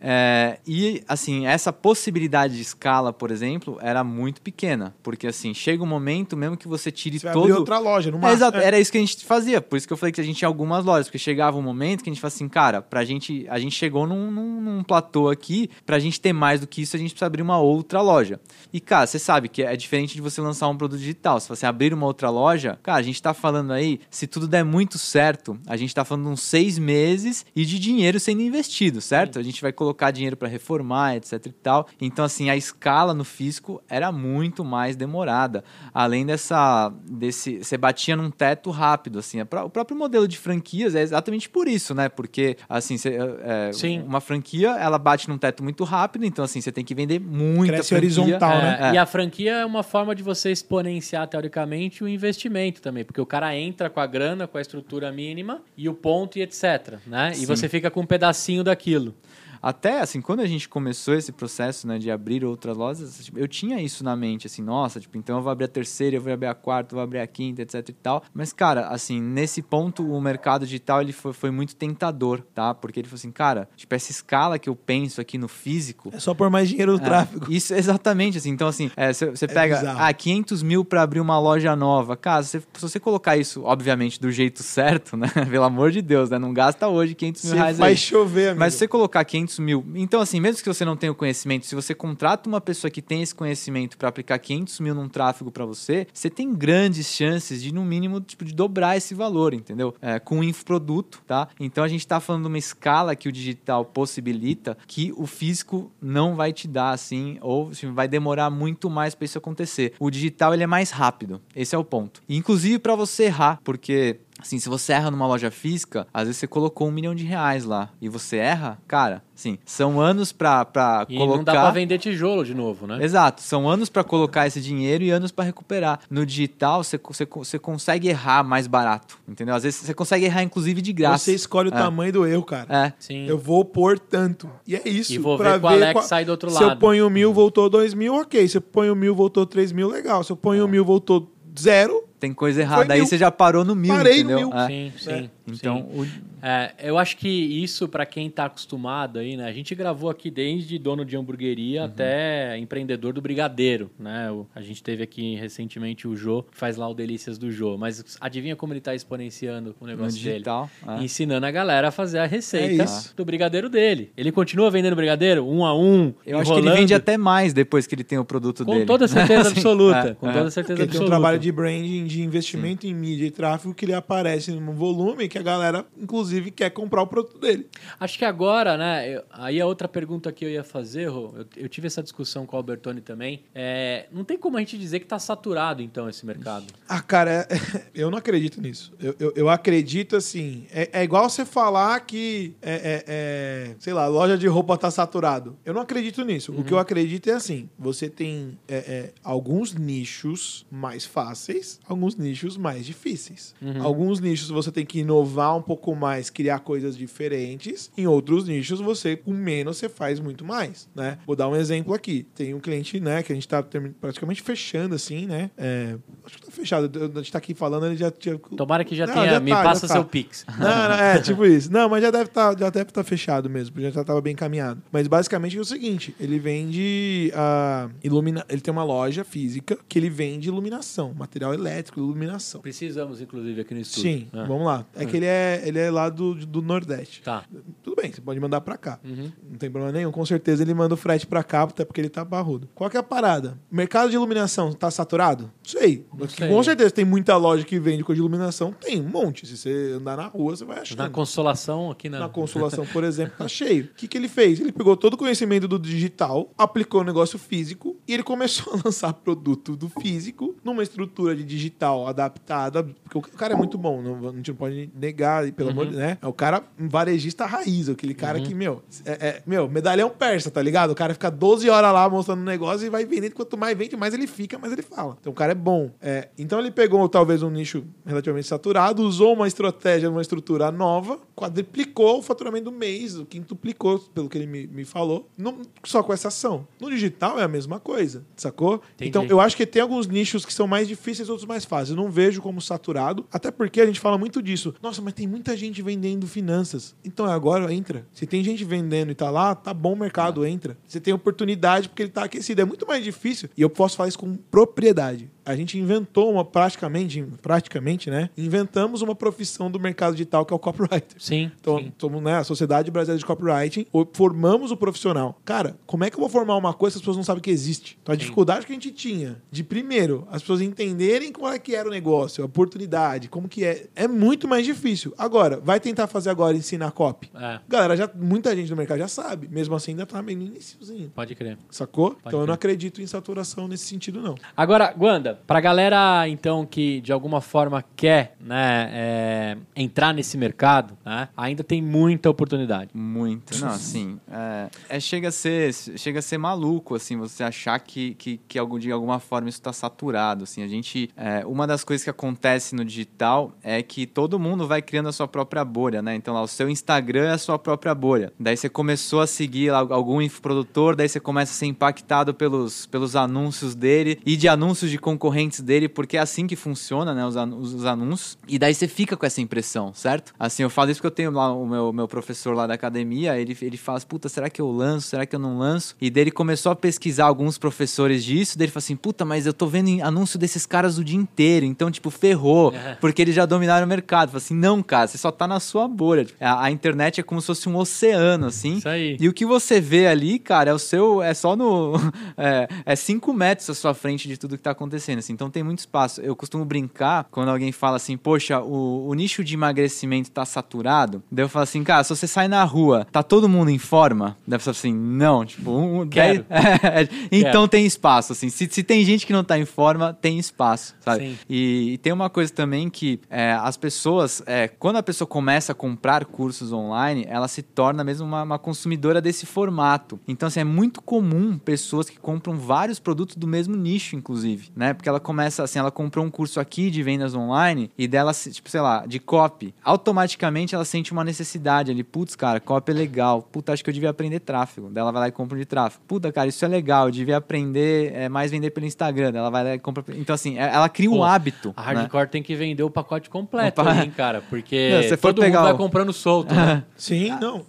É, 0.00 0.58
e, 0.66 1.02
assim, 1.06 1.46
essa 1.46 1.72
possibilidade 1.72 2.56
de 2.56 2.62
escala, 2.62 3.12
por 3.12 3.30
exemplo, 3.30 3.78
era 3.82 4.02
muito 4.02 4.40
pequena. 4.40 4.94
Porque, 5.02 5.26
assim, 5.26 5.52
chega 5.52 5.82
um 5.82 5.86
momento, 5.86 6.36
mesmo 6.36 6.56
que 6.56 6.66
você 6.66 6.90
tire 6.90 7.18
Você 7.18 7.30
todo... 7.30 7.44
abrir 7.44 7.52
outra 7.52 7.78
loja, 7.78 8.10
no 8.10 8.26
É, 8.26 8.32
exato, 8.32 8.58
É. 8.58 8.64
era 8.64 8.78
isso 8.80 8.90
que 8.90 8.98
a 8.98 9.00
gente 9.00 9.24
fazia. 9.24 9.60
Por 9.60 9.76
isso 9.76 9.86
que 9.86 9.92
eu 9.92 9.96
falei 9.96 10.12
que 10.12 10.20
a 10.20 10.24
gente 10.24 10.36
tinha 10.36 10.48
algumas 10.48 10.84
lojas. 10.84 11.06
Porque 11.06 11.18
chegava 11.18 11.58
um 11.58 11.62
momento 11.62 12.02
que 12.02 12.10
a 12.10 12.12
gente 12.12 12.20
fala 12.20 12.32
assim, 12.32 12.48
cara, 12.48 12.80
pra 12.80 13.04
gente. 13.04 13.46
A 13.48 13.58
gente 13.58 13.74
chegou 13.74 14.06
num, 14.06 14.30
num, 14.30 14.60
num 14.60 14.82
platô 14.82 15.28
aqui, 15.28 15.68
pra 15.84 15.98
gente 15.98 16.20
ter 16.20 16.32
mais 16.32 16.60
do 16.60 16.66
que 16.66 16.82
isso, 16.82 16.96
a 16.96 16.98
gente 16.98 17.10
precisa 17.10 17.26
abrir 17.26 17.42
uma 17.42 17.58
outra 17.58 18.00
loja. 18.00 18.40
E, 18.72 18.80
cara, 18.80 19.06
você 19.06 19.18
sabe 19.18 19.48
que 19.48 19.62
é 19.62 19.76
diferente 19.76 20.14
de 20.14 20.20
você 20.20 20.40
lançar 20.40 20.68
um 20.68 20.76
produto 20.76 20.98
digital. 20.98 21.38
Se 21.40 21.48
você 21.48 21.66
abrir 21.66 21.92
uma 21.92 22.06
outra 22.06 22.30
loja, 22.30 22.78
cara, 22.82 22.98
a 22.98 23.02
gente 23.02 23.20
tá 23.20 23.34
falando 23.34 23.72
aí, 23.72 24.00
se 24.10 24.26
tudo 24.26 24.48
der 24.48 24.64
muito 24.64 24.96
certo, 24.98 25.58
a 25.66 25.76
gente 25.76 25.94
tá 25.94 26.04
falando 26.04 26.28
uns 26.28 26.40
seis 26.42 26.78
meses 26.78 27.44
e 27.54 27.64
de 27.64 27.78
dinheiro 27.78 28.18
sendo 28.18 28.40
investido, 28.42 29.00
certo? 29.00 29.38
A 29.38 29.42
gente 29.42 29.60
vai 29.60 29.72
colocar 29.72 29.89
dinheiro 30.12 30.36
pra 30.36 30.48
reformar, 30.48 31.16
etc 31.16 31.46
e 31.46 31.52
tal. 31.52 31.86
Então, 32.00 32.24
assim, 32.24 32.50
a 32.50 32.56
escala 32.56 33.14
no 33.14 33.24
fisco 33.24 33.82
era 33.88 34.10
muito 34.12 34.64
mais 34.64 34.96
demorada. 34.96 35.64
Além 35.92 36.24
dessa. 36.26 36.92
desse. 37.04 37.58
Você 37.62 37.76
batia 37.76 38.16
num 38.16 38.30
teto 38.30 38.70
rápido, 38.70 39.18
assim. 39.18 39.40
É 39.40 39.42
O 39.64 39.70
próprio 39.70 39.96
modelo 39.96 40.26
de 40.26 40.36
franquias 40.38 40.94
é 40.94 41.02
exatamente 41.02 41.48
por 41.48 41.68
isso, 41.68 41.94
né? 41.94 42.08
Porque, 42.08 42.56
assim, 42.68 42.96
você, 42.96 43.16
é, 43.42 43.72
Sim. 43.72 44.02
uma 44.02 44.20
franquia, 44.20 44.70
ela 44.70 44.98
bate 44.98 45.28
num 45.28 45.38
teto 45.38 45.62
muito 45.62 45.84
rápido, 45.84 46.24
então, 46.24 46.44
assim, 46.44 46.60
você 46.60 46.72
tem 46.72 46.84
que 46.84 46.94
vender 46.94 47.18
muita 47.20 47.74
Cresce 47.74 47.88
franquia. 47.90 48.08
horizontal, 48.22 48.52
É, 48.52 48.62
né? 48.62 48.78
É. 48.80 48.94
E 48.94 48.98
a 48.98 49.06
franquia 49.06 49.52
é 49.52 49.64
uma 49.66 49.82
forma 49.82 50.14
de 50.14 50.22
você 50.22 50.50
exponenciar, 50.50 51.26
teoricamente, 51.28 52.02
o 52.04 52.08
investimento 52.08 52.80
também. 52.80 53.04
Porque 53.04 53.20
o 53.20 53.26
cara 53.26 53.54
entra 53.56 53.88
com 53.90 54.00
a 54.00 54.06
grana, 54.06 54.46
com 54.46 54.58
a 54.58 54.60
estrutura 54.60 55.10
mínima, 55.12 55.62
e 55.76 55.88
o 55.88 55.94
ponto 55.94 56.38
e 56.38 56.42
etc. 56.42 56.98
Né? 57.06 57.32
E 57.32 57.36
Sim. 57.36 57.46
você 57.46 57.68
fica 57.68 57.90
com 57.90 58.00
um 58.00 58.06
pedacinho 58.06 58.62
daquilo. 58.64 59.14
Até, 59.62 60.00
assim, 60.00 60.20
quando 60.20 60.40
a 60.40 60.46
gente 60.46 60.68
começou 60.68 61.14
esse 61.14 61.32
processo, 61.32 61.86
né, 61.86 61.98
de 61.98 62.10
abrir 62.10 62.44
outras 62.44 62.76
lojas, 62.76 63.18
tipo, 63.24 63.38
eu 63.38 63.46
tinha 63.46 63.80
isso 63.80 64.02
na 64.02 64.16
mente, 64.16 64.46
assim, 64.46 64.62
nossa, 64.62 64.98
tipo, 65.00 65.16
então 65.18 65.36
eu 65.36 65.42
vou 65.42 65.50
abrir 65.52 65.66
a 65.66 65.68
terceira, 65.68 66.16
eu 66.16 66.20
vou 66.20 66.32
abrir 66.32 66.46
a 66.46 66.54
quarta, 66.54 66.94
eu 66.94 66.96
vou 66.96 67.02
abrir 67.02 67.18
a 67.20 67.26
quinta, 67.26 67.62
etc 67.62 67.88
e 67.88 67.92
tal. 67.92 68.22
Mas, 68.32 68.52
cara, 68.52 68.88
assim, 68.88 69.20
nesse 69.20 69.60
ponto, 69.62 70.02
o 70.10 70.20
mercado 70.20 70.64
digital, 70.64 71.02
ele 71.02 71.12
foi, 71.12 71.32
foi 71.32 71.50
muito 71.50 71.76
tentador, 71.76 72.42
tá? 72.54 72.72
Porque 72.74 73.00
ele 73.00 73.08
falou 73.08 73.18
assim, 73.18 73.30
cara, 73.30 73.68
tipo, 73.76 73.94
essa 73.94 74.10
escala 74.10 74.58
que 74.58 74.68
eu 74.68 74.76
penso 74.76 75.20
aqui 75.20 75.36
no 75.36 75.48
físico, 75.48 76.10
É 76.14 76.18
só 76.18 76.32
pôr 76.34 76.48
mais 76.50 76.68
dinheiro 76.68 76.92
no 76.92 76.98
é, 76.98 77.04
tráfego. 77.04 77.46
Isso, 77.52 77.74
exatamente, 77.74 78.38
assim. 78.38 78.50
Então, 78.50 78.68
assim, 78.68 78.90
é, 78.96 79.12
você 79.12 79.26
você 79.26 79.46
pega, 79.46 79.76
bizarro. 79.78 79.98
ah, 80.00 80.12
500 80.12 80.62
mil 80.62 80.84
pra 80.84 81.02
abrir 81.02 81.20
uma 81.20 81.38
loja 81.38 81.74
nova. 81.76 82.16
Cara, 82.16 82.42
se, 82.42 82.60
se 82.60 82.66
você 82.80 82.98
colocar 82.98 83.36
isso, 83.36 83.62
obviamente, 83.64 84.20
do 84.20 84.30
jeito 84.30 84.62
certo, 84.62 85.16
né? 85.16 85.28
Pelo 85.50 85.64
amor 85.64 85.90
de 85.90 86.00
Deus, 86.02 86.30
né? 86.30 86.38
Não 86.38 86.52
gasta 86.52 86.88
hoje 86.88 87.14
500 87.14 87.44
mil 87.44 87.50
Você 87.52 87.56
reais 87.58 87.78
faz 87.78 87.90
aí. 87.90 87.96
chover, 87.96 88.48
amigo. 88.48 88.60
Mas 88.60 88.74
se 88.74 88.78
você 88.80 88.88
colocar 88.88 89.24
500 89.24 89.49
mil... 89.58 89.84
Então, 89.94 90.20
assim, 90.20 90.40
mesmo 90.40 90.62
que 90.62 90.68
você 90.68 90.84
não 90.84 90.96
tenha 90.96 91.12
o 91.12 91.14
conhecimento, 91.14 91.66
se 91.66 91.74
você 91.74 91.94
contrata 91.94 92.48
uma 92.48 92.60
pessoa 92.60 92.90
que 92.90 93.02
tem 93.02 93.22
esse 93.22 93.34
conhecimento 93.34 93.96
para 93.96 94.08
aplicar 94.08 94.38
500 94.38 94.80
mil 94.80 94.94
num 94.94 95.08
tráfego 95.08 95.50
para 95.50 95.64
você, 95.64 96.06
você 96.12 96.30
tem 96.30 96.52
grandes 96.54 97.06
chances 97.08 97.62
de, 97.62 97.72
no 97.72 97.84
mínimo, 97.84 98.20
tipo, 98.20 98.44
de 98.44 98.54
dobrar 98.54 98.96
esse 98.96 99.14
valor, 99.14 99.54
entendeu? 99.54 99.94
É, 100.00 100.18
com 100.18 100.38
um 100.38 100.44
infoproduto, 100.44 101.22
tá? 101.26 101.48
Então, 101.58 101.82
a 101.82 101.88
gente 101.88 102.06
tá 102.06 102.20
falando 102.20 102.42
de 102.42 102.48
uma 102.48 102.58
escala 102.58 103.16
que 103.16 103.28
o 103.28 103.32
digital 103.32 103.84
possibilita 103.84 104.76
que 104.86 105.12
o 105.16 105.26
físico 105.26 105.90
não 106.00 106.36
vai 106.36 106.52
te 106.52 106.68
dar, 106.68 106.90
assim, 106.90 107.38
ou 107.40 107.68
assim, 107.68 107.92
vai 107.92 108.08
demorar 108.08 108.50
muito 108.50 108.88
mais 108.90 109.14
para 109.14 109.24
isso 109.24 109.38
acontecer. 109.38 109.94
O 109.98 110.10
digital, 110.10 110.54
ele 110.54 110.62
é 110.62 110.66
mais 110.66 110.90
rápido. 110.90 111.40
Esse 111.54 111.74
é 111.74 111.78
o 111.78 111.84
ponto. 111.84 112.22
Inclusive, 112.28 112.78
para 112.78 112.94
você 112.94 113.24
errar, 113.24 113.60
porque 113.64 114.20
Assim, 114.40 114.58
se 114.58 114.68
você 114.68 114.92
erra 114.92 115.10
numa 115.10 115.26
loja 115.26 115.50
física, 115.50 116.06
às 116.12 116.24
vezes 116.24 116.36
você 116.38 116.46
colocou 116.46 116.88
um 116.88 116.90
milhão 116.90 117.14
de 117.14 117.24
reais 117.24 117.64
lá 117.64 117.90
e 118.00 118.08
você 118.08 118.36
erra, 118.36 118.78
cara, 118.88 119.22
assim, 119.36 119.58
são 119.64 120.00
anos 120.00 120.32
pra, 120.32 120.64
pra 120.64 121.06
E 121.08 121.16
colocar. 121.16 121.36
não 121.36 121.44
dá 121.44 121.52
pra 121.52 121.70
vender 121.70 121.98
tijolo 121.98 122.44
de 122.44 122.54
novo, 122.54 122.86
né? 122.86 122.98
Exato, 123.02 123.42
são 123.42 123.68
anos 123.68 123.88
pra 123.88 124.02
colocar 124.04 124.46
esse 124.46 124.60
dinheiro 124.60 125.04
e 125.04 125.10
anos 125.10 125.30
pra 125.30 125.44
recuperar. 125.44 126.00
No 126.10 126.24
digital, 126.24 126.82
você, 126.84 126.98
você, 127.02 127.26
você 127.26 127.58
consegue 127.58 128.08
errar 128.08 128.42
mais 128.44 128.66
barato, 128.66 129.18
entendeu? 129.28 129.54
Às 129.54 129.62
vezes 129.62 129.80
você 129.80 129.94
consegue 129.94 130.24
errar, 130.24 130.42
inclusive, 130.42 130.80
de 130.82 130.92
graça. 130.92 131.24
Você 131.24 131.34
escolhe 131.34 131.68
o 131.68 131.74
É. 131.74 131.78
tamanho 131.78 132.12
do 132.12 132.26
erro, 132.26 132.42
cara. 132.44 132.66
É. 132.68 132.92
Sim. 132.98 133.26
Eu 133.26 133.38
vou 133.38 133.64
pôr 133.64 133.98
tanto. 133.98 134.48
E 134.66 134.74
é 134.76 134.82
isso. 134.88 135.12
E 135.12 135.18
vou 135.18 135.36
pra 135.36 135.52
ver 135.54 135.60
qual 135.60 135.74
é 135.74 135.94
que 135.94 136.02
sai 136.02 136.24
do 136.24 136.30
outro 136.30 136.50
Se 136.50 136.62
eu 136.62 136.68
lado. 136.68 136.80
ponho 136.80 137.08
mil, 137.10 137.32
voltou 137.32 137.68
dois 137.68 137.94
mil, 137.94 138.14
ok. 138.14 138.46
Se 138.48 138.56
eu 138.56 138.62
ponho 138.62 138.94
mil, 138.96 139.14
voltou 139.14 139.44
três 139.46 139.72
mil, 139.72 139.88
legal. 139.88 140.22
Se 140.24 140.32
eu 140.32 140.36
ponho 140.36 140.66
mil, 140.68 140.84
voltou 140.84 141.30
zero, 141.58 142.04
Tem 142.20 142.32
coisa 142.34 142.60
errada. 142.60 142.92
Aí 142.92 143.00
mil. 143.00 143.08
você 143.08 143.16
já 143.18 143.30
parou 143.30 143.64
no 143.64 143.74
mil, 143.74 143.94
Parei 143.94 144.22
no 144.22 144.30
entendeu? 144.30 144.48
mil. 144.50 144.58
É. 144.58 144.66
Sim, 144.68 144.92
sim. 144.98 145.30
Então, 145.50 145.88
sim. 145.92 146.00
o- 146.02 146.30
É, 146.42 146.72
eu 146.82 146.96
acho 146.96 147.18
que 147.18 147.28
isso, 147.28 147.86
pra 147.86 148.06
quem 148.06 148.30
tá 148.30 148.46
acostumado 148.46 149.18
aí, 149.18 149.36
né? 149.36 149.44
A 149.46 149.52
gente 149.52 149.74
gravou 149.74 150.08
aqui 150.08 150.30
desde 150.30 150.78
dono 150.78 151.04
de 151.04 151.14
hamburgueria 151.14 151.84
até 151.84 152.56
empreendedor 152.56 153.12
do 153.12 153.20
brigadeiro, 153.20 153.90
né? 153.98 154.30
O- 154.30 154.46
a 154.54 154.62
gente 154.62 154.82
teve 154.82 155.02
aqui 155.02 155.34
recentemente 155.34 156.08
o 156.08 156.16
Jô, 156.16 156.42
que 156.44 156.56
faz 156.56 156.76
lá 156.78 156.88
o 156.88 156.94
Delícias 156.94 157.36
do 157.36 157.50
Jô. 157.50 157.76
Mas 157.76 158.16
adivinha 158.20 158.56
como 158.56 158.72
ele 158.72 158.80
tá 158.80 158.94
exponenciando 158.94 159.74
o 159.78 159.84
no 159.84 159.90
negócio 159.90 160.18
dele? 160.18 160.32
digital. 160.36 160.70
é. 160.88 161.02
Ensinando 161.02 161.44
a 161.44 161.50
galera 161.50 161.88
a 161.88 161.90
fazer 161.90 162.18
a 162.20 162.24
É 162.24 162.26
receita 162.26 162.84
isso. 162.84 163.14
do 163.14 163.24
brigadeiro 163.24 163.68
dele. 163.68 164.10
Ele 164.16 164.32
continua 164.32 164.70
vendendo 164.70 164.96
brigadeiro 164.96 165.46
um 165.46 165.64
a 165.66 165.76
um. 165.76 166.14
Eu 166.26 166.38
acho 166.38 166.46
que 166.50 166.52
ele 166.56 166.60
enrolando, 166.62 166.78
vende 166.80 166.94
até 166.94 167.18
mais 167.18 167.52
depois 167.52 167.86
que 167.86 167.94
ele 167.94 168.04
tem 168.04 168.18
o 168.18 168.24
produto 168.24 168.64
Com 168.64 168.72
dele. 168.72 168.86
toda 168.86 169.06
certeza 169.06 169.44
Sim, 169.50 169.56
absoluta. 169.56 170.08
é, 170.10 170.14
com 170.14 170.30
é. 170.30 170.32
toda 170.32 170.50
certeza 170.50 170.76
Porque 170.78 170.92
tem 170.92 171.00
um 171.00 171.02
absoluta. 171.04 171.10
trabalho 171.10 171.38
de 171.38 171.52
branding, 171.52 172.06
de 172.10 172.22
investimento 172.22 172.86
em 172.86 172.94
mídia 172.94 173.26
e 173.26 173.30
tráfego 173.30 173.72
que 173.74 173.84
ele 173.84 173.94
aparece 173.94 174.50
num 174.52 174.72
volume 174.74 175.28
que 175.28 175.38
a 175.38 175.42
galera, 175.42 175.84
inclusive, 175.96 176.50
quer 176.50 176.70
comprar 176.70 177.02
o 177.02 177.06
produto 177.06 177.38
dele. 177.38 177.66
Acho 177.98 178.18
que 178.18 178.24
agora, 178.24 178.76
né? 178.76 179.08
eu- 179.16 179.22
aí 179.30 179.60
a 179.60 179.66
outra 179.66 179.86
pergunta 179.88 180.30
que 180.32 180.44
eu 180.44 180.50
ia 180.50 180.64
fazer, 180.64 181.06
Rô, 181.06 181.32
eu, 181.36 181.46
eu 181.56 181.68
tive 181.68 181.86
essa 181.86 182.02
discussão 182.02 182.44
com 182.46 182.56
o 182.56 182.58
Albertoni 182.58 183.00
também. 183.00 183.42
É, 183.54 184.06
não 184.12 184.24
tem 184.24 184.38
como 184.38 184.56
a 184.56 184.60
gente 184.60 184.76
dizer 184.78 185.00
que 185.00 185.06
tá 185.06 185.18
saturado, 185.18 185.82
então, 185.82 186.08
esse 186.08 186.24
mercado. 186.26 186.66
Ah, 186.88 187.00
cara, 187.00 187.30
é- 187.30 187.48
eu 187.94 188.10
não 188.10 188.18
acredito 188.18 188.60
nisso. 188.60 188.92
Eu, 188.98 189.14
eu, 189.18 189.32
eu 189.36 189.48
acredito 189.48 190.16
assim. 190.16 190.66
É, 190.72 191.00
é 191.00 191.04
igual 191.04 191.28
você 191.28 191.44
falar 191.44 191.98
que, 192.00 192.54
é, 192.62 192.74
é- 192.74 193.04
é, 193.06 193.74
sei 193.78 193.92
lá, 193.92 194.06
loja 194.06 194.36
de 194.36 194.46
roupa 194.46 194.76
tá 194.76 194.90
saturado. 194.90 195.56
Eu 195.64 195.72
não 195.74 195.80
acredito 195.82 196.24
nisso. 196.24 196.52
O 196.56 196.64
que 196.64 196.72
eu 196.72 196.78
acredito 196.78 197.28
é 197.30 197.34
assim: 197.34 197.68
você 197.78 198.08
tem 198.08 198.58
é, 198.68 198.76
é, 198.76 199.12
alguns 199.22 199.74
nichos 199.74 200.66
mais 200.70 201.04
fáceis, 201.04 201.78
alguns 201.86 201.99
nichos 202.16 202.56
mais 202.56 202.86
difíceis. 202.86 203.54
Alguns 203.80 204.20
nichos 204.20 204.48
você 204.50 204.70
tem 204.70 204.84
que 204.84 205.00
inovar 205.00 205.56
um 205.56 205.62
pouco 205.62 205.94
mais, 205.94 206.30
criar 206.30 206.60
coisas 206.60 206.96
diferentes. 206.96 207.90
Em 207.96 208.06
outros 208.06 208.46
nichos, 208.46 208.80
você, 208.80 209.16
com 209.16 209.32
menos, 209.32 209.78
você 209.78 209.88
faz 209.88 210.20
muito 210.20 210.44
mais, 210.44 210.88
né? 210.94 211.18
Vou 211.26 211.36
dar 211.36 211.48
um 211.48 211.56
exemplo 211.56 211.94
aqui. 211.94 212.26
Tem 212.34 212.54
um 212.54 212.60
cliente, 212.60 213.00
né, 213.00 213.22
que 213.22 213.32
a 213.32 213.34
gente 213.34 213.48
tá 213.48 213.64
praticamente 214.00 214.42
fechando, 214.42 214.94
assim, 214.94 215.26
né? 215.26 215.50
É, 215.56 215.96
acho 216.24 216.36
que 216.36 216.46
tá 216.46 216.52
fechado. 216.52 216.90
A 217.14 217.18
gente 217.18 217.32
tá 217.32 217.38
aqui 217.38 217.54
falando, 217.54 217.86
ele 217.86 217.96
já 217.96 218.10
tinha... 218.10 218.38
Tomara 218.38 218.84
que 218.84 218.94
já 218.94 219.06
Não, 219.06 219.14
tenha. 219.14 219.30
já 219.30 219.40
me 219.40 219.50
tá, 219.50 219.62
passa 219.62 219.86
tá. 219.86 219.94
seu 219.94 220.04
Pix. 220.04 220.44
Não, 220.58 220.66
não, 220.66 220.94
é, 220.94 221.18
tipo 221.22 221.44
isso. 221.44 221.72
Não, 221.72 221.88
mas 221.88 222.02
já 222.02 222.10
deve 222.10 222.30
tá, 222.30 222.54
já 222.58 222.70
deve 222.70 222.90
estar 222.90 223.04
fechado 223.04 223.48
mesmo, 223.50 223.72
porque 223.74 223.90
já 223.90 224.00
estava 224.00 224.20
bem 224.20 224.32
encaminhado. 224.32 224.82
Mas 224.92 225.06
basicamente 225.06 225.56
é 225.56 225.60
o 225.60 225.64
seguinte, 225.64 226.14
ele 226.20 226.38
vende 226.38 227.32
a 227.34 227.88
ilumina, 228.02 228.44
ele 228.48 228.60
tem 228.60 228.70
uma 228.72 228.84
loja 228.84 229.24
física 229.24 229.78
que 229.88 229.98
ele 229.98 230.08
vende 230.10 230.48
iluminação, 230.48 231.12
material 231.14 231.52
elétrico, 231.54 231.89
iluminação. 231.98 232.60
Precisamos, 232.60 233.20
inclusive, 233.20 233.60
aqui 233.60 233.74
no 233.74 233.80
estúdio. 233.80 234.02
Sim, 234.02 234.28
né? 234.32 234.44
vamos 234.46 234.66
lá. 234.66 234.86
É 234.94 235.04
que 235.04 235.16
ele 235.16 235.26
é, 235.26 235.62
ele 235.64 235.78
é 235.78 235.90
lá 235.90 236.08
do, 236.08 236.34
do 236.34 236.62
Nordeste. 236.62 237.22
Tá. 237.22 237.44
Tudo 237.82 238.00
bem, 238.00 238.12
você 238.12 238.20
pode 238.20 238.38
mandar 238.38 238.60
pra 238.60 238.76
cá. 238.76 239.00
Uhum. 239.04 239.32
Não 239.50 239.58
tem 239.58 239.70
problema 239.70 239.92
nenhum. 239.92 240.12
Com 240.12 240.24
certeza 240.24 240.62
ele 240.62 240.74
manda 240.74 240.94
o 240.94 240.96
frete 240.96 241.26
pra 241.26 241.42
cá, 241.42 241.62
até 241.62 241.84
porque 241.84 242.00
ele 242.00 242.08
tá 242.08 242.24
barrudo. 242.24 242.68
Qual 242.74 242.88
que 242.88 242.96
é 242.96 243.00
a 243.00 243.02
parada? 243.02 243.58
O 243.70 243.76
mercado 243.76 244.10
de 244.10 244.16
iluminação 244.16 244.72
tá 244.72 244.90
saturado? 244.90 245.50
Sei. 245.62 246.06
sei. 246.28 246.48
Com 246.48 246.62
certeza 246.62 246.90
tem 246.90 247.04
muita 247.04 247.36
loja 247.36 247.64
que 247.64 247.78
vende 247.78 248.04
coisa 248.04 248.16
de 248.16 248.20
iluminação. 248.20 248.72
Tem 248.72 249.00
um 249.00 249.08
monte. 249.08 249.46
Se 249.46 249.56
você 249.56 249.94
andar 249.96 250.16
na 250.16 250.26
rua, 250.26 250.56
você 250.56 250.64
vai 250.64 250.80
achar. 250.80 250.96
Na 250.96 251.08
consolação 251.08 251.90
aqui 251.90 252.08
na. 252.08 252.20
Na 252.20 252.28
consolação, 252.28 252.86
por 252.86 253.04
exemplo, 253.04 253.34
tá 253.38 253.48
cheio. 253.48 253.84
O 253.84 253.94
que, 253.94 254.06
que 254.06 254.18
ele 254.18 254.28
fez? 254.28 254.60
Ele 254.60 254.72
pegou 254.72 254.96
todo 254.96 255.14
o 255.14 255.16
conhecimento 255.16 255.66
do 255.66 255.78
digital, 255.78 256.52
aplicou 256.56 257.00
o 257.00 257.04
negócio 257.04 257.38
físico 257.38 257.96
e 258.06 258.14
ele 258.14 258.22
começou 258.22 258.74
a 258.74 258.80
lançar 258.84 259.12
produto 259.12 259.76
do 259.76 259.88
físico 259.88 260.56
numa 260.62 260.82
estrutura 260.82 261.34
de 261.34 261.42
digital 261.42 261.79
adaptada. 261.86 262.82
Porque 263.04 263.18
o 263.18 263.36
cara 263.36 263.54
é 263.54 263.56
muito 263.56 263.76
bom, 263.76 264.00
não, 264.02 264.28
a 264.28 264.32
gente 264.32 264.50
não 264.50 264.56
pode 264.56 264.90
negar, 264.94 265.46
e 265.46 265.52
pelo 265.52 265.70
amor 265.70 265.86
de 265.86 265.96
né? 265.96 266.18
É 266.20 266.26
o 266.26 266.32
cara 266.32 266.62
um 266.78 266.88
varejista 266.88 267.46
raiz, 267.46 267.88
aquele 267.88 268.14
cara 268.14 268.40
que, 268.40 268.54
meu, 268.54 268.82
é, 269.04 269.12
é- 269.28 269.42
meu, 269.46 269.68
medalhão 269.68 270.10
persa, 270.10 270.50
tá 270.50 270.62
ligado? 270.62 270.90
O 270.90 270.94
cara 270.94 271.12
fica 271.12 271.30
12 271.30 271.68
horas 271.68 271.92
lá 271.92 272.08
mostrando 272.08 272.40
o 272.40 272.44
negócio 272.44 272.86
e 272.86 272.90
vai 272.90 273.04
vendendo. 273.04 273.34
Quanto 273.34 273.56
mais 273.56 273.76
vende, 273.76 273.96
mais 273.96 274.14
ele 274.14 274.26
fica, 274.26 274.58
mais 274.58 274.72
ele 274.72 274.82
fala. 274.82 275.16
Então 275.20 275.32
o 275.32 275.34
cara 275.34 275.52
é 275.52 275.54
bom. 275.54 275.90
É, 276.00 276.28
então 276.38 276.58
ele 276.58 276.70
pegou 276.70 277.08
talvez 277.08 277.42
um 277.42 277.50
nicho 277.50 277.84
relativamente 278.04 278.46
saturado, 278.46 279.02
usou 279.02 279.34
uma 279.34 279.46
estratégia, 279.46 280.10
uma 280.10 280.22
estrutura 280.22 280.70
nova, 280.70 281.18
quadriplicou 281.36 282.18
o 282.18 282.22
faturamento 282.22 282.70
do 282.70 282.72
mês, 282.72 283.16
o 283.16 283.24
quintuplicou, 283.26 283.98
pelo 284.14 284.28
que 284.28 284.38
ele 284.38 284.46
me, 284.46 284.66
me 284.66 284.84
falou, 284.84 285.28
não, 285.36 285.58
só 285.84 286.02
com 286.02 286.12
essa 286.12 286.28
ação. 286.28 286.66
No 286.80 286.90
digital 286.90 287.38
é 287.38 287.42
a 287.42 287.48
mesma 287.48 287.80
coisa, 287.80 288.24
sacou? 288.36 288.82
Entendi. 288.94 289.08
Então 289.08 289.24
eu 289.24 289.40
acho 289.40 289.56
que 289.56 289.66
tem 289.66 289.82
alguns 289.82 290.06
nichos 290.06 290.44
que 290.44 290.52
são 290.52 290.66
mais 290.66 290.86
difíceis, 290.86 291.28
outros 291.28 291.46
mais 291.46 291.64
Eu 291.90 291.96
não 291.96 292.10
vejo 292.10 292.42
como 292.42 292.60
saturado, 292.60 293.24
até 293.32 293.50
porque 293.50 293.80
a 293.80 293.86
gente 293.86 294.00
fala 294.00 294.18
muito 294.18 294.42
disso. 294.42 294.74
Nossa, 294.82 295.00
mas 295.00 295.14
tem 295.14 295.26
muita 295.26 295.56
gente 295.56 295.80
vendendo 295.82 296.26
finanças. 296.26 296.94
Então 297.04 297.26
agora 297.26 297.72
entra. 297.72 298.06
Se 298.12 298.26
tem 298.26 298.42
gente 298.42 298.64
vendendo 298.64 299.12
e 299.12 299.14
tá 299.14 299.30
lá, 299.30 299.54
tá 299.54 299.72
bom 299.72 299.92
o 299.92 299.96
mercado, 299.96 300.44
entra. 300.44 300.76
Você 300.86 301.00
tem 301.00 301.14
oportunidade 301.14 301.88
porque 301.88 302.02
ele 302.02 302.10
tá 302.10 302.24
aquecido. 302.24 302.60
É 302.60 302.64
muito 302.64 302.86
mais 302.86 303.04
difícil. 303.04 303.48
E 303.56 303.62
eu 303.62 303.70
posso 303.70 303.96
falar 303.96 304.08
isso 304.08 304.18
com 304.18 304.36
propriedade. 304.36 305.30
A 305.50 305.56
gente 305.56 305.78
inventou 305.78 306.32
uma 306.32 306.44
praticamente, 306.44 307.22
praticamente, 307.42 308.10
né? 308.10 308.30
Inventamos 308.36 309.02
uma 309.02 309.14
profissão 309.14 309.70
do 309.70 309.78
mercado 309.78 310.12
digital 310.12 310.44
que 310.44 310.52
é 310.52 310.56
o 310.56 310.58
copywriter. 310.58 311.16
Sim. 311.18 311.50
Então, 311.60 311.78
sim. 311.78 311.92
somos 311.98 312.22
né, 312.22 312.36
a 312.36 312.44
Sociedade 312.44 312.90
Brasileira 312.90 313.18
de 313.18 313.24
Copywriting, 313.24 313.86
formamos 314.12 314.70
o 314.70 314.76
profissional. 314.76 315.38
Cara, 315.44 315.76
como 315.86 316.04
é 316.04 316.10
que 316.10 316.16
eu 316.16 316.20
vou 316.20 316.28
formar 316.28 316.56
uma 316.56 316.72
coisa 316.72 316.94
se 316.94 316.98
as 316.98 317.02
pessoas 317.02 317.16
não 317.16 317.24
sabem 317.24 317.42
que 317.42 317.50
existe? 317.50 317.98
Então, 318.02 318.12
a 318.12 318.16
dificuldade 318.16 318.66
que 318.66 318.72
a 318.72 318.74
gente 318.74 318.90
tinha 318.90 319.40
de, 319.50 319.64
primeiro, 319.64 320.26
as 320.30 320.42
pessoas 320.42 320.60
entenderem 320.60 321.32
qual 321.32 321.52
é 321.52 321.58
que 321.58 321.74
era 321.74 321.88
o 321.88 321.90
negócio, 321.90 322.42
a 322.42 322.46
oportunidade, 322.46 323.28
como 323.28 323.48
que 323.48 323.64
é, 323.64 323.86
é 323.94 324.06
muito 324.08 324.46
mais 324.46 324.64
difícil. 324.64 325.12
Agora, 325.18 325.58
vai 325.60 325.80
tentar 325.80 326.06
fazer 326.06 326.30
agora 326.30 326.56
ensinar 326.56 326.90
copy. 326.92 327.30
É, 327.34 327.60
Galera, 327.68 327.96
já, 327.96 328.10
muita 328.14 328.54
gente 328.54 328.68
do 328.68 328.76
mercado 328.76 328.98
já 328.98 329.08
sabe. 329.08 329.48
Mesmo 329.48 329.74
assim, 329.74 329.92
ainda 329.92 330.06
tá 330.06 330.22
bem 330.22 330.36
no 330.36 330.44
iniciozinho. 330.44 331.10
pode 331.14 331.34
crer. 331.34 331.58
Sacou? 331.70 332.16
então, 332.20 332.32
eu 332.32 332.38
crer. 332.38 332.46
não 332.46 332.54
acredito 332.54 333.02
em 333.02 333.06
saturação 333.06 333.66
nesse 333.68 333.86
sentido, 333.86 334.20
não. 334.20 334.34
Agora, 334.56 334.92
Guanda, 334.92 335.39
pra 335.46 335.60
galera, 335.60 336.28
então, 336.28 336.64
que 336.66 337.00
de 337.00 337.12
alguma 337.12 337.40
forma 337.40 337.84
quer 337.96 338.36
né, 338.40 338.90
é, 338.92 339.56
entrar 339.74 340.12
nesse 340.14 340.36
mercado, 340.36 340.96
né, 341.04 341.28
ainda 341.36 341.62
tem 341.64 341.80
muita 341.82 342.28
oportunidade. 342.30 342.90
Muito. 342.94 343.58
Não, 343.60 343.68
assim, 343.68 344.18
é, 344.30 344.68
é- 344.88 345.00
chega, 345.00 345.28
a 345.28 345.32
ser, 345.32 345.72
chega 345.72 346.18
a 346.18 346.22
ser 346.22 346.38
maluco, 346.38 346.94
assim, 346.94 347.16
você 347.16 347.42
achar 347.42 347.78
que, 347.80 348.14
que, 348.14 348.40
que 348.48 348.58
algum- 348.58 348.78
de 348.78 348.90
alguma 348.92 349.18
forma 349.18 349.48
isso 349.48 349.58
está 349.58 349.72
saturado, 349.72 350.44
assim. 350.44 350.62
A 350.62 350.68
gente... 350.68 351.10
é, 351.16 351.44
uma 351.46 351.66
das 351.66 351.84
coisas 351.84 352.04
que 352.04 352.10
acontece 352.10 352.74
no 352.74 352.84
digital 352.84 353.52
é 353.62 353.82
que 353.82 354.06
todo 354.06 354.38
mundo 354.38 354.66
vai 354.66 354.82
criando 354.82 355.08
a 355.08 355.12
sua 355.12 355.26
própria 355.28 355.64
bolha, 355.64 356.00
né? 356.02 356.14
Então, 356.14 356.34
lá, 356.34 356.42
o 356.42 356.48
seu 356.48 356.68
Instagram 356.68 357.28
é 357.28 357.32
a 357.32 357.38
sua 357.38 357.58
própria 357.58 357.94
bolha. 357.94 358.32
Daí 358.38 358.56
você 358.56 358.68
começou 358.68 359.20
a 359.20 359.26
seguir 359.26 359.70
lá 359.70 359.78
algum 359.78 360.20
infoprodutor, 360.22 360.94
daí 360.96 361.08
você 361.08 361.20
começa 361.20 361.52
a 361.52 361.54
ser 361.54 361.66
impactado 361.66 362.32
pelos, 362.34 362.86
pelos 362.86 363.16
anúncios 363.16 363.74
dele 363.74 364.20
e 364.24 364.36
de 364.36 364.48
anúncios 364.48 364.90
de 364.90 364.98
concorrentes 365.30 365.60
dele, 365.60 365.88
porque 365.88 366.16
é 366.16 366.20
assim 366.20 366.46
que 366.46 366.56
funciona, 366.56 367.14
né? 367.14 367.24
Os, 367.24 367.36
os- 367.36 367.74
os 367.74 367.84
anúncios. 367.86 368.36
E 368.48 368.58
daí 368.58 368.74
você 368.74 368.88
fica 368.88 369.16
com 369.16 369.24
essa 369.24 369.40
impressão, 369.40 369.92
certo? 369.94 370.32
Assim, 370.38 370.62
eu 370.62 370.70
falo 370.70 370.90
isso 370.90 370.98
porque 371.00 371.06
eu 371.06 371.10
tenho 371.10 371.30
lá 371.30 371.52
o 371.54 371.66
meu, 371.66 371.92
meu 371.92 372.08
professor 372.08 372.54
lá 372.54 372.66
da 372.66 372.74
academia, 372.74 373.38
ele, 373.38 373.56
ele 373.62 373.76
fala, 373.76 373.98
assim, 373.98 374.06
puta, 374.06 374.28
será 374.28 374.50
que 374.50 374.60
eu 374.60 374.70
lanço? 374.70 375.08
Será 375.08 375.24
que 375.24 375.34
eu 375.34 375.38
não 375.40 375.58
lanço? 375.58 375.94
E 376.00 376.10
daí 376.10 376.24
ele 376.24 376.30
começou 376.30 376.72
a 376.72 376.76
pesquisar 376.76 377.26
alguns 377.26 377.58
professores 377.58 378.24
disso, 378.24 378.58
daí 378.58 378.66
ele 378.66 378.72
falou 378.72 378.80
assim, 378.84 378.96
puta, 378.96 379.24
mas 379.24 379.46
eu 379.46 379.52
tô 379.52 379.66
vendo 379.66 380.02
anúncio 380.02 380.38
desses 380.38 380.66
caras 380.66 380.98
o 380.98 381.04
dia 381.04 381.16
inteiro, 381.18 381.64
então, 381.64 381.90
tipo, 381.90 382.10
ferrou, 382.10 382.74
É. 382.74 382.94
porque 383.00 383.22
eles 383.22 383.34
já 383.34 383.46
dominaram 383.46 383.86
o 383.86 383.88
mercado. 383.88 384.28
Falei 384.30 384.38
assim, 384.44 384.54
não, 384.54 384.82
cara, 384.82 385.06
você 385.06 385.18
só 385.18 385.30
tá 385.30 385.46
na 385.46 385.60
sua 385.60 385.86
bolha. 385.88 386.26
A, 386.40 386.64
a 386.64 386.70
internet 386.70 387.20
é 387.20 387.22
como 387.22 387.40
se 387.40 387.46
fosse 387.46 387.68
um 387.68 387.76
oceano, 387.76 388.46
assim. 388.46 388.76
Isso 388.78 388.88
aí. 388.88 389.16
E 389.20 389.28
o 389.28 389.32
que 389.32 389.46
você 389.46 389.80
vê 389.80 390.06
ali, 390.06 390.38
cara, 390.38 390.70
é 390.70 390.74
o 390.74 390.78
seu. 390.78 391.22
É 391.22 391.32
só 391.34 391.54
no. 391.56 391.92
É, 392.36 392.68
é 392.86 392.96
cinco 392.96 393.32
metros 393.34 393.68
à 393.68 393.74
sua 393.74 393.92
frente 393.92 394.26
de 394.26 394.36
tudo 394.38 394.56
que 394.56 394.62
tá 394.62 394.70
acontecendo. 394.70 395.09
Acontecendo, 395.10 395.18
assim, 395.18 395.32
então 395.32 395.50
tem 395.50 395.62
muito 395.62 395.80
espaço. 395.80 396.20
Eu 396.20 396.36
costumo 396.36 396.64
brincar 396.64 397.26
quando 397.30 397.48
alguém 397.48 397.72
fala 397.72 397.96
assim, 397.96 398.16
poxa, 398.16 398.60
o, 398.60 399.08
o 399.08 399.14
nicho 399.14 399.42
de 399.42 399.54
emagrecimento 399.54 400.30
tá 400.30 400.44
saturado. 400.44 401.22
Daí 401.30 401.44
eu 401.44 401.48
falo 401.48 401.62
assim, 401.64 401.82
cara, 401.82 402.04
se 402.04 402.14
você 402.14 402.26
sai 402.26 402.48
na 402.48 402.62
rua, 402.64 403.06
tá 403.10 403.22
todo 403.22 403.48
mundo 403.48 403.70
em 403.70 403.78
forma? 403.78 404.36
Deve 404.46 404.62
ser 404.64 404.70
assim, 404.70 404.92
não, 404.94 405.44
tipo, 405.44 405.70
um, 405.70 406.08
Quero. 406.08 406.44
dez- 406.48 407.08
então 407.30 407.66
tem 407.66 407.84
espaço, 407.86 408.32
assim. 408.32 408.48
Se, 408.48 408.68
se 408.70 408.82
tem 408.82 409.04
gente 409.04 409.26
que 409.26 409.32
não 409.32 409.44
tá 409.44 409.58
em 409.58 409.64
forma, 409.64 410.12
tem 410.14 410.38
espaço, 410.38 410.94
sabe? 411.00 411.38
E, 411.48 411.92
e 411.94 411.98
tem 411.98 412.12
uma 412.12 412.30
coisa 412.30 412.52
também 412.52 412.88
que 412.88 413.20
é, 413.28 413.52
as 413.52 413.76
pessoas, 413.76 414.42
é, 414.46 414.68
quando 414.68 414.96
a 414.96 415.02
pessoa 415.02 415.26
começa 415.26 415.72
a 415.72 415.74
comprar 415.74 416.24
cursos 416.24 416.72
online, 416.72 417.24
ela 417.28 417.48
se 417.48 417.62
torna 417.62 418.04
mesmo 418.04 418.26
uma, 418.26 418.42
uma 418.42 418.58
consumidora 418.58 419.20
desse 419.20 419.46
formato. 419.46 420.18
Então, 420.26 420.46
assim, 420.46 420.60
é 420.60 420.64
muito 420.64 421.00
comum 421.02 421.58
pessoas 421.58 422.08
que 422.08 422.18
compram 422.18 422.54
vários 422.56 422.98
produtos 422.98 423.36
do 423.36 423.46
mesmo 423.46 423.76
nicho, 423.76 424.16
inclusive, 424.16 424.70
né? 424.76 424.94
Porque 425.00 425.08
ela 425.08 425.18
começa, 425.18 425.62
assim, 425.62 425.78
ela 425.78 425.90
comprou 425.90 426.22
um 426.24 426.30
curso 426.30 426.60
aqui 426.60 426.90
de 426.90 427.02
vendas 427.02 427.34
online 427.34 427.90
e 427.96 428.06
dela, 428.06 428.32
tipo, 428.34 428.68
sei 428.68 428.82
lá, 428.82 429.06
de 429.06 429.18
copy. 429.18 429.74
Automaticamente 429.82 430.74
ela 430.74 430.84
sente 430.84 431.10
uma 431.12 431.24
necessidade 431.24 431.90
ali. 431.90 432.04
Putz, 432.04 432.36
cara, 432.36 432.60
copy 432.60 432.92
é 432.92 432.94
legal. 432.94 433.40
Puta, 433.50 433.72
acho 433.72 433.82
que 433.82 433.88
eu 433.88 433.94
devia 433.94 434.10
aprender 434.10 434.40
tráfego. 434.40 434.90
Daí 434.92 435.00
ela 435.00 435.10
vai 435.10 435.22
lá 435.22 435.28
e 435.28 435.32
compra 435.32 435.56
de 435.56 435.64
tráfego. 435.64 436.02
Puta, 436.06 436.30
cara, 436.30 436.48
isso 436.48 436.62
é 436.64 436.68
legal. 436.68 437.06
Eu 437.06 437.12
devia 437.12 437.38
aprender 437.38 438.12
é, 438.14 438.28
mais 438.28 438.50
vender 438.50 438.70
pelo 438.72 438.84
Instagram. 438.84 439.32
Daí 439.32 439.40
ela 439.40 439.50
vai 439.50 439.64
lá 439.64 439.74
e 439.74 439.78
compra. 439.78 440.04
Então, 440.10 440.34
assim, 440.34 440.58
é- 440.58 440.70
ela 440.70 440.88
cria 440.90 441.10
um 441.10 441.24
hábito. 441.24 441.72
A 441.74 441.80
né? 441.94 442.00
hardcore 442.00 442.28
tem 442.28 442.42
que 442.42 442.54
vender 442.54 442.82
o 442.82 442.90
pacote 442.90 443.30
completo, 443.30 443.80
Opa. 443.80 443.90
aí, 443.92 444.00
hein, 444.04 444.12
cara? 444.14 444.42
Porque 444.50 444.90
Não, 444.94 445.02
se 445.04 445.16
for 445.16 445.32
todo 445.32 445.40
pegar 445.40 445.60
mundo 445.60 445.64
vai 445.68 445.74
o- 445.74 445.78
comprando 445.78 446.12
solto, 446.12 446.54
né? 446.54 446.84
Sim, 446.94 447.30
não. 447.40 447.64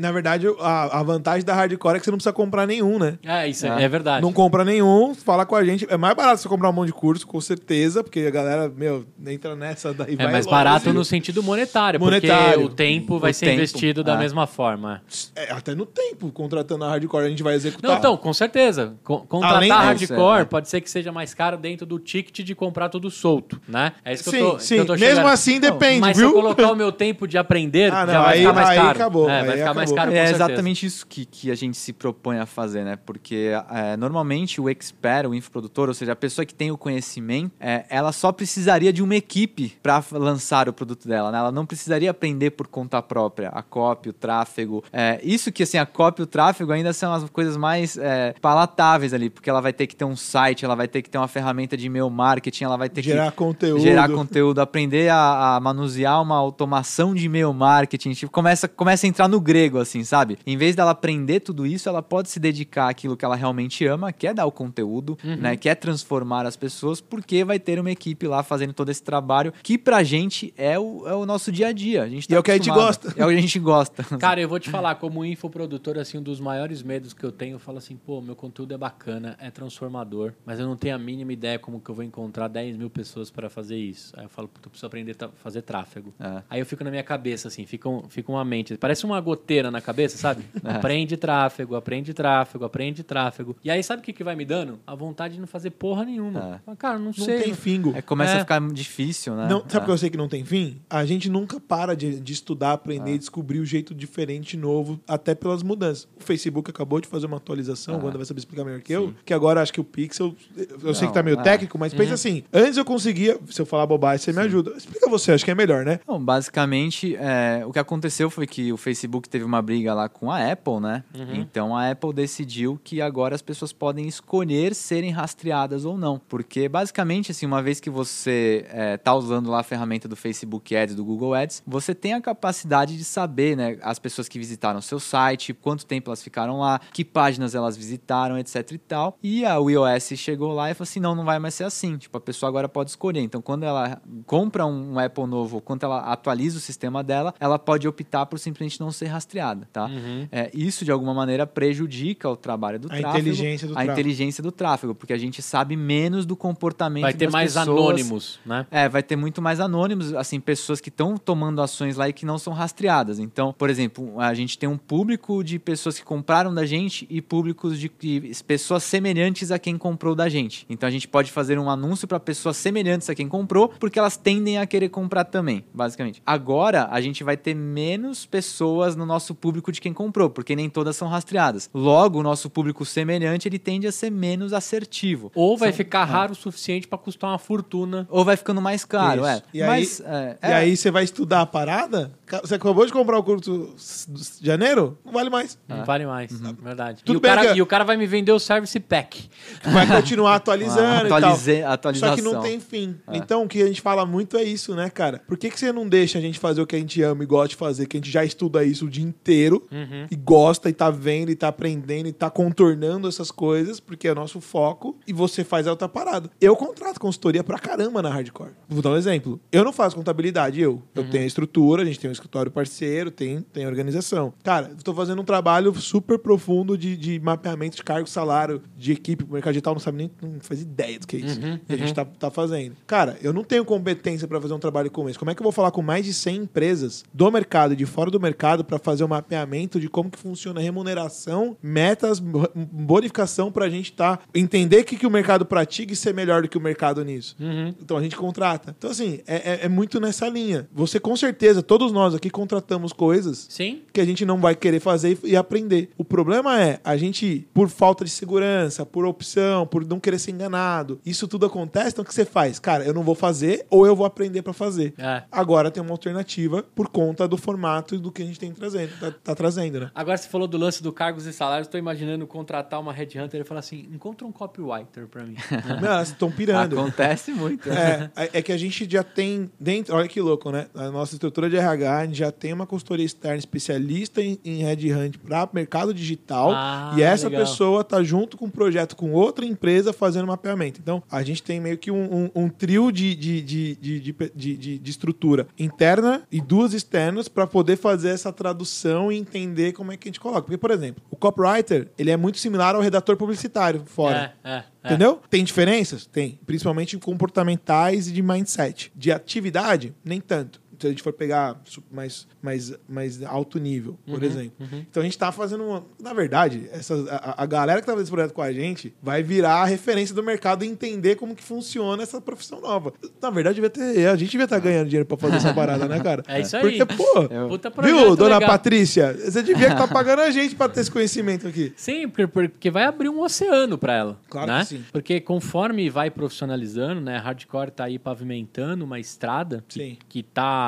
Na 0.00 0.10
verdade, 0.12 0.46
a, 0.60 1.00
a 1.00 1.02
vantagem 1.02 1.44
da 1.44 1.52
hardcore 1.54 1.96
é 1.96 1.98
que 1.98 2.04
você 2.06 2.10
não 2.10 2.16
precisa 2.16 2.32
comprar 2.32 2.66
nenhum, 2.66 2.98
né? 2.98 3.18
É, 3.22 3.46
isso 3.48 3.66
é, 3.66 3.70
Ah. 3.70 3.80
é 3.82 3.86
verdade. 3.88 4.22
Não 4.22 4.32
compra 4.32 4.64
nenhum, 4.64 5.14
fala 5.14 5.44
com 5.44 5.54
a 5.54 5.62
gente. 5.62 5.86
É 5.90 5.96
mais 5.98 6.14
barato 6.14 6.40
você 6.40 6.48
comprar 6.48 6.69
um 6.70 6.74
monte 6.74 6.88
de 6.88 6.92
curso, 6.94 7.26
com 7.26 7.40
certeza, 7.40 8.02
porque 8.02 8.20
a 8.20 8.30
galera, 8.30 8.68
meu, 8.68 9.04
entra 9.26 9.54
nessa 9.56 9.92
daí. 9.92 10.14
É 10.14 10.16
vai 10.16 10.32
mais 10.32 10.46
longe. 10.46 10.56
barato 10.56 10.92
no 10.92 11.04
sentido 11.04 11.42
monetário, 11.42 11.98
Monetário. 12.00 12.52
porque 12.60 12.64
o 12.64 12.68
tempo 12.68 13.18
vai 13.18 13.30
O 13.30 13.34
ser 13.34 13.46
tempo, 13.46 13.56
investido 13.58 14.02
da 14.04 14.14
é. 14.14 14.18
mesma 14.18 14.46
forma. 14.46 15.02
É, 15.36 15.52
até 15.52 15.74
no 15.74 15.86
tempo, 15.86 16.30
contratando 16.32 16.84
a 16.84 16.88
hardcore, 16.90 17.24
a 17.26 17.28
gente 17.28 17.42
vai 17.42 17.54
executar. 17.54 17.90
Não, 17.90 17.98
então, 17.98 18.16
com 18.16 18.32
certeza. 18.32 18.94
Co- 19.04 19.20
contratar 19.20 19.56
Além 19.58 19.96
disso, 19.96 20.12
hardcore 20.14 20.42
é. 20.42 20.44
pode 20.44 20.68
ser 20.68 20.80
que 20.80 20.90
seja 20.90 21.12
mais 21.12 21.34
caro 21.34 21.56
dentro 21.56 21.84
do 21.86 21.98
ticket 21.98 22.44
de 22.44 22.54
comprar 22.54 22.88
tudo 22.88 23.10
solto, 23.10 23.60
né? 23.68 23.92
É 24.04 24.12
isso 24.14 24.24
que 24.24 24.30
sim, 24.30 24.36
eu 24.38 24.50
tô, 24.52 24.58
sim. 24.58 24.74
que 24.76 24.80
eu 24.80 24.86
tô 24.86 24.96
Mesmo 24.96 25.26
assim, 25.26 25.60
depende, 25.60 26.00
Mas 26.00 26.16
viu? 26.16 26.28
se 26.30 26.34
eu 26.34 26.40
colocar 26.42 26.70
o 26.72 26.76
meu 26.76 26.92
tempo 26.92 27.26
de 27.26 27.36
aprender, 27.38 27.92
Ah, 27.92 28.06
não, 28.06 28.12
já 28.12 28.22
vai 28.22 28.32
aí- 28.34 28.40
ficar 28.40 28.52
mais 28.52 28.68
aí 28.68 28.76
caro. 28.76 28.90
acabou, 28.90 29.30
É, 29.30 29.40
vai 29.40 29.50
aí 29.52 29.58
ficar 29.58 29.74
mais 29.74 29.90
acabou. 29.90 29.96
caro 29.96 30.10
com 30.10 30.16
É 30.16 30.26
certeza. 30.26 30.44
exatamente 30.44 30.86
isso 30.86 31.06
que, 31.06 31.24
que 31.24 31.50
a 31.50 31.54
gente 31.54 31.76
se 31.76 31.92
propõe 31.92 32.38
a 32.38 32.46
fazer, 32.46 32.84
né? 32.84 32.96
Porque 33.04 33.50
é, 33.70 33.96
normalmente 33.96 34.60
o 34.60 34.68
expert, 34.68 35.26
o 35.28 35.34
infoprodutor, 35.34 35.88
ou 35.88 35.94
seja, 35.94 36.12
a 36.12 36.16
pessoa 36.16 36.44
que 36.44 36.54
tem 36.60 36.70
o 36.70 36.76
conhecimento, 36.76 37.52
é, 37.58 37.86
ela 37.88 38.12
só 38.12 38.30
precisaria 38.30 38.92
de 38.92 39.02
uma 39.02 39.16
equipe 39.16 39.72
para 39.82 40.04
lançar 40.12 40.68
o 40.68 40.74
produto 40.74 41.08
dela, 41.08 41.32
né? 41.32 41.38
Ela 41.38 41.50
não 41.50 41.64
precisaria 41.64 42.10
aprender 42.10 42.50
por 42.50 42.66
conta 42.66 43.00
própria 43.00 43.48
a 43.48 43.62
copy, 43.62 44.10
o 44.10 44.12
tráfego. 44.12 44.84
É, 44.92 45.18
isso 45.22 45.50
que, 45.50 45.62
assim, 45.62 45.78
a 45.78 45.86
copy 45.86 46.20
e 46.20 46.24
o 46.24 46.26
tráfego 46.26 46.70
ainda 46.70 46.92
são 46.92 47.14
as 47.14 47.24
coisas 47.30 47.56
mais 47.56 47.96
é, 47.96 48.34
palatáveis 48.42 49.14
ali, 49.14 49.30
porque 49.30 49.48
ela 49.48 49.62
vai 49.62 49.72
ter 49.72 49.86
que 49.86 49.96
ter 49.96 50.04
um 50.04 50.14
site, 50.14 50.62
ela 50.62 50.74
vai 50.74 50.86
ter 50.86 51.00
que 51.00 51.08
ter 51.08 51.16
uma 51.16 51.28
ferramenta 51.28 51.78
de 51.78 51.86
e-mail 51.86 52.10
marketing, 52.10 52.64
ela 52.64 52.76
vai 52.76 52.90
ter 52.90 53.00
que 53.00 53.08
Gerar 53.08 53.32
conteúdo. 53.32 53.80
gerar 53.80 54.10
conteúdo, 54.10 54.58
aprender 54.60 55.08
a, 55.08 55.56
a 55.56 55.60
manusear 55.60 56.20
uma 56.20 56.36
automação 56.36 57.14
de 57.14 57.24
e-mail 57.24 57.54
marketing, 57.54 58.10
tipo, 58.12 58.30
começa, 58.30 58.68
começa 58.68 59.06
a 59.06 59.08
entrar 59.08 59.28
no 59.28 59.40
grego, 59.40 59.78
assim, 59.78 60.04
sabe? 60.04 60.36
Em 60.46 60.58
vez 60.58 60.76
dela 60.76 60.90
aprender 60.90 61.40
tudo 61.40 61.66
isso, 61.66 61.88
ela 61.88 62.02
pode 62.02 62.28
se 62.28 62.38
dedicar 62.38 62.90
àquilo 62.90 63.16
que 63.16 63.24
ela 63.24 63.34
realmente 63.34 63.86
ama, 63.86 64.12
que 64.12 64.26
é 64.26 64.34
dar 64.34 64.44
o 64.44 64.52
conteúdo, 64.52 65.16
Uhum. 65.24 65.36
né? 65.36 65.56
Que 65.56 65.68
é 65.70 65.74
transformar 65.74 66.44
as 66.46 66.49
pessoas, 66.56 67.00
porque 67.00 67.44
vai 67.44 67.58
ter 67.58 67.78
uma 67.78 67.90
equipe 67.90 68.26
lá 68.26 68.42
fazendo 68.42 68.72
todo 68.72 68.88
esse 68.90 69.02
trabalho, 69.02 69.52
que 69.62 69.76
pra 69.78 70.02
gente 70.02 70.52
é 70.56 70.78
o, 70.78 71.06
é 71.08 71.14
o 71.14 71.24
nosso 71.26 71.50
dia 71.52 71.68
a 71.68 71.72
dia. 71.72 72.02
A 72.02 72.08
gente 72.08 72.28
tá 72.28 72.34
E 72.34 72.36
é 72.36 72.38
o 72.38 72.42
que 72.42 72.50
a 72.50 72.54
gente 72.56 72.70
gosta. 72.70 73.08
É 73.16 73.24
o 73.24 73.28
que 73.28 73.34
a 73.34 73.40
gente 73.40 73.58
gosta. 73.58 74.02
Cara, 74.18 74.40
eu 74.40 74.48
vou 74.48 74.58
te 74.58 74.70
falar, 74.70 74.94
como 74.96 75.24
infoprodutor, 75.24 75.98
assim, 75.98 76.18
um 76.18 76.22
dos 76.22 76.40
maiores 76.40 76.82
medos 76.82 77.12
que 77.12 77.24
eu 77.24 77.32
tenho, 77.32 77.54
eu 77.54 77.58
falo 77.58 77.78
assim, 77.78 77.96
pô, 77.96 78.20
meu 78.20 78.36
conteúdo 78.36 78.74
é 78.74 78.78
bacana, 78.78 79.36
é 79.40 79.50
transformador, 79.50 80.32
mas 80.44 80.58
eu 80.58 80.66
não 80.66 80.76
tenho 80.76 80.94
a 80.94 80.98
mínima 80.98 81.32
ideia 81.32 81.58
como 81.58 81.80
que 81.80 81.90
eu 81.90 81.94
vou 81.94 82.04
encontrar 82.04 82.48
10 82.48 82.76
mil 82.76 82.90
pessoas 82.90 83.30
para 83.30 83.48
fazer 83.48 83.76
isso. 83.76 84.12
Aí 84.16 84.24
eu 84.24 84.28
falo, 84.28 84.48
puta, 84.48 84.66
eu 84.66 84.70
preciso 84.70 84.86
aprender 84.86 85.16
a 85.20 85.28
fazer 85.28 85.62
tráfego. 85.62 86.12
É. 86.20 86.42
Aí 86.50 86.60
eu 86.60 86.66
fico 86.66 86.82
na 86.84 86.90
minha 86.90 87.02
cabeça, 87.02 87.48
assim, 87.48 87.64
fica, 87.66 87.88
um- 87.88 88.08
fica 88.08 88.30
uma 88.30 88.44
mente, 88.44 88.76
parece 88.76 89.04
uma 89.04 89.20
goteira 89.20 89.70
na 89.70 89.80
cabeça, 89.80 90.16
sabe? 90.18 90.44
É. 90.64 90.74
Aprende 90.74 91.16
tráfego, 91.16 91.74
aprende 91.74 92.12
tráfego, 92.12 92.64
aprende 92.64 93.02
tráfego. 93.02 93.56
E 93.64 93.70
aí 93.70 93.82
sabe 93.82 94.02
o 94.02 94.04
que, 94.04 94.12
que 94.12 94.22
vai 94.22 94.36
me 94.36 94.44
dando? 94.44 94.78
A 94.86 94.94
vontade 94.94 95.34
de 95.34 95.40
não 95.40 95.46
fazer 95.46 95.70
porra 95.70 96.04
nenhuma. 96.04 96.39
É. 96.66 96.76
Cara, 96.76 96.98
não, 96.98 97.06
Não 97.06 97.12
sei. 97.12 97.42
tem 97.42 97.54
fingo. 97.54 97.92
É, 97.96 98.02
começa 98.02 98.32
É. 98.32 98.36
a 98.36 98.40
ficar 98.40 98.60
difícil, 98.72 99.34
né? 99.34 99.46
Não, 99.48 99.60
sabe 99.60 99.76
É. 99.76 99.78
por 99.80 99.84
que 99.86 99.90
eu 99.92 99.98
sei 99.98 100.10
que 100.10 100.16
não 100.16 100.28
tem 100.28 100.44
fim? 100.44 100.80
A 100.88 101.04
gente 101.04 101.28
nunca 101.28 101.60
para 101.60 101.94
de, 101.94 102.18
de 102.20 102.32
estudar, 102.32 102.72
aprender 102.72 103.14
e 103.14 103.18
descobrir 103.18 103.58
o 103.60 103.64
jeito 103.66 103.94
diferente, 103.94 104.56
novo, 104.56 104.98
até 105.06 105.34
pelas 105.34 105.62
mudanças. 105.62 106.08
O 106.18 106.22
Facebook 106.24 106.70
acabou 106.70 107.00
de 107.00 107.08
fazer 107.08 107.26
uma 107.26 107.36
atualização, 107.36 107.98
o 107.98 108.04
Wanda 108.04 108.16
vai 108.18 108.26
saber 108.26 108.38
explicar 108.40 108.64
melhor 108.64 108.80
que 108.80 108.92
eu, 108.92 109.14
que 109.24 109.34
agora 109.34 109.60
acho 109.62 109.72
que 109.72 109.80
o 109.80 109.84
Pixel, 109.84 110.34
eu 110.82 110.94
sei 110.94 111.08
que 111.08 111.14
tá 111.14 111.22
meio 111.22 111.38
é. 111.38 111.42
técnico, 111.42 111.78
mas 111.78 111.92
pensa 111.94 112.14
assim, 112.14 112.42
antes 112.52 112.76
eu 112.76 112.84
conseguia, 112.84 113.38
se 113.50 113.60
eu 113.60 113.66
falar 113.66 113.86
bobagem, 113.86 114.24
você 114.24 114.32
me 114.32 114.40
ajuda. 114.40 114.72
Explica 114.76 115.08
você, 115.08 115.32
acho 115.32 115.44
que 115.44 115.50
é 115.50 115.54
melhor, 115.54 115.84
né? 115.84 116.00
Bom, 116.06 116.18
basicamente, 116.22 117.16
é, 117.16 117.62
o 117.66 117.72
que 117.72 117.78
aconteceu 117.78 118.30
foi 118.30 118.46
que 118.46 118.72
o 118.72 118.76
Facebook 118.76 119.28
teve 119.28 119.44
uma 119.44 119.60
briga 119.62 119.94
lá 119.94 120.08
com 120.08 120.30
a 120.30 120.50
Apple, 120.52 120.80
né? 120.80 121.04
Então 121.34 121.76
a 121.76 121.90
Apple 121.90 122.12
decidiu 122.12 122.80
que 122.82 123.00
agora 123.00 123.34
as 123.34 123.42
pessoas 123.42 123.72
podem 123.72 124.06
escolher 124.08 124.74
serem 124.74 125.10
rastreadas 125.10 125.84
ou 125.84 125.96
não. 125.98 126.20
Porque 126.30 126.68
basicamente, 126.68 127.32
assim, 127.32 127.44
uma 127.44 127.60
vez 127.60 127.80
que 127.80 127.90
você 127.90 128.64
é, 128.70 128.96
tá 128.96 129.12
usando 129.12 129.50
lá 129.50 129.60
a 129.60 129.62
ferramenta 129.64 130.06
do 130.06 130.14
Facebook 130.14 130.74
Ads, 130.76 130.94
do 130.94 131.04
Google 131.04 131.34
Ads, 131.34 131.60
você 131.66 131.92
tem 131.92 132.12
a 132.14 132.20
capacidade 132.20 132.96
de 132.96 133.02
saber, 133.02 133.56
né, 133.56 133.76
as 133.82 133.98
pessoas 133.98 134.28
que 134.28 134.38
visitaram 134.38 134.78
o 134.78 134.82
seu 134.82 135.00
site, 135.00 135.52
quanto 135.52 135.84
tempo 135.84 136.08
elas 136.08 136.22
ficaram 136.22 136.60
lá, 136.60 136.80
que 136.92 137.04
páginas 137.04 137.56
elas 137.56 137.76
visitaram, 137.76 138.38
etc 138.38 138.70
e 138.70 138.78
tal. 138.78 139.18
E 139.20 139.44
a 139.44 139.54
iOS 139.56 140.12
chegou 140.14 140.52
lá 140.54 140.70
e 140.70 140.74
falou 140.74 140.84
assim, 140.84 141.00
não, 141.00 141.16
não 141.16 141.24
vai 141.24 141.40
mais 141.40 141.54
ser 141.54 141.64
assim. 141.64 141.96
Tipo, 141.96 142.18
a 142.18 142.20
pessoa 142.20 142.48
agora 142.48 142.68
pode 142.68 142.90
escolher. 142.90 143.20
Então, 143.20 143.42
quando 143.42 143.64
ela 143.64 144.00
compra 144.24 144.64
um 144.64 145.00
Apple 145.00 145.26
novo, 145.26 145.60
quando 145.60 145.82
ela 145.82 145.98
atualiza 146.12 146.58
o 146.58 146.60
sistema 146.60 147.02
dela, 147.02 147.34
ela 147.40 147.58
pode 147.58 147.88
optar 147.88 148.26
por 148.26 148.38
simplesmente 148.38 148.78
não 148.78 148.92
ser 148.92 149.06
rastreada, 149.06 149.68
tá? 149.72 149.86
Uhum. 149.86 150.28
É, 150.30 150.48
isso, 150.54 150.84
de 150.84 150.92
alguma 150.92 151.12
maneira, 151.12 151.44
prejudica 151.44 152.28
o 152.28 152.36
trabalho 152.36 152.78
do 152.78 152.86
A 152.86 152.96
tráfego. 152.96 153.18
inteligência 153.18 153.66
do 153.66 153.72
a 153.72 153.74
tráfego. 153.74 153.92
inteligência 153.92 154.42
do 154.44 154.52
tráfego, 154.52 154.94
porque 154.94 155.12
a 155.12 155.18
gente 155.18 155.42
sabe 155.42 155.76
menos 155.76 156.19
do 156.26 156.36
comportamento 156.36 157.02
Vai 157.02 157.14
ter 157.14 157.30
mais 157.30 157.54
pessoas. 157.54 157.68
anônimos, 157.68 158.40
né? 158.44 158.66
É, 158.70 158.88
vai 158.88 159.02
ter 159.02 159.16
muito 159.16 159.40
mais 159.42 159.60
anônimos, 159.60 160.12
assim, 160.14 160.38
pessoas 160.40 160.80
que 160.80 160.88
estão 160.88 161.16
tomando 161.16 161.60
ações 161.62 161.96
lá 161.96 162.08
e 162.08 162.12
que 162.12 162.24
não 162.26 162.38
são 162.38 162.52
rastreadas. 162.52 163.18
Então, 163.18 163.54
por 163.56 163.70
exemplo, 163.70 164.18
a 164.20 164.32
gente 164.34 164.58
tem 164.58 164.68
um 164.68 164.76
público 164.76 165.42
de 165.44 165.58
pessoas 165.58 165.98
que 165.98 166.04
compraram 166.04 166.52
da 166.54 166.64
gente 166.66 167.06
e 167.10 167.20
públicos 167.20 167.78
de, 167.78 167.90
de 168.00 168.32
pessoas 168.44 168.82
semelhantes 168.84 169.50
a 169.50 169.58
quem 169.58 169.76
comprou 169.78 170.14
da 170.14 170.28
gente. 170.28 170.66
Então, 170.68 170.86
a 170.88 170.92
gente 170.92 171.06
pode 171.08 171.30
fazer 171.30 171.58
um 171.58 171.68
anúncio 171.70 172.06
para 172.08 172.18
pessoas 172.20 172.56
semelhantes 172.56 173.08
a 173.10 173.14
quem 173.14 173.28
comprou, 173.28 173.68
porque 173.80 173.98
elas 173.98 174.16
tendem 174.16 174.58
a 174.58 174.66
querer 174.66 174.88
comprar 174.88 175.24
também, 175.24 175.64
basicamente. 175.72 176.22
Agora, 176.26 176.88
a 176.90 177.00
gente 177.00 177.22
vai 177.24 177.36
ter 177.36 177.54
menos 177.54 178.26
pessoas 178.26 178.96
no 178.96 179.04
nosso 179.06 179.34
público 179.34 179.70
de 179.72 179.80
quem 179.80 179.92
comprou, 179.92 180.30
porque 180.30 180.54
nem 180.56 180.68
todas 180.68 180.96
são 180.96 181.08
rastreadas. 181.08 181.68
Logo, 181.74 182.18
o 182.18 182.22
nosso 182.22 182.48
público 182.50 182.84
semelhante, 182.84 183.48
ele 183.48 183.58
tende 183.58 183.86
a 183.86 183.92
ser 183.92 184.10
menos 184.10 184.52
assertivo. 184.52 185.30
Ou 185.34 185.56
vai 185.56 185.70
São- 185.70 185.76
ficar 185.76 185.99
raro 186.04 186.32
o 186.32 186.34
suficiente 186.34 186.86
para 186.88 186.98
custar 186.98 187.30
uma 187.30 187.38
fortuna. 187.38 188.06
Ou 188.10 188.24
vai 188.24 188.36
ficando 188.36 188.60
mais 188.60 188.84
caro, 188.84 189.20
Isso. 189.22 189.28
é. 189.30 189.42
E 189.54 189.62
aí- 189.62 189.68
Mas, 189.68 190.00
é, 190.00 190.38
E 190.42 190.46
é, 190.46 190.54
aí 190.54 190.76
você 190.76 190.90
vai 190.90 191.04
estudar 191.04 191.42
a 191.42 191.46
parada, 191.46 192.10
você 192.42 192.54
acabou 192.54 192.84
de 192.86 192.92
comprar 192.92 193.18
o 193.18 193.22
curso 193.22 193.74
de 194.08 194.46
janeiro, 194.46 194.98
não 195.04 195.12
vale 195.12 195.30
mais. 195.30 195.58
Não 195.68 195.84
vale 195.84 196.06
mais, 196.06 196.32
verdade. 196.62 196.98
Uhum. 196.98 197.04
Tudo 197.04 197.16
e, 197.16 197.18
o 197.18 197.20
bem 197.20 197.34
cara, 197.34 197.52
que- 197.52 197.58
e 197.58 197.62
o 197.62 197.66
cara 197.66 197.84
vai 197.84 197.96
me 197.96 198.06
vender 198.06 198.32
o 198.32 198.38
service 198.38 198.78
pack. 198.80 199.28
Vai 199.64 199.86
continuar 199.86 200.36
atualizando 200.36 201.08
e 201.08 201.12
Atualize- 201.12 201.60
tal. 201.62 201.72
atualização. 201.72 202.08
Só 202.10 202.16
que 202.16 202.22
não 202.22 202.40
tem 202.42 202.60
fim. 202.60 202.96
É. 203.08 203.16
Então, 203.16 203.44
o 203.44 203.48
que 203.48 203.62
a 203.62 203.66
gente 203.66 203.80
fala 203.80 204.04
muito 204.06 204.36
é 204.36 204.42
isso, 204.42 204.74
né, 204.74 204.88
cara? 204.90 205.22
Por 205.26 205.36
que, 205.36 205.50
que 205.50 205.58
você 205.58 205.72
não 205.72 205.88
deixa 205.88 206.18
a 206.18 206.20
gente 206.20 206.38
fazer 206.38 206.60
o 206.60 206.66
que 206.66 206.76
a 206.76 206.78
gente 206.78 207.00
ama 207.02 207.22
e 207.22 207.26
gosta 207.26 207.48
de 207.48 207.56
fazer, 207.56 207.86
que 207.86 207.96
a 207.96 208.00
gente 208.00 208.10
já 208.10 208.24
estuda 208.24 208.64
isso 208.64 208.86
o 208.86 208.90
dia 208.90 209.04
inteiro 209.04 209.66
Uhum. 209.70 210.06
e 210.10 210.16
gosta 210.16 210.68
e 210.68 210.72
tá 210.72 210.90
vendo 210.90 211.30
e 211.30 211.34
tá 211.36 211.48
aprendendo 211.48 212.06
e 212.08 212.12
tá 212.12 212.30
contornando 212.30 213.08
essas 213.08 213.30
coisas, 213.30 213.80
porque 213.80 214.08
é 214.08 214.14
nosso 214.14 214.40
foco, 214.40 214.96
e 215.06 215.12
você 215.12 215.42
faz 215.44 215.66
a 215.66 215.70
outra 215.70 215.88
parada. 215.90 216.30
Eu 216.40 216.56
contrato 216.56 216.98
consultoria 217.00 217.42
pra 217.44 217.58
caramba 217.58 218.00
na 218.02 218.08
Hardcore. 218.10 218.52
Vou 218.68 218.80
dar 218.82 218.90
um 218.90 218.96
exemplo. 218.96 219.40
Eu 219.52 219.64
não 219.64 219.72
faço 219.72 219.96
contabilidade, 219.96 220.60
eu. 220.60 220.82
Eu 220.94 221.08
tenho 221.10 221.24
a 221.24 221.26
estrutura, 221.26 221.82
a 221.82 221.84
gente 221.84 221.98
tem 222.00 222.08
um 222.08 222.12
escritório 222.12 222.50
parceiro, 222.50 223.10
tem, 223.10 223.40
tem 223.52 223.66
organização. 223.66 224.32
Cara, 224.42 224.70
eu 224.76 224.82
tô 224.82 224.94
fazendo 224.94 225.20
um 225.20 225.24
trabalho 225.24 225.74
super 225.74 226.18
profundo 226.18 226.76
de, 226.78 226.96
de 226.96 227.18
mapeamento 227.20 227.76
de 227.76 227.82
cargo, 227.84 228.08
salário, 228.08 228.62
de 228.76 228.92
equipe. 228.92 229.24
O 229.24 229.32
mercado 229.32 229.52
digital 229.52 229.74
não 229.74 229.80
sabe 229.80 229.98
nem, 229.98 230.10
não 230.22 230.40
faz 230.40 230.60
ideia 230.62 230.98
do 230.98 231.06
que 231.06 231.16
é 231.16 231.20
isso. 231.20 231.40
E 231.68 231.74
a 231.74 231.76
gente 231.76 231.92
tá, 231.94 232.04
tá 232.04 232.30
fazendo. 232.30 232.76
Cara, 232.86 233.18
eu 233.22 233.32
não 233.32 233.42
tenho 233.44 233.64
competência 233.64 234.26
pra 234.28 234.40
fazer 234.40 234.54
um 234.54 234.58
trabalho 234.58 234.90
como 234.90 235.08
esse. 235.08 235.18
Como 235.18 235.30
é 235.30 235.34
que 235.34 235.40
eu 235.40 235.44
vou 235.44 235.52
falar 235.52 235.70
com 235.70 235.82
mais 235.82 236.04
de 236.04 236.14
100 236.14 236.36
empresas 236.36 237.04
do 237.12 237.30
mercado 237.30 237.72
e 237.72 237.76
de 237.76 237.86
fora 237.86 238.10
do 238.10 238.20
mercado 238.20 238.64
pra 238.64 238.78
fazer 238.78 239.04
um 239.04 239.08
mapeamento 239.08 239.80
de 239.80 239.88
como 239.88 240.10
que 240.10 240.18
funciona 240.18 240.60
a 240.60 240.62
remuneração, 240.62 241.56
metas, 241.62 242.18
bo- 242.18 242.48
bonificação 242.54 243.50
pra 243.52 243.68
gente 243.68 243.92
tá 243.92 244.18
entender 244.34 244.80
o 244.80 244.84
que, 244.84 244.96
que 244.96 245.06
o 245.06 245.10
mercado 245.10 245.44
pratica 245.46 245.79
consiga 245.80 245.94
ser 245.94 246.14
melhor 246.14 246.42
do 246.42 246.48
que 246.48 246.58
o 246.58 246.60
mercado 246.60 247.04
nisso. 247.04 247.34
Uhum. 247.40 247.74
Então 247.80 247.96
a 247.96 248.02
gente 248.02 248.16
contrata. 248.16 248.74
Então, 248.76 248.90
assim, 248.90 249.20
é, 249.26 249.36
é- 249.52 249.60
é 249.64 249.68
muito 249.68 249.98
nessa 250.00 250.28
linha. 250.28 250.68
Você, 250.72 251.00
com 251.00 251.16
certeza, 251.16 251.62
todos 251.62 251.92
nós 251.92 252.14
aqui 252.14 252.28
contratamos 252.30 252.92
coisas 252.92 253.46
Sim. 253.48 253.82
que 253.92 254.00
a 254.00 254.04
gente 254.04 254.24
não 254.26 254.38
vai 254.38 254.54
querer 254.54 254.80
fazer 254.80 255.18
e 255.24 255.30
e 255.30 255.36
aprender. 255.36 255.90
O 255.96 256.04
problema 256.04 256.60
é 256.60 256.80
a 256.82 256.96
gente, 256.96 257.46
por 257.54 257.68
falta 257.68 258.04
de 258.04 258.10
segurança, 258.10 258.84
por 258.84 259.04
opção, 259.04 259.64
por 259.64 259.86
não 259.86 260.00
querer 260.00 260.18
ser 260.18 260.32
enganado, 260.32 261.00
isso 261.06 261.28
tudo 261.28 261.46
acontece, 261.46 261.90
então 261.90 262.02
o 262.02 262.06
que 262.06 262.12
você 262.12 262.24
faz? 262.24 262.58
Cara, 262.58 262.84
eu 262.84 262.92
não 262.92 263.04
vou 263.04 263.14
fazer 263.14 263.64
ou 263.70 263.86
eu 263.86 263.94
vou 263.94 264.04
aprender 264.04 264.42
pra 264.42 264.52
fazer. 264.52 264.92
É. 264.98 265.22
Agora 265.30 265.70
tem 265.70 265.80
uma 265.80 265.92
alternativa 265.92 266.64
por 266.74 266.88
conta 266.88 267.28
do 267.28 267.36
formato 267.36 267.96
do 267.96 268.10
que 268.10 268.22
a 268.22 268.26
gente 268.26 268.40
tem 268.40 268.50
trazendo, 268.52 268.90
tá, 268.98 269.12
tá 269.22 269.34
trazendo, 269.36 269.78
né? 269.80 269.90
Agora 269.94 270.16
você 270.16 270.28
falou 270.28 270.48
do 270.48 270.58
lance 270.58 270.82
do 270.82 270.92
cargos 270.92 271.26
e 271.26 271.32
salários, 271.32 271.68
tô 271.68 271.78
imaginando 271.78 272.26
contratar 272.26 272.80
uma 272.80 272.92
headhunter 272.92 273.40
e 273.40 273.44
falar 273.44 273.60
assim, 273.60 273.86
encontra 273.92 274.26
um 274.26 274.32
copywriter 274.32 275.06
pra 275.06 275.22
mim. 275.24 275.36
Elas 275.78 276.08
estão 276.08 276.30
pirando. 276.30 276.78
Acontece 276.78 277.30
muito. 277.32 277.68
né? 277.68 278.10
É, 278.16 278.24
é- 278.24 278.30
é 278.34 278.42
que 278.42 278.52
a 278.52 278.56
gente 278.56 278.88
já 278.90 279.02
tem 279.02 279.50
dentro, 279.58 279.94
olha 279.94 280.08
que 280.08 280.20
louco, 280.20 280.50
né? 280.50 280.66
A 280.74 280.90
nossa 280.90 281.14
estrutura 281.14 281.48
de 281.50 281.56
RH, 281.56 281.98
a 281.98 282.06
gente 282.06 282.18
já 282.18 282.30
tem 282.32 282.52
uma 282.52 282.66
consultoria 282.66 283.04
externa 283.04 283.38
especialista 283.38 284.20
em, 284.22 284.38
em 284.44 284.62
headhunt 284.62 285.18
para 285.18 285.48
mercado 285.52 285.92
digital 285.94 286.52
Ah, 286.54 286.94
e 286.96 287.02
essa 287.02 287.28
legal. 287.28 287.44
pessoa 287.44 287.84
tá 287.84 288.02
junto 288.02 288.36
com 288.36 288.46
um 288.46 288.50
projeto 288.50 288.96
com 288.96 289.12
outra 289.12 289.44
empresa 289.44 289.92
fazendo 289.92 290.26
mapeamento. 290.26 290.80
Então, 290.82 291.02
a 291.10 291.22
gente 291.22 291.42
tem 291.42 291.60
meio 291.60 291.78
que 291.78 291.90
um, 291.90 292.30
um- 292.34 292.44
um 292.44 292.48
trio 292.48 292.90
de, 292.90 293.14
de, 293.14 293.40
de, 293.42 293.74
de, 293.76 294.00
de, 294.00 294.56
de- 294.56 294.78
de- 294.78 294.90
estrutura 294.90 295.46
interna 295.58 296.22
e 296.30 296.40
duas 296.40 296.72
externas 296.74 297.28
para 297.28 297.46
poder 297.46 297.76
fazer 297.76 298.10
essa 298.10 298.32
tradução 298.32 299.10
e 299.12 299.16
entender 299.18 299.72
como 299.72 299.92
é 299.92 299.96
que 299.96 300.08
a 300.08 300.10
gente 300.10 300.20
coloca. 300.20 300.42
Porque, 300.42 300.58
por 300.58 300.70
exemplo, 300.70 301.02
o 301.10 301.16
copywriter, 301.16 301.88
ele 301.98 302.10
é 302.10 302.16
muito 302.16 302.38
similar 302.38 302.74
ao 302.74 302.80
redator 302.82 303.16
publicitário 303.16 303.82
fora. 303.86 304.34
É, 304.44 304.50
é. 304.50 304.64
Entendeu? 304.84 305.20
Tem 305.28 305.44
diferenças? 305.44 306.06
Tem. 306.06 306.38
Principalmente 306.46 306.96
comportamentais 306.98 308.08
e 308.08 308.12
de 308.12 308.22
mindset. 308.22 308.90
De 308.94 309.12
atividade, 309.12 309.94
nem 310.04 310.20
tanto. 310.20 310.60
Se 310.80 310.86
a 310.86 310.90
gente 310.90 311.02
for 311.02 311.12
pegar 311.12 311.60
mais, 311.92 312.26
mais, 312.42 312.72
mais 312.88 313.22
alto 313.22 313.58
nível, 313.58 313.98
por 314.06 314.22
exemplo. 314.22 314.52
Então 314.90 315.02
a 315.02 315.04
gente 315.04 315.18
tá 315.18 315.30
fazendo 315.30 315.64
uma. 315.64 315.84
Na 316.00 316.12
verdade, 316.12 316.68
essa, 316.72 316.94
a, 317.10 317.42
a 317.42 317.46
galera 317.46 317.80
que 317.80 317.86
tá 317.86 317.92
fazendo 317.92 318.04
esse 318.04 318.10
projeto 318.10 318.32
com 318.32 318.42
a 318.42 318.52
gente 318.52 318.94
vai 319.02 319.22
virar 319.22 319.62
a 319.62 319.64
referência 319.64 320.14
do 320.14 320.22
mercado 320.22 320.64
e 320.64 320.68
entender 320.68 321.16
como 321.16 321.34
que 321.34 321.42
funciona 321.42 322.02
essa 322.02 322.20
profissão 322.20 322.60
nova. 322.60 322.92
Na 323.20 323.30
verdade, 323.30 323.56
devia 323.56 323.70
ter, 323.70 324.08
a 324.08 324.16
gente 324.16 324.30
devia 324.30 324.44
estar 324.44 324.58
ganhando 324.58 324.88
dinheiro 324.88 325.06
pra 325.06 325.16
fazer 325.16 325.36
essa 325.36 325.52
parada, 325.52 325.86
né, 325.86 326.00
cara? 326.00 326.22
É 326.30 326.40
isso 326.40 326.56
aí. 326.56 326.78
Porque, 326.78 326.96
pô. 326.96 327.48
Puta 327.48 327.70
projeto 327.70 327.96
Viu, 327.96 328.16
dona 328.16 328.36
legal. 328.36 328.50
Patrícia? 328.50 329.12
Você 329.14 329.42
devia 329.42 329.68
estar 329.68 329.88
pagando 329.88 330.22
a 330.22 330.30
gente 330.30 330.54
pra 330.54 330.68
ter 330.68 330.80
esse 330.80 330.90
conhecimento 330.90 331.48
aqui. 331.48 331.72
Sim, 331.76 332.08
porque, 332.08 332.70
vai 332.70 332.84
abrir 332.84 333.08
um 333.08 333.20
oceano 333.20 333.76
para 333.76 333.94
ela. 333.94 334.20
Claro 334.28 334.50
né? 334.50 334.60
que 334.60 334.66
sim. 334.66 334.84
Porque 334.92 335.20
conforme 335.20 335.90
vai 335.90 336.10
profissionalizando, 336.10 337.00
né? 337.00 337.18
Hardcore 337.18 337.70
tá 337.70 337.84
aí 337.84 337.98
pavimentando 337.98 338.84
uma 338.84 339.00
estrada 339.00 339.64
que, 339.68 339.80
Sim. 339.80 339.98
que 340.08 340.22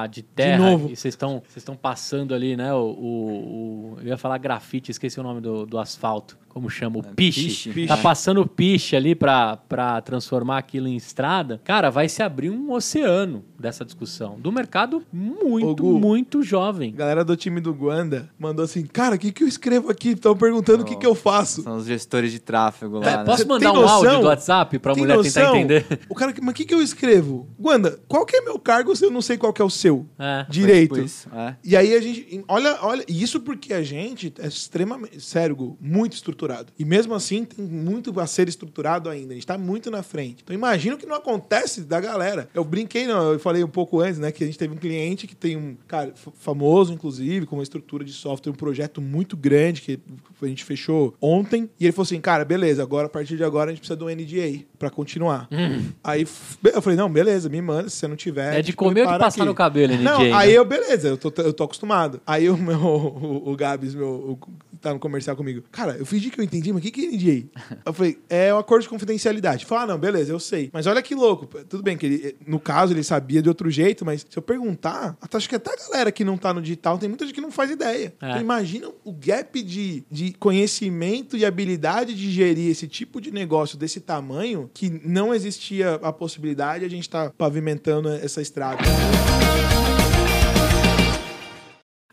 de 0.06 0.22
terra. 0.22 0.58
novo. 0.70 0.90
E 0.90 0.96
vocês 0.96 1.14
estão 1.14 1.40
vocês 1.46 1.58
estão 1.58 1.76
passando 1.76 2.34
ali, 2.34 2.56
né? 2.56 2.72
O, 2.74 2.78
o- 2.78 3.94
o- 3.94 3.98
eu 4.00 4.08
ia 4.08 4.16
falar 4.16 4.38
grafite, 4.38 4.90
esqueci 4.90 5.18
o 5.18 5.22
nome 5.22 5.40
do, 5.40 5.66
do 5.66 5.78
asfalto. 5.78 6.38
Como 6.52 6.68
chama? 6.68 6.98
O 6.98 7.02
piche. 7.02 7.70
piche. 7.70 7.86
Tá 7.86 7.96
passando 7.96 8.40
o 8.42 8.46
piche 8.46 8.94
ali 8.94 9.14
pra, 9.14 9.56
pra 9.56 10.00
transformar 10.00 10.58
aquilo 10.58 10.86
em 10.88 10.96
estrada. 10.96 11.60
Cara, 11.64 11.90
vai 11.90 12.08
se 12.08 12.22
abrir 12.22 12.50
um 12.50 12.72
oceano 12.72 13.44
dessa 13.58 13.84
discussão. 13.84 14.38
Do 14.38 14.52
mercado 14.52 15.02
muito, 15.12 15.82
Gu. 15.82 15.98
muito 15.98 16.42
jovem. 16.42 16.92
A 16.94 16.96
galera 16.98 17.24
do 17.24 17.36
time 17.36 17.60
do 17.60 17.72
Guanda 17.72 18.28
mandou 18.38 18.64
assim: 18.64 18.84
Cara, 18.84 19.14
o 19.14 19.18
que, 19.18 19.32
que 19.32 19.42
eu 19.44 19.48
escrevo 19.48 19.90
aqui? 19.90 20.10
Estão 20.10 20.36
perguntando 20.36 20.82
o 20.82 20.86
que, 20.86 20.96
que 20.96 21.06
eu 21.06 21.14
faço. 21.14 21.62
São 21.62 21.76
os 21.76 21.86
gestores 21.86 22.30
de 22.32 22.38
tráfego 22.38 22.98
lá, 22.98 23.10
É, 23.10 23.16
né? 23.18 23.24
Posso 23.24 23.46
mandar 23.48 23.72
um 23.72 23.76
áudio 23.88 24.04
noção? 24.10 24.20
do 24.20 24.26
WhatsApp 24.26 24.78
pra 24.78 24.94
Tem 24.94 25.02
mulher 25.02 25.20
tentar 25.22 25.40
noção? 25.40 25.56
entender? 25.56 26.00
O 26.08 26.14
cara, 26.14 26.34
mas 26.42 26.50
o 26.50 26.54
que, 26.54 26.64
que 26.64 26.74
eu 26.74 26.82
escrevo? 26.82 27.48
Guanda, 27.58 27.98
qual 28.06 28.26
que 28.26 28.36
é 28.36 28.40
meu 28.42 28.58
cargo 28.58 28.94
se 28.94 29.04
eu 29.04 29.10
não 29.10 29.22
sei 29.22 29.38
qual 29.38 29.52
que 29.52 29.62
é 29.62 29.64
o 29.64 29.70
seu? 29.70 30.06
É. 30.18 30.44
Direito. 30.50 30.94
Tipo 30.94 31.06
isso, 31.06 31.28
é. 31.34 31.56
E 31.64 31.76
aí 31.76 31.94
a 31.94 32.00
gente. 32.00 32.44
Olha, 32.46 32.78
olha. 32.82 33.04
Isso 33.08 33.40
porque 33.40 33.72
a 33.72 33.82
gente 33.82 34.32
é 34.38 34.46
extremamente. 34.46 35.20
Sério, 35.20 35.56
Gu, 35.56 35.78
muito 35.80 36.12
estruturado. 36.12 36.41
E 36.78 36.84
mesmo 36.84 37.14
assim 37.14 37.44
tem 37.44 37.64
muito 37.64 38.18
a 38.20 38.26
ser 38.26 38.48
estruturado 38.48 39.08
ainda. 39.08 39.32
A 39.32 39.34
gente 39.34 39.46
tá 39.46 39.56
muito 39.56 39.90
na 39.90 40.02
frente. 40.02 40.42
Então 40.42 40.54
imagina 40.54 40.96
o 40.96 40.98
que 40.98 41.06
não 41.06 41.16
acontece 41.16 41.82
da 41.82 42.00
galera. 42.00 42.48
Eu 42.54 42.64
brinquei, 42.64 43.06
não, 43.06 43.32
eu 43.32 43.38
falei 43.38 43.62
um 43.62 43.68
pouco 43.68 44.00
antes, 44.00 44.18
né? 44.18 44.32
Que 44.32 44.42
a 44.42 44.46
gente 44.46 44.58
teve 44.58 44.74
um 44.74 44.76
cliente 44.76 45.26
que 45.26 45.34
tem 45.36 45.56
um. 45.56 45.76
Cara, 45.86 46.12
famoso, 46.38 46.92
inclusive, 46.92 47.46
com 47.46 47.56
uma 47.56 47.62
estrutura 47.62 48.04
de 48.04 48.12
software, 48.12 48.52
um 48.52 48.56
projeto 48.56 49.00
muito 49.00 49.36
grande 49.36 49.80
que 49.82 49.98
a 50.40 50.46
gente 50.46 50.64
fechou 50.64 51.14
ontem. 51.20 51.68
E 51.78 51.84
ele 51.84 51.92
falou 51.92 52.04
assim: 52.04 52.20
cara, 52.20 52.44
beleza, 52.44 52.82
agora 52.82 53.06
a 53.06 53.10
partir 53.10 53.36
de 53.36 53.44
agora 53.44 53.70
a 53.70 53.72
gente 53.72 53.80
precisa 53.80 53.96
do 53.96 54.06
NDA 54.08 54.64
pra 54.78 54.90
continuar. 54.90 55.48
Aí 56.02 56.22
f- 56.22 56.58
eu 56.64 56.82
falei: 56.82 56.96
não, 56.96 57.10
beleza, 57.10 57.48
me 57.48 57.60
manda. 57.62 57.88
Se 57.88 57.96
você 57.96 58.08
não 58.08 58.16
tiver. 58.16 58.52
Hum. 58.52 58.56
É 58.56 58.60
de 58.60 58.66
gente 58.68 58.76
comer 58.76 59.06
ou 59.06 59.12
de 59.12 59.18
passar 59.18 59.42
aqui. 59.42 59.48
no 59.48 59.54
cabelo, 59.54 59.92
NDA, 59.94 60.02
Não, 60.02 60.18
né? 60.22 60.32
aí 60.32 60.54
eu, 60.54 60.64
beleza, 60.64 61.08
eu 61.08 61.16
tô, 61.16 61.32
eu 61.42 61.52
tô 61.52 61.64
acostumado. 61.64 62.20
Aí 62.26 62.48
o 62.50 62.56
meu, 62.56 62.78
o, 62.80 63.50
o 63.52 63.56
Gabs, 63.56 63.94
meu, 63.94 64.08
o, 64.08 64.38
tá 64.82 64.92
no 64.92 64.98
comercial 64.98 65.36
comigo. 65.36 65.62
Cara, 65.70 65.96
eu 65.96 66.04
fingi 66.04 66.30
que 66.30 66.40
eu 66.40 66.44
entendi, 66.44 66.72
mas 66.72 66.80
o 66.80 66.82
que, 66.82 66.90
que 66.90 67.06
é 67.06 67.10
NDA? 67.10 67.60
Eu 67.84 67.92
falei, 67.92 68.18
é 68.28 68.52
o 68.52 68.58
acordo 68.58 68.82
de 68.82 68.88
confidencialidade. 68.88 69.64
Fala, 69.64 69.82
ah, 69.82 69.86
não, 69.86 69.98
beleza, 69.98 70.32
eu 70.32 70.40
sei. 70.40 70.70
Mas 70.72 70.86
olha 70.86 71.02
que 71.02 71.14
louco. 71.14 71.46
Tudo 71.64 71.82
bem 71.82 71.96
que 71.96 72.06
ele, 72.06 72.36
no 72.46 72.60
caso 72.60 72.92
ele 72.92 73.02
sabia 73.02 73.42
de 73.42 73.48
outro 73.48 73.70
jeito, 73.70 74.04
mas 74.04 74.26
se 74.28 74.36
eu 74.36 74.42
perguntar, 74.42 75.16
acho 75.32 75.48
que 75.48 75.56
até 75.56 75.72
a 75.72 75.76
galera 75.76 76.12
que 76.12 76.24
não 76.24 76.36
tá 76.36 76.52
no 76.52 76.60
digital, 76.60 76.98
tem 76.98 77.08
muita 77.08 77.24
gente 77.24 77.34
que 77.34 77.40
não 77.40 77.50
faz 77.50 77.70
ideia. 77.70 78.14
É. 78.20 78.28
Então 78.28 78.40
imagina 78.40 78.88
o 79.04 79.12
gap 79.12 79.62
de, 79.62 80.04
de 80.10 80.32
conhecimento 80.34 81.36
e 81.36 81.44
habilidade 81.44 82.14
de 82.14 82.30
gerir 82.30 82.70
esse 82.70 82.86
tipo 82.86 83.20
de 83.20 83.30
negócio 83.30 83.78
desse 83.78 84.00
tamanho 84.00 84.70
que 84.72 84.90
não 85.04 85.34
existia 85.34 85.94
a 86.02 86.12
possibilidade, 86.12 86.84
a 86.84 86.90
gente 86.90 87.08
tá 87.08 87.30
pavimentando 87.36 88.08
essa 88.08 88.40
estrada. 88.40 88.82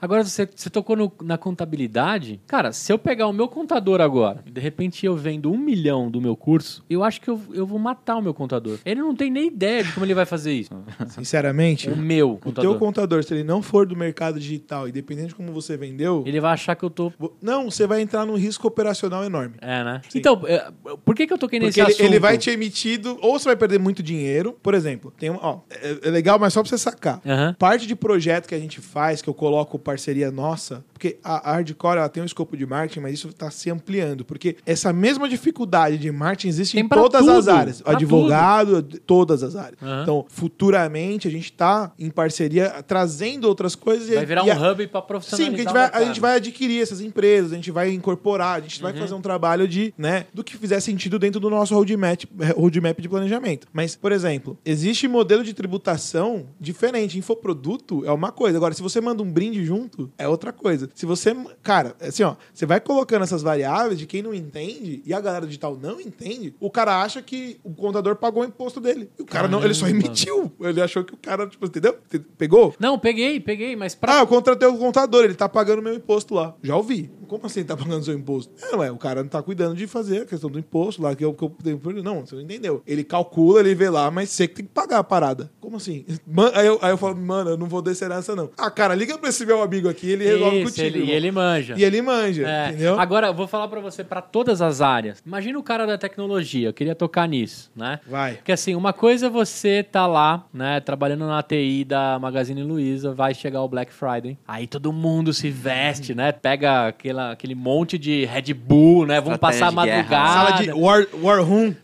Agora 0.01 0.23
você, 0.23 0.47
você 0.55 0.69
tocou 0.69 0.95
no- 0.95 1.11
na 1.23 1.37
contabilidade. 1.37 2.39
Cara, 2.47 2.71
se 2.71 2.91
eu 2.91 2.97
pegar 2.97 3.27
o 3.27 3.33
meu 3.33 3.47
contador 3.47 4.01
agora 4.01 4.43
de 4.49 4.59
repente 4.61 5.05
eu 5.05 5.15
vendo 5.15 5.51
um 5.51 5.57
milhão 5.57 6.09
do 6.09 6.19
meu 6.21 6.35
curso, 6.35 6.83
eu 6.89 7.03
acho 7.03 7.21
que 7.21 7.29
eu, 7.29 7.39
eu 7.53 7.65
vou 7.65 7.77
matar 7.79 8.17
o 8.17 8.21
meu 8.21 8.33
contador. 8.33 8.77
Ele 8.85 8.99
não 9.01 9.15
tem 9.15 9.29
nem 9.29 9.47
ideia 9.47 9.83
de 9.83 9.91
como 9.91 10.05
ele 10.05 10.13
vai 10.13 10.25
fazer 10.25 10.53
isso. 10.53 10.69
Sinceramente, 11.09 11.89
O 11.89 11.97
meu 11.97 12.31
o 12.33 12.37
contador. 12.37 12.71
teu 12.71 12.79
contador, 12.79 13.23
se 13.23 13.33
ele 13.33 13.43
não 13.43 13.61
for 13.61 13.85
do 13.85 13.95
mercado 13.95 14.39
digital, 14.39 14.87
e 14.87 14.91
dependendo 14.91 15.29
de 15.29 15.35
como 15.35 15.51
você 15.51 15.75
vendeu, 15.77 16.23
Ele 16.25 16.39
vai 16.39 16.53
achar 16.53 16.75
que 16.75 16.83
eu 16.83 16.89
tô. 16.89 17.11
não, 17.41 17.69
você 17.69 17.85
vai 17.85 18.01
entrar 18.01 18.25
num 18.25 18.35
risco 18.35 18.67
operacional 18.67 19.23
enorme. 19.23 19.55
É, 19.61 19.83
né? 19.83 20.01
Sim. 20.09 20.19
Então, 20.19 20.41
é, 20.45 20.71
por 21.03 21.15
que, 21.15 21.27
que 21.27 21.33
eu 21.33 21.37
toquei 21.37 21.59
nesse 21.59 21.71
Porque 21.79 21.81
ele, 21.81 21.91
assunto? 21.91 22.05
ele 22.05 22.19
vai 22.19 22.37
te 22.37 22.49
emitido, 22.49 23.17
ou 23.21 23.37
você 23.37 23.45
vai 23.45 23.55
perder 23.55 23.79
muito 23.79 24.01
dinheiro. 24.01 24.57
Por 24.61 24.73
exemplo, 24.73 25.13
tem 25.17 25.29
um, 25.29 25.37
ó, 25.41 25.59
é, 25.69 26.07
é 26.07 26.09
legal, 26.09 26.39
mas 26.39 26.53
só 26.53 26.61
pra 26.61 26.69
você 26.69 26.77
sacar. 26.77 27.21
Aham. 27.25 27.55
Parte 27.59 27.85
de 27.87 27.95
projeto 27.95 28.47
que 28.47 28.55
a 28.55 28.59
gente 28.59 28.79
faz, 28.81 29.21
que 29.21 29.29
eu 29.29 29.33
coloco 29.33 29.77
parceria 29.89 30.29
nossa, 30.31 30.83
porque 30.93 31.17
a 31.23 31.51
Hardcore 31.53 31.97
ela 31.97 32.09
tem 32.09 32.21
um 32.21 32.25
escopo 32.25 32.55
de 32.55 32.65
marketing, 32.65 32.99
mas 32.99 33.13
isso 33.15 33.29
está 33.29 33.49
se 33.49 33.71
ampliando. 33.71 34.23
Porque 34.23 34.55
essa 34.65 34.93
mesma 34.93 35.27
dificuldade 35.27 35.97
de 35.97 36.11
marketing 36.11 36.47
existe 36.49 36.73
Tem 36.75 36.83
em 36.85 36.87
todas 36.87 37.21
tudo, 37.21 37.31
as 37.31 37.47
áreas. 37.47 37.81
pra 37.81 37.93
Advogado, 37.93 38.83
todas 39.05 39.41
as 39.41 39.55
áreas. 39.55 39.81
Aham. 39.81 40.03
Então, 40.03 40.25
futuramente, 40.29 41.27
a 41.27 41.31
gente 41.31 41.45
está 41.45 41.91
em 41.97 42.09
parceria, 42.09 42.83
trazendo 42.85 43.45
outras 43.47 43.75
coisas. 43.75 44.09
e- 44.09 44.15
Vai 44.15 44.25
virar 44.25 44.45
e 44.45 44.49
um 44.49 44.51
a- 44.63 44.71
hub 44.71 44.87
pra 44.87 45.01
profissionalizar 45.01 45.51
Sim, 45.51 45.55
porque 45.57 45.61
a 45.61 45.81
gente, 45.83 45.91
vai, 45.91 46.01
a 46.01 46.05
gente 46.05 46.19
vai 46.21 46.35
adquirir 46.35 46.81
essas 46.81 47.01
empresas, 47.01 47.51
a 47.51 47.55
gente 47.55 47.71
vai 47.71 47.91
incorporar, 47.91 48.57
a 48.57 48.61
gente 48.61 48.81
vai 48.81 48.93
Uhum. 48.93 48.99
fazer 48.99 49.13
um 49.15 49.21
trabalho 49.21 49.67
de, 49.67 49.93
né, 49.97 50.25
do 50.33 50.43
que 50.43 50.55
fizer 50.57 50.79
sentido 50.81 51.17
dentro 51.17 51.39
do 51.39 51.49
nosso 51.49 51.73
roadmap, 51.73 52.23
roadmap 52.55 52.99
de 53.01 53.09
planejamento. 53.09 53.67
Mas, 53.73 53.95
por 53.95 54.11
exemplo, 54.11 54.57
existe 54.65 55.07
modelo 55.07 55.43
de 55.43 55.53
tributação 55.53 56.45
diferente. 56.59 57.17
Infoproduto 57.17 58.05
é 58.05 58.11
uma 58.11 58.31
coisa. 58.31 58.57
Agora, 58.57 58.73
se 58.73 58.81
você 58.81 58.99
manda 59.01 59.23
um 59.23 59.31
brinde 59.31 59.63
junto, 59.65 59.78
é 60.17 60.27
outra 60.27 60.51
coisa. 60.51 60.89
Se 60.95 61.05
você, 61.05 61.35
cara, 61.61 61.95
assim, 62.01 62.23
ó, 62.23 62.35
você 62.53 62.65
vai 62.65 62.79
colocando 62.79 63.23
essas 63.23 63.41
variáveis 63.41 63.99
de 63.99 64.05
quem 64.05 64.21
não 64.21 64.33
entende 64.33 65.01
e 65.05 65.13
a 65.13 65.19
galera 65.19 65.45
digital 65.45 65.77
não 65.81 65.99
entende, 66.01 66.53
o 66.59 66.69
cara 66.69 67.01
acha 67.01 67.21
que 67.21 67.59
o 67.63 67.73
contador 67.73 68.15
pagou 68.15 68.43
o 68.43 68.45
imposto 68.45 68.79
dele. 68.79 69.09
E 69.17 69.21
o 69.21 69.25
cara 69.25 69.47
não, 69.47 69.63
ele 69.63 69.73
só 69.73 69.85
Caramba. 69.85 70.05
emitiu. 70.05 70.51
Ele 70.59 70.81
achou 70.81 71.03
que 71.03 71.13
o 71.13 71.17
cara, 71.17 71.47
tipo, 71.47 71.65
entendeu? 71.65 71.97
Pegou? 72.37 72.73
Não, 72.79 72.97
peguei, 72.97 73.39
peguei, 73.39 73.75
mas 73.75 73.95
pra. 73.95 74.17
Ah, 74.17 74.21
eu 74.21 74.27
contratei 74.27 74.67
o 74.67 74.77
contador, 74.77 75.23
ele 75.23 75.35
tá 75.35 75.47
pagando 75.47 75.81
meu 75.81 75.93
imposto 75.93 76.33
lá. 76.33 76.55
Já 76.63 76.75
ouvi. 76.75 77.11
Como 77.29 77.45
assim 77.45 77.63
tá 77.63 77.77
pagando 77.77 78.03
seu 78.03 78.13
imposto? 78.13 78.51
É, 78.61 78.71
não 78.71 78.83
é, 78.83 78.91
o 78.91 78.97
cara 78.97 79.21
não 79.21 79.29
tá 79.29 79.41
cuidando 79.41 79.75
de 79.75 79.87
fazer 79.87 80.23
a 80.23 80.25
questão 80.25 80.49
do 80.49 80.59
imposto 80.59 81.01
lá, 81.01 81.15
que 81.15 81.23
eu, 81.23 81.33
que 81.33 81.43
eu 81.43 81.55
tenho. 81.63 81.79
Não, 82.03 82.25
você 82.25 82.35
não 82.35 82.41
entendeu. 82.41 82.81
Ele 82.85 83.03
calcula, 83.03 83.59
ele 83.59 83.75
vê 83.75 83.89
lá, 83.89 84.09
mas 84.11 84.29
você 84.29 84.47
que 84.47 84.55
tem 84.55 84.65
que 84.65 84.71
pagar 84.71 84.97
a 84.99 85.03
parada. 85.03 85.49
Como 85.61 85.77
assim? 85.77 86.05
Man- 86.27 86.51
Aí 86.55 86.65
eu, 86.65 86.79
aí 86.81 86.89
eu 86.91 86.97
falo, 86.97 87.15
mano, 87.15 87.51
eu 87.51 87.57
não 87.57 87.67
vou 87.67 87.81
descer 87.81 88.09
nessa, 88.09 88.35
não. 88.35 88.49
Ah, 88.57 88.71
cara, 88.71 88.95
liga 88.95 89.17
pra 89.17 89.29
esse 89.29 89.45
meu 89.45 89.61
amigo 89.61 89.87
aqui, 89.87 90.09
ele 90.11 90.25
resolve 90.25 90.57
Isso, 90.61 90.65
contigo. 90.75 90.97
ele, 90.97 91.05
e 91.05 91.11
ele 91.11 91.31
manja. 91.31 91.75
E 91.77 91.83
ele 91.83 92.01
manja, 92.01 92.47
É. 92.49 92.69
entendeu? 92.69 92.99
Agora, 92.99 93.27
eu 93.27 93.33
vou 93.33 93.47
falar 93.47 93.67
pra 93.67 93.79
você 93.79 94.03
pra 94.03 94.21
todas 94.21 94.61
as 94.61 94.81
áreas. 94.81 95.21
Imagina 95.25 95.57
o 95.59 95.63
cara 95.63 95.85
da 95.85 95.97
tecnologia, 95.97 96.69
eu 96.69 96.73
queria 96.73 96.95
tocar 96.95 97.27
nisso, 97.27 97.71
né? 97.75 97.99
Vai. 98.07 98.35
Porque 98.35 98.51
assim, 98.51 98.73
uma 98.75 98.91
coisa 98.91 99.27
é 99.27 99.29
você 99.29 99.83
tá 99.83 100.07
lá, 100.07 100.45
né, 100.53 100.79
trabalhando 100.79 101.27
na 101.27 101.41
TI 101.43 101.83
da 101.85 102.17
Magazine 102.19 102.63
Luiza, 102.63 103.13
vai 103.13 103.33
chegar 103.35 103.61
o 103.61 103.67
Black 103.67 103.93
Friday. 103.93 104.37
Aí 104.47 104.65
todo 104.67 104.91
mundo 104.91 105.31
se 105.33 105.49
veste, 105.49 106.15
né? 106.15 106.31
Pega 106.31 106.91
aquela, 107.19 107.31
aquele 107.31 107.55
monte 107.55 107.97
de 107.97 108.25
Red 108.25 108.53
Bull, 108.53 109.05
né? 109.05 109.19
Vamos 109.19 109.35
Estratégia 109.35 109.65
passar 109.65 109.81
a 109.81 109.85
guerra. 109.85 109.97
madrugada. 109.97 110.49
Sala 110.49 110.63
de 110.63 110.71
War, 110.71 111.07
War 111.21 111.43
Room. 111.43 111.75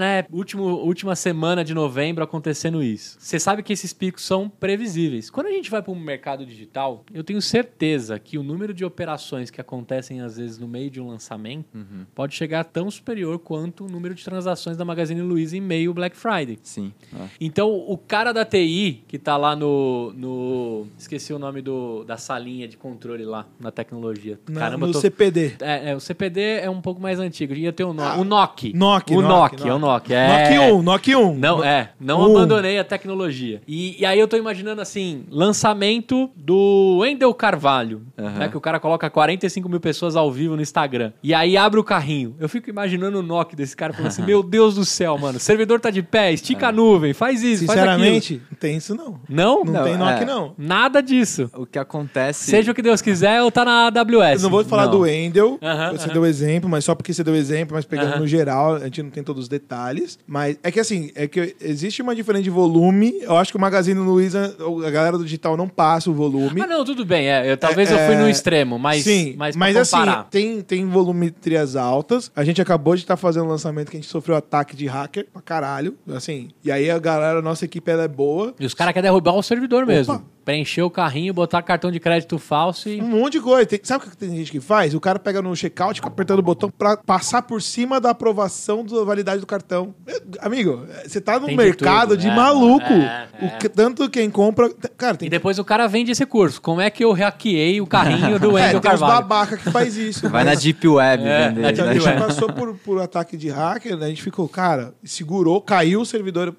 Né? 0.00 0.24
Último, 0.30 0.64
última 0.64 1.14
semana 1.14 1.64
de 1.64 1.72
novembro 1.72 2.24
acontecendo 2.24 2.82
isso. 2.82 3.16
Você 3.18 3.38
sabe 3.38 3.62
que 3.62 3.72
esses 3.72 3.92
picos 3.92 4.24
são 4.24 4.48
previsíveis. 4.48 5.30
Quando 5.30 5.46
a 5.46 5.50
gente 5.50 5.70
vai 5.70 5.82
para 5.82 5.92
um 5.92 5.98
mercado 5.98 6.44
digital, 6.44 7.04
eu 7.12 7.22
tenho 7.22 7.40
certeza 7.40 8.18
que 8.18 8.36
o 8.38 8.42
número 8.42 8.74
de 8.74 8.84
operações 8.84 9.50
que 9.50 9.60
acontecem 9.60 10.20
às 10.20 10.36
vezes 10.36 10.58
no 10.58 10.66
meio 10.66 10.90
de 10.90 11.00
um 11.00 11.08
lançamento 11.08 11.66
pode 12.14 12.34
chegar 12.34 12.64
tão 12.64 12.90
superior 12.90 13.38
quanto 13.38 13.84
o 13.84 13.88
número 13.88 14.14
de 14.14 14.24
transações 14.24 14.76
da 14.76 14.84
Magazine 14.84 15.20
Luiza 15.20 15.56
em 15.56 15.60
meio 15.60 15.94
Black 15.94 16.16
Friday. 16.16 16.58
Sim. 16.62 16.92
é. 17.14 17.28
Então, 17.40 17.70
o 17.70 17.96
cara 17.96 18.32
da 18.32 18.44
TI, 18.44 19.04
que 19.06 19.18
tá 19.18 19.36
lá 19.36 19.54
no. 19.54 20.12
no 20.14 20.86
esqueci 20.98 21.32
o 21.32 21.38
nome 21.38 21.60
do, 21.60 22.04
da 22.04 22.16
salinha 22.16 22.66
de 22.66 22.76
controle 22.76 23.24
lá, 23.24 23.46
na 23.60 23.67
tecnologia. 23.72 24.38
Na, 24.48 24.60
Caramba, 24.60 24.86
no 24.86 24.90
eu 24.90 24.92
tô, 24.94 25.00
CPD. 25.00 25.54
é, 25.60 25.90
é, 25.90 25.96
o 25.96 26.00
CPD 26.00 26.40
é 26.62 26.70
um 26.70 26.80
pouco 26.80 27.00
mais 27.00 27.18
antigo. 27.18 27.54
Ia 27.54 27.72
ter 27.72 27.84
o 27.84 27.92
nome. 27.92 28.08
Ah, 28.14 28.20
o 28.20 28.24
NOC. 28.24 28.72
Nokia, 28.74 29.16
O 29.18 29.22
Nokia, 29.22 29.28
NOC, 29.58 29.68
é 29.68 29.74
o 29.74 29.78
NOC. 29.78 30.12
É. 30.12 30.28
Nokia 30.28 30.74
1, 30.74 30.82
Nokia 30.82 31.18
1. 31.18 31.34
Não, 31.36 31.64
é. 31.64 31.90
Não 32.00 32.20
Um. 32.20 32.36
abandonei 32.36 32.78
a 32.78 32.84
tecnologia. 32.84 33.60
E, 33.66 34.00
e 34.00 34.06
aí 34.06 34.18
eu 34.18 34.28
tô 34.28 34.36
imaginando 34.36 34.80
assim: 34.80 35.24
lançamento 35.30 36.30
do 36.36 36.98
Wendel 37.00 37.34
Carvalho. 37.34 38.02
Né, 38.16 38.48
que 38.48 38.56
o 38.56 38.60
cara 38.60 38.78
coloca 38.80 39.08
45 39.08 39.68
mil 39.68 39.80
pessoas 39.80 40.16
ao 40.16 40.30
vivo 40.30 40.56
no 40.56 40.62
Instagram. 40.62 41.12
E 41.22 41.32
aí 41.34 41.56
abre 41.56 41.78
o 41.78 41.84
carrinho. 41.84 42.34
Eu 42.38 42.48
fico 42.48 42.68
imaginando 42.70 43.18
o 43.18 43.22
NOC 43.22 43.54
desse 43.54 43.76
cara 43.76 43.92
falando 43.92 44.08
assim: 44.08 44.22
Meu 44.26 44.42
Deus 44.42 44.74
do 44.74 44.84
céu, 44.84 45.16
mano. 45.18 45.38
O 45.38 45.40
servidor 45.40 45.80
tá 45.80 45.90
de 45.90 46.02
pé, 46.02 46.32
estica 46.32 46.68
a 46.68 46.72
nuvem, 46.72 47.12
faz 47.12 47.42
isso, 47.42 47.64
faz. 47.66 47.78
Sinceramente, 47.78 48.42
não 48.50 48.58
tem 48.58 48.76
isso 48.76 48.94
não. 48.94 49.20
Não? 49.28 49.64
Não, 49.64 49.72
Não, 49.72 49.84
tem 49.84 49.96
Nokia 49.96 50.22
é. 50.22 50.24
não. 50.24 50.54
Nada 50.58 51.00
disso. 51.02 51.50
O 51.54 51.66
que 51.66 51.78
acontece. 51.78 52.50
Seja 52.50 52.72
o 52.72 52.74
que 52.74 52.82
Deus 52.82 53.00
quiser, 53.02 53.42
ou 53.42 53.50
tá 53.58 53.64
na 53.64 53.86
AWS. 54.00 54.36
Eu 54.36 54.40
não 54.42 54.50
vou 54.50 54.64
falar 54.64 54.84
Não. 54.84 54.92
do 54.92 55.00
Wendel, 55.00 55.58
Aham, 55.62 55.92
você 55.92 56.08
deu 56.08 56.24
exemplo, 56.24 56.68
mas 56.68 56.84
só 56.84 56.94
porque 56.94 57.12
você 57.12 57.24
deu 57.24 57.34
exemplo, 57.34 57.74
mas 57.74 57.84
pegando 57.84 58.18
no 58.18 58.26
geral, 58.26 58.76
a 58.76 58.84
gente 58.84 59.02
não 59.02 59.10
tem 59.10 59.22
todos 59.22 59.44
os 59.44 59.48
detalhes. 59.48 60.18
Mas 60.26 60.58
é 60.62 60.70
que 60.70 60.80
assim, 60.80 61.10
é 61.14 61.26
que 61.26 61.56
existe 61.60 62.02
uma 62.02 62.14
diferença 62.14 62.44
de 62.44 62.50
volume. 62.50 63.14
Eu 63.20 63.36
acho 63.36 63.50
que 63.50 63.56
o 63.56 63.60
Magazine 63.60 63.98
Luiza, 63.98 64.56
a 64.86 64.90
galera 64.90 65.18
do 65.18 65.24
digital 65.24 65.56
não 65.56 65.68
passa 65.68 66.10
o 66.10 66.14
volume. 66.14 66.60
Ah, 66.62 66.66
não, 66.66 66.84
tudo 66.84 67.04
bem. 67.04 67.28
É, 67.28 67.50
eu, 67.50 67.56
talvez 67.56 67.90
eu 67.90 67.98
É, 67.98 68.06
fui 68.06 68.16
no 68.16 68.26
é, 68.26 68.30
extremo, 68.30 68.78
mas, 68.78 69.04
Sim, 69.04 69.34
mas, 69.36 69.56
mas, 69.56 69.76
assim, 69.76 69.96
tem, 70.30 70.60
tem 70.60 70.86
volumetrias 70.86 71.76
altas. 71.76 72.30
A 72.34 72.44
gente 72.44 72.60
acabou 72.60 72.94
de 72.94 73.02
estar 73.02 73.16
fazendo 73.16 73.46
um 73.46 73.48
lançamento 73.48 73.90
que 73.90 73.96
a 73.96 74.00
gente 74.00 74.10
sofreu 74.10 74.36
ataque 74.36 74.76
de 74.76 74.86
hacker 74.86 75.26
pra 75.32 75.42
caralho. 75.42 75.96
Assim, 76.14 76.48
e 76.64 76.70
aí 76.70 76.90
a 76.90 76.98
galera, 76.98 77.38
a 77.38 77.42
nossa 77.42 77.64
equipe 77.64 77.90
ela 77.90 78.04
é 78.04 78.08
boa. 78.08 78.54
E 78.58 78.66
os 78.66 78.74
caras 78.74 78.92
querem 78.92 79.08
derrubar 79.10 79.34
o 79.34 79.42
servidor 79.42 79.86
mesmo. 79.86 80.22
Preencher 80.48 80.80
o 80.80 80.88
carrinho, 80.88 81.34
botar 81.34 81.60
cartão 81.60 81.90
de 81.90 82.00
crédito 82.00 82.38
falso 82.38 82.88
e. 82.88 83.02
Um 83.02 83.06
monte 83.08 83.32
de 83.34 83.40
coisa. 83.42 83.66
Tem- 83.66 83.78
sabe 83.82 84.06
o 84.06 84.10
que 84.10 84.16
tem 84.16 84.34
gente 84.34 84.50
que 84.50 84.60
faz? 84.60 84.94
O 84.94 85.00
cara 85.00 85.18
pega 85.18 85.42
no 85.42 85.54
checkout, 85.54 85.96
fica 85.96 86.08
apertando 86.08 86.38
o 86.38 86.42
botão 86.42 86.70
pra 86.70 86.96
passar 86.96 87.42
por 87.42 87.60
cima 87.60 88.00
da 88.00 88.08
aprovação 88.10 88.82
da 88.82 89.04
validade 89.04 89.40
do 89.42 89.46
cartão. 89.46 89.94
É, 90.06 90.22
Amigo, 90.40 90.86
é, 91.04 91.06
você 91.06 91.20
tá 91.20 91.38
num 91.38 91.44
Tem 91.48 91.54
de 91.58 91.62
mercado 91.62 92.10
tudo, 92.12 92.20
de 92.22 92.28
é, 92.28 92.34
maluco. 92.34 92.82
é, 92.90 93.28
O 93.42 93.44
é. 93.44 93.48
que- 93.60 93.68
tanto 93.68 94.08
quem 94.08 94.30
compra. 94.30 94.70
Cara, 94.96 95.16
E 95.16 95.18
tem 95.18 95.28
depois 95.28 95.58
o 95.58 95.64
cara 95.66 95.86
vende 95.86 96.12
esse 96.12 96.24
curso. 96.24 96.62
Como 96.62 96.80
é 96.80 96.88
que 96.88 97.04
eu 97.04 97.12
hackeei 97.12 97.82
o 97.82 97.86
carrinho 97.86 98.38
do 98.38 98.48
é, 98.56 98.62
Wendel 98.62 98.80
tem 98.80 98.90
uns 98.90 98.98
Carvalho? 99.00 99.12
babaca 99.28 99.56
que 99.58 99.70
faz 99.70 99.98
isso. 99.98 100.30
Vai 100.30 100.44
na 100.44 100.52
mas- 100.52 100.62
Deep 100.62 100.88
Web 100.88 101.24
É, 101.24 101.48
vender. 101.48 101.60
na 101.60 101.70
Então, 101.72 101.84
a 101.84 101.88
né? 101.88 101.94
gente 101.94 102.06
Web. 102.06 102.20
passou 102.22 102.50
por, 102.54 102.74
por 102.78 103.02
ataque 103.02 103.36
de 103.36 103.50
hacker, 103.50 103.98
né? 103.98 104.06
a 104.06 104.08
gente 104.08 104.22
ficou, 104.22 104.48
cara, 104.48 104.94
segurou, 105.04 105.60
caiu 105.60 106.00
o 106.00 106.06
servidor 106.06 106.54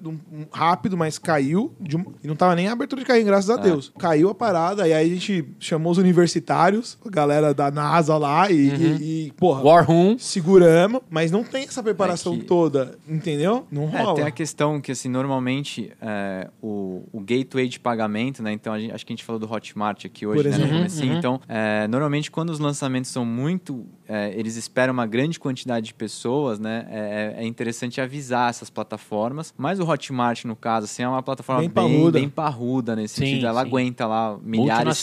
rápido, 0.52 0.96
mas 0.96 1.18
caiu. 1.18 1.74
de 1.80 1.96
um- 1.96 2.04
e 2.22 2.28
não 2.28 2.36
tava 2.36 2.54
nem 2.54 2.68
a 2.68 2.72
abertura 2.72 3.00
de 3.00 3.06
carrinho, 3.06 3.26
graças 3.26 3.50
a 3.50 3.56
Deus. 3.56 3.79
Caiu 3.98 4.28
a 4.30 4.34
parada, 4.34 4.86
e 4.86 4.92
aí 4.92 5.10
a 5.10 5.14
gente 5.14 5.44
chamou 5.58 5.90
os 5.92 5.98
universitários, 5.98 6.98
a 7.04 7.08
galera 7.10 7.52
da 7.54 7.70
NASA 7.70 8.16
lá, 8.16 8.50
e, 8.50 8.54
e- 8.68 9.26
e, 9.28 9.32
porra, 9.32 9.62
War 9.62 9.84
Room. 9.86 10.16
seguramos, 10.18 11.00
mas 11.10 11.30
não 11.30 11.42
tem 11.44 11.64
essa 11.64 11.82
preparação 11.82 12.34
É 12.34 12.38
que- 12.38 12.44
toda, 12.44 12.98
entendeu? 13.08 13.66
Não 13.70 13.84
É, 13.84 14.02
rola. 14.02 14.14
tem 14.16 14.24
a 14.24 14.30
questão 14.30 14.80
que, 14.80 14.92
assim, 14.92 15.08
normalmente 15.08 15.90
é, 16.00 16.48
o, 16.62 17.02
o 17.12 17.20
gateway 17.20 17.68
de 17.68 17.78
pagamento, 17.80 18.42
né? 18.42 18.52
Então, 18.52 18.72
a 18.72 18.78
gente- 18.80 18.92
acho 18.92 19.04
que 19.06 19.12
a 19.12 19.16
gente 19.16 19.24
falou 19.24 19.38
do 19.38 19.50
Hotmart 19.50 20.04
aqui 20.04 20.26
hoje, 20.26 20.42
Por 20.42 20.50
né? 20.58 20.66
Comecinho. 20.68 21.12
Uhum. 21.12 21.18
Então, 21.18 21.40
é, 21.48 21.86
normalmente, 21.88 22.30
quando 22.30 22.50
os 22.50 22.58
lançamentos 22.58 23.10
são 23.10 23.24
muito... 23.24 23.84
é, 24.12 24.32
eles 24.36 24.56
esperam 24.56 24.92
uma 24.92 25.06
grande 25.06 25.38
quantidade 25.38 25.86
de 25.86 25.94
pessoas, 25.94 26.58
né? 26.58 26.86
É, 26.90 27.34
é 27.38 27.46
interessante 27.46 28.00
avisar 28.00 28.50
essas 28.50 28.68
plataformas. 28.68 29.54
Mas 29.56 29.78
o 29.78 29.88
Hotmart, 29.88 30.44
no 30.46 30.56
caso, 30.56 30.86
assim, 30.86 31.02
é 31.04 31.08
uma 31.08 31.22
plataforma 31.22 31.60
Bem 31.60 31.68
bem, 31.70 31.74
parruda. 31.94 32.18
bem 32.18 32.28
parruda 32.28 32.96
nesse 32.96 33.14
Sim, 33.14 33.26
sentido. 33.26 33.46
Ela 33.46 33.62
sim. 33.62 33.68
aguenta 33.68 34.06
lá 34.06 34.36
milhares... 34.42 35.02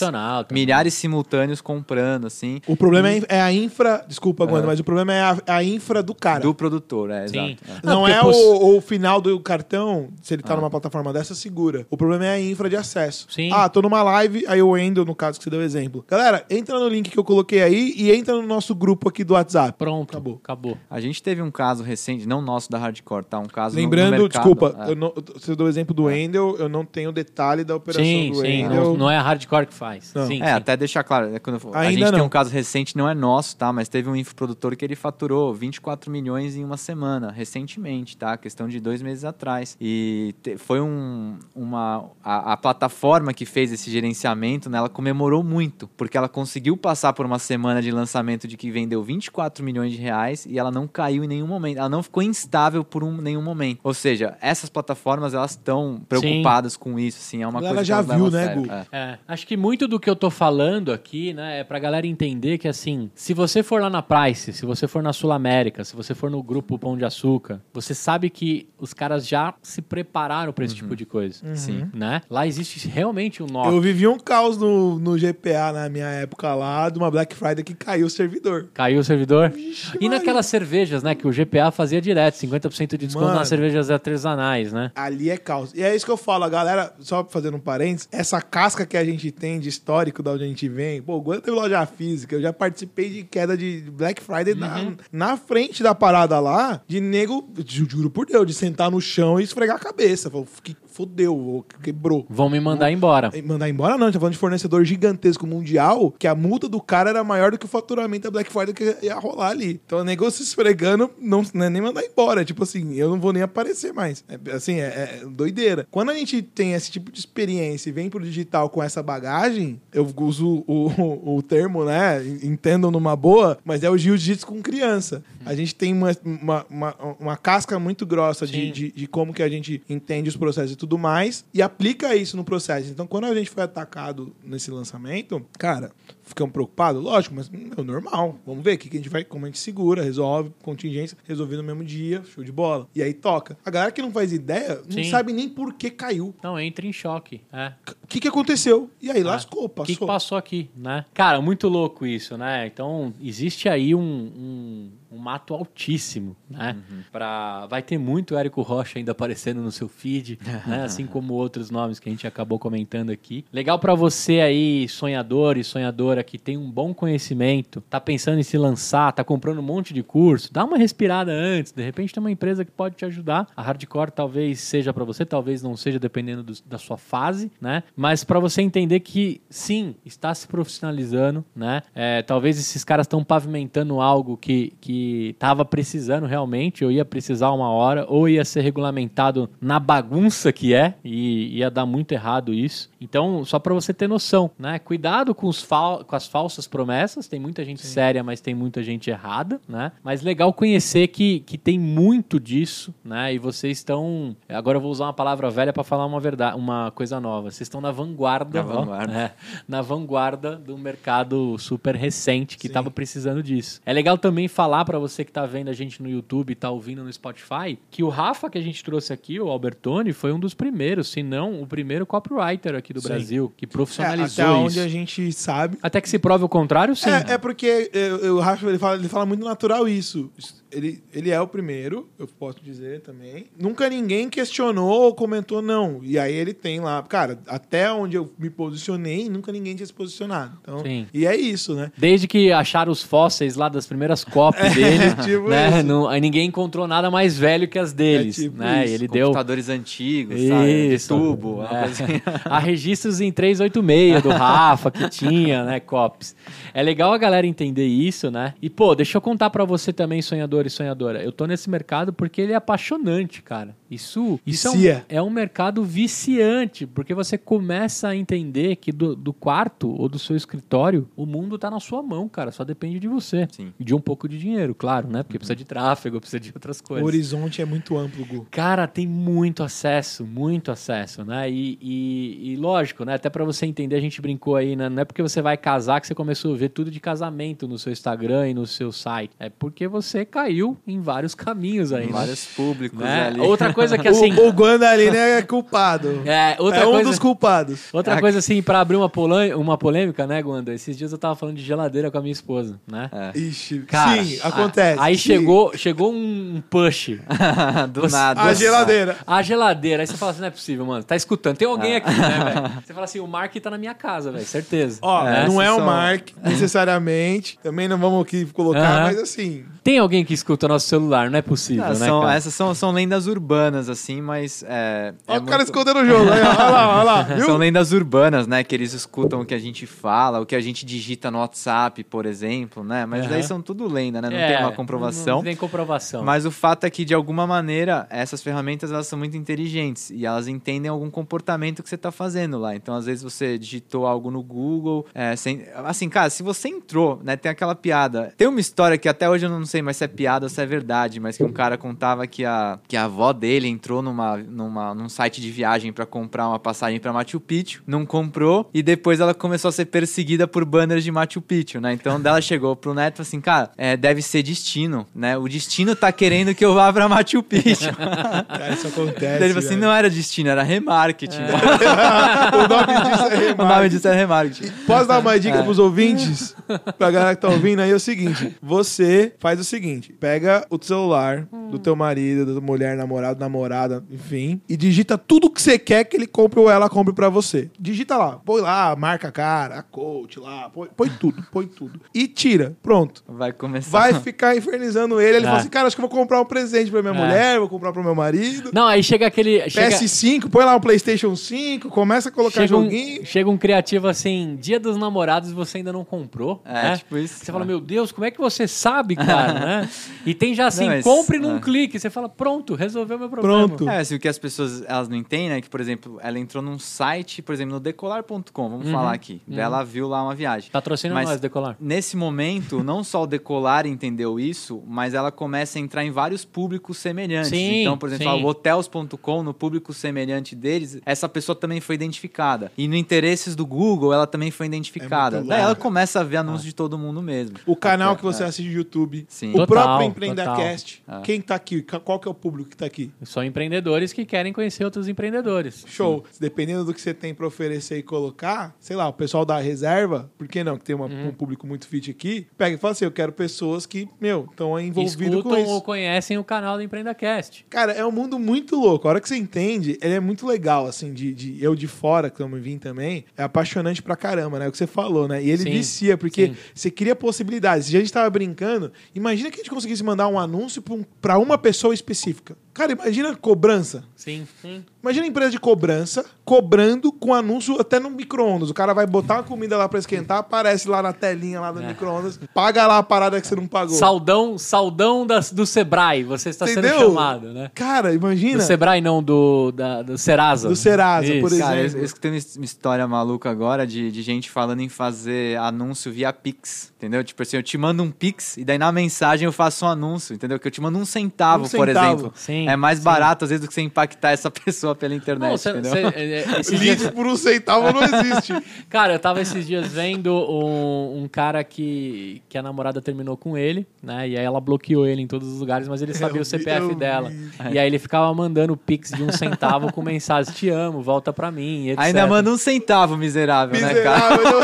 Milhares 0.52 0.94
simultâneos 0.94 1.60
comprando, 1.60 2.26
assim, 2.26 2.60
O 2.66 2.76
problema 2.76 3.08
é, 3.08 3.22
é 3.28 3.40
a 3.40 3.52
infra, 3.52 4.04
desculpa, 4.06 4.44
Guando, 4.44 4.64
É. 4.64 4.66
mas 4.66 4.80
o 4.80 4.84
problema 4.84 5.12
é 5.14 5.22
a, 5.22 5.38
a 5.46 5.64
infra 5.64 6.02
do 6.02 6.14
cara. 6.14 6.40
do 6.40 6.54
produtor, 6.54 7.10
é, 7.10 7.26
Sim. 7.28 7.56
exato. 7.60 7.80
é. 7.82 7.86
Não 7.86 8.00
porque 8.02 8.12
é 8.12 8.22
o, 8.22 8.76
o 8.76 8.80
final 8.80 9.20
do 9.20 9.38
cartão, 9.40 10.08
se 10.20 10.34
ele 10.34 10.42
tá 10.42 10.52
Ah. 10.52 10.56
numa 10.56 10.70
plataforma 10.70 11.12
dessa, 11.12 11.34
segura. 11.34 11.86
O 11.90 11.96
problema 11.96 12.26
é 12.26 12.30
a 12.30 12.40
infra 12.40 12.68
de 12.68 12.76
acesso. 12.76 13.26
Sim. 13.30 13.50
Ah, 13.52 13.68
tô 13.68 13.80
numa 13.80 14.02
live, 14.02 14.44
aí 14.48 14.58
eu 14.58 14.76
endo, 14.76 15.04
no 15.04 15.14
caso 15.14 15.38
que 15.38 15.44
você 15.44 15.50
deu 15.50 15.62
exemplo. 15.62 16.04
Galera, 16.08 16.44
entra 16.50 16.78
no 16.78 16.88
link 16.88 17.08
que 17.10 17.18
eu 17.18 17.24
coloquei 17.24 17.62
aí 17.62 17.94
e 17.96 18.10
entra 18.12 18.34
no 18.34 18.46
nosso 18.46 18.74
grupo 18.74 18.97
aqui 19.06 19.22
do 19.22 19.34
WhatsApp. 19.34 19.74
Pronto. 19.76 20.10
Acabou. 20.12 20.40
Acabou. 20.42 20.78
A 20.88 20.98
gente 21.00 21.22
teve 21.22 21.42
um 21.42 21.50
caso 21.50 21.82
recente, 21.82 22.26
não 22.26 22.40
nosso 22.40 22.70
da 22.70 22.78
Hardcore, 22.78 23.24
tá? 23.24 23.38
Um 23.38 23.44
caso 23.44 23.76
no- 23.76 23.82
no 23.82 23.84
Lembrando, 23.88 24.10
mercado, 24.12 24.28
desculpa, 24.30 24.74
é. 24.86 24.90
eu 24.92 24.96
não, 24.96 25.12
você 25.34 25.54
deu 25.54 25.66
o 25.66 25.68
exemplo 25.68 25.94
do 25.94 26.10
Endel, 26.10 26.56
eu 26.58 26.68
não 26.68 26.84
tenho 26.84 27.12
detalhe 27.12 27.62
da 27.64 27.76
operação 27.76 28.02
Sim, 28.02 28.32
do 28.32 28.40
sim. 28.40 28.46
Endel. 28.62 28.84
Não, 28.84 28.96
não 28.96 29.10
é 29.10 29.16
a 29.18 29.22
hardcore 29.22 29.66
que 29.66 29.74
faz. 29.74 30.12
Não. 30.14 30.26
Sim, 30.26 30.40
É, 30.42 30.46
sim. 30.46 30.52
até 30.52 30.76
deixar 30.76 31.04
claro, 31.04 31.28
né, 31.28 31.38
quando 31.38 31.60
eu- 31.62 31.74
a 31.74 31.80
Ainda 31.80 31.92
gente 32.00 32.10
tem 32.10 32.18
não. 32.18 32.26
um 32.26 32.30
caso 32.30 32.50
recente, 32.50 32.96
não 32.96 33.06
é 33.08 33.14
nosso, 33.14 33.56
tá? 33.56 33.72
Mas 33.72 33.88
teve 33.88 34.08
um 34.08 34.16
infoprodutor 34.16 34.74
que 34.76 34.84
ele 34.84 34.96
faturou 34.96 35.52
24 35.54 36.10
milhões 36.10 36.56
em 36.56 36.64
uma 36.64 36.76
semana, 36.78 37.30
recentemente, 37.30 38.16
tá? 38.16 38.36
Questão 38.36 38.68
de 38.68 38.80
dois 38.80 39.02
meses 39.02 39.24
atrás. 39.24 39.76
E 39.80 40.34
te- 40.42 40.56
foi 40.56 40.80
um, 40.80 41.36
uma... 41.54 42.04
A, 42.24 42.52
a 42.52 42.56
plataforma 42.56 43.32
que 43.34 43.44
fez 43.44 43.72
esse 43.72 43.90
gerenciamento, 43.90 44.70
né, 44.70 44.78
ela 44.78 44.88
comemorou 44.88 45.42
muito, 45.42 45.88
porque 45.96 46.16
ela 46.16 46.28
conseguiu 46.28 46.76
passar 46.76 47.12
por 47.12 47.26
uma 47.26 47.38
semana 47.38 47.82
de 47.82 47.90
lançamento 47.90 48.46
de 48.46 48.56
que 48.56 48.70
vendeu 48.88 49.02
24 49.02 49.62
milhões 49.62 49.92
de 49.92 49.98
reais 49.98 50.46
e 50.46 50.58
ela 50.58 50.70
não 50.70 50.88
caiu 50.88 51.22
em 51.22 51.26
nenhum 51.26 51.46
momento. 51.46 51.78
Ela 51.78 51.88
não 51.88 52.02
ficou 52.02 52.22
instável 52.22 52.82
por 52.82 53.04
um, 53.04 53.18
nenhum 53.18 53.42
momento. 53.42 53.80
Ou 53.84 53.92
seja, 53.92 54.36
essas 54.40 54.70
plataformas, 54.70 55.34
elas 55.34 55.50
estão 55.50 56.00
preocupadas 56.08 56.76
com 56.76 56.98
isso, 56.98 57.18
assim, 57.18 57.42
é 57.42 57.46
uma 57.46 57.58
A 57.58 57.62
galera 57.62 57.76
coisa 57.76 58.02
que 58.02 58.08
já 58.08 58.16
viu, 58.16 58.30
né. 58.30 58.54
Gu? 58.54 58.72
É. 58.72 58.86
É, 58.90 59.18
acho 59.28 59.46
que 59.46 59.56
muito 59.56 59.86
do 59.86 60.00
que 60.00 60.08
eu 60.08 60.16
tô 60.16 60.30
falando 60.30 60.90
aqui, 60.90 61.34
né, 61.34 61.60
é 61.60 61.64
pra 61.64 61.78
galera 61.78 62.06
entender 62.06 62.56
que, 62.56 62.66
assim, 62.66 63.10
se 63.14 63.34
você 63.34 63.62
for 63.62 63.80
lá 63.80 63.90
na 63.90 64.02
Price, 64.02 64.52
se 64.52 64.64
você 64.64 64.88
for 64.88 65.02
na 65.02 65.12
Sul 65.12 65.32
América, 65.32 65.84
se 65.84 65.94
você 65.94 66.14
for 66.14 66.30
no 66.30 66.42
grupo 66.42 66.78
Pão 66.78 66.96
de 66.96 67.04
Açúcar, 67.04 67.60
você 67.72 67.94
sabe 67.94 68.30
que 68.30 68.68
os 68.78 68.94
caras 68.94 69.26
já 69.26 69.54
se 69.62 69.82
prepararam 69.82 70.52
pra 70.52 70.64
esse 70.64 70.74
tipo 70.74 70.96
de 70.96 71.04
coisa. 71.04 71.54
Sim. 71.54 71.90
Né? 71.92 72.22
Lá 72.30 72.46
existe 72.46 72.88
realmente 72.88 73.42
um 73.42 73.46
nó. 73.46 73.70
Eu 73.70 73.80
vivi 73.80 74.06
um 74.06 74.18
caos 74.18 74.56
no, 74.56 74.98
no 74.98 75.16
GPA 75.18 75.72
na 75.72 75.88
minha 75.88 76.06
época 76.06 76.54
lá, 76.54 76.88
de 76.88 76.98
uma 76.98 77.10
Black 77.10 77.34
Friday 77.34 77.62
que 77.62 77.74
caiu 77.74 78.06
o 78.06 78.10
servidor. 78.10 78.68
Caiu 78.78 79.00
o 79.00 79.04
servidor. 79.04 79.50
Vixe, 79.50 79.88
E 80.00 80.04
Maria. 80.04 80.10
naquelas 80.20 80.46
cervejas, 80.46 81.02
né, 81.02 81.12
que 81.12 81.26
o 81.26 81.32
GPA 81.32 81.72
fazia 81.72 82.00
direto, 82.00 82.36
50% 82.36 82.96
de 82.96 83.06
desconto 83.06 83.26
Mano. 83.26 83.38
nas 83.40 83.48
cervejas 83.48 83.90
artesanais, 83.90 84.72
né? 84.72 84.92
Ali 84.94 85.30
é 85.30 85.36
caos. 85.36 85.72
E 85.74 85.82
é 85.82 85.94
isso 85.96 86.04
que 86.04 86.12
eu 86.12 86.16
falo, 86.16 86.44
a 86.44 86.48
galera, 86.48 86.94
só 87.00 87.24
fazendo 87.28 87.56
um 87.56 87.60
parênteses, 87.60 88.08
essa 88.12 88.40
casca 88.40 88.86
que 88.86 88.96
a 88.96 89.04
gente 89.04 89.32
tem 89.32 89.58
de 89.58 89.68
histórico 89.68 90.22
da 90.22 90.30
onde 90.30 90.44
a 90.44 90.46
gente 90.46 90.68
vem, 90.68 91.02
pô, 91.02 91.20
quando 91.20 91.40
teve 91.40 91.56
loja 91.56 91.84
física, 91.86 92.36
eu 92.36 92.40
já 92.40 92.52
participei 92.52 93.10
de 93.10 93.24
queda 93.24 93.56
de 93.56 93.82
Black 93.90 94.22
Friday 94.22 94.54
na, 94.54 94.92
na 95.10 95.36
frente 95.36 95.82
da 95.82 95.92
parada 95.92 96.38
lá, 96.38 96.80
de 96.86 97.00
nego, 97.00 97.48
ju- 97.66 97.84
juro 97.90 98.08
por 98.08 98.26
Deus, 98.26 98.46
de 98.46 98.54
sentar 98.54 98.92
no 98.92 99.00
chão 99.00 99.40
e 99.40 99.42
esfregar 99.42 99.74
a 99.74 99.80
cabeça. 99.80 100.30
Falou, 100.30 100.46
que 100.62 100.76
fodeu, 100.98 101.64
quebrou. 101.80 102.26
Vão 102.28 102.50
me 102.50 102.58
mandar 102.58 102.90
embora. 102.90 103.30
Mandar 103.44 103.68
embora 103.68 103.96
não, 103.96 104.06
a 104.06 104.08
gente 104.08 104.14
tá 104.14 104.20
falando 104.20 104.32
de 104.32 104.38
fornecedor 104.38 104.84
gigantesco 104.84 105.46
mundial, 105.46 106.12
que 106.18 106.26
a 106.26 106.34
multa 106.34 106.68
do 106.68 106.80
cara 106.80 107.10
era 107.10 107.22
maior 107.22 107.52
do 107.52 107.58
que 107.58 107.66
o 107.66 107.68
faturamento 107.68 108.24
da 108.24 108.32
Black 108.32 108.52
Friday 108.52 108.74
que 108.74 109.06
ia 109.06 109.14
rolar 109.14 109.50
ali. 109.50 109.80
Então 109.86 110.00
o 110.00 110.04
negócio 110.04 110.42
se 110.42 110.48
esfregando, 110.48 111.08
não, 111.20 111.44
não 111.54 111.66
é 111.66 111.70
nem 111.70 111.80
mandar 111.80 112.02
embora. 112.02 112.44
Tipo 112.44 112.64
assim, 112.64 112.94
eu 112.96 113.10
não 113.10 113.20
vou 113.20 113.32
nem 113.32 113.44
aparecer 113.44 113.92
mais. 113.92 114.24
É, 114.28 114.52
assim, 114.52 114.80
é, 114.80 115.20
é 115.22 115.24
doideira. 115.24 115.86
Quando 115.88 116.10
a 116.10 116.14
gente 116.14 116.42
tem 116.42 116.72
esse 116.72 116.90
tipo 116.90 117.12
de 117.12 117.20
experiência 117.20 117.90
e 117.90 117.92
vem 117.92 118.10
pro 118.10 118.24
digital 118.24 118.68
com 118.68 118.82
essa 118.82 119.00
bagagem, 119.00 119.80
eu 119.92 120.12
uso 120.16 120.64
o, 120.66 120.90
o, 120.98 121.36
o 121.36 121.42
termo, 121.42 121.84
né? 121.84 122.20
Entendam 122.42 122.90
numa 122.90 123.14
boa, 123.14 123.56
mas 123.64 123.84
é 123.84 123.90
o 123.90 123.96
jiu-jitsu 123.96 124.44
com 124.44 124.60
criança. 124.60 125.22
A 125.46 125.54
gente 125.54 125.76
tem 125.76 125.92
uma, 125.92 126.10
uma, 126.24 126.66
uma, 126.68 126.94
uma 127.20 127.36
casca 127.36 127.78
muito 127.78 128.04
grossa 128.04 128.46
de, 128.46 128.70
de, 128.72 128.90
de 128.90 129.06
como 129.06 129.32
que 129.32 129.44
a 129.44 129.48
gente 129.48 129.80
entende 129.88 130.28
os 130.28 130.36
processos 130.36 130.72
e 130.72 130.76
tudo 130.76 130.87
tudo 130.88 130.98
mais 130.98 131.44
e 131.52 131.60
aplica 131.60 132.16
isso 132.16 132.34
no 132.36 132.42
processo. 132.42 132.90
Então, 132.90 133.06
quando 133.06 133.26
a 133.26 133.34
gente 133.34 133.50
foi 133.50 133.62
atacado 133.62 134.34
nesse 134.42 134.70
lançamento, 134.70 135.44
cara, 135.58 135.92
ficamos 136.28 136.52
preocupados? 136.52 137.02
Lógico, 137.02 137.34
mas 137.34 137.50
é 137.52 137.82
normal. 137.82 138.38
Vamos 138.46 138.62
ver 138.62 138.74
o 138.74 138.78
que, 138.78 138.88
que 138.88 138.96
a 138.96 139.00
gente 139.00 139.08
vai, 139.08 139.24
como 139.24 139.44
a 139.46 139.48
gente 139.48 139.58
segura, 139.58 140.02
resolve, 140.02 140.50
contingência, 140.62 141.16
resolvi 141.26 141.56
no 141.56 141.62
mesmo 141.62 141.84
dia, 141.84 142.22
show 142.24 142.44
de 142.44 142.52
bola. 142.52 142.86
E 142.94 143.02
aí 143.02 143.12
toca. 143.14 143.56
A 143.64 143.70
galera 143.70 143.90
que 143.92 144.02
não 144.02 144.10
faz 144.12 144.32
ideia 144.32 144.80
não 144.84 144.90
Sim. 145.02 145.10
sabe 145.10 145.32
nem 145.32 145.48
por 145.48 145.74
que 145.74 145.90
caiu. 145.90 146.34
Não, 146.42 146.58
entra 146.58 146.86
em 146.86 146.92
choque. 146.92 147.40
É. 147.52 147.72
O 148.02 148.06
que, 148.06 148.20
que 148.20 148.28
aconteceu? 148.28 148.90
E 149.00 149.10
aí 149.10 149.20
Ah, 149.22 149.26
lascou, 149.26 149.64
O 149.64 149.68
passou. 149.68 149.86
que, 149.86 149.96
que 150.00 150.06
passou 150.06 150.38
aqui, 150.38 150.70
né? 150.76 151.04
Cara, 151.14 151.40
muito 151.40 151.68
louco 151.68 152.06
isso, 152.06 152.36
né? 152.36 152.66
Então, 152.66 153.12
existe 153.20 153.68
aí 153.68 153.94
um, 153.94 154.00
um, 154.00 154.90
um 155.12 155.18
mato 155.18 155.54
altíssimo, 155.54 156.36
né? 156.48 156.76
Pra... 157.12 157.66
Vai 157.66 157.82
ter 157.82 157.98
muito 157.98 158.36
Érico 158.36 158.62
Rocha 158.62 158.98
ainda 158.98 159.12
aparecendo 159.12 159.60
no 159.60 159.70
seu 159.70 159.88
feed, 159.88 160.38
né? 160.66 160.82
Assim 160.84 161.06
como 161.06 161.34
outros 161.34 161.70
nomes 161.70 161.98
que 161.98 162.08
a 162.08 162.12
gente 162.12 162.26
acabou 162.26 162.58
comentando 162.58 163.10
aqui. 163.10 163.44
Legal 163.52 163.78
pra 163.78 163.94
você 163.94 164.40
aí, 164.40 164.88
sonhador 164.88 165.56
e 165.58 165.64
sonhadora, 165.64 166.17
que 166.22 166.38
tem 166.38 166.56
um 166.56 166.70
bom 166.70 166.92
conhecimento, 166.94 167.80
tá 167.88 168.00
pensando 168.00 168.38
em 168.38 168.42
se 168.42 168.56
lançar, 168.58 169.12
tá 169.12 169.22
comprando 169.24 169.58
um 169.58 169.62
monte 169.62 169.92
de 169.92 170.02
curso, 170.02 170.52
dá 170.52 170.64
uma 170.64 170.76
respirada 170.78 171.32
antes. 171.32 171.72
De 171.72 171.82
repente 171.82 172.12
tem 172.12 172.20
uma 172.20 172.30
empresa 172.30 172.64
que 172.64 172.70
pode 172.70 172.96
te 172.96 173.04
ajudar. 173.04 173.46
A 173.56 173.62
Hardcore 173.62 174.10
talvez 174.10 174.60
seja 174.60 174.92
pra 174.92 175.04
você, 175.04 175.24
talvez 175.24 175.62
não 175.62 175.76
seja, 175.76 175.98
dependendo 175.98 176.42
do- 176.42 176.54
da 176.66 176.78
sua 176.78 176.96
fase, 176.96 177.50
né? 177.60 177.82
Mas 177.96 178.24
pra 178.24 178.38
você 178.38 178.62
entender 178.62 179.00
que 179.00 179.40
sim, 179.50 179.94
está 180.04 180.34
se 180.34 180.46
profissionalizando, 180.46 181.44
né? 181.54 181.82
É, 181.94 182.22
talvez 182.22 182.58
esses 182.58 182.84
caras 182.84 183.04
estão 183.04 183.22
pavimentando 183.24 184.00
algo 184.00 184.36
que, 184.36 184.72
que 184.80 185.34
tava 185.38 185.64
precisando 185.64 186.26
realmente, 186.26 186.84
ou 186.84 186.90
ia 186.90 187.04
precisar 187.04 187.50
uma 187.52 187.70
hora, 187.70 188.04
ou 188.08 188.28
ia 188.28 188.44
ser 188.44 188.60
regulamentado 188.60 189.50
na 189.60 189.78
bagunça 189.78 190.52
que 190.52 190.74
é, 190.74 190.94
e 191.04 191.58
ia 191.58 191.70
dar 191.70 191.86
muito 191.86 192.12
errado 192.12 192.52
isso. 192.54 192.90
Então, 193.00 193.44
só 193.44 193.58
pra 193.58 193.74
você 193.74 193.92
ter 193.92 194.08
noção, 194.08 194.50
né? 194.58 194.78
Cuidado 194.78 195.34
com, 195.34 195.46
os 195.46 195.62
com 196.08 196.16
as 196.16 196.26
falsas 196.26 196.66
promessas, 196.66 197.28
tem 197.28 197.38
muita 197.38 197.64
gente 197.64 197.86
séria, 197.86 198.24
mas 198.24 198.40
tem 198.40 198.54
muita 198.54 198.82
gente 198.82 199.10
errada, 199.10 199.60
né? 199.68 199.92
Mas 200.02 200.22
legal 200.22 200.52
conhecer 200.52 201.06
que, 201.08 201.40
que 201.40 201.56
tem 201.56 201.78
muito 201.78 202.40
disso, 202.40 202.92
né? 203.04 203.34
E 203.34 203.38
vocês 203.38 203.78
estão. 203.78 204.34
Agora 204.48 204.78
eu 204.78 204.82
vou 204.82 204.90
usar 204.90 205.04
uma 205.04 205.12
palavra 205.12 205.50
velha 205.50 205.72
pra 205.72 205.84
falar 205.84 206.06
uma 206.06 206.18
verdade, 206.18 206.56
uma 206.56 206.90
coisa 206.90 207.20
nova. 207.20 207.50
Vocês 207.50 207.62
estão 207.62 207.80
na 207.80 207.92
vanguarda, 207.92 208.62
Na 208.62 208.68
ó, 208.68 208.74
vanguarda. 208.80 209.12
é, 209.14 209.32
na 209.68 209.82
vanguarda 209.82 210.56
do 210.56 210.76
mercado 210.78 211.56
super 211.58 211.94
recente 211.94 212.56
que 212.56 212.66
Sim. 212.68 212.72
tava 212.72 212.90
precisando 212.90 213.42
disso. 213.42 213.80
É 213.84 213.92
legal 213.92 214.16
também 214.16 214.48
falar 214.48 214.84
pra 214.84 214.98
você 214.98 215.24
que 215.24 215.30
tá 215.32 215.44
vendo 215.46 215.68
a 215.68 215.72
gente 215.72 216.02
no 216.02 216.08
YouTube 216.08 216.50
e 216.50 216.54
tá 216.54 216.70
ouvindo 216.70 217.04
no 217.04 217.12
Spotify 217.12 217.78
que 217.90 218.02
o 218.02 218.08
Rafa 218.08 218.48
que 218.48 218.56
a 218.58 218.62
gente 218.62 218.82
trouxe 218.82 219.12
aqui, 219.12 219.38
o 219.38 219.48
Albertoni, 219.48 220.12
foi 220.12 220.32
um 220.32 220.40
dos 220.40 220.54
primeiros, 220.54 221.08
se 221.08 221.22
não 221.22 221.60
o 221.62 221.66
primeiro 221.66 222.06
copywriter 222.06 222.74
aqui 222.74 222.92
do 222.94 223.00
Sim. 223.02 223.08
Brasil 223.08 223.52
que 223.56 223.64
É, 223.64 223.68
profissionalizou 223.68 224.44
até 224.44 224.54
isso. 224.54 224.64
onde 224.66 224.80
a 224.80 224.88
gente 224.88 225.32
sabe. 225.32 225.78
Até 225.82 225.97
que 226.00 226.08
se 226.08 226.18
prove 226.18 226.44
o 226.44 226.48
contrário, 226.48 226.94
sim. 226.96 227.10
É, 227.10 227.34
é 227.34 227.38
porque 227.38 227.90
eu, 227.92 228.16
eu, 228.18 228.38
Rafa, 228.38 228.66
ele 228.68 228.78
fala, 228.78 228.96
ele 228.96 229.08
fala 229.08 229.26
muito 229.26 229.44
natural 229.44 229.88
isso. 229.88 230.30
Ele, 230.70 231.02
ele 231.14 231.30
é 231.30 231.40
o 231.40 231.46
primeiro, 231.46 232.06
eu 232.18 232.26
posso 232.26 232.58
dizer 232.62 233.00
também. 233.00 233.46
Nunca 233.58 233.88
ninguém 233.88 234.28
questionou 234.28 234.88
ou 235.04 235.14
comentou 235.14 235.62
não. 235.62 236.00
E 236.02 236.18
aí 236.18 236.34
ele 236.34 236.52
tem 236.52 236.78
lá, 236.78 237.02
cara, 237.02 237.38
até 237.46 237.90
onde 237.90 238.16
eu 238.16 238.30
me 238.38 238.50
posicionei, 238.50 239.30
nunca 239.30 239.50
ninguém 239.50 239.74
tinha 239.74 239.86
se 239.86 239.92
posicionado. 239.94 240.58
Então, 240.62 240.80
Sim. 240.80 241.06
e 241.14 241.26
é 241.26 241.34
isso, 241.34 241.74
né? 241.74 241.90
Desde 241.96 242.26
que 242.28 242.52
acharam 242.52 242.92
os 242.92 243.02
fósseis 243.02 243.56
lá 243.56 243.70
das 243.70 243.86
primeiras 243.86 244.24
copies 244.24 244.72
dele, 244.76 245.14
tipo 245.24 245.48
né? 245.48 245.78
isso. 245.78 245.86
não- 245.86 246.06
aí 246.06 246.20
ninguém 246.20 246.46
encontrou 246.48 246.86
nada 246.86 247.10
mais 247.10 247.38
velho 247.38 247.66
que 247.66 247.78
as 247.78 247.94
deles, 247.94 248.38
É 248.38 248.42
tipo 248.42 248.58
né? 248.58 248.84
isso. 248.84 248.92
E 248.92 248.94
ele 248.94 249.08
deu 249.08 249.26
Computadores 249.28 249.68
antigos, 249.70 250.38
sabe? 250.48 250.88
De 250.88 250.94
Isso. 250.94 251.08
tubo, 251.08 251.62
É. 251.64 251.84
assim. 251.84 252.04
Há 252.44 252.58
registros 252.58 253.22
em 253.22 253.32
386 253.32 254.22
do 254.22 254.28
Rafa 254.28 254.90
que 254.90 255.08
tinha, 255.08 255.64
né, 255.64 255.77
copies. 255.80 256.34
É 256.74 256.82
legal 256.82 257.12
a 257.12 257.18
galera 257.18 257.46
entender 257.46 257.86
isso, 257.86 258.30
né? 258.30 258.54
E 258.60 258.68
pô, 258.70 258.94
deixa 258.94 259.16
eu 259.16 259.22
contar 259.22 259.50
pra 259.50 259.64
você 259.64 259.92
também, 259.92 260.20
sonhador 260.22 260.66
e 260.66 260.70
sonhadora. 260.70 261.22
Eu 261.22 261.32
tô 261.32 261.46
nesse 261.46 261.68
mercado 261.70 262.12
porque 262.12 262.40
ele 262.40 262.52
é 262.52 262.56
apaixonante, 262.56 263.42
cara. 263.42 263.76
Isso, 263.90 264.38
isso 264.46 264.68
é, 264.68 264.70
um, 264.70 265.02
é 265.08 265.22
um 265.22 265.30
mercado 265.30 265.82
viciante, 265.82 266.86
porque 266.86 267.14
você 267.14 267.38
começa 267.38 268.08
a 268.08 268.16
entender 268.16 268.76
que 268.76 268.92
do, 268.92 269.16
do 269.16 269.32
quarto 269.32 269.90
ou 269.90 270.08
do 270.08 270.18
seu 270.18 270.36
escritório, 270.36 271.08
o 271.16 271.24
mundo 271.24 271.58
tá 271.58 271.70
na 271.70 271.80
sua 271.80 272.02
mão, 272.02 272.28
cara. 272.28 272.50
Só 272.50 272.64
depende 272.64 272.98
de 272.98 273.08
você. 273.08 273.48
Sim. 273.50 273.72
E 273.78 273.84
de 273.84 273.94
um 273.94 274.00
pouco 274.00 274.28
de 274.28 274.38
dinheiro, 274.38 274.74
claro, 274.74 275.08
né? 275.08 275.22
Porque 275.22 275.38
precisa 275.38 275.56
de 275.56 275.64
tráfego, 275.64 276.20
precisa 276.20 276.38
de 276.40 276.50
outras 276.54 276.80
O 276.80 276.84
coisas. 276.84 277.06
horizonte 277.06 277.62
é 277.62 277.64
muito 277.64 277.96
amplo, 277.96 278.24
Gu. 278.26 278.46
Cara, 278.50 278.86
tem 278.86 279.06
muito 279.06 279.62
acesso, 279.62 280.24
muito 280.26 280.70
acesso, 280.70 281.24
né? 281.24 281.50
E, 281.50 281.78
e- 281.80 282.52
e 282.52 282.56
lógico, 282.56 283.04
né? 283.04 283.14
Até 283.14 283.30
pra 283.30 283.44
você 283.44 283.64
entender, 283.64 283.96
a 283.96 284.00
gente 284.00 284.20
brincou 284.20 284.56
aí, 284.56 284.76
né? 284.76 284.88
Não 284.88 285.00
é 285.02 285.04
porque 285.04 285.22
você 285.22 285.40
vai 285.40 285.56
casar 285.68 286.00
que 286.00 286.06
você 286.06 286.14
começou 286.14 286.54
a 286.54 286.56
ver 286.56 286.70
tudo 286.70 286.90
de 286.90 286.98
casamento 286.98 287.68
no 287.68 287.78
seu 287.78 287.92
Instagram 287.92 288.48
e 288.48 288.54
no 288.54 288.66
seu 288.66 288.90
site. 288.90 289.32
É 289.38 289.50
porque 289.50 289.86
você 289.86 290.24
caiu 290.24 290.78
em 290.86 290.98
vários 290.98 291.34
caminhos 291.34 291.92
aí, 291.92 292.06
né? 292.06 292.12
Vários 292.12 292.46
públicos 292.46 292.98
Né? 292.98 293.26
ali. 293.26 293.40
Outra 293.40 293.70
coisa 293.74 293.98
que 293.98 294.08
assim. 294.08 294.32
O, 294.32 294.48
o 294.48 294.50
Guandalini 294.50 295.14
é 295.14 295.42
culpado. 295.42 296.22
É, 296.24 296.56
outra 296.58 296.80
é 296.80 296.86
um 296.86 296.92
coisa. 296.92 297.10
dos 297.10 297.18
culpados. 297.18 297.88
Outra 297.92 298.18
coisa, 298.18 298.38
assim, 298.38 298.62
pra 298.62 298.80
abrir 298.80 298.96
uma, 298.96 299.08
polê- 299.10 299.52
uma 299.54 299.76
polêmica, 299.76 300.26
né, 300.26 300.40
Guanda? 300.42 300.72
Esses 300.72 300.96
dias 300.96 301.12
eu 301.12 301.18
tava 301.18 301.34
falando 301.36 301.56
de 301.56 301.62
geladeira 301.62 302.10
com 302.10 302.16
a 302.18 302.20
minha 302.22 302.32
esposa, 302.32 302.78
né? 302.90 303.10
É. 303.12 303.38
Ixi, 303.38 303.80
Cara, 303.80 304.22
sim, 304.24 304.38
acontece. 304.42 305.00
Aí 305.00 305.16
sim. 305.16 305.22
chegou, 305.22 305.76
chegou 305.76 306.12
um 306.12 306.62
push. 306.70 307.10
Do 307.92 308.08
nada. 308.08 308.40
A 308.42 308.54
geladeira. 308.54 309.16
A 309.26 309.42
geladeira. 309.42 310.02
Aí 310.02 310.06
você 310.06 310.16
fala 310.16 310.32
assim, 310.32 310.40
não 310.40 310.48
é 310.48 310.50
possível, 310.50 310.86
mano. 310.86 311.04
Tá 311.04 311.14
escutando. 311.16 311.56
Tem 311.56 311.68
alguém 311.68 311.96
aqui, 311.96 312.10
né, 312.10 312.52
velho? 312.54 312.82
Você 312.86 312.92
fala 312.94 313.04
assim, 313.04 313.20
o 313.20 313.26
Mark 313.26 313.54
tá 313.56 313.70
na 313.70 313.78
minha 313.78 313.94
casa, 313.94 314.30
velho. 314.32 314.44
Certeza. 314.44 314.98
Ó, 315.02 315.24
né? 315.24 315.46
não 315.46 315.57
é 315.62 315.66
esses 315.66 315.78
o 315.78 315.84
Mark, 315.84 316.28
necessariamente. 316.44 317.58
Também 317.62 317.88
não 317.88 317.98
vamos 317.98 318.22
aqui 318.22 318.44
colocar, 318.46 318.80
Aham. 318.80 319.02
mas 319.04 319.18
assim. 319.18 319.64
Tem 319.82 319.98
alguém 319.98 320.24
que 320.24 320.34
escuta 320.34 320.68
nosso 320.68 320.86
celular, 320.86 321.30
não 321.30 321.38
é 321.38 321.42
possível, 321.42 321.84
Ah, 321.84 321.88
né, 321.90 321.94
são- 321.94 322.20
cara? 322.20 322.34
essas 322.34 322.54
são, 322.54 322.74
são 322.74 322.92
lendas 322.92 323.26
urbanas, 323.26 323.88
assim, 323.88 324.20
mas. 324.20 324.62
É, 324.66 325.14
é 325.26 325.38
o 325.38 325.42
cara 325.42 325.58
muito- 325.58 325.62
escondendo 325.64 326.00
o 326.00 326.06
jogo. 326.06 326.30
Aí, 326.30 326.42
ó, 326.42 326.46
olha 326.50 326.70
lá, 326.70 326.94
olha 326.96 327.02
lá. 327.04 327.22
Viu? 327.38 327.44
São 327.46 327.56
lendas 327.56 327.92
urbanas, 327.92 328.46
né? 328.46 328.62
Que 328.62 328.74
eles 328.74 328.92
escutam 328.92 329.40
o 329.40 329.44
que 329.46 329.54
a 329.54 329.58
gente 329.58 329.86
fala, 329.86 330.40
o 330.40 330.46
que 330.46 330.54
a 330.54 330.60
gente 330.60 330.84
digita 330.84 331.30
no 331.30 331.38
WhatsApp, 331.38 332.04
por 332.04 332.26
exemplo, 332.26 332.84
né? 332.84 333.06
Mas 333.06 333.22
Aham. 333.22 333.30
daí 333.30 333.42
são 333.42 333.62
tudo 333.62 333.88
lenda, 333.90 334.20
né? 334.20 334.28
Não 334.30 334.36
É, 334.36 334.48
tem 334.56 334.58
uma 334.64 334.72
comprovação. 334.72 335.36
Não 335.36 335.44
tem 335.44 335.56
comprovação. 335.56 336.22
Mas 336.22 336.44
o 336.44 336.50
fato 336.50 336.84
é 336.84 336.90
que, 336.90 337.04
de 337.04 337.14
alguma 337.14 337.46
maneira, 337.46 338.06
essas 338.10 338.42
ferramentas 338.42 338.92
elas 338.92 339.06
são 339.06 339.18
muito 339.18 339.36
inteligentes 339.36 340.10
e 340.10 340.26
elas 340.26 340.46
entendem 340.48 340.90
algum 340.90 341.10
comportamento 341.10 341.82
que 341.82 341.88
você 341.88 341.94
está 341.94 342.12
fazendo 342.12 342.58
lá. 342.58 342.74
Então, 342.74 342.94
às 342.94 343.06
vezes, 343.06 343.22
você 343.22 343.56
digitou 343.58 344.06
algo 344.06 344.30
no 344.30 344.42
Google. 344.42 345.06
é, 345.14 345.34
sem- 345.48 345.64
assim, 345.84 346.08
cara, 346.08 346.28
se 346.30 346.42
você 346.42 346.68
entrou, 346.68 347.20
né? 347.24 347.36
Tem 347.36 347.50
aquela 347.50 347.74
piada. 347.74 348.32
Tem 348.36 348.46
uma 348.48 348.60
história 348.60 348.98
que 348.98 349.08
até 349.08 349.28
hoje 349.28 349.46
eu 349.46 349.50
não 349.50 349.64
sei 349.64 349.80
mais 349.82 349.96
se 349.96 350.04
é 350.04 350.08
piada 350.08 350.46
ou 350.46 350.50
se 350.50 350.60
é 350.60 350.66
verdade, 350.66 351.18
mas 351.20 351.36
que 351.36 351.44
um 351.44 351.52
cara 351.52 351.76
contava 351.78 352.26
que 352.26 352.44
a, 352.44 352.78
que 352.86 352.96
a 352.96 353.04
avó 353.04 353.32
dele 353.32 353.68
entrou 353.68 354.02
numa, 354.02 354.36
numa, 354.36 354.94
num 354.94 355.08
site 355.08 355.40
de 355.40 355.50
viagem 355.50 355.92
para 355.92 356.04
comprar 356.06 356.48
uma 356.48 356.58
passagem 356.58 357.00
para 357.00 357.12
Machu 357.12 357.40
Picchu, 357.40 357.82
não 357.86 358.04
comprou 358.04 358.68
e 358.74 358.82
depois 358.82 359.20
ela 359.20 359.34
começou 359.34 359.68
a 359.68 359.72
ser 359.72 359.86
perseguida 359.86 360.46
por 360.46 360.64
banners 360.64 361.02
de 361.04 361.10
Machu 361.10 361.40
Picchu, 361.40 361.80
né? 361.80 361.92
Então, 361.92 362.20
dela 362.20 362.40
chegou 362.40 362.74
pro 362.76 362.92
neto 362.94 363.14
e 363.14 363.16
falou 363.18 363.28
assim, 363.28 363.40
cara, 363.40 363.70
é, 363.76 363.96
deve 363.96 364.20
ser 364.22 364.42
destino, 364.42 365.06
né? 365.14 365.36
O 365.38 365.48
destino 365.48 365.94
tá 365.96 366.10
querendo 366.12 366.54
que 366.54 366.64
eu 366.64 366.74
vá 366.74 366.92
pra 366.92 367.08
Machu 367.08 367.42
Picchu. 367.42 367.94
Cara, 367.96 368.70
isso 368.74 368.88
acontece. 368.88 369.42
Ele 369.44 369.54
falou 369.54 369.66
assim, 369.66 369.76
não 369.76 369.92
era 369.92 370.10
destino, 370.10 370.48
era 370.50 370.62
remarketing. 370.62 371.38
o 372.52 372.68
nome 372.68 373.10
disso 373.10 373.22
é 373.22 373.26
o 373.52 373.56
nome 373.56 373.62
remarketing. 373.64 373.88
disso 373.96 374.08
era 374.08 374.16
remarketing. 374.16 374.72
Posso 374.86 375.06
dar 375.08 375.18
uma 375.20 375.37
dica 375.38 375.62
pros 375.62 375.78
ouvintes? 375.78 376.54
Pra 376.98 377.10
galera 377.10 377.34
que 377.36 377.42
tá 377.42 377.48
ouvindo 377.48 377.80
aí 377.80 377.90
é 377.90 377.94
o 377.94 378.00
seguinte: 378.00 378.54
você 378.62 379.34
faz 379.38 379.58
o 379.60 379.64
seguinte: 379.64 380.12
pega 380.12 380.66
o 380.70 380.78
celular 380.82 381.46
do 381.70 381.78
teu 381.78 381.94
marido, 381.96 382.44
da 382.46 382.52
tua 382.52 382.60
mulher, 382.60 382.96
namorado, 382.96 383.38
namorada, 383.40 384.04
enfim, 384.10 384.60
e 384.68 384.76
digita 384.76 385.16
tudo 385.18 385.50
que 385.50 385.60
você 385.60 385.78
quer 385.78 386.04
que 386.04 386.16
ele 386.16 386.26
compre 386.26 386.58
ou 386.60 386.70
ela 386.70 386.88
compre 386.88 387.12
pra 387.14 387.28
você. 387.28 387.70
Digita 387.78 388.16
lá, 388.16 388.40
põe 388.44 388.60
lá, 388.60 388.94
marca 388.96 389.28
a 389.28 389.32
cara, 389.32 389.76
a 389.78 389.82
coach 389.82 390.38
lá, 390.40 390.70
põe, 390.70 390.88
põe 390.96 391.08
tudo, 391.08 391.42
põe 391.52 391.66
tudo. 391.66 392.00
E 392.14 392.26
tira, 392.26 392.76
pronto. 392.82 393.22
Vai 393.28 393.52
começar. 393.52 393.90
Vai 393.90 394.14
ficar 394.14 394.56
infernizando 394.56 395.20
ele. 395.20 395.38
Ele 395.38 395.46
Ah. 395.46 395.50
fala 395.50 395.60
assim: 395.60 395.68
cara, 395.68 395.86
acho 395.86 395.96
que 395.96 396.02
eu 396.02 396.08
vou 396.08 396.18
comprar 396.18 396.40
um 396.40 396.44
presente 396.44 396.90
pra 396.90 397.02
minha 397.02 397.14
É. 397.14 397.18
mulher, 397.18 397.58
vou 397.58 397.68
comprar 397.68 397.92
pro 397.92 398.02
meu 398.02 398.14
marido. 398.14 398.70
Não, 398.72 398.86
aí 398.86 399.02
chega 399.02 399.26
aquele... 399.26 399.68
Chega... 399.68 399.88
PS5, 399.96 400.48
põe 400.50 400.64
lá 400.64 400.74
um 400.76 400.80
PlayStation 400.80 401.34
5, 401.36 401.88
começa 401.90 402.28
a 402.28 402.32
colocar 402.32 402.62
Chega 402.62 402.76
um, 402.76 402.84
joguinho. 402.84 403.24
chega 403.26 403.50
um 403.50 403.56
criativo 403.58 404.08
assim, 404.08 404.56
dia 404.60 404.80
dos 404.80 404.96
namorados 404.96 405.27
e 405.50 405.52
você 405.54 405.78
ainda 405.78 405.92
não 405.92 406.04
comprou. 406.04 406.62
É, 406.64 406.72
né? 406.72 406.96
tipo 406.96 407.16
isso. 407.18 407.44
Você 407.44 407.52
fala, 407.52 407.64
meu 407.64 407.80
Deus, 407.80 408.10
como 408.12 408.24
é 408.24 408.30
que 408.30 408.38
você 408.38 408.66
sabe, 408.66 409.14
cara, 409.16 409.52
né? 409.54 409.90
E 410.24 410.34
tem 410.34 410.54
já 410.54 410.66
assim, 410.66 410.84
Não, 410.86 410.94
mas- 410.94 411.04
compre 411.04 411.38
num 411.38 411.56
é. 411.56 411.60
clique, 411.60 411.98
você 411.98 412.10
fala, 412.10 412.28
pronto, 412.28 412.74
resolveu 412.74 413.18
meu 413.18 413.28
problema. 413.28 413.68
Pronto. 413.68 413.88
É, 413.88 413.98
assim, 413.98 414.14
o 414.14 414.18
que 414.18 414.28
as 414.28 414.38
pessoas 414.38 414.82
elas 414.86 415.08
não 415.08 415.16
entendem 415.16 415.52
é 415.52 415.60
que, 415.60 415.68
por 415.68 415.80
exemplo, 415.80 416.18
ela 416.22 416.38
entrou 416.38 416.62
num 416.62 416.78
site, 416.78 417.42
por 417.42 417.52
exemplo, 417.54 417.74
no 417.74 417.80
decolar.com, 417.80 418.68
vamos 418.68 418.86
Uhum, 418.86 418.92
falar 418.92 419.12
aqui. 419.12 419.40
Daí 419.46 419.58
Ela 419.60 419.84
viu 419.84 420.08
lá 420.08 420.22
uma 420.22 420.34
viagem. 420.34 420.70
Patrocina 420.70 421.14
Mas- 421.14 421.28
nós, 421.28 421.40
Decolar. 421.40 421.76
Nesse 421.80 422.16
momento, 422.16 422.82
não 422.82 423.04
só 423.04 423.22
o 423.22 423.26
Decolar 423.26 423.86
entendeu 423.86 424.38
isso, 424.40 424.82
mas 424.86 425.14
ela 425.14 425.30
começa 425.30 425.78
a 425.78 425.82
entrar 425.82 426.04
em 426.04 426.10
vários 426.10 426.44
públicos 426.44 426.96
semelhantes. 426.98 427.50
Sim, 427.50 427.82
então, 427.82 427.96
por 427.98 428.08
exemplo, 428.12 428.34
o 428.34 428.46
hotels.com, 428.46 429.42
no 429.42 429.52
público 429.54 429.92
semelhante 429.92 430.54
deles, 430.56 431.00
essa 431.04 431.28
pessoa 431.28 431.54
também 431.56 431.80
foi 431.80 431.94
identificada. 431.94 432.70
E 432.78 432.86
no 432.88 432.96
interesses 432.96 433.54
do 433.56 433.66
Google, 433.66 434.12
ela 434.12 434.26
também 434.26 434.50
foi 434.50 434.66
identificada. 434.66 435.08
É 435.26 435.42
Daí 435.42 435.60
ela 435.60 435.74
começa 435.74 436.20
a 436.20 436.24
ver 436.24 436.36
anúncios 436.38 436.64
de 436.64 436.74
todo 436.74 436.96
mundo 436.98 437.20
mesmo. 437.22 437.56
O 437.66 437.74
canal 437.76 438.14
que 438.16 438.20
É. 438.22 438.24
você 438.32 438.44
assiste 438.44 438.68
no 438.68 438.72
YouTube. 438.74 439.26
Sim. 439.28 439.50
O 439.50 439.58
Total, 439.66 439.66
próprio 439.66 440.06
EmpreendaCast. 440.08 441.02
total. 441.04 441.22
Quem 441.22 441.40
tá 441.40 441.54
aqui? 441.54 441.82
Qual 441.82 442.18
que 442.18 442.28
é 442.28 442.30
o 442.30 442.34
público 442.34 442.70
que 442.70 442.76
tá 442.76 442.86
aqui? 442.86 443.10
São 443.22 443.42
empreendedores 443.44 444.12
que 444.12 444.24
querem 444.24 444.52
conhecer 444.52 444.84
outros 444.84 445.08
empreendedores. 445.08 445.84
Show. 445.86 446.24
Dependendo 446.40 446.84
do 446.84 446.94
que 446.94 447.00
você 447.00 447.12
tem 447.14 447.34
pra 447.34 447.46
oferecer 447.46 447.98
e 447.98 448.02
colocar, 448.02 448.74
sei 448.78 448.96
lá, 448.96 449.08
o 449.08 449.12
pessoal 449.12 449.44
da 449.44 449.58
reserva, 449.58 450.30
por 450.38 450.46
que 450.48 450.62
não? 450.62 450.76
Que 450.78 450.84
tem 450.84 450.94
uma- 450.96 451.06
Uhum. 451.06 451.28
um 451.28 451.32
público 451.32 451.66
muito 451.66 451.86
fit 451.88 452.10
aqui, 452.10 452.46
pega 452.56 452.76
e 452.76 452.78
fala 452.78 452.92
assim: 452.92 453.04
eu 453.04 453.10
quero 453.10 453.32
pessoas 453.32 453.86
que, 453.86 454.08
meu, 454.20 454.46
estão 454.50 454.78
envolvidas 454.78 455.42
com 455.42 455.56
isso. 455.56 455.70
ou 455.70 455.82
conhecem 455.82 456.38
o 456.38 456.44
canal 456.44 456.76
do 456.76 456.82
EmpreendaCast. 456.82 457.66
Cara, 457.70 457.92
é 457.92 458.04
um 458.04 458.10
mundo 458.12 458.38
muito 458.38 458.76
louco. 458.76 459.06
A 459.08 459.10
hora 459.12 459.20
que 459.20 459.28
você 459.28 459.36
entende, 459.36 459.98
ele 460.02 460.14
é 460.14 460.20
muito 460.20 460.46
legal, 460.46 460.86
assim, 460.86 461.12
de, 461.12 461.32
de 461.32 461.62
eu 461.62 461.74
de 461.74 461.86
fora, 461.86 462.30
que 462.30 462.40
eu 462.40 462.48
me 462.48 462.60
vim 462.60 462.78
também, 462.78 463.24
é 463.36 463.42
apaixonante 463.42 464.02
pra 464.02 464.16
caramba, 464.16 464.58
né? 464.58 464.66
É 464.66 464.68
o 464.68 464.72
que 464.72 464.78
você 464.78 464.86
falou, 465.08 465.26
né? 465.26 465.42
E 465.42 465.50
ele 465.50 465.62
Sim, 465.62 465.70
vicia, 465.70 466.16
porque 466.18 466.48
sim. 466.48 466.56
você 466.74 466.90
cria 466.90 467.16
possibilidades. 467.16 467.86
Se 467.88 467.96
a 467.96 468.00
gente 468.00 468.12
tava 468.12 468.28
brincando, 468.28 468.92
imagina 469.14 469.50
que 469.50 469.56
a 469.56 469.58
gente 469.62 469.70
conseguisse 469.70 470.04
mandar 470.04 470.28
um 470.28 470.38
anúncio 470.38 470.82
pra, 470.82 470.94
um- 470.94 471.04
pra 471.20 471.38
uma 471.38 471.56
pessoa 471.56 471.94
específica. 471.94 472.56
Cara, 472.78 472.92
imagina 472.92 473.34
cobrança. 473.34 474.04
Sim, 474.14 474.46
sim. 474.62 474.84
Imagina 475.02 475.26
a 475.26 475.28
empresa 475.28 475.50
de 475.50 475.58
cobrança 475.58 476.24
cobrando 476.44 477.10
com 477.12 477.34
anúncio 477.34 477.80
até 477.80 477.98
no 477.98 478.08
micro-ondas. 478.08 478.70
O 478.70 478.74
cara 478.74 478.94
vai 478.94 479.04
botar 479.06 479.34
uma 479.34 479.42
comida 479.42 479.76
lá 479.76 479.88
pra 479.88 479.98
esquentar, 479.98 480.38
aparece 480.38 480.88
lá 480.88 481.02
na 481.02 481.12
telinha 481.12 481.60
lá 481.60 481.72
do 481.72 481.80
É. 481.82 481.88
micro-ondas, 481.88 482.38
paga 482.54 482.86
lá 482.86 482.98
a 482.98 483.02
parada 483.02 483.40
que 483.40 483.46
você 483.46 483.56
não 483.56 483.66
pagou. 483.66 483.94
Saudão, 483.96 484.56
saudão 484.56 485.26
das- 485.26 485.52
do 485.52 485.66
Sebrae, 485.66 486.22
você 486.24 486.50
está 486.50 486.66
sendo 486.68 486.86
Entendeu? 486.86 487.08
chamado, 487.08 487.52
né? 487.52 487.70
Cara, 487.74 488.14
imagina. 488.14 488.58
Do 488.58 488.62
Sebrae, 488.64 489.00
não, 489.00 489.22
do, 489.22 489.72
da, 489.72 490.02
do 490.02 490.16
Serasa. 490.16 490.68
Do 490.68 490.76
Serasa, 490.76 491.26
por 491.40 491.50
Isso. 491.50 491.58
Cara, 491.58 491.78
eu, 491.78 491.84
exemplo. 491.84 492.00
eu 492.02 492.04
escutei 492.06 492.30
uma 492.30 492.36
his- 492.38 492.56
uma 492.56 492.64
história 492.64 493.06
maluca 493.08 493.50
agora 493.50 493.84
de, 493.86 494.10
de 494.12 494.22
gente 494.22 494.50
falando 494.50 494.80
em 494.80 494.88
fazer 494.88 495.58
anúncio 495.58 496.12
via 496.12 496.32
Pix, 496.32 496.92
entendeu? 496.96 497.24
Tipo 497.24 497.42
assim, 497.42 497.56
eu 497.56 497.62
te 497.62 497.76
mando 497.76 498.02
um 498.04 498.10
Pix 498.10 498.56
e 498.56 498.64
daí 498.64 498.78
na 498.78 498.92
mensagem 498.92 499.46
eu 499.46 499.52
faço 499.52 499.84
um 499.84 499.88
anúncio, 499.88 500.34
entendeu? 500.34 500.58
Que 500.60 500.66
eu 500.68 500.72
te 500.72 500.80
mando 500.80 500.98
um 500.98 501.04
centavo, 501.04 501.64
Um 501.64 501.68
por 501.68 501.86
centavo. 501.88 502.06
exemplo. 502.14 502.32
Sim, 502.36 502.67
é 502.72 502.76
mais 502.76 502.98
sim. 502.98 503.04
barato 503.04 503.44
às 503.44 503.50
vezes 503.50 503.64
do 503.64 503.68
que 503.68 503.74
você 503.74 503.80
impactar 503.82 504.30
essa 504.30 504.50
pessoa 504.52 504.94
pela 504.94 505.14
internet, 505.14 505.50
Não, 505.50 505.56
cê- 505.56 505.70
entendeu? 505.70 505.90
cê- 505.92 505.98
é, 506.14 506.22
é, 506.56 506.60
esses 506.60 506.78
dias- 506.80 507.10
por 507.10 507.26
um 507.26 507.36
centavo 507.36 507.92
não 507.92 508.02
existe. 508.02 508.54
Cara, 508.88 509.14
eu 509.14 509.18
tava 509.18 509.40
esses 509.40 509.66
dias 509.66 509.86
vendo 509.88 510.32
um, 510.34 511.22
um 511.24 511.28
cara 511.28 511.62
que, 511.64 512.42
que 512.48 512.56
a 512.58 512.62
namorada 512.62 513.00
terminou 513.00 513.36
com 513.36 513.56
ele, 513.56 513.86
né? 514.02 514.28
E 514.28 514.36
aí 514.38 514.44
ela 514.44 514.60
bloqueou 514.60 515.06
ele 515.06 515.22
em 515.22 515.26
todos 515.26 515.48
os 515.48 515.60
lugares, 515.60 515.88
mas 515.88 516.02
ele 516.02 516.14
sabia 516.14 516.38
Eu 516.38 516.42
o 516.42 516.44
CPF 516.44 516.88
vi, 516.88 516.94
dela. 516.94 517.30
vi. 517.30 517.50
E 517.72 517.78
aí 517.78 517.86
ele 517.86 517.98
ficava 517.98 518.32
mandando 518.34 518.76
pix 518.76 519.10
de 519.10 519.22
um 519.22 519.30
centavo 519.32 519.92
com 519.92 520.02
mensagem: 520.02 520.52
Te 520.52 520.68
amo, 520.70 521.02
volta 521.02 521.32
pra 521.32 521.50
mim. 521.50 521.88
Etc. 521.88 521.98
Ainda 522.04 522.26
manda 522.26 522.50
um 522.50 522.56
centavo, 522.58 523.16
miserável, 523.16 523.80
né, 523.80 523.94
cara? 524.02 524.36
Miserável. 524.36 524.58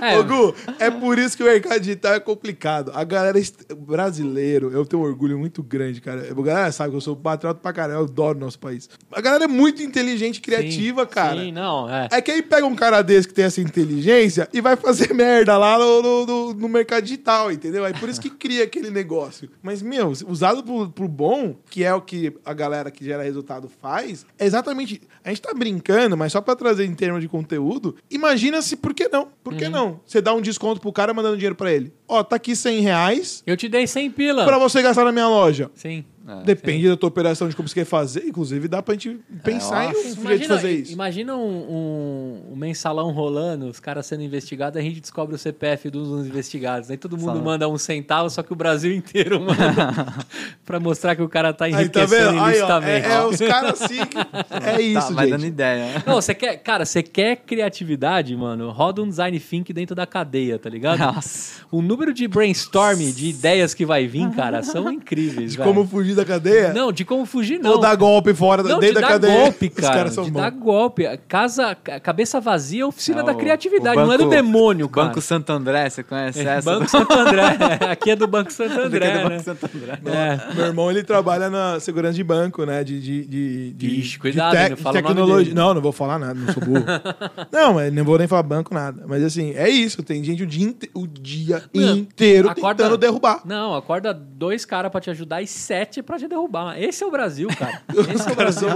É. 0.00 0.18
Ô, 0.18 0.24
Gu, 0.24 0.54
é 0.78 0.90
por 0.90 1.18
isso 1.18 1.36
que 1.36 1.42
o 1.42 1.46
mercado 1.46 1.80
digital 1.80 2.14
é 2.14 2.20
complicado. 2.20 2.92
A 2.94 3.02
galera 3.02 3.38
est- 3.38 3.72
brasileiro, 3.74 4.70
eu 4.70 4.84
tenho 4.84 5.02
um 5.02 5.06
orgulho 5.06 5.38
muito 5.38 5.45
grande, 5.62 6.00
cara. 6.00 6.28
A 6.30 6.34
galera 6.42 6.72
sabe 6.72 6.90
que 6.90 6.96
eu 6.96 7.00
sou 7.00 7.16
patriota 7.16 7.60
pra 7.60 7.72
caramba, 7.72 8.00
eu 8.00 8.04
adoro 8.04 8.38
nosso 8.38 8.58
país. 8.58 8.88
A 9.12 9.20
galera 9.20 9.44
é 9.44 9.48
muito 9.48 9.82
inteligente, 9.82 10.40
criativa, 10.40 11.02
Sim, 11.02 11.08
cara. 11.10 11.40
Sim, 11.40 11.52
não, 11.52 11.88
é. 11.88 12.08
É 12.12 12.20
que 12.20 12.30
aí 12.30 12.42
pega 12.42 12.66
um 12.66 12.74
cara 12.74 13.02
desse 13.02 13.28
que 13.28 13.34
tem 13.34 13.44
essa 13.44 13.60
inteligência 13.60 14.48
e 14.52 14.60
vai 14.60 14.76
fazer 14.76 15.12
merda 15.14 15.56
lá 15.56 15.78
no, 15.78 16.02
no, 16.02 16.26
no- 16.26 16.54
no 16.54 16.68
mercado 16.68 17.02
digital, 17.04 17.50
entendeu? 17.52 17.84
Aí 17.84 17.92
por 17.94 18.08
isso 18.08 18.20
que 18.20 18.30
cria 18.30 18.64
aquele 18.64 18.90
negócio. 18.90 19.48
Mas, 19.62 19.82
meu, 19.82 20.10
usado 20.26 20.62
pro, 20.62 20.88
pro 20.90 21.08
bom, 21.08 21.56
que 21.70 21.84
é 21.84 21.94
o 21.94 22.00
que 22.00 22.32
a 22.44 22.52
galera 22.54 22.90
que 22.90 23.04
gera 23.04 23.22
resultado 23.22 23.68
faz, 23.80 24.24
é 24.38 24.46
exatamente. 24.46 25.00
A 25.24 25.28
gente 25.30 25.42
tá 25.42 25.52
brincando, 25.52 26.16
mas 26.16 26.32
só 26.32 26.40
pra 26.40 26.54
trazer 26.54 26.84
em 26.84 26.94
termos 26.94 27.20
de 27.20 27.28
conteúdo, 27.28 27.96
imagina 28.10 28.62
se 28.62 28.76
por 28.76 28.94
que 28.94 29.08
não? 29.08 29.28
Por 29.42 29.52
Uhum. 29.52 29.58
que 29.58 29.68
não? 29.68 30.00
Você 30.06 30.20
dá 30.20 30.32
um 30.34 30.40
desconto 30.40 30.80
pro 30.80 30.92
cara 30.92 31.12
mandando 31.14 31.36
dinheiro 31.36 31.54
pra 31.56 31.72
ele. 31.72 31.92
Ó, 32.08 32.22
tá 32.22 32.36
aqui 32.36 32.54
100 32.54 32.80
reais 32.80 33.42
Eu 33.46 33.56
te 33.56 33.68
dei 33.68 33.86
100 33.86 34.10
pila. 34.10 34.44
pra 34.44 34.58
você 34.58 34.80
gastar 34.82 35.04
na 35.04 35.12
minha 35.12 35.28
loja. 35.28 35.70
Sim. 35.74 36.04
É. 36.28 36.42
Depende 36.44 36.88
da 36.88 36.96
tua 36.96 37.08
operação, 37.08 37.48
de 37.48 37.54
como 37.54 37.68
você 37.68 37.74
quer 37.74 37.84
fazer. 37.84 38.24
Inclusive, 38.26 38.66
dá 38.66 38.82
pra 38.82 38.94
gente 38.94 39.18
pensar 39.44 39.84
nossa. 39.92 40.08
em 40.08 40.12
um 40.12 40.26
jeito 40.26 40.42
de 40.42 40.48
fazer 40.48 40.70
isso. 40.72 40.92
imagina 40.92 41.36
um, 41.36 41.40
um- 41.40 42.52
um 42.52 42.56
mensalão 42.56 43.12
rolando, 43.12 43.66
os 43.66 43.78
caras 43.78 44.06
sendo 44.06 44.22
investigados, 44.22 44.76
a 44.78 44.82
gente 44.82 45.00
descobre 45.00 45.34
o 45.34 45.38
CPF 45.38 45.88
dos 45.90 46.08
dos 46.08 46.26
investigados. 46.26 46.90
Aí 46.90 46.96
todo 46.96 47.16
mundo 47.16 47.36
Só- 47.38 47.44
manda 47.44 47.68
um 47.68 47.78
centavo, 47.78 48.28
só 48.30 48.42
que 48.42 48.52
o 48.52 48.56
Brasil 48.56 48.92
inteiro 48.94 49.40
manda 49.40 49.56
pra 50.64 50.80
mostrar 50.80 51.14
que 51.14 51.22
o 51.22 51.28
cara 51.28 51.52
tá 51.52 51.66
Aí, 51.66 51.72
tá 51.72 51.80
enriquecendo 51.82 52.30
vendo? 52.32 52.40
Aí, 52.42 52.60
ó, 52.60 52.80
é, 52.82 52.98
é 53.12 53.24
os 53.24 53.38
caras 53.38 53.80
assim. 53.82 54.04
que- 54.06 54.16
É 54.66 54.80
isso, 54.80 55.08
tá, 55.08 55.14
vai 55.14 55.30
dando 55.30 55.40
gente. 55.42 55.50
ideia. 55.52 56.02
Não, 56.06 56.14
você 56.14 56.34
quer, 56.34 56.56
cara, 56.56 56.84
você 56.84 57.02
quer 57.02 57.36
criatividade, 57.36 58.34
mano? 58.34 58.70
Roda 58.70 59.02
um 59.02 59.08
design 59.08 59.38
think 59.38 59.72
dentro 59.72 59.94
da 59.94 60.06
cadeia, 60.06 60.58
tá 60.58 60.68
ligado? 60.68 60.98
Nossa. 60.98 61.62
O 61.70 61.80
número 61.80 62.12
de 62.12 62.26
brainstorm 62.26 62.98
de 63.12 63.28
ideias 63.28 63.74
que 63.74 63.84
vai 63.86 64.06
vir, 64.06 64.28
cara, 64.30 64.62
são 64.62 64.90
incríveis, 64.90 65.52
De 65.52 65.58
velho. 65.58 65.68
como 65.72 65.86
fugir 65.86 66.15
da 66.16 66.24
cadeia? 66.24 66.72
Não, 66.72 66.90
de 66.90 67.04
como 67.04 67.24
fugir, 67.26 67.58
não. 67.60 67.72
Ou 67.72 67.80
dar 67.80 67.94
golpe 67.94 68.34
fora, 68.34 68.62
Não, 68.62 68.80
dentro 68.80 68.96
de 68.96 69.00
da 69.00 69.00
dar 69.02 69.08
cadeia. 69.08 69.40
golpe, 69.42 69.66
Os 69.74 69.80
cara. 69.80 69.94
caras 69.94 70.14
são 70.14 70.24
de 70.24 70.30
bons. 70.30 70.40
dar 70.40 70.50
golpe. 70.50 71.04
Casa, 71.28 71.74
ca- 71.76 72.00
cabeça 72.00 72.40
vazia 72.40 72.82
é 72.82 72.86
oficina 72.86 73.20
É, 73.20 73.24
da 73.24 73.34
criatividade, 73.34 73.98
o 73.98 74.06
não 74.06 74.12
é 74.12 74.16
do 74.18 74.24
banco- 74.24 74.34
demônio, 74.36 74.88
cara. 74.88 75.08
Banco 75.08 75.20
Santo 75.20 75.50
André, 75.52 75.88
você 75.90 76.02
conhece 76.02 76.40
É, 76.40 76.44
essa? 76.56 76.70
Banco 76.70 76.90
Santo 76.90 77.12
André. 77.12 77.42
Aqui 77.90 78.10
é 78.10 78.16
do 78.16 78.26
Banco 78.26 78.52
Santo 78.52 78.78
André, 78.80 79.06
Aqui 79.06 79.16
é 79.18 79.22
do 79.22 79.28
né? 79.28 79.36
Banco 79.36 79.44
Santo 79.44 79.70
André. 79.74 79.98
É. 80.06 80.54
Meu 80.54 80.66
irmão, 80.66 80.90
ele 80.90 81.02
trabalha 81.02 81.48
na 81.50 81.78
segurança 81.80 82.14
de 82.14 82.24
banco, 82.24 82.64
né? 82.64 82.82
De, 82.82 83.00
de, 83.00 83.24
de, 83.26 83.72
de, 83.74 84.00
Ixi, 84.00 84.18
cuidado, 84.18 84.56
de 84.56 84.70
não 84.70 84.76
fala 84.76 84.90
o 84.98 85.02
nome 85.02 85.08
tecnologia. 85.14 85.44
dele. 85.44 85.54
Não, 85.54 85.74
não 85.74 85.80
vou 85.82 85.92
falar 85.92 86.18
nada, 86.18 86.34
não 86.34 86.52
sou 86.52 86.62
burro. 86.64 86.84
não, 87.52 87.74
mas 87.74 87.92
não 87.92 88.04
vou 88.04 88.18
nem 88.18 88.26
falar 88.26 88.42
banco, 88.42 88.72
nada. 88.74 89.04
Mas 89.06 89.22
assim, 89.22 89.52
é 89.54 89.68
isso. 89.68 90.02
Tem 90.02 90.22
gente 90.24 90.42
o 90.42 90.46
dia, 90.46 90.66
inte- 90.66 90.90
o 90.94 91.06
dia 91.06 91.62
Não, 91.74 91.96
inteiro 91.96 92.48
acorda- 92.48 92.82
tentando 92.84 92.96
derrubar. 92.98 93.40
Não, 93.44 93.74
acorda 93.74 94.12
dois 94.14 94.64
caras 94.64 94.90
pra 94.90 95.00
te 95.00 95.10
ajudar 95.10 95.42
e 95.42 95.46
sete 95.46 96.02
pra 96.06 96.18
te 96.18 96.26
derrubar. 96.28 96.80
Esse 96.80 97.04
é 97.04 97.06
o 97.06 97.10
Brasil, 97.10 97.48
cara. 97.48 97.82
Esse 98.14 98.28
é 98.28 98.32
o 98.32 98.36
Brasil. 98.36 98.68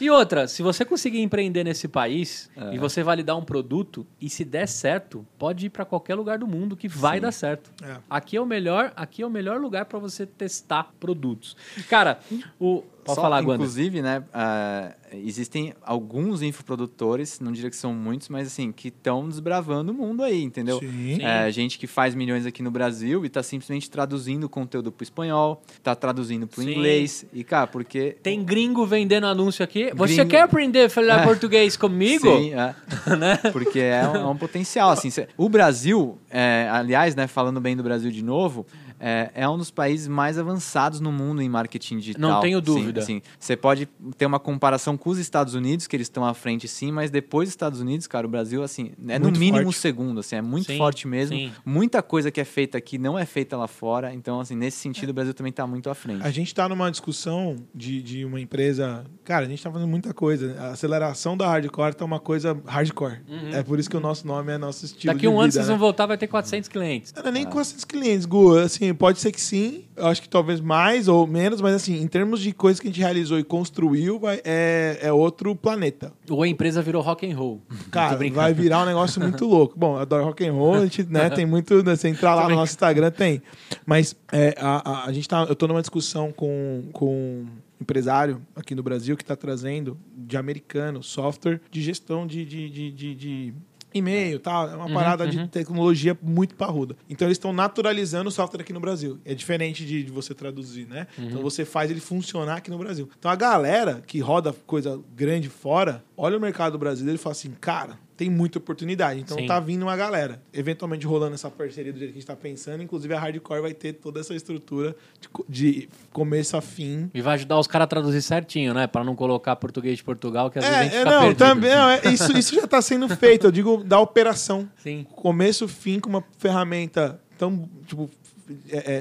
E 0.00 0.10
outra, 0.10 0.46
se 0.46 0.62
você 0.62 0.84
conseguir 0.84 1.20
empreender 1.20 1.64
nesse 1.64 1.88
país 1.88 2.50
e 2.72 2.78
você 2.78 3.02
validar 3.02 3.36
um 3.36 3.44
produto 3.44 4.06
e 4.20 4.28
se 4.28 4.44
der 4.44 4.66
certo, 4.66 5.26
pode 5.38 5.66
ir 5.66 5.70
pra 5.70 5.84
qualquer 5.84 6.14
lugar 6.14 6.38
do 6.38 6.46
mundo 6.46 6.76
que 6.76 6.88
vai 6.88 7.20
dar 7.20 7.32
certo. 7.32 7.70
É. 7.82 7.96
Aqui 8.10 8.36
é 8.36 8.40
o 8.40 8.46
melhor, 8.46 8.92
aqui 8.96 9.22
é 9.22 9.26
o 9.26 9.30
melhor 9.30 9.60
lugar 9.60 9.86
pra 9.86 9.98
você 9.98 10.26
testar 10.26 10.92
produtos. 10.98 11.56
Cara, 11.88 12.18
o 12.60 12.82
pode 13.04 13.16
Só, 13.16 13.22
falar, 13.22 13.40
Guanda. 13.42 13.62
Inclusive, 13.62 14.00
né, 14.02 14.22
ah, 14.32 14.92
existem 15.12 15.74
alguns 15.82 16.42
infoprodutores, 16.42 17.40
não 17.40 17.52
diria 17.52 17.68
que 17.70 17.76
são 17.76 17.92
muitos, 17.92 18.28
mas 18.28 18.46
assim, 18.46 18.72
que 18.72 18.88
estão 18.88 19.28
desbravando 19.28 19.92
o 19.92 19.94
mundo 19.94 20.22
aí, 20.22 20.42
entendeu? 20.42 20.78
Sim. 20.78 21.22
É, 21.22 21.50
gente 21.50 21.78
que 21.78 21.86
faz 21.86 22.14
milhões 22.14 22.46
aqui 22.46 22.62
no 22.62 22.70
Brasil 22.70 23.24
e 23.24 23.28
tá 23.28 23.42
simplesmente 23.42 23.90
traduzindo 23.90 24.44
o 24.44 24.48
conteúdo 24.48 24.90
pro 24.90 25.02
espanhol, 25.02 25.62
tá 25.82 25.94
traduzindo 25.94 26.46
pro 26.46 26.62
Sim. 26.62 26.70
inglês. 26.70 27.26
E, 27.32 27.44
cara, 27.44 27.66
porque. 27.66 28.16
Tem 28.22 28.42
gringo 28.42 28.86
vendendo 28.86 29.26
anúncio 29.26 29.62
aqui. 29.64 29.92
Você 29.94 30.14
Gringo. 30.16 30.30
quer 30.30 30.42
aprender 30.42 30.84
a 30.86 30.90
falar 30.90 31.20
É. 31.22 31.24
português 31.24 31.76
comigo? 31.76 32.26
Sim, 32.26 32.54
é. 32.54 32.74
Né? 33.16 33.36
Porque 33.52 33.78
é 33.80 34.08
um, 34.08 34.16
é 34.16 34.26
um 34.26 34.36
potencial. 34.36 34.90
Assim, 34.90 35.10
cê- 35.10 35.28
o 35.36 35.48
Brasil, 35.48 36.18
é, 36.30 36.68
aliás, 36.70 37.14
né, 37.14 37.26
falando 37.26 37.60
bem 37.60 37.76
do 37.76 37.82
Brasil 37.82 38.10
de 38.10 38.22
novo, 38.24 38.66
é, 39.04 39.32
é 39.34 39.48
um 39.48 39.58
dos 39.58 39.70
países 39.70 40.06
mais 40.06 40.38
avançados 40.38 41.00
no 41.00 41.10
mundo 41.10 41.42
em 41.42 41.48
marketing 41.48 41.98
digital. 41.98 42.30
Não 42.30 42.40
tenho 42.40 42.58
Sim, 42.60 42.64
dúvida. 42.64 43.02
Sim, 43.02 43.20
Você 43.38 43.56
pode 43.56 43.88
ter 44.16 44.26
uma 44.26 44.38
comparação 44.38 44.96
com 44.96 45.10
os 45.10 45.18
Estados 45.18 45.54
Unidos, 45.54 45.88
que 45.88 45.96
eles 45.96 46.06
estão 46.06 46.24
à 46.24 46.32
frente 46.34 46.68
sim, 46.68 46.92
mas 46.92 47.10
depois 47.10 47.48
dos 47.48 47.52
Estados 47.54 47.80
Unidos, 47.80 48.06
cara, 48.06 48.24
o 48.26 48.30
Brasil, 48.30 48.62
assim, 48.62 48.92
é 49.08 49.18
no 49.18 49.24
Muito 49.24 49.40
mínimo 49.40 49.56
forte. 49.64 49.68
um 49.68 49.72
segundo, 49.72 50.20
assim, 50.20 50.36
é 50.36 50.42
muito 50.42 50.66
Sim, 50.70 50.78
forte 50.78 51.08
mesmo. 51.08 51.36
sim. 51.36 51.50
Muita 51.64 52.00
coisa 52.00 52.30
que 52.30 52.40
é 52.40 52.44
feita 52.44 52.78
aqui 52.78 52.96
não 52.96 53.18
é 53.18 53.26
feita 53.26 53.56
lá 53.56 53.66
fora. 53.66 54.14
Então, 54.14 54.38
assim, 54.38 54.54
nesse 54.54 54.76
sentido, 54.78 55.10
o 55.10 55.12
Brasil 55.12 55.34
também 55.34 55.50
está 55.50 55.66
muito 55.66 55.90
à 55.90 55.94
frente. 55.94 56.22
A 56.24 56.30
gente 56.30 56.54
tá 56.54 56.68
numa 56.68 56.88
discussão 56.88 57.56
de, 57.74 58.00
de 58.00 58.24
uma 58.24 58.40
empresa. 58.40 59.04
Cara, 59.24 59.46
a 59.46 59.48
gente 59.48 59.60
tá 59.60 59.70
fazendo 59.70 59.88
muita 59.88 60.14
coisa. 60.14 60.56
A 60.60 60.68
aceleração 60.68 61.36
da 61.36 61.48
hardcore 61.48 61.94
tá 61.94 62.04
uma 62.04 62.20
coisa 62.20 62.56
hardcore. 62.66 63.18
É 63.52 63.62
por 63.64 63.80
isso 63.80 63.90
que 63.90 63.96
o 63.96 64.00
nosso 64.00 64.26
nome 64.26 64.52
é 64.52 64.58
nosso 64.58 64.84
estilo 64.84 65.12
Daqui 65.12 65.22
de 65.22 65.28
um 65.28 65.32
ano 65.40 65.42
vida, 65.50 65.52
vocês 65.54 65.66
né? 65.66 65.72
vão 65.72 65.78
voltar, 65.78 66.06
vai 66.06 66.16
ter 66.16 66.28
400 66.28 66.68
clientes. 66.68 67.12
Não 67.16 67.22
é 67.24 67.30
nem 67.32 67.44
com 67.44 67.60
esses 67.60 67.84
clientes, 67.84 68.26
Gu. 68.26 68.58
Assim, 68.58 68.91
pode 68.94 69.20
ser 69.20 69.32
que 69.32 69.40
sim, 69.40 69.84
eu 69.96 70.06
acho 70.06 70.20
que 70.22 70.28
talvez 70.28 70.60
mais 70.60 71.08
ou 71.08 71.26
menos, 71.26 71.60
mas 71.60 71.74
assim, 71.74 72.00
em 72.00 72.06
termos 72.06 72.40
de 72.40 72.52
coisas 72.52 72.80
que 72.80 72.86
a 72.88 72.90
gente 72.90 73.00
realizou 73.00 73.38
e 73.38 73.44
construiu, 73.44 74.18
vai, 74.18 74.40
é, 74.44 74.98
é 75.02 75.12
outro 75.12 75.54
planeta. 75.54 76.12
Ou 76.28 76.42
a 76.42 76.48
empresa 76.48 76.80
virou 76.82 77.02
rock 77.02 77.30
and 77.30 77.36
roll. 77.36 77.60
Cara, 77.90 78.16
vai 78.32 78.52
virar 78.54 78.82
um 78.82 78.86
negócio 78.86 79.20
muito 79.20 79.44
louco. 79.46 79.78
Bom, 79.78 79.94
eu 79.96 80.00
adoro 80.00 80.24
rock 80.24 80.46
and 80.46 80.52
roll, 80.52 80.74
a 80.74 80.80
gente 80.84 81.04
né, 81.04 81.30
tem 81.30 81.46
muito. 81.46 81.82
né, 81.82 81.96
Você 81.96 82.08
entrar 82.08 82.34
lá 82.34 82.48
no 82.48 82.54
nosso 82.56 82.72
Instagram, 82.72 83.10
tem. 83.10 83.42
Mas 83.86 84.14
é, 84.32 84.54
a, 84.58 84.90
a, 84.90 85.04
a 85.06 85.12
gente 85.12 85.28
tá. 85.28 85.44
Eu 85.48 85.54
tô 85.56 85.66
numa 85.66 85.80
discussão 85.80 86.32
com, 86.32 86.84
com 86.92 87.06
um 87.14 87.46
empresário 87.80 88.40
aqui 88.54 88.74
no 88.74 88.82
Brasil 88.82 89.16
que 89.16 89.22
está 89.24 89.34
trazendo 89.34 89.98
de 90.16 90.36
americano 90.36 91.02
software 91.02 91.60
de 91.70 91.82
gestão 91.82 92.26
de, 92.26 92.44
de, 92.44 92.70
de- 92.70 93.14
de 93.14 93.54
e-mail 93.94 94.38
tal. 94.38 94.68
É 94.68 94.76
uma 94.76 94.92
parada 94.92 95.26
de 95.26 95.46
tecnologia 95.48 96.16
muito 96.22 96.54
parruda. 96.54 96.96
Então 97.08 97.26
eles 97.28 97.36
estão 97.36 97.52
naturalizando 97.52 98.28
o 98.28 98.32
software 98.32 98.62
aqui 98.62 98.72
no 98.72 98.80
Brasil. 98.80 99.18
É 99.24 99.34
diferente 99.34 99.84
de, 99.84 100.02
de 100.02 100.10
você 100.10 100.34
traduzir, 100.34 100.86
né? 100.86 101.06
Então 101.18 101.42
você 101.42 101.64
faz 101.64 101.90
ele 101.90 102.00
funcionar 102.00 102.56
aqui 102.56 102.70
no 102.70 102.78
Brasil. 102.78 103.08
Então 103.18 103.30
a 103.30 103.36
galera 103.36 104.02
que 104.06 104.20
roda 104.20 104.54
coisa 104.66 105.00
grande 105.14 105.48
fora, 105.48 106.04
olha 106.16 106.36
o 106.36 106.40
mercado 106.40 106.78
brasileiro 106.78 107.16
e 107.16 107.22
fala 107.22 107.32
assim, 107.32 107.52
cara, 107.60 107.98
tem 108.22 108.30
muita 108.30 108.58
oportunidade. 108.58 109.20
Então 109.20 109.36
Sim. 109.36 109.46
tá 109.46 109.58
vindo 109.58 109.82
uma 109.82 109.96
galera. 109.96 110.40
Eventualmente 110.52 111.04
rolando 111.04 111.34
essa 111.34 111.50
parceria 111.50 111.92
do 111.92 111.98
jeito 111.98 112.12
que 112.12 112.18
a 112.18 112.20
gente 112.20 112.26
tá 112.26 112.36
pensando. 112.36 112.80
Inclusive 112.80 113.12
a 113.12 113.18
Hardcore 113.18 113.60
vai 113.60 113.74
ter 113.74 113.94
toda 113.94 114.20
essa 114.20 114.32
estrutura 114.32 114.94
de, 115.20 115.28
de 115.48 115.88
começo 116.12 116.56
a 116.56 116.60
fim. 116.60 117.10
E 117.12 117.20
vai 117.20 117.34
ajudar 117.34 117.58
os 117.58 117.66
caras 117.66 117.84
a 117.86 117.88
traduzir 117.88 118.22
certinho, 118.22 118.72
né? 118.72 118.86
Pra 118.86 119.02
não 119.02 119.16
colocar 119.16 119.56
português 119.56 119.96
de 119.96 120.04
Portugal, 120.04 120.50
que 120.50 120.60
às 120.60 120.64
vezes 120.64 120.78
a 120.78 120.84
gente 120.84 120.96
É, 120.96 121.00
é 121.00 121.04
não, 121.04 121.20
perdido. 121.22 121.38
também. 121.38 121.70
Não, 121.74 121.90
é- 121.90 122.00
isso, 122.12 122.38
isso 122.38 122.54
já 122.54 122.66
tá 122.66 122.80
sendo 122.80 123.08
feito. 123.16 123.48
Eu 123.48 123.50
digo 123.50 123.82
da 123.82 123.98
operação. 123.98 124.68
Sim. 124.76 125.04
Começo, 125.16 125.66
fim, 125.66 125.98
com 125.98 126.08
uma 126.08 126.22
ferramenta 126.38 127.20
tão, 127.36 127.68
tipo, 127.86 128.08
é, 128.08 128.08
é, 128.08 128.21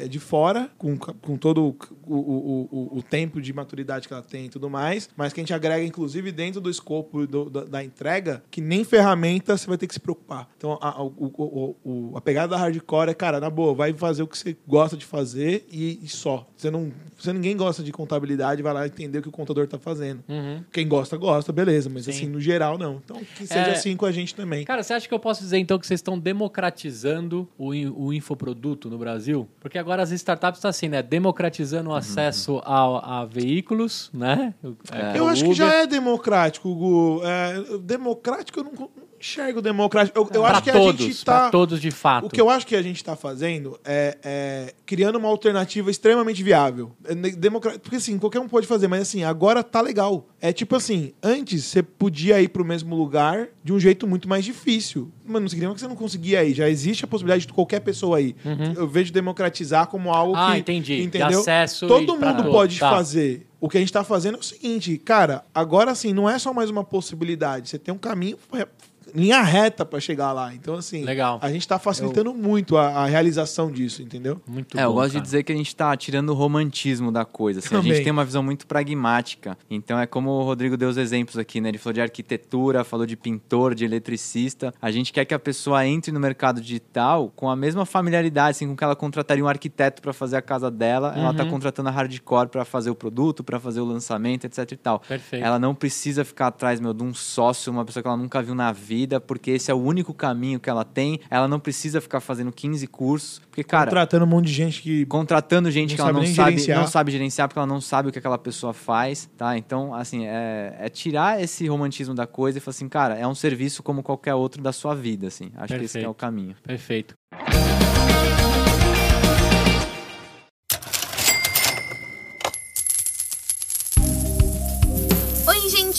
de 0.09 0.19
fora, 0.19 0.69
com, 0.77 0.97
com 0.97 1.37
todo 1.37 1.65
o, 1.67 1.75
o, 2.07 2.67
o, 2.71 2.97
o 2.99 3.03
tempo 3.03 3.41
de 3.41 3.51
maturidade 3.53 4.07
que 4.07 4.13
ela 4.13 4.23
tem 4.23 4.45
e 4.45 4.49
tudo 4.49 4.69
mais, 4.69 5.09
mas 5.15 5.33
que 5.33 5.39
a 5.39 5.43
gente 5.43 5.53
agrega, 5.53 5.83
inclusive, 5.83 6.31
dentro 6.31 6.59
do 6.61 6.69
escopo 6.69 7.25
do- 7.25 7.49
da, 7.49 7.63
da 7.63 7.83
entrega, 7.83 8.43
que 8.51 8.61
nem 8.61 8.83
ferramenta 8.83 9.57
você 9.57 9.67
vai 9.67 9.77
ter 9.77 9.87
que 9.87 9.93
se 9.93 9.99
preocupar. 9.99 10.49
Então, 10.57 10.77
a, 10.81 10.89
a- 10.99 11.03
o, 11.03 11.13
o- 11.37 11.75
o- 11.83 12.17
a 12.17 12.21
pegada 12.21 12.49
da 12.49 12.57
hardcore 12.57 13.09
é, 13.09 13.13
cara, 13.13 13.39
na 13.39 13.49
boa, 13.49 13.73
vai 13.73 13.93
fazer 13.93 14.23
o 14.23 14.27
que 14.27 14.37
você 14.37 14.55
gosta 14.67 14.95
de 14.97 15.05
fazer 15.05 15.65
e, 15.71 15.99
e 16.03 16.07
só. 16.07 16.47
Você 16.55 16.69
não. 16.69 16.91
Você 17.17 17.31
ninguém 17.33 17.55
gosta 17.55 17.83
de 17.83 17.91
contabilidade, 17.91 18.61
vai 18.63 18.73
lá 18.73 18.85
entender 18.87 19.19
o 19.19 19.21
que 19.21 19.29
o 19.29 19.31
contador 19.31 19.67
tá 19.67 19.77
fazendo. 19.77 20.23
Uhum. 20.27 20.63
Quem 20.71 20.87
gosta, 20.87 21.15
gosta, 21.17 21.51
beleza, 21.51 21.87
mas 21.89 22.05
Sim. 22.05 22.11
assim, 22.11 22.25
no 22.27 22.41
geral, 22.41 22.77
não. 22.79 22.95
Então, 23.03 23.17
que 23.37 23.45
seja 23.45 23.59
É. 23.67 23.71
assim 23.73 23.95
com 23.95 24.05
a 24.07 24.11
gente 24.11 24.33
também. 24.33 24.65
Cara, 24.65 24.81
você 24.81 24.93
acha 24.93 25.07
que 25.07 25.13
eu 25.13 25.19
posso 25.19 25.41
dizer 25.43 25.57
então 25.59 25.77
que 25.77 25.85
vocês 25.85 25.99
estão 25.99 26.17
democratizando 26.17 27.47
o, 27.57 27.69
o 28.07 28.13
infoproduto 28.13 28.89
no 28.89 28.97
Brasil? 28.97 29.30
Porque 29.59 29.77
agora 29.77 30.01
as 30.03 30.11
startups 30.11 30.57
estão 30.59 30.69
assim, 30.69 30.87
né? 30.87 31.01
Democratizando 31.01 31.89
o 31.89 31.93
acesso 31.93 32.61
a, 32.65 33.21
a 33.21 33.25
veículos, 33.25 34.09
né? 34.13 34.53
É, 34.91 35.17
Eu 35.17 35.27
acho 35.27 35.43
que 35.43 35.51
Uber. 35.51 35.57
já 35.57 35.73
é 35.73 35.87
democrático, 35.87 36.73
Gu. 36.73 37.21
É, 37.23 37.77
democrático, 37.79 38.59
eu 38.59 38.63
não 38.63 38.89
enxergo 39.21 39.61
democrático. 39.61 40.17
Eu, 40.19 40.29
eu 40.33 40.45
acho 40.45 40.63
que 40.63 40.71
todos, 40.71 41.01
a 41.01 41.07
gente 41.07 41.23
pra 41.25 41.39
tá. 41.41 41.49
todos 41.49 41.79
de 41.79 41.91
fato. 41.91 42.25
O 42.25 42.29
que 42.29 42.41
eu 42.41 42.49
acho 42.49 42.67
que 42.67 42.75
a 42.75 42.81
gente 42.81 42.97
está 42.97 43.15
fazendo 43.15 43.79
é, 43.85 44.17
é 44.23 44.73
criando 44.85 45.17
uma 45.17 45.29
alternativa 45.29 45.89
extremamente 45.89 46.43
viável. 46.43 46.91
É 47.05 47.15
democra- 47.15 47.79
Porque 47.79 47.95
assim, 47.95 48.17
qualquer 48.19 48.39
um 48.39 48.47
pode 48.47 48.67
fazer, 48.67 48.87
mas 48.87 49.01
assim, 49.03 49.23
agora 49.23 49.63
tá 49.63 49.79
legal. 49.81 50.27
É 50.41 50.51
tipo 50.51 50.75
assim, 50.75 51.13
antes 51.21 51.63
você 51.65 51.81
podia 51.83 52.41
ir 52.41 52.49
pro 52.49 52.65
mesmo 52.65 52.95
lugar 52.95 53.47
de 53.63 53.71
um 53.71 53.79
jeito 53.79 54.07
muito 54.07 54.27
mais 54.27 54.43
difícil. 54.43 55.11
Mas 55.23 55.41
não 55.41 55.47
significa 55.47 55.75
que 55.75 55.79
você 55.81 55.87
não 55.87 55.95
conseguia 55.95 56.43
ir. 56.43 56.53
Já 56.53 56.67
existe 56.67 57.05
a 57.05 57.07
possibilidade 57.07 57.45
de 57.45 57.53
qualquer 57.53 57.79
pessoa 57.79 58.19
ir. 58.19 58.35
Eu 58.75 58.87
vejo 58.87 59.13
democratizar 59.13 59.87
como 59.87 60.11
algo 60.11 60.33
Uhum. 60.33 60.39
Ah, 60.39 60.51
que. 60.53 60.59
entendi. 60.59 60.97
De 60.97 61.03
Entendeu? 61.03 61.39
acesso 61.39 61.87
Todo 61.87 62.17
mundo 62.17 62.43
pode 62.51 62.79
Tá. 62.79 62.89
fazer. 62.89 63.47
O 63.59 63.69
que 63.69 63.77
a 63.77 63.79
gente 63.79 63.93
tá 63.93 64.03
fazendo 64.03 64.37
é 64.37 64.39
o 64.39 64.43
seguinte, 64.43 64.97
cara, 64.97 65.45
agora 65.53 65.91
assim, 65.91 66.11
não 66.13 66.27
é 66.27 66.39
só 66.39 66.51
mais 66.51 66.71
uma 66.71 66.83
possibilidade. 66.83 67.69
Você 67.69 67.77
tem 67.77 67.93
um 67.93 67.97
caminho 67.97 68.35
é, 68.53 68.67
linha 69.13 69.41
reta 69.41 69.85
para 69.85 69.99
chegar 69.99 70.31
lá. 70.31 70.53
Então, 70.53 70.75
assim, 70.75 71.03
Legal. 71.03 71.39
a 71.41 71.51
gente 71.51 71.67
tá 71.67 71.79
facilitando 71.79 72.33
muito 72.33 72.77
a, 72.77 72.87
a 72.87 73.05
realização 73.05 73.71
disso, 73.71 74.01
entendeu? 74.01 74.41
Muito 74.47 74.77
é, 74.77 74.83
eu 74.83 74.89
bom, 74.89 74.95
gosto 74.95 75.09
de 75.09 75.13
cara. 75.13 75.23
dizer 75.23 75.43
que 75.43 75.51
a 75.51 75.55
gente 75.55 75.75
tá 75.75 75.95
tirando 75.95 76.29
o 76.29 76.33
romantismo 76.33 77.11
da 77.11 77.25
coisa. 77.25 77.59
assim. 77.59 77.75
A 77.75 77.81
gente 77.81 78.03
tem 78.03 78.11
uma 78.11 78.25
visão 78.25 78.43
muito 78.43 78.67
pragmática. 78.67 79.57
Então 79.69 79.99
é 79.99 80.05
como 80.05 80.29
o 80.31 80.43
Rodrigo 80.43 80.77
deu 80.77 80.89
os 80.89 80.97
exemplos 80.97 81.37
aqui, 81.37 81.59
né? 81.59 81.69
Ele 81.69 81.77
falou 81.77 81.93
de 81.93 82.01
arquitetura, 82.01 82.83
falou 82.83 83.05
de 83.05 83.15
pintor, 83.15 83.75
de 83.75 83.85
eletricista. 83.85 84.73
A 84.81 84.91
gente 84.91 85.11
quer 85.11 85.25
que 85.25 85.33
a 85.33 85.39
pessoa 85.39 85.85
entre 85.85 86.11
no 86.11 86.19
mercado 86.19 86.61
digital 86.61 87.31
com 87.35 87.49
a 87.49 87.55
mesma 87.55 87.85
familiaridade, 87.85 88.51
assim, 88.51 88.67
com 88.67 88.75
que 88.75 88.83
ela 88.83 88.95
contrataria 88.95 89.43
um 89.43 89.47
arquiteto 89.47 90.01
para 90.01 90.13
fazer 90.13 90.37
a 90.37 90.41
casa 90.41 90.69
dela. 90.69 91.13
Ela 91.15 91.33
tá 91.33 91.45
contratando 91.45 91.89
a 91.89 91.91
hardcore 91.91 92.49
para 92.49 92.65
fazer 92.65 92.89
o 92.89 92.95
produto, 92.95 93.43
para 93.43 93.59
fazer 93.59 93.81
o 93.81 93.85
lançamento, 93.85 94.45
etc 94.45 94.71
e 94.71 94.77
tal. 94.77 94.99
Perfeito. 94.99 95.43
Ela 95.43 95.59
não 95.59 95.73
precisa 95.73 96.23
ficar 96.23 96.47
atrás, 96.47 96.79
meu, 96.79 96.93
de 96.93 97.03
um 97.03 97.13
sócio, 97.13 97.71
uma 97.71 97.85
pessoa 97.85 98.01
que 98.01 98.07
ela 98.07 98.17
nunca 98.17 98.41
viu 98.41 98.55
na 98.55 98.71
vida, 98.71 98.90
porque 99.19 99.51
esse 99.51 99.69
é 99.71 99.73
o 99.73 99.77
único 99.77 100.13
caminho 100.13 100.59
que 100.59 100.69
ela 100.69 100.83
tem. 100.83 101.19
Ela 101.29 101.47
não 101.47 101.59
precisa 101.59 102.01
ficar 102.01 102.19
fazendo 102.19 102.51
15 102.51 102.85
cursos, 102.87 103.39
porque, 103.49 103.63
cara, 103.63 103.85
Contratando 103.85 104.25
um 104.25 104.27
monte 104.27 104.45
de 104.47 104.53
gente 104.53 104.81
que. 104.81 105.05
contratando 105.05 105.69
gente 105.71 105.91
Não 105.91 105.95
que 105.95 106.01
ela 106.01 106.13
sabe 106.13 106.27
não 106.27 106.35
sabe, 106.35 106.51
gerenciar. 106.51 106.79
não 106.79 106.87
sabe 106.87 107.11
gerenciar 107.11 107.47
porque 107.47 107.59
ela 107.59 107.67
não 107.67 107.81
sabe 107.81 108.09
o 108.09 108.11
que 108.11 108.19
aquela 108.19 108.37
pessoa 108.37 108.73
faz, 108.73 109.29
tá? 109.37 109.57
Então, 109.57 109.93
assim, 109.93 110.25
é, 110.25 110.75
é 110.79 110.89
tirar 110.89 111.41
esse 111.41 111.67
romantismo 111.67 112.13
da 112.13 112.27
coisa 112.27 112.57
e 112.57 112.61
falar 112.61 112.71
assim, 112.71 112.89
cara, 112.89 113.17
é 113.17 113.27
um 113.27 113.35
serviço 113.35 113.81
como 113.83 114.03
qualquer 114.03 114.33
outro 114.35 114.61
da 114.61 114.71
sua 114.71 114.93
vida, 114.95 115.27
assim. 115.27 115.51
Acho 115.55 115.77
que 115.77 115.85
esse 115.85 115.93
que 115.99 116.05
é 116.05 116.07
Perfeito. 116.07 116.09
o 116.11 116.13
caminho. 116.13 116.55
Perfeito. 116.63 117.80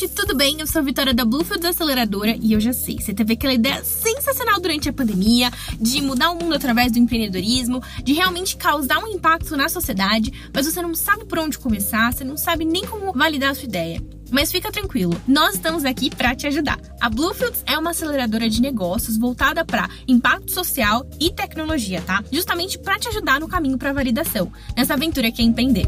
Gente, 0.02 0.14
tudo 0.14 0.34
bem? 0.34 0.60
Eu 0.60 0.66
sou 0.66 0.80
a 0.80 0.84
Vitória 0.84 1.14
da 1.14 1.24
Bluefields 1.24 1.64
Aceleradora 1.64 2.36
e 2.40 2.52
eu 2.52 2.60
já 2.60 2.72
sei, 2.72 2.98
você 3.00 3.14
teve 3.14 3.34
aquela 3.34 3.52
ideia 3.52 3.84
sensacional 3.84 4.60
durante 4.60 4.88
a 4.88 4.92
pandemia 4.92 5.50
de 5.80 6.00
mudar 6.00 6.30
o 6.30 6.36
mundo 6.36 6.54
através 6.54 6.90
do 6.90 6.98
empreendedorismo, 6.98 7.82
de 8.02 8.12
realmente 8.12 8.56
causar 8.56 8.98
um 8.98 9.08
impacto 9.08 9.56
na 9.56 9.68
sociedade, 9.68 10.32
mas 10.52 10.66
você 10.66 10.82
não 10.82 10.94
sabe 10.94 11.24
por 11.24 11.38
onde 11.38 11.58
começar, 11.58 12.12
você 12.12 12.24
não 12.24 12.36
sabe 12.36 12.64
nem 12.64 12.84
como 12.84 13.12
validar 13.12 13.50
a 13.50 13.54
sua 13.54 13.64
ideia. 13.64 14.02
Mas 14.30 14.50
fica 14.50 14.72
tranquilo, 14.72 15.14
nós 15.26 15.54
estamos 15.54 15.84
aqui 15.84 16.10
para 16.10 16.34
te 16.34 16.46
ajudar. 16.46 16.80
A 17.00 17.08
Bluefields 17.08 17.62
é 17.66 17.78
uma 17.78 17.90
aceleradora 17.90 18.48
de 18.48 18.60
negócios 18.60 19.16
voltada 19.16 19.64
para 19.64 19.88
impacto 20.08 20.50
social 20.50 21.06
e 21.20 21.30
tecnologia, 21.30 22.00
tá? 22.00 22.24
Justamente 22.32 22.78
para 22.78 22.98
te 22.98 23.08
ajudar 23.08 23.38
no 23.40 23.48
caminho 23.48 23.78
para 23.78 23.92
validação, 23.92 24.50
nessa 24.76 24.94
aventura 24.94 25.30
que 25.30 25.42
é 25.42 25.44
empreender. 25.44 25.86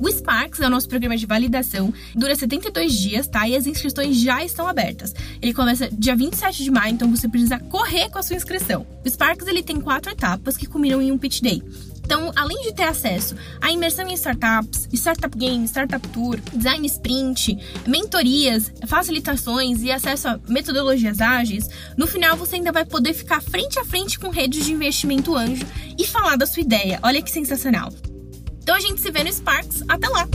O 0.00 0.10
Sparks 0.10 0.60
é 0.60 0.66
o 0.66 0.70
nosso 0.70 0.88
programa 0.88 1.16
de 1.16 1.26
validação, 1.26 1.92
dura 2.14 2.34
72 2.34 2.92
dias, 2.92 3.26
tá? 3.26 3.48
E 3.48 3.56
as 3.56 3.66
inscrições 3.66 4.16
já 4.16 4.44
estão 4.44 4.66
abertas. 4.66 5.14
Ele 5.40 5.54
começa 5.54 5.88
dia 5.90 6.16
27 6.16 6.64
de 6.64 6.70
maio, 6.70 6.94
então 6.94 7.10
você 7.10 7.28
precisa 7.28 7.58
correr 7.58 8.10
com 8.10 8.18
a 8.18 8.22
sua 8.22 8.36
inscrição. 8.36 8.86
O 9.04 9.08
Sparks 9.08 9.46
ele 9.46 9.62
tem 9.62 9.80
quatro 9.80 10.10
etapas 10.10 10.56
que 10.56 10.66
culminam 10.66 11.00
em 11.00 11.12
um 11.12 11.18
pitch 11.18 11.40
day. 11.40 11.62
Então, 12.04 12.30
além 12.36 12.60
de 12.62 12.74
ter 12.74 12.82
acesso 12.82 13.34
à 13.62 13.70
imersão 13.70 14.06
em 14.06 14.12
startups, 14.12 14.88
startup 14.92 15.36
game, 15.38 15.64
startup 15.64 16.06
tour, 16.08 16.38
design 16.52 16.86
sprint, 16.86 17.58
mentorias, 17.86 18.70
facilitações 18.86 19.82
e 19.82 19.90
acesso 19.90 20.28
a 20.28 20.40
metodologias 20.46 21.20
ágeis, 21.20 21.68
no 21.96 22.06
final 22.06 22.36
você 22.36 22.56
ainda 22.56 22.72
vai 22.72 22.84
poder 22.84 23.14
ficar 23.14 23.40
frente 23.40 23.78
a 23.78 23.84
frente 23.86 24.18
com 24.18 24.28
redes 24.28 24.66
de 24.66 24.72
investimento 24.72 25.34
anjo 25.34 25.64
e 25.98 26.06
falar 26.06 26.36
da 26.36 26.44
sua 26.44 26.60
ideia. 26.60 26.98
Olha 27.02 27.22
que 27.22 27.30
sensacional. 27.30 27.90
Então 28.64 28.76
a 28.76 28.80
gente 28.80 28.98
se 28.98 29.10
vê 29.10 29.22
no 29.22 29.30
Sparks. 29.30 29.84
Até 29.86 30.08
lá! 30.08 30.26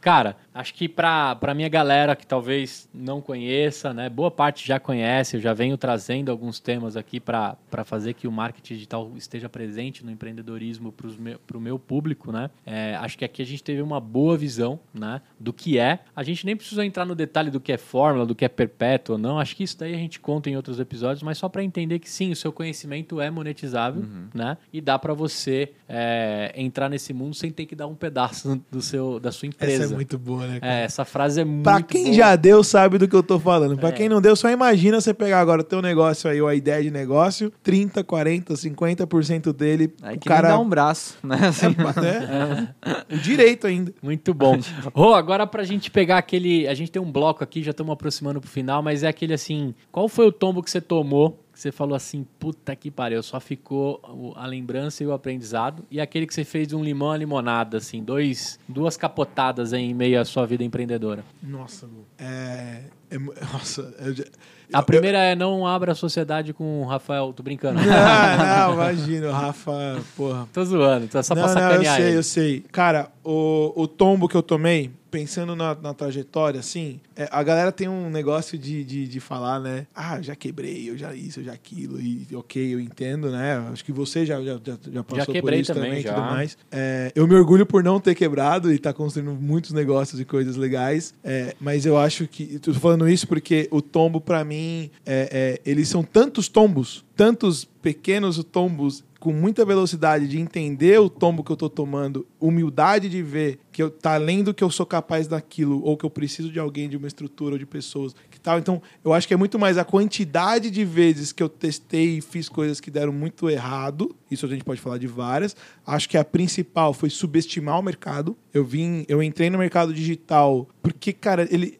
Cara, 0.00 0.38
acho 0.54 0.74
que 0.74 0.88
pra, 0.88 1.34
pra 1.36 1.54
minha 1.54 1.68
galera 1.68 2.16
que 2.16 2.26
talvez 2.26 2.88
não 2.92 3.20
conheça, 3.20 3.94
né? 3.94 4.08
Boa 4.08 4.30
parte 4.30 4.66
já 4.66 4.78
conhece, 4.80 5.36
eu 5.36 5.40
já 5.40 5.54
venho 5.54 5.76
trazendo 5.76 6.30
alguns 6.30 6.58
temas 6.58 6.96
aqui 6.96 7.20
para 7.20 7.56
fazer 7.84 8.14
que 8.14 8.26
o 8.26 8.32
marketing 8.32 8.74
digital 8.74 9.10
esteja 9.16 9.48
presente 9.48 10.04
no 10.04 10.10
empreendedorismo 10.10 10.92
para 10.92 11.06
o 11.06 11.20
meu, 11.20 11.40
meu 11.60 11.78
público, 11.78 12.32
né? 12.32 12.50
É, 12.66 12.94
acho 12.96 13.16
que 13.16 13.24
aqui 13.24 13.42
a 13.42 13.46
gente 13.46 13.62
teve 13.62 13.80
uma 13.82 14.00
boa 14.00 14.36
visão, 14.36 14.78
né? 14.92 15.20
Do 15.38 15.52
que 15.52 15.78
é. 15.78 16.00
A 16.14 16.22
gente 16.22 16.44
nem 16.44 16.56
precisou 16.56 16.82
entrar 16.82 17.04
no 17.04 17.14
detalhe 17.14 17.50
do 17.50 17.60
que 17.60 17.72
é 17.72 17.78
fórmula, 17.78 18.26
do 18.26 18.34
que 18.34 18.44
é 18.44 18.48
perpétuo 18.48 19.14
ou 19.14 19.18
não. 19.18 19.38
Acho 19.38 19.56
que 19.56 19.62
isso 19.62 19.78
daí 19.78 19.94
a 19.94 19.98
gente 19.98 20.18
conta 20.20 20.50
em 20.50 20.56
outros 20.56 20.80
episódios, 20.80 21.22
mas 21.22 21.38
só 21.38 21.48
para 21.48 21.62
entender 21.62 21.98
que 21.98 22.10
sim, 22.10 22.30
o 22.32 22.36
seu 22.36 22.52
conhecimento 22.52 23.20
é 23.20 23.30
monetizável, 23.30 24.04
né? 24.34 24.56
E 24.72 24.80
dá 24.80 24.98
para 24.98 25.14
você 25.14 25.72
é, 25.88 26.52
entrar 26.56 26.88
nesse 26.88 27.12
mundo 27.12 27.34
sem 27.34 27.50
ter 27.50 27.66
que 27.66 27.74
dar 27.74 27.86
um 27.86 27.94
pedaço 27.94 28.60
do 28.70 28.82
seu, 28.82 29.20
da 29.20 29.32
sua 29.32 29.46
empresa. 29.46 29.84
Essa 29.84 29.92
é 29.92 29.96
muito 29.96 30.18
boa. 30.18 30.39
Nenhuma, 30.46 30.54
né? 30.54 30.60
cara? 30.60 30.72
É, 30.74 30.84
essa 30.84 31.04
frase 31.04 31.40
é 31.40 31.44
muito 31.44 31.62
Pra 31.64 31.82
quem 31.82 32.04
boa. 32.04 32.14
já 32.16 32.36
deu, 32.36 32.62
sabe 32.64 32.98
do 32.98 33.06
que 33.08 33.14
eu 33.16 33.22
tô 33.22 33.38
falando. 33.38 33.76
Pra 33.78 33.90
É. 33.90 33.92
quem 33.92 34.08
não 34.08 34.20
deu, 34.20 34.34
só 34.36 34.50
imagina 34.50 35.00
você 35.00 35.12
pegar 35.14 35.40
agora 35.40 35.60
o 35.60 35.64
teu 35.64 35.80
negócio 35.82 36.28
aí, 36.30 36.40
ou 36.40 36.48
a 36.48 36.54
ideia 36.54 36.82
de 36.82 36.90
negócio, 36.90 37.52
30, 37.62 38.02
40, 38.04 38.54
50% 38.54 39.52
dele, 39.52 39.92
Aí 40.02 40.16
o 40.16 40.20
que 40.20 40.28
nem 40.28 40.36
cara... 40.36 40.48
dá 40.48 40.58
um 40.58 40.68
braço, 40.68 41.16
né? 41.22 41.48
Assim, 41.48 41.66
né? 42.00 42.68
O 43.12 43.16
direito 43.16 43.66
ainda. 43.66 43.92
Muito 44.02 44.32
bom. 44.34 44.58
Rô, 44.94 45.14
agora 45.14 45.46
pra 45.46 45.62
gente 45.64 45.90
pegar 45.90 46.18
aquele. 46.18 46.66
A 46.68 46.74
gente 46.74 46.90
tem 46.90 47.00
um 47.02 47.10
bloco 47.10 47.42
aqui, 47.42 47.62
já 47.62 47.70
estamos 47.72 47.92
aproximando 47.92 48.40
pro 48.40 48.48
final, 48.50 48.82
mas 48.82 49.02
é 49.02 49.08
aquele 49.08 49.34
assim. 49.34 49.74
Qual 49.90 50.08
foi 50.08 50.26
o 50.26 50.32
tombo 50.32 50.62
que 50.62 50.70
você 50.70 50.80
tomou? 50.80 51.38
Você 51.60 51.70
falou 51.70 51.94
assim, 51.94 52.26
puta 52.38 52.74
que 52.74 52.90
pariu, 52.90 53.22
só 53.22 53.38
ficou 53.38 54.00
a 54.34 54.46
lembrança 54.46 55.04
e 55.04 55.06
o 55.06 55.12
aprendizado. 55.12 55.84
E 55.90 56.00
aquele 56.00 56.26
que 56.26 56.32
você 56.32 56.42
fez 56.42 56.66
de 56.66 56.74
um 56.74 56.82
limão 56.82 57.10
à 57.10 57.18
limonada, 57.18 57.76
assim, 57.76 58.02
dois, 58.02 58.58
duas 58.66 58.96
capotadas 58.96 59.74
em 59.74 59.92
meio 59.92 60.18
à 60.18 60.24
sua 60.24 60.46
vida 60.46 60.64
empreendedora. 60.64 61.22
Nossa, 61.42 61.86
é... 62.18 62.84
é 63.10 63.18
Nossa, 63.52 63.94
eu. 63.98 64.24
A 64.72 64.82
primeira 64.82 65.18
é 65.18 65.34
não 65.34 65.66
abra 65.66 65.92
a 65.92 65.94
sociedade 65.94 66.52
com 66.52 66.82
o 66.82 66.86
Rafael, 66.86 67.32
tô 67.32 67.42
brincando. 67.42 67.80
Não, 67.80 67.86
não, 68.66 68.74
imagina, 68.74 69.28
o 69.28 69.32
Rafa, 69.32 70.00
porra. 70.16 70.48
tô 70.52 70.64
zoando, 70.64 71.08
tá 71.08 71.22
só 71.22 71.34
não, 71.34 71.42
pra 71.42 71.54
não, 71.54 71.60
eu 71.60 71.68
sacanear 71.68 71.96
sei, 71.96 72.06
ele. 72.06 72.16
eu 72.16 72.22
sei. 72.22 72.64
Cara, 72.72 73.10
o, 73.24 73.72
o 73.76 73.86
tombo 73.86 74.28
que 74.28 74.36
eu 74.36 74.42
tomei, 74.42 74.90
pensando 75.10 75.56
na, 75.56 75.74
na 75.74 75.92
trajetória, 75.92 76.60
assim, 76.60 77.00
é, 77.16 77.28
a 77.30 77.42
galera 77.42 77.72
tem 77.72 77.88
um 77.88 78.08
negócio 78.08 78.56
de, 78.56 78.84
de, 78.84 79.08
de 79.08 79.20
falar, 79.20 79.60
né? 79.60 79.86
Ah, 79.94 80.16
eu 80.18 80.22
já 80.22 80.36
quebrei, 80.36 80.88
eu 80.88 80.96
já 80.96 81.14
isso, 81.14 81.40
eu 81.40 81.44
já 81.44 81.52
aquilo, 81.52 82.00
e 82.00 82.26
ok, 82.32 82.74
eu 82.74 82.80
entendo, 82.80 83.30
né? 83.30 83.56
Acho 83.72 83.84
que 83.84 83.92
você 83.92 84.24
já, 84.24 84.40
já, 84.40 84.58
já, 84.64 84.78
já 84.90 85.04
passou 85.04 85.26
por 85.26 85.32
quebrei 85.32 85.60
isso 85.60 85.74
também, 85.74 85.90
também 85.90 86.00
e 86.00 86.04
já. 86.04 86.14
tudo 86.14 86.24
mais. 86.26 86.56
É, 86.70 87.12
eu 87.14 87.26
me 87.26 87.34
orgulho 87.34 87.66
por 87.66 87.82
não 87.82 88.00
ter 88.00 88.14
quebrado 88.14 88.72
e 88.72 88.76
estar 88.76 88.92
construindo 88.92 89.34
muitos 89.34 89.72
negócios 89.72 90.20
e 90.20 90.24
coisas 90.24 90.56
legais, 90.56 91.12
é, 91.24 91.54
mas 91.60 91.84
eu 91.84 91.98
acho 91.98 92.26
que. 92.26 92.54
Eu 92.54 92.60
tô 92.60 92.74
falando 92.74 93.08
isso 93.08 93.26
porque 93.26 93.68
o 93.70 93.82
tombo, 93.82 94.20
pra 94.20 94.44
mim, 94.44 94.59
é, 95.06 95.60
é, 95.64 95.70
eles 95.70 95.88
são 95.88 96.02
tantos 96.02 96.48
tombos, 96.48 97.04
tantos 97.14 97.64
pequenos 97.64 98.42
tombos 98.44 99.04
com 99.20 99.34
muita 99.34 99.66
velocidade 99.66 100.26
de 100.26 100.40
entender 100.40 100.98
o 100.98 101.10
tombo 101.10 101.44
que 101.44 101.52
eu 101.52 101.56
tô 101.56 101.68
tomando, 101.68 102.26
humildade 102.40 103.08
de 103.08 103.22
ver 103.22 103.58
que 103.70 103.82
eu 103.82 103.90
tá 103.90 104.14
além 104.14 104.42
do 104.42 104.54
que 104.54 104.64
eu 104.64 104.70
sou 104.70 104.86
capaz 104.86 105.28
daquilo 105.28 105.84
ou 105.84 105.94
que 105.94 106.06
eu 106.06 106.10
preciso 106.10 106.50
de 106.50 106.58
alguém, 106.58 106.88
de 106.88 106.96
uma 106.96 107.06
estrutura 107.06 107.54
ou 107.54 107.58
de 107.58 107.66
pessoas 107.66 108.16
tal. 108.40 108.58
Então, 108.58 108.80
eu 109.04 109.12
acho 109.12 109.28
que 109.28 109.34
é 109.34 109.36
muito 109.36 109.58
mais 109.58 109.78
a 109.78 109.84
quantidade 109.84 110.70
de 110.70 110.84
vezes 110.84 111.32
que 111.32 111.42
eu 111.42 111.48
testei 111.48 112.18
e 112.18 112.20
fiz 112.20 112.48
coisas 112.48 112.80
que 112.80 112.90
deram 112.90 113.12
muito 113.12 113.48
errado. 113.48 114.14
Isso 114.30 114.46
a 114.46 114.48
gente 114.48 114.64
pode 114.64 114.80
falar 114.80 114.98
de 114.98 115.06
várias. 115.06 115.54
Acho 115.86 116.08
que 116.08 116.16
a 116.16 116.24
principal 116.24 116.92
foi 116.94 117.10
subestimar 117.10 117.78
o 117.78 117.82
mercado. 117.82 118.36
Eu 118.52 118.64
vim, 118.64 119.04
eu 119.08 119.22
entrei 119.22 119.50
no 119.50 119.58
mercado 119.58 119.92
digital 119.94 120.68
porque, 120.82 121.12
cara, 121.12 121.46
ele 121.50 121.78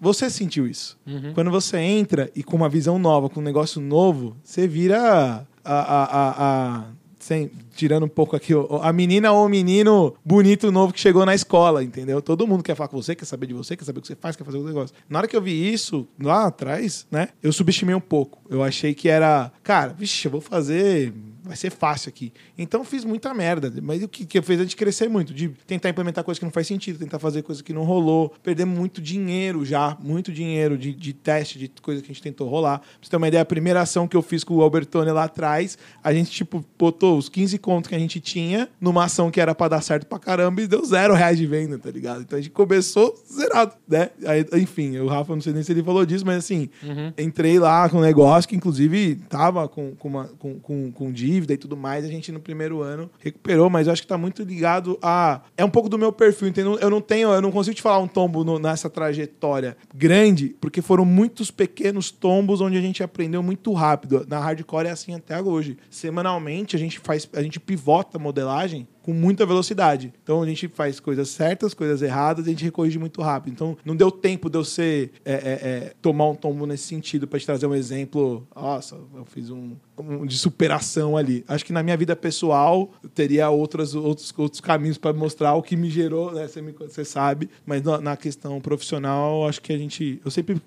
você 0.00 0.28
sentiu 0.30 0.66
isso. 0.66 0.98
Uhum. 1.06 1.32
Quando 1.34 1.50
você 1.50 1.76
entra 1.78 2.30
e 2.34 2.42
com 2.42 2.56
uma 2.56 2.68
visão 2.68 2.98
nova, 2.98 3.28
com 3.28 3.40
um 3.40 3.42
negócio 3.42 3.80
novo, 3.80 4.36
você 4.42 4.66
vira 4.66 5.46
a, 5.64 5.72
a, 5.72 6.04
a, 6.04 6.76
a- 6.78 6.84
sem, 7.18 7.50
tirando 7.78 8.04
um 8.04 8.08
pouco 8.08 8.34
aqui, 8.34 8.52
a 8.82 8.92
menina 8.92 9.30
ou 9.30 9.46
o 9.46 9.48
menino 9.48 10.12
bonito 10.24 10.72
novo 10.72 10.92
que 10.92 10.98
chegou 10.98 11.24
na 11.24 11.32
escola, 11.32 11.84
entendeu? 11.84 12.20
Todo 12.20 12.44
mundo 12.44 12.64
quer 12.64 12.74
falar 12.74 12.88
com 12.88 13.00
você, 13.00 13.14
quer 13.14 13.24
saber 13.24 13.46
de 13.46 13.54
você, 13.54 13.76
quer 13.76 13.84
saber 13.84 14.00
o 14.00 14.02
que 14.02 14.08
você 14.08 14.16
faz, 14.16 14.34
quer 14.34 14.42
fazer 14.42 14.58
o 14.58 14.64
negócio. 14.64 14.96
Na 15.08 15.20
hora 15.20 15.28
que 15.28 15.36
eu 15.36 15.40
vi 15.40 15.72
isso, 15.72 16.04
lá 16.20 16.46
atrás, 16.46 17.06
né, 17.08 17.28
eu 17.40 17.52
subestimei 17.52 17.94
um 17.94 18.00
pouco. 18.00 18.40
Eu 18.50 18.64
achei 18.64 18.94
que 18.94 19.08
era, 19.08 19.52
cara, 19.62 19.94
vixe, 19.96 20.26
eu 20.26 20.32
vou 20.32 20.40
fazer, 20.40 21.14
vai 21.48 21.56
ser 21.56 21.70
fácil 21.70 22.10
aqui. 22.10 22.32
Então 22.56 22.84
fiz 22.84 23.04
muita 23.04 23.32
merda, 23.32 23.72
mas 23.82 24.02
o 24.02 24.08
que, 24.08 24.26
que 24.26 24.40
fez 24.42 24.60
a 24.60 24.62
gente 24.62 24.76
crescer 24.76 25.08
muito, 25.08 25.32
de 25.32 25.48
tentar 25.66 25.88
implementar 25.88 26.22
coisas 26.22 26.38
que 26.38 26.44
não 26.44 26.52
faz 26.52 26.66
sentido, 26.66 26.98
tentar 26.98 27.18
fazer 27.18 27.42
coisas 27.42 27.62
que 27.62 27.72
não 27.72 27.84
rolou, 27.84 28.32
perder 28.42 28.66
muito 28.66 29.00
dinheiro 29.00 29.64
já, 29.64 29.96
muito 30.00 30.30
dinheiro 30.30 30.76
de, 30.76 30.92
de 30.92 31.12
teste, 31.12 31.58
de 31.58 31.68
coisa 31.80 32.02
que 32.02 32.06
a 32.06 32.12
gente 32.14 32.22
tentou 32.22 32.48
rolar. 32.48 32.80
Pra 32.80 32.88
você 33.02 33.10
ter 33.10 33.16
uma 33.16 33.28
ideia, 33.28 33.42
a 33.42 33.46
primeira 33.46 33.80
ação 33.80 34.06
que 34.06 34.16
eu 34.16 34.22
fiz 34.22 34.44
com 34.44 34.54
o 34.54 34.62
Albertone 34.62 35.10
lá 35.10 35.24
atrás, 35.24 35.78
a 36.04 36.12
gente, 36.12 36.30
tipo, 36.30 36.64
botou 36.78 37.16
os 37.16 37.28
15 37.28 37.58
contos 37.58 37.88
que 37.88 37.94
a 37.94 37.98
gente 37.98 38.20
tinha 38.20 38.68
numa 38.80 39.04
ação 39.04 39.30
que 39.30 39.40
era 39.40 39.54
pra 39.54 39.68
dar 39.68 39.80
certo 39.80 40.06
pra 40.06 40.18
caramba 40.18 40.60
e 40.60 40.66
deu 40.66 40.84
zero 40.84 41.14
reais 41.14 41.38
de 41.38 41.46
venda, 41.46 41.78
tá 41.78 41.90
ligado? 41.90 42.22
Então 42.22 42.38
a 42.38 42.42
gente 42.42 42.52
começou 42.52 43.14
zerado, 43.32 43.72
né? 43.88 44.10
Aí, 44.26 44.44
enfim, 44.60 44.98
o 44.98 45.06
Rafa, 45.06 45.34
não 45.34 45.40
sei 45.40 45.52
nem 45.52 45.62
se 45.62 45.72
ele 45.72 45.82
falou 45.82 46.04
disso, 46.04 46.26
mas 46.26 46.36
assim, 46.36 46.68
entrei 47.16 47.58
lá 47.58 47.88
com 47.88 47.98
um 47.98 48.02
negócio 48.02 48.48
que, 48.48 48.56
inclusive, 48.56 49.16
tava 49.28 49.68
com, 49.68 49.94
com, 49.96 50.08
uma, 50.08 50.24
com, 50.38 50.58
com, 50.60 50.92
com 50.92 51.12
dívida 51.38 51.54
e 51.54 51.56
tudo 51.56 51.76
mais. 51.76 52.04
A 52.04 52.08
gente, 52.08 52.32
no 52.32 52.40
primeiro 52.40 52.82
ano, 52.82 53.08
recuperou, 53.18 53.70
mas 53.70 53.86
eu 53.86 53.92
acho 53.92 54.02
que 54.02 54.08
tá 54.08 54.18
muito 54.18 54.42
ligado 54.42 54.98
a. 55.00 55.40
É 55.56 55.64
um 55.64 55.70
pouco 55.70 55.88
do 55.88 55.96
meu 55.98 56.12
perfil, 56.12 56.48
entendeu? 56.48 56.78
Eu 56.78 56.90
não 56.90 57.00
tenho, 57.00 57.28
eu 57.30 57.40
não 57.40 57.50
consigo 57.52 57.74
te 57.76 57.82
falar 57.82 57.98
um 57.98 58.08
tombo 58.08 58.44
no- 58.44 58.58
nessa 58.58 58.90
trajetória 58.90 59.76
grande, 59.94 60.56
porque 60.60 60.82
foram 60.82 61.04
muitos 61.04 61.50
pequenos 61.50 62.10
tombos 62.10 62.60
onde 62.60 62.76
a 62.76 62.80
gente 62.80 63.02
aprendeu 63.02 63.42
muito 63.42 63.72
rápido. 63.72 64.26
Na 64.28 64.38
hardcore 64.40 64.86
é 64.88 64.90
assim 64.90 65.14
até 65.14 65.40
hoje. 65.40 65.76
Semanalmente 65.90 66.74
a 66.74 66.78
gente 66.78 66.98
faz, 66.98 67.28
a 67.34 67.42
gente 67.42 67.60
pivota 67.60 68.18
a 68.18 68.20
modelagem 68.20 68.88
com 69.08 69.14
muita 69.14 69.46
velocidade. 69.46 70.12
Então 70.22 70.42
a 70.42 70.46
gente 70.46 70.68
faz 70.68 71.00
coisas 71.00 71.30
certas, 71.30 71.72
coisas 71.72 72.02
erradas, 72.02 72.44
e 72.44 72.50
a 72.50 72.52
gente 72.52 72.62
recorrige 72.64 72.98
muito 72.98 73.22
rápido. 73.22 73.54
Então 73.54 73.74
não 73.82 73.96
deu 73.96 74.10
tempo 74.10 74.50
de 74.50 74.58
eu 74.58 74.62
ser 74.62 75.12
é, 75.24 75.32
é, 75.32 75.36
é, 75.36 75.92
tomar 76.02 76.28
um 76.28 76.34
tombo 76.34 76.66
nesse 76.66 76.84
sentido 76.84 77.26
para 77.26 77.38
te 77.38 77.46
trazer 77.46 77.66
um 77.66 77.74
exemplo. 77.74 78.46
Nossa, 78.54 78.96
eu 79.14 79.24
fiz 79.24 79.48
um, 79.48 79.76
um 79.98 80.26
de 80.26 80.38
superação 80.38 81.16
ali. 81.16 81.42
Acho 81.48 81.64
que 81.64 81.72
na 81.72 81.82
minha 81.82 81.96
vida 81.96 82.14
pessoal 82.14 82.90
eu 83.02 83.08
teria 83.08 83.48
outras, 83.48 83.94
outros, 83.94 84.30
outros 84.36 84.60
caminhos 84.60 84.98
para 84.98 85.14
mostrar 85.14 85.54
o 85.54 85.62
que 85.62 85.74
me 85.74 85.88
gerou, 85.88 86.30
né? 86.32 86.46
Você, 86.46 86.60
me- 86.60 86.72
você 86.72 87.02
sabe. 87.02 87.48
Mas 87.64 87.80
na, 87.82 87.98
na 88.02 88.14
questão 88.14 88.60
profissional, 88.60 89.48
acho 89.48 89.62
que 89.62 89.72
a 89.72 89.78
gente, 89.78 90.20
eu 90.22 90.30
sempre, 90.30 90.60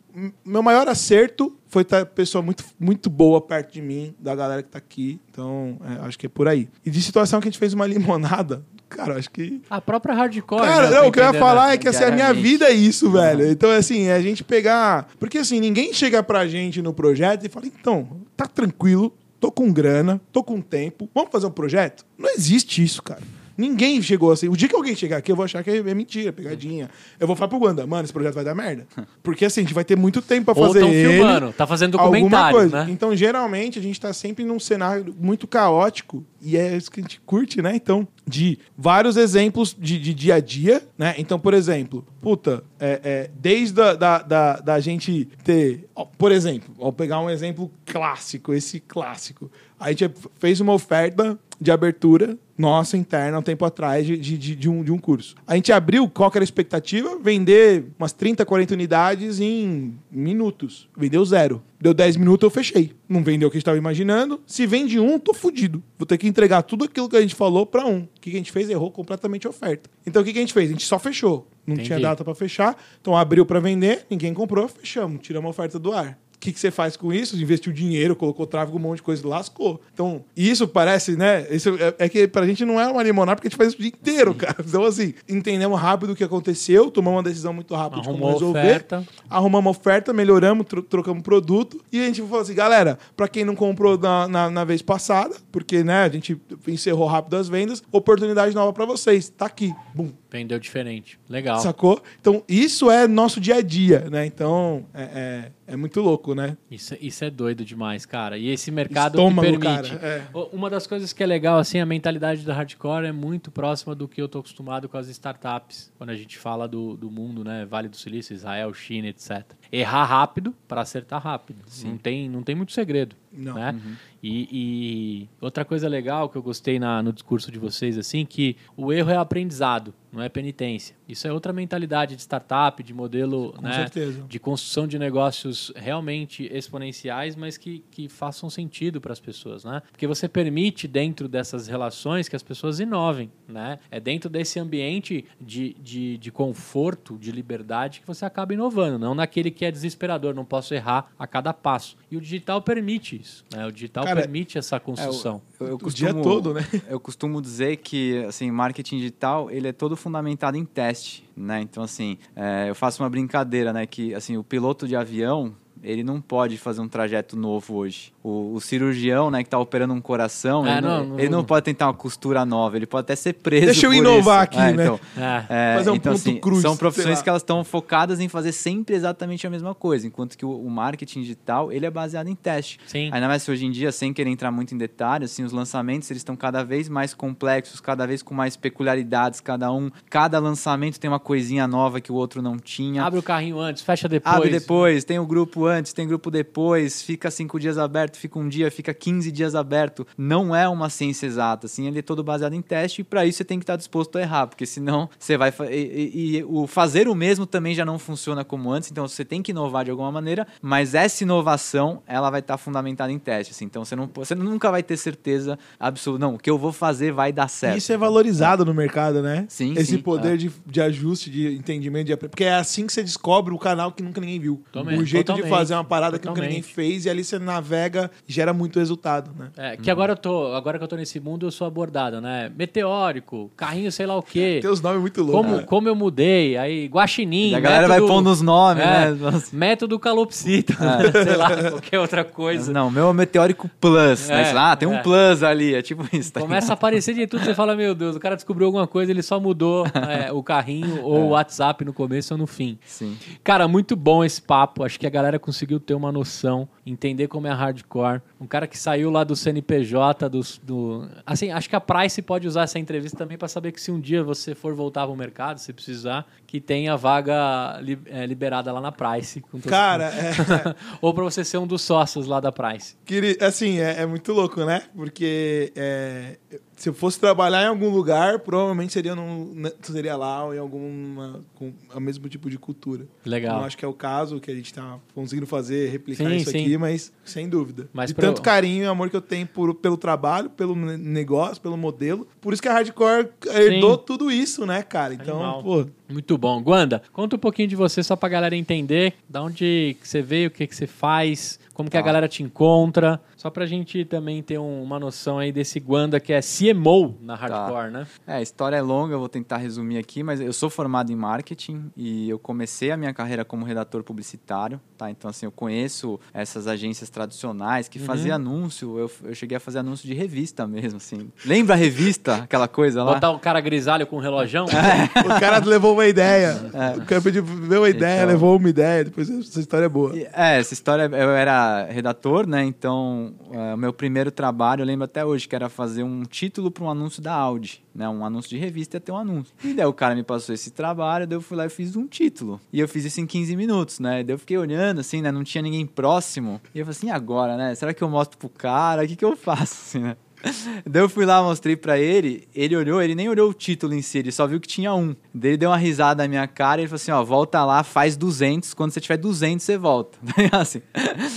meu 0.43 0.63
maior 0.63 0.87
acerto 0.87 1.55
foi 1.71 1.85
ter 1.85 2.05
pessoa 2.05 2.41
muito, 2.41 2.65
muito 2.77 3.09
boa 3.09 3.39
perto 3.39 3.71
de 3.71 3.81
mim, 3.81 4.13
da 4.19 4.35
galera 4.35 4.61
que 4.61 4.67
tá 4.67 4.77
aqui. 4.77 5.21
Então, 5.31 5.79
é, 5.85 6.05
acho 6.05 6.19
que 6.19 6.25
é 6.25 6.29
por 6.29 6.45
aí. 6.45 6.67
E 6.85 6.91
de 6.91 7.01
situação 7.01 7.39
que 7.39 7.47
a 7.47 7.49
gente 7.49 7.57
fez 7.57 7.73
uma 7.73 7.87
limonada, 7.87 8.61
cara, 8.89 9.15
acho 9.15 9.31
que. 9.31 9.61
A 9.69 9.79
própria 9.79 10.13
hardcore. 10.13 10.61
Cara, 10.61 10.89
né, 10.89 10.95
não, 10.97 11.03
tá 11.03 11.07
o 11.07 11.11
que 11.13 11.19
eu 11.21 11.23
ia 11.23 11.33
falar 11.33 11.73
é 11.73 11.77
que 11.77 11.87
assim, 11.87 12.03
a 12.03 12.11
minha 12.11 12.33
vida 12.33 12.65
é 12.65 12.73
isso, 12.73 13.09
velho. 13.09 13.49
Então, 13.49 13.71
assim, 13.71 14.07
é 14.07 14.13
a 14.13 14.21
gente 14.21 14.43
pegar. 14.43 15.07
Porque 15.17 15.37
assim, 15.37 15.61
ninguém 15.61 15.93
chega 15.93 16.21
pra 16.21 16.45
gente 16.45 16.81
no 16.81 16.93
projeto 16.93 17.45
e 17.45 17.49
fala, 17.49 17.67
então, 17.67 18.19
tá 18.35 18.45
tranquilo, 18.45 19.13
tô 19.39 19.49
com 19.49 19.71
grana, 19.71 20.19
tô 20.29 20.43
com 20.43 20.59
tempo, 20.59 21.09
vamos 21.15 21.31
fazer 21.31 21.45
um 21.45 21.51
projeto? 21.51 22.05
Não 22.17 22.29
existe 22.29 22.83
isso, 22.83 23.01
cara. 23.01 23.21
Ninguém 23.57 24.01
chegou 24.01 24.31
assim. 24.31 24.47
O 24.47 24.55
dia 24.55 24.67
que 24.67 24.75
alguém 24.75 24.95
chegar 24.95 25.17
aqui, 25.17 25.31
eu 25.31 25.35
vou 25.35 25.45
achar 25.45 25.63
que 25.63 25.69
é 25.69 25.93
mentira, 25.93 26.31
pegadinha. 26.31 26.89
Eu 27.19 27.27
vou 27.27 27.35
falar 27.35 27.49
pro 27.49 27.63
Wanda, 27.63 27.85
mano, 27.85 28.03
esse 28.03 28.13
projeto 28.13 28.35
vai 28.35 28.43
dar 28.43 28.55
merda. 28.55 28.87
Porque 29.21 29.45
assim, 29.45 29.61
a 29.61 29.63
gente 29.63 29.73
vai 29.73 29.83
ter 29.83 29.95
muito 29.95 30.21
tempo 30.21 30.53
pra 30.53 30.61
Ou 30.61 30.67
fazer 30.67 30.79
tão 30.79 30.89
ele. 30.89 31.13
filmando, 31.13 31.53
tá 31.53 31.67
fazendo 31.67 31.97
documentário, 31.97 32.57
coisa. 32.57 32.85
né? 32.85 32.91
Então, 32.91 33.15
geralmente, 33.15 33.79
a 33.79 33.81
gente 33.81 33.99
tá 33.99 34.13
sempre 34.13 34.43
num 34.45 34.59
cenário 34.59 35.15
muito 35.19 35.47
caótico 35.47 36.25
e 36.41 36.57
é 36.57 36.75
isso 36.75 36.89
que 36.89 36.99
a 36.99 37.03
gente 37.03 37.21
curte, 37.21 37.61
né? 37.61 37.75
Então, 37.75 38.07
de 38.25 38.57
vários 38.77 39.17
exemplos 39.17 39.75
de, 39.77 39.99
de 39.99 40.13
dia 40.13 40.35
a 40.35 40.39
dia, 40.39 40.81
né? 40.97 41.13
Então, 41.17 41.39
por 41.39 41.53
exemplo, 41.53 42.05
puta, 42.19 42.63
é, 42.79 43.01
é, 43.03 43.31
desde 43.39 43.79
a, 43.81 43.93
da, 43.93 44.17
da, 44.19 44.53
da 44.59 44.79
gente 44.79 45.27
ter... 45.43 45.87
ó, 45.95 46.05
por 46.05 46.31
exemplo, 46.31 46.73
vou 46.77 46.91
pegar 46.91 47.19
um 47.19 47.29
exemplo 47.29 47.71
clássico, 47.85 48.53
esse 48.53 48.79
clássico. 48.79 49.51
A 49.79 49.89
gente 49.89 50.09
fez 50.39 50.59
uma 50.59 50.73
oferta 50.73 51.37
de 51.59 51.71
abertura 51.71 52.37
nossa 52.61 52.95
interna 52.95 53.39
um 53.39 53.41
tempo 53.41 53.65
atrás 53.65 54.05
de, 54.05 54.15
de, 54.17 54.37
de- 54.55 54.69
um, 54.69 54.83
de 54.83 54.91
um 54.91 54.97
curso. 54.97 55.35
A 55.47 55.55
gente 55.55 55.71
abriu, 55.71 56.07
qual 56.07 56.31
era 56.33 56.43
a 56.43 56.45
expectativa? 56.45 57.17
Vender 57.17 57.85
umas 57.99 58.13
30, 58.13 58.45
40 58.45 58.73
unidades 58.73 59.39
em 59.39 59.95
minutos. 60.11 60.87
Vendeu 60.95 61.25
zero. 61.25 61.61
Deu 61.79 61.93
10 61.93 62.15
minutos, 62.17 62.43
eu 62.43 62.51
fechei. 62.51 62.91
Não 63.09 63.23
vendeu 63.23 63.47
o 63.47 63.51
que 63.51 63.57
a 63.57 63.59
gente 63.59 63.63
estava 63.63 63.77
imaginando. 63.77 64.39
Se 64.45 64.67
vende 64.67 64.99
um, 64.99 65.17
tô 65.17 65.33
fudido. 65.33 65.81
Vou 65.97 66.05
ter 66.05 66.17
que 66.17 66.27
entregar 66.27 66.61
tudo 66.61 66.85
aquilo 66.85 67.09
que 67.09 67.17
a 67.17 67.21
gente 67.21 67.33
falou 67.33 67.65
para 67.65 67.85
um. 67.85 68.01
O 68.01 68.09
que 68.21 68.29
a 68.29 68.33
gente 68.33 68.51
fez? 68.51 68.69
Errou 68.69 68.91
completamente 68.91 69.47
a 69.47 69.49
oferta. 69.49 69.89
Então 70.05 70.21
o 70.21 70.25
que 70.25 70.31
que 70.31 70.37
a 70.37 70.41
gente 70.41 70.53
fez? 70.53 70.69
A 70.69 70.73
gente 70.73 70.85
só 70.85 70.99
fechou. 70.99 71.47
Não 71.65 71.73
Entendi. 71.73 71.87
tinha 71.89 71.99
data 71.99 72.23
para 72.23 72.35
fechar. 72.35 72.77
Então 73.01 73.17
abriu 73.17 73.45
para 73.45 73.59
vender, 73.59 74.05
ninguém 74.09 74.33
comprou, 74.33 74.67
fechamos. 74.67 75.21
Tiramos 75.21 75.47
a 75.47 75.49
oferta 75.49 75.79
do 75.79 75.91
ar. 75.91 76.17
O 76.41 76.43
que, 76.43 76.51
que 76.51 76.59
você 76.59 76.71
faz 76.71 76.97
com 76.97 77.13
isso? 77.13 77.39
Investiu 77.39 77.71
dinheiro, 77.71 78.15
colocou 78.15 78.47
tráfego, 78.47 78.79
um 78.79 78.81
monte 78.81 78.95
de 78.97 79.03
coisa, 79.03 79.27
lascou. 79.27 79.79
Então, 79.93 80.23
isso 80.35 80.67
parece, 80.67 81.15
né? 81.15 81.45
Isso 81.51 81.69
é, 81.79 82.05
é 82.05 82.09
que 82.09 82.27
pra 82.27 82.47
gente 82.47 82.65
não 82.65 82.81
é 82.81 82.87
uma 82.87 83.03
limonada 83.03 83.35
porque 83.35 83.47
a 83.47 83.49
gente 83.51 83.57
faz 83.59 83.69
isso 83.69 83.77
o 83.77 83.81
dia 83.81 83.89
inteiro, 83.89 84.33
cara. 84.33 84.55
Então, 84.59 84.83
assim, 84.83 85.13
entendemos 85.29 85.79
rápido 85.79 86.13
o 86.13 86.15
que 86.15 86.23
aconteceu, 86.23 86.89
tomamos 86.89 87.17
uma 87.17 87.23
decisão 87.23 87.53
muito 87.53 87.75
rápida 87.75 88.01
de 88.01 88.07
como 88.07 88.17
Arrumou 88.17 88.33
resolver. 88.33 88.59
oferta. 88.59 89.07
Arrumamos 89.29 89.65
uma 89.65 89.69
oferta, 89.69 90.11
melhoramos, 90.11 90.65
tro- 90.65 90.81
trocamos 90.81 91.21
produto. 91.21 91.79
E 91.91 92.01
a 92.01 92.05
gente 92.07 92.23
falou 92.23 92.39
assim, 92.39 92.55
galera, 92.55 92.97
pra 93.15 93.27
quem 93.27 93.45
não 93.45 93.55
comprou 93.55 93.95
na, 93.95 94.27
na, 94.27 94.49
na 94.49 94.63
vez 94.63 94.81
passada, 94.81 95.35
porque, 95.51 95.83
né, 95.83 96.05
a 96.05 96.09
gente 96.09 96.41
encerrou 96.67 97.05
rápido 97.05 97.35
as 97.35 97.47
vendas, 97.47 97.83
oportunidade 97.91 98.55
nova 98.55 98.73
pra 98.73 98.85
vocês. 98.85 99.29
Tá 99.29 99.45
aqui. 99.45 99.71
Bum. 99.93 100.09
Vendeu 100.31 100.57
diferente. 100.59 101.19
Legal. 101.27 101.59
Sacou? 101.59 102.01
Então, 102.21 102.41
isso 102.47 102.89
é 102.89 103.05
nosso 103.05 103.41
dia 103.41 103.55
a 103.55 103.61
dia, 103.61 104.09
né? 104.09 104.25
Então, 104.25 104.85
é, 104.93 105.51
é, 105.67 105.73
é 105.73 105.75
muito 105.75 105.99
louco, 105.99 106.33
né? 106.33 106.55
Isso, 106.71 106.95
isso 107.01 107.25
é 107.25 107.29
doido 107.29 107.65
demais, 107.65 108.05
cara. 108.05 108.37
E 108.37 108.47
esse 108.47 108.71
mercado 108.71 109.15
Estômago, 109.17 109.41
que 109.41 109.59
permite. 109.59 109.89
cara, 109.97 110.07
é. 110.07 110.27
Uma 110.53 110.69
das 110.69 110.87
coisas 110.87 111.11
que 111.11 111.21
é 111.21 111.25
legal, 111.25 111.59
assim, 111.59 111.79
a 111.79 111.85
mentalidade 111.85 112.45
do 112.45 112.51
hardcore 112.53 113.07
é 113.07 113.11
muito 113.11 113.51
próxima 113.51 113.93
do 113.93 114.07
que 114.07 114.21
eu 114.21 114.29
tô 114.29 114.39
acostumado 114.39 114.87
com 114.87 114.97
as 114.97 115.09
startups. 115.09 115.91
Quando 115.97 116.11
a 116.11 116.15
gente 116.15 116.37
fala 116.37 116.65
do, 116.65 116.95
do 116.95 117.11
mundo, 117.11 117.43
né? 117.43 117.65
Vale 117.65 117.89
do 117.89 117.97
Silício, 117.97 118.33
Israel, 118.33 118.73
China, 118.73 119.07
etc. 119.09 119.43
Errar 119.69 120.05
rápido 120.05 120.55
para 120.65 120.79
acertar 120.79 121.21
rápido. 121.21 121.59
Não 121.83 121.97
tem, 121.97 122.29
não 122.29 122.41
tem 122.41 122.55
muito 122.55 122.71
segredo. 122.71 123.17
Não. 123.33 123.53
Né? 123.53 123.75
E, 124.23 124.47
e 124.51 125.29
outra 125.41 125.65
coisa 125.65 125.87
legal 125.89 126.29
que 126.29 126.37
eu 126.37 126.43
gostei 126.43 126.79
na- 126.79 127.01
no 127.03 127.11
discurso 127.11 127.51
de 127.51 127.57
vocês, 127.59 127.97
assim, 127.97 128.25
que 128.25 128.55
o 128.77 128.91
erro 128.93 129.09
é 129.09 129.15
aprendizado, 129.17 129.93
não 130.11 130.21
é 130.21 130.29
penitência. 130.29 130.95
Isso 131.07 131.27
é 131.27 131.31
outra 131.31 131.53
mentalidade 131.53 132.15
de 132.15 132.21
startup, 132.21 132.81
de 132.83 132.93
modelo, 132.93 133.53
Com 133.53 133.61
né? 133.61 133.73
certeza. 133.73 134.23
de 134.27 134.39
construção 134.39 134.87
de 134.87 134.99
negócios 134.99 135.71
realmente 135.75 136.49
exponenciais, 136.51 137.35
mas 137.35 137.57
que, 137.57 137.83
que 137.91 138.09
façam 138.09 138.49
sentido 138.49 138.99
para 138.99 139.13
as 139.13 139.19
pessoas, 139.19 139.63
né? 139.63 139.81
Porque 139.91 140.07
você 140.07 140.27
permite 140.27 140.87
dentro 140.87 141.27
dessas 141.27 141.67
relações 141.67 142.27
que 142.27 142.35
as 142.35 142.43
pessoas 142.43 142.79
inovem, 142.79 143.31
né? 143.47 143.79
É 143.89 143.99
dentro 143.99 144.29
desse 144.29 144.59
ambiente 144.59 145.25
de, 145.39 145.73
de, 145.79 146.17
de 146.17 146.31
conforto, 146.31 147.17
de 147.17 147.31
liberdade 147.31 148.01
que 148.01 148.07
você 148.07 148.25
acaba 148.25 148.53
inovando, 148.53 148.99
não 148.99 149.15
naquele 149.15 149.51
que 149.51 149.65
é 149.65 149.71
desesperador, 149.71 150.33
não 150.33 150.45
posso 150.45 150.73
errar 150.73 151.11
a 151.17 151.25
cada 151.27 151.53
passo. 151.53 151.97
E 152.09 152.17
o 152.17 152.21
digital 152.21 152.61
permite 152.61 153.19
isso, 153.19 153.45
né? 153.51 153.65
O 153.65 153.71
digital 153.71 154.03
Cara, 154.03 154.21
permite 154.21 154.57
essa 154.57 154.79
construção. 154.79 155.41
Eu, 155.59 155.67
eu 155.67 155.75
O 155.75 155.91
dia 155.91 156.13
costumo, 156.13 156.23
todo, 156.23 156.53
né? 156.53 156.61
Eu 156.87 156.99
costumo 156.99 157.41
dizer 157.41 157.77
que, 157.77 158.23
assim, 158.25 158.49
marketing 158.51 158.97
digital, 158.97 159.49
ele 159.49 159.67
é 159.67 159.71
todo 159.71 159.95
fundamentado 160.01 160.57
em 160.57 160.65
teste, 160.65 161.23
né? 161.35 161.61
Então, 161.61 161.83
assim, 161.83 162.17
é, 162.35 162.69
eu 162.69 162.75
faço 162.75 163.01
uma 163.01 163.09
brincadeira, 163.09 163.71
né? 163.71 163.85
Que, 163.85 164.13
assim, 164.13 164.37
o 164.37 164.43
piloto 164.43 164.87
de 164.87 164.95
avião, 164.95 165.55
ele 165.83 166.03
não 166.03 166.21
pode 166.21 166.57
fazer 166.57 166.81
um 166.81 166.87
trajeto 166.87 167.35
novo 167.35 167.75
hoje. 167.75 168.13
O, 168.23 168.53
o 168.55 168.61
cirurgião, 168.61 169.31
né, 169.31 169.43
que 169.43 169.49
tá 169.49 169.57
operando 169.57 169.93
um 169.93 170.01
coração, 170.01 170.65
É, 170.65 170.73
ele, 170.73 170.81
não, 170.81 170.89
não, 170.99 171.05
não- 171.07 171.19
ele 171.19 171.29
não 171.29 171.43
pode 171.43 171.63
tentar 171.65 171.87
uma 171.87 171.93
costura 171.93 172.45
nova, 172.45 172.75
ele 172.77 172.85
pode 172.85 173.01
até 173.05 173.15
ser 173.15 173.33
preso 173.33 173.65
Deixa 173.67 173.87
eu 173.87 173.91
por 173.91 173.97
inovar 173.97 174.47
isso. 174.51 174.59
aqui, 174.59 174.69
É, 174.69 174.73
né? 174.73 174.83
então, 174.83 174.99
É. 175.17 175.45
é, 175.49 175.77
Fazer 175.77 175.89
um 175.89 175.95
então, 175.95 176.13
ponto 176.13 176.21
assim, 176.21 176.37
cruz, 176.39 176.61
São 176.61 176.77
profissões 176.77 177.21
que 177.21 177.29
elas 177.29 177.41
estão 177.41 177.63
focadas 177.63 178.19
em 178.19 178.27
fazer 178.27 178.51
sempre 178.51 178.95
exatamente 178.95 179.45
a 179.47 179.49
mesma 179.49 179.73
coisa, 179.73 180.05
enquanto 180.05 180.37
que 180.37 180.45
o, 180.45 180.51
o 180.51 180.69
marketing 180.69 181.21
digital, 181.21 181.71
ele 181.71 181.85
é 181.85 181.89
baseado 181.89 182.27
em 182.27 182.35
teste. 182.35 182.79
Sim. 182.85 183.09
Ainda 183.11 183.27
mais 183.27 183.47
hoje 183.49 183.65
em 183.65 183.71
dia, 183.71 183.91
sem 183.91 184.13
querer 184.13 184.29
entrar 184.29 184.51
muito 184.51 184.75
em 184.75 184.77
detalhes, 184.77 185.31
assim, 185.31 185.43
os 185.43 185.51
lançamentos 185.51 186.09
eles 186.11 186.21
estão 186.21 186.35
cada 186.35 186.63
vez 186.63 186.87
mais 186.87 187.13
complexos, 187.13 187.81
cada 187.81 188.05
vez 188.05 188.21
com 188.21 188.33
mais 188.35 188.55
peculiaridades, 188.55 189.39
cada 189.39 189.71
um, 189.71 189.89
cada 190.09 190.37
lançamento 190.39 190.99
tem 190.99 191.09
uma 191.09 191.19
coisinha 191.19 191.67
nova 191.67 191.99
que 191.99 192.11
o 192.11 192.15
outro 192.15 192.41
não 192.41 192.57
tinha. 192.57 193.03
Abre 193.03 193.19
o 193.19 193.23
carrinho 193.23 193.59
antes, 193.59 193.81
fecha 193.81 194.07
depois. 194.07 194.35
Abre 194.35 194.49
depois, 194.49 195.03
tem 195.03 195.17
o 195.17 195.25
grupo 195.25 195.65
antes, 195.65 195.70
tem 195.93 196.07
grupo 196.07 196.29
depois, 196.29 197.01
fica 197.01 197.29
cinco 197.31 197.59
dias 197.59 197.77
aberto, 197.77 198.17
fica 198.17 198.37
um 198.37 198.47
dia, 198.49 198.69
fica 198.71 198.93
15 198.93 199.31
dias 199.31 199.55
aberto. 199.55 200.05
Não 200.17 200.55
é 200.55 200.67
uma 200.67 200.89
ciência 200.89 201.25
exata, 201.25 201.65
assim, 201.67 201.87
ele 201.87 201.99
é 201.99 202.01
todo 202.01 202.23
baseado 202.23 202.53
em 202.53 202.61
teste 202.61 203.01
e 203.01 203.03
para 203.03 203.25
isso 203.25 203.37
você 203.37 203.43
tem 203.45 203.57
que 203.59 203.63
estar 203.63 203.75
disposto 203.75 204.17
a 204.17 204.21
errar, 204.21 204.47
porque 204.47 204.65
senão 204.65 205.09
você 205.17 205.37
vai. 205.37 205.51
fa- 205.51 205.67
E, 205.71 205.75
e- 205.75 206.37
e 206.37 206.43
o 206.43 206.67
fazer 206.67 207.07
o 207.07 207.15
mesmo 207.15 207.45
também 207.45 207.73
já 207.73 207.85
não 207.85 207.97
funciona 207.97 208.43
como 208.43 208.71
antes, 208.71 208.91
então 208.91 209.07
você 209.07 209.23
tem 209.23 209.41
que 209.41 209.51
inovar 209.51 209.85
de 209.85 209.91
alguma 209.91 210.11
maneira, 210.11 210.45
mas 210.61 210.93
essa 210.95 211.23
inovação, 211.23 212.01
ela 212.07 212.29
vai 212.29 212.39
estar 212.39 212.57
fundamentada 212.57 213.11
em 213.11 213.19
teste, 213.19 213.51
assim, 213.53 213.65
então 213.65 213.83
você, 213.85 213.95
não, 213.95 214.09
você 214.13 214.35
nunca 214.35 214.69
vai 214.71 214.83
ter 214.83 214.97
certeza 214.97 215.57
absoluta. 215.79 216.25
Não, 216.25 216.35
o 216.35 216.37
que 216.39 216.49
eu 216.49 216.57
vou 216.57 216.71
fazer 216.71 217.11
vai 217.11 217.31
dar 217.31 217.47
certo. 217.47 217.75
E 217.75 217.77
isso 217.77 217.91
é 217.93 217.97
valorizado 217.97 218.65
no 218.65 218.73
mercado, 218.73 219.21
né? 219.21 219.45
Sim, 219.47 219.73
Esse 219.73 219.91
sim, 219.95 219.97
poder 219.99 220.33
é. 220.33 220.37
de, 220.37 220.51
de 220.65 220.81
ajuste, 220.81 221.29
de 221.29 221.55
entendimento, 221.55 222.07
de 222.07 222.17
porque 222.17 222.43
é 222.43 222.53
assim 222.55 222.85
que 222.85 222.93
você 222.93 223.01
descobre 223.03 223.53
o 223.53 223.57
canal 223.59 223.91
que 223.91 224.03
nunca 224.03 224.19
ninguém 224.21 224.39
viu. 224.39 224.61
Totalmente, 224.71 225.01
o 225.01 225.05
jeito 225.05 225.33
de 225.33 225.41
totalmente, 225.41 225.49
fazer 225.61 225.73
uma 225.75 225.83
parada 225.83 226.17
que 226.19 226.27
nunca 226.27 226.41
ninguém 226.41 226.61
totalmente. 226.61 226.73
fez 226.75 227.05
e 227.05 227.09
ali 227.09 227.23
você 227.23 227.39
navega 227.39 228.09
e 228.27 228.33
gera 228.33 228.53
muito 228.53 228.79
resultado, 228.79 229.31
né? 229.37 229.49
É, 229.57 229.77
que 229.77 229.89
agora 229.89 230.13
eu 230.13 230.17
tô, 230.17 230.53
agora 230.53 230.77
que 230.77 230.83
eu 230.83 230.87
tô 230.87 230.95
nesse 230.95 231.19
mundo, 231.19 231.45
eu 231.45 231.51
sou 231.51 231.67
abordado, 231.67 232.19
né? 232.19 232.51
Meteórico, 232.55 233.51
carrinho 233.55 233.91
sei 233.91 234.05
lá 234.05 234.15
o 234.17 234.23
quê. 234.23 234.59
Tem 234.61 234.69
os 234.69 234.81
nomes 234.81 235.01
muito 235.01 235.21
loucos. 235.21 235.41
Como, 235.41 235.57
né? 235.57 235.63
como 235.63 235.87
eu 235.87 235.95
mudei, 235.95 236.57
aí 236.57 236.87
guaxinim, 236.87 237.51
E 237.51 237.55
a 237.55 237.59
galera 237.59 237.87
vai 237.87 237.99
método- 237.99 238.13
pondo 238.13 238.29
os 238.31 238.41
nomes, 238.41 238.83
é, 238.83 239.11
né? 239.11 239.17
Nossa. 239.19 239.55
Método 239.55 239.99
calopsita, 239.99 240.73
sei 241.23 241.35
lá, 241.35 241.69
qualquer 241.71 241.99
outra 241.99 242.23
coisa. 242.23 242.71
Não, 242.71 242.89
meu 242.89 243.09
é 243.09 243.13
Meteórico 243.13 243.69
Plus, 243.79 244.27
né? 244.27 244.41
É, 244.41 244.45
Sei 244.45 244.53
lá, 244.53 244.71
ah, 244.71 244.75
tem 244.75 244.87
um 244.87 244.95
é. 244.95 245.01
Plus 245.01 245.43
ali, 245.43 245.75
é 245.75 245.81
tipo 245.81 246.07
isso. 246.15 246.31
tá 246.33 246.39
Começa 246.39 246.71
a 246.71 246.75
aparecer 246.75 247.13
de 247.13 247.27
tudo, 247.27 247.43
você 247.43 247.53
fala, 247.53 247.75
meu 247.75 247.93
Deus, 247.93 248.15
o 248.15 248.19
cara 248.19 248.35
descobriu 248.35 248.65
alguma 248.67 248.87
coisa, 248.87 249.11
ele 249.11 249.21
só 249.21 249.39
mudou 249.39 249.85
é, 249.87 250.31
o 250.31 250.41
carrinho 250.43 251.01
ou 251.03 251.25
o 251.25 251.29
WhatsApp 251.29 251.83
no 251.85 251.93
começo 251.93 252.33
ou 252.33 252.37
no 252.37 252.47
fim. 252.47 252.77
Sim. 252.85 253.17
Cara, 253.43 253.67
muito 253.67 253.95
bom 253.95 254.23
esse 254.23 254.41
papo. 254.41 254.83
Acho 254.83 254.99
que 254.99 255.05
a 255.07 255.09
galera 255.09 255.37
conseguiu 255.51 255.79
ter 255.81 255.93
uma 255.93 256.11
noção, 256.13 256.67
entender 256.85 257.27
como 257.27 257.45
é 257.45 257.51
hardcore. 257.51 258.21
Um 258.39 258.47
cara 258.47 258.65
que 258.67 258.77
saiu 258.77 259.11
lá 259.11 259.23
do 259.25 259.35
CNPJ, 259.35 260.29
do, 260.29 260.39
do- 260.63 261.09
assim, 261.25 261.51
acho 261.51 261.69
que 261.69 261.75
a 261.75 261.81
Price 261.81 262.21
pode 262.21 262.47
usar 262.47 262.63
essa 262.63 262.79
entrevista 262.79 263.17
também 263.17 263.37
para 263.37 263.49
saber 263.49 263.73
que 263.73 263.81
se 263.81 263.91
um 263.91 263.99
dia 263.99 264.23
você 264.23 264.55
for 264.55 264.73
voltar 264.73 265.01
ao 265.01 265.15
mercado, 265.15 265.57
se 265.59 265.73
precisar, 265.73 266.25
que 266.47 266.61
tenha 266.61 266.95
vaga 266.95 267.79
li- 267.81 267.99
é, 268.05 268.25
liberada 268.25 268.71
lá 268.71 268.79
na 268.79 268.91
Price. 268.91 269.43
Cara, 269.67 270.05
é, 270.05 270.31
ou 271.01 271.13
para 271.13 271.23
você 271.25 271.43
ser 271.43 271.57
um 271.57 271.67
dos 271.67 271.81
sócios 271.81 272.25
lá 272.27 272.39
da 272.39 272.51
Price. 272.51 272.95
queri- 273.05 273.37
assim, 273.41 273.79
é, 273.79 274.01
é 274.01 274.05
muito 274.05 274.31
louco, 274.31 274.63
né? 274.63 274.83
Porque 274.95 275.73
é, 275.75 276.37
se 276.81 276.89
eu 276.89 276.93
fosse 276.95 277.19
trabalhar 277.19 277.63
em 277.63 277.67
algum 277.67 277.89
lugar, 277.89 278.39
provavelmente 278.39 278.91
seria, 278.91 279.13
num, 279.13 279.53
né, 279.53 279.71
seria 279.83 280.15
lá 280.15 280.45
ou 280.45 280.55
em 280.55 280.57
alguma 280.57 281.39
com 281.53 281.71
o 281.93 281.99
mesmo 281.99 282.27
tipo 282.27 282.49
de 282.49 282.57
cultura. 282.57 283.05
Legal. 283.23 283.59
Não 283.59 283.65
acho 283.65 283.77
que 283.77 283.85
é 283.85 283.87
o 283.87 283.93
caso 283.93 284.39
que 284.39 284.49
a 284.49 284.55
gente 284.55 284.73
tá 284.73 284.97
conseguindo 285.13 285.45
fazer, 285.45 285.89
replicar 285.91 286.27
Sim, 286.29 286.37
isso 286.37 286.49
sim. 286.49 286.57
aqui, 286.61 286.77
mas 286.79 287.13
sem 287.23 287.47
dúvida. 287.47 287.87
Mas 287.93 288.07
de 288.09 288.15
pro- 288.15 288.25
tanto 288.25 288.41
carinho 288.41 288.83
e 288.83 288.87
amor 288.87 289.09
que 289.11 289.15
eu 289.15 289.21
tenho 289.21 289.45
por, 289.45 289.75
pelo 289.75 289.95
trabalho, 289.95 290.49
pelo 290.49 290.75
ne- 290.75 290.97
negócio, 290.97 291.61
pelo 291.61 291.77
modelo. 291.77 292.27
Por 292.41 292.51
isso 292.51 292.61
que 292.61 292.67
a 292.67 292.73
Hardcore 292.73 293.29
herdou 293.45 293.95
tudo 293.97 294.31
isso, 294.31 294.65
né, 294.65 294.81
cara? 294.81 295.13
Então, 295.13 295.35
Animal. 295.35 295.63
pô, 295.63 295.85
Muito 296.09 296.35
bom. 296.37 296.61
Guanda, 296.63 297.01
conta 297.13 297.35
um 297.35 297.39
pouquinho 297.39 297.67
de 297.67 297.75
você 297.75 298.01
só 298.01 298.15
pra 298.15 298.27
galera 298.27 298.55
entender 298.55 299.13
da 299.29 299.41
onde 299.43 299.95
que 300.01 300.07
você 300.07 300.21
veio, 300.21 300.47
o 300.47 300.51
que, 300.51 300.65
que 300.67 300.75
você 300.75 300.87
faz, 300.87 301.59
como 301.73 301.89
que 301.89 301.95
a 301.95 302.01
Tá. 302.01 302.05
galera 302.05 302.27
te 302.27 302.41
encontra. 302.43 303.21
Só 303.41 303.49
pra 303.49 303.65
gente 303.65 304.05
também 304.05 304.43
ter 304.43 304.59
um- 304.59 304.83
uma 304.83 304.99
noção 304.99 305.39
aí 305.39 305.51
desse 305.51 305.79
Guanda 305.79 306.19
que 306.19 306.31
é 306.31 306.41
CMO 306.43 307.15
na 307.21 307.33
Hardcore, 307.33 307.89
né? 307.91 308.05
É, 308.27 308.35
a 308.35 308.41
história 308.41 308.75
é 308.75 308.81
longa, 308.83 309.15
eu 309.15 309.19
vou 309.19 309.27
tentar 309.27 309.57
resumir 309.57 309.97
aqui, 309.97 310.21
mas 310.21 310.39
eu 310.39 310.53
sou 310.53 310.69
formado 310.69 311.11
em 311.11 311.15
marketing 311.15 311.91
e 311.97 312.29
eu 312.29 312.37
comecei 312.37 312.91
a 312.91 312.97
minha 312.97 313.11
carreira 313.15 313.43
como 313.43 313.65
redator 313.65 314.03
publicitário, 314.03 314.79
tá? 314.95 315.09
Então, 315.09 315.27
assim, 315.27 315.47
eu 315.47 315.51
conheço 315.51 316.19
essas 316.31 316.67
agências 316.67 317.09
tradicionais 317.09 317.87
que 317.87 317.97
faziam 317.97 318.35
anúncio, 318.35 318.99
eu, 318.99 319.11
eu 319.23 319.33
cheguei 319.33 319.57
a 319.57 319.59
fazer 319.59 319.79
anúncio 319.79 320.07
de 320.07 320.13
revista 320.13 320.67
mesmo, 320.67 320.97
assim. 320.97 321.31
Lembra 321.43 321.73
a 321.73 321.77
revista, 321.77 322.35
aquela 322.43 322.67
coisa 322.67 323.03
lá? 323.03 323.15
Botar 323.15 323.31
o 323.31 323.39
cara 323.39 323.59
grisalho 323.59 324.05
com 324.05 324.17
um 324.17 324.19
relojão. 324.19 324.65
o 325.25 325.39
cara 325.39 325.57
levou 325.65 325.93
uma 325.93 326.05
ideia. 326.05 326.55
O 326.95 327.05
cara 327.07 327.19
pediu, 327.19 327.41
deu 327.41 327.81
uma 327.81 327.89
ideia, 327.89 328.17
Então- 328.17 328.27
levou 328.27 328.55
uma 328.55 328.69
ideia. 328.69 329.03
Depois 329.05 329.27
essa 329.31 329.59
história 329.59 329.85
é 329.85 329.89
boa. 329.89 330.15
E, 330.15 330.27
É, 330.31 330.59
essa 330.59 330.75
história, 330.75 331.03
eu 331.11 331.31
era 331.31 331.85
redator, 331.85 332.45
né? 332.45 332.63
Então, 332.63 333.30
é, 333.51 333.73
o 333.73 333.77
meu 333.77 333.93
primeiro 333.93 334.31
trabalho, 334.31 334.81
eu 334.81 334.85
lembro 334.85 335.05
até 335.05 335.25
hoje, 335.25 335.47
que 335.47 335.55
era 335.55 335.69
fazer 335.69 336.03
um 336.03 336.23
título 336.23 336.71
para 336.71 336.83
um 336.83 336.89
anúncio 336.89 337.21
da 337.21 337.33
Audi, 337.33 337.83
né? 337.93 338.07
Um 338.07 338.25
anúncio 338.25 338.49
de 338.49 338.57
revista 338.57 338.99
ter 338.99 339.11
um 339.11 339.17
anúncio. 339.17 339.53
E 339.63 339.73
daí 339.73 339.85
o 339.85 339.93
cara 339.93 340.15
me 340.15 340.23
passou 340.23 340.53
esse 340.53 340.71
trabalho, 340.71 341.27
daí 341.27 341.37
eu 341.37 341.41
fui 341.41 341.57
lá 341.57 341.65
e 341.65 341.69
fiz 341.69 341.95
um 341.95 342.07
título. 342.07 342.59
E 342.71 342.79
eu 342.79 342.87
fiz 342.87 343.05
isso 343.05 343.19
em 343.21 343.25
15 343.25 343.55
minutos, 343.55 343.99
né? 343.99 344.23
Daí 344.23 344.33
eu 344.33 344.39
fiquei 344.39 344.57
olhando, 344.57 344.99
assim, 344.99 345.21
né? 345.21 345.31
Não 345.31 345.43
tinha 345.43 345.61
ninguém 345.61 345.85
próximo. 345.85 346.61
E 346.73 346.79
eu 346.79 346.85
falei 346.85 346.97
assim, 346.97 347.07
e 347.07 347.11
agora, 347.11 347.57
né? 347.57 347.75
Será 347.75 347.93
que 347.93 348.03
eu 348.03 348.09
mostro 348.09 348.37
pro 348.37 348.49
cara? 348.49 349.03
O 349.03 349.07
que 349.07 349.15
que 349.15 349.25
eu 349.25 349.35
faço, 349.35 349.63
assim, 349.63 349.99
né? 350.03 350.17
Daí 350.85 351.01
eu 351.01 351.09
fui 351.09 351.25
lá, 351.25 351.41
mostrei 351.41 351.75
pra 351.75 351.99
ele, 351.99 352.47
ele 352.53 352.75
olhou, 352.75 353.01
ele 353.01 353.15
nem 353.15 353.29
olhou 353.29 353.49
o 353.49 353.53
título 353.53 353.93
em 353.93 354.01
si, 354.01 354.19
ele 354.19 354.31
só 354.31 354.47
viu 354.47 354.59
que 354.59 354.67
tinha 354.67 354.93
um. 354.93 355.15
Daí 355.33 355.51
ele 355.51 355.57
deu 355.57 355.69
uma 355.69 355.77
risada 355.77 356.23
na 356.23 356.29
minha 356.29 356.47
cara 356.47 356.81
e 356.81 356.83
ele 356.83 356.89
falou 356.89 356.95
assim, 356.95 357.11
ó, 357.11 357.23
volta 357.23 357.63
lá, 357.63 357.83
faz 357.83 358.17
200, 358.17 358.73
quando 358.73 358.91
você 358.91 358.99
tiver 358.99 359.17
200 359.17 359.63
você 359.63 359.77
volta. 359.77 360.17
Daí, 360.35 360.49
assim, 360.51 360.81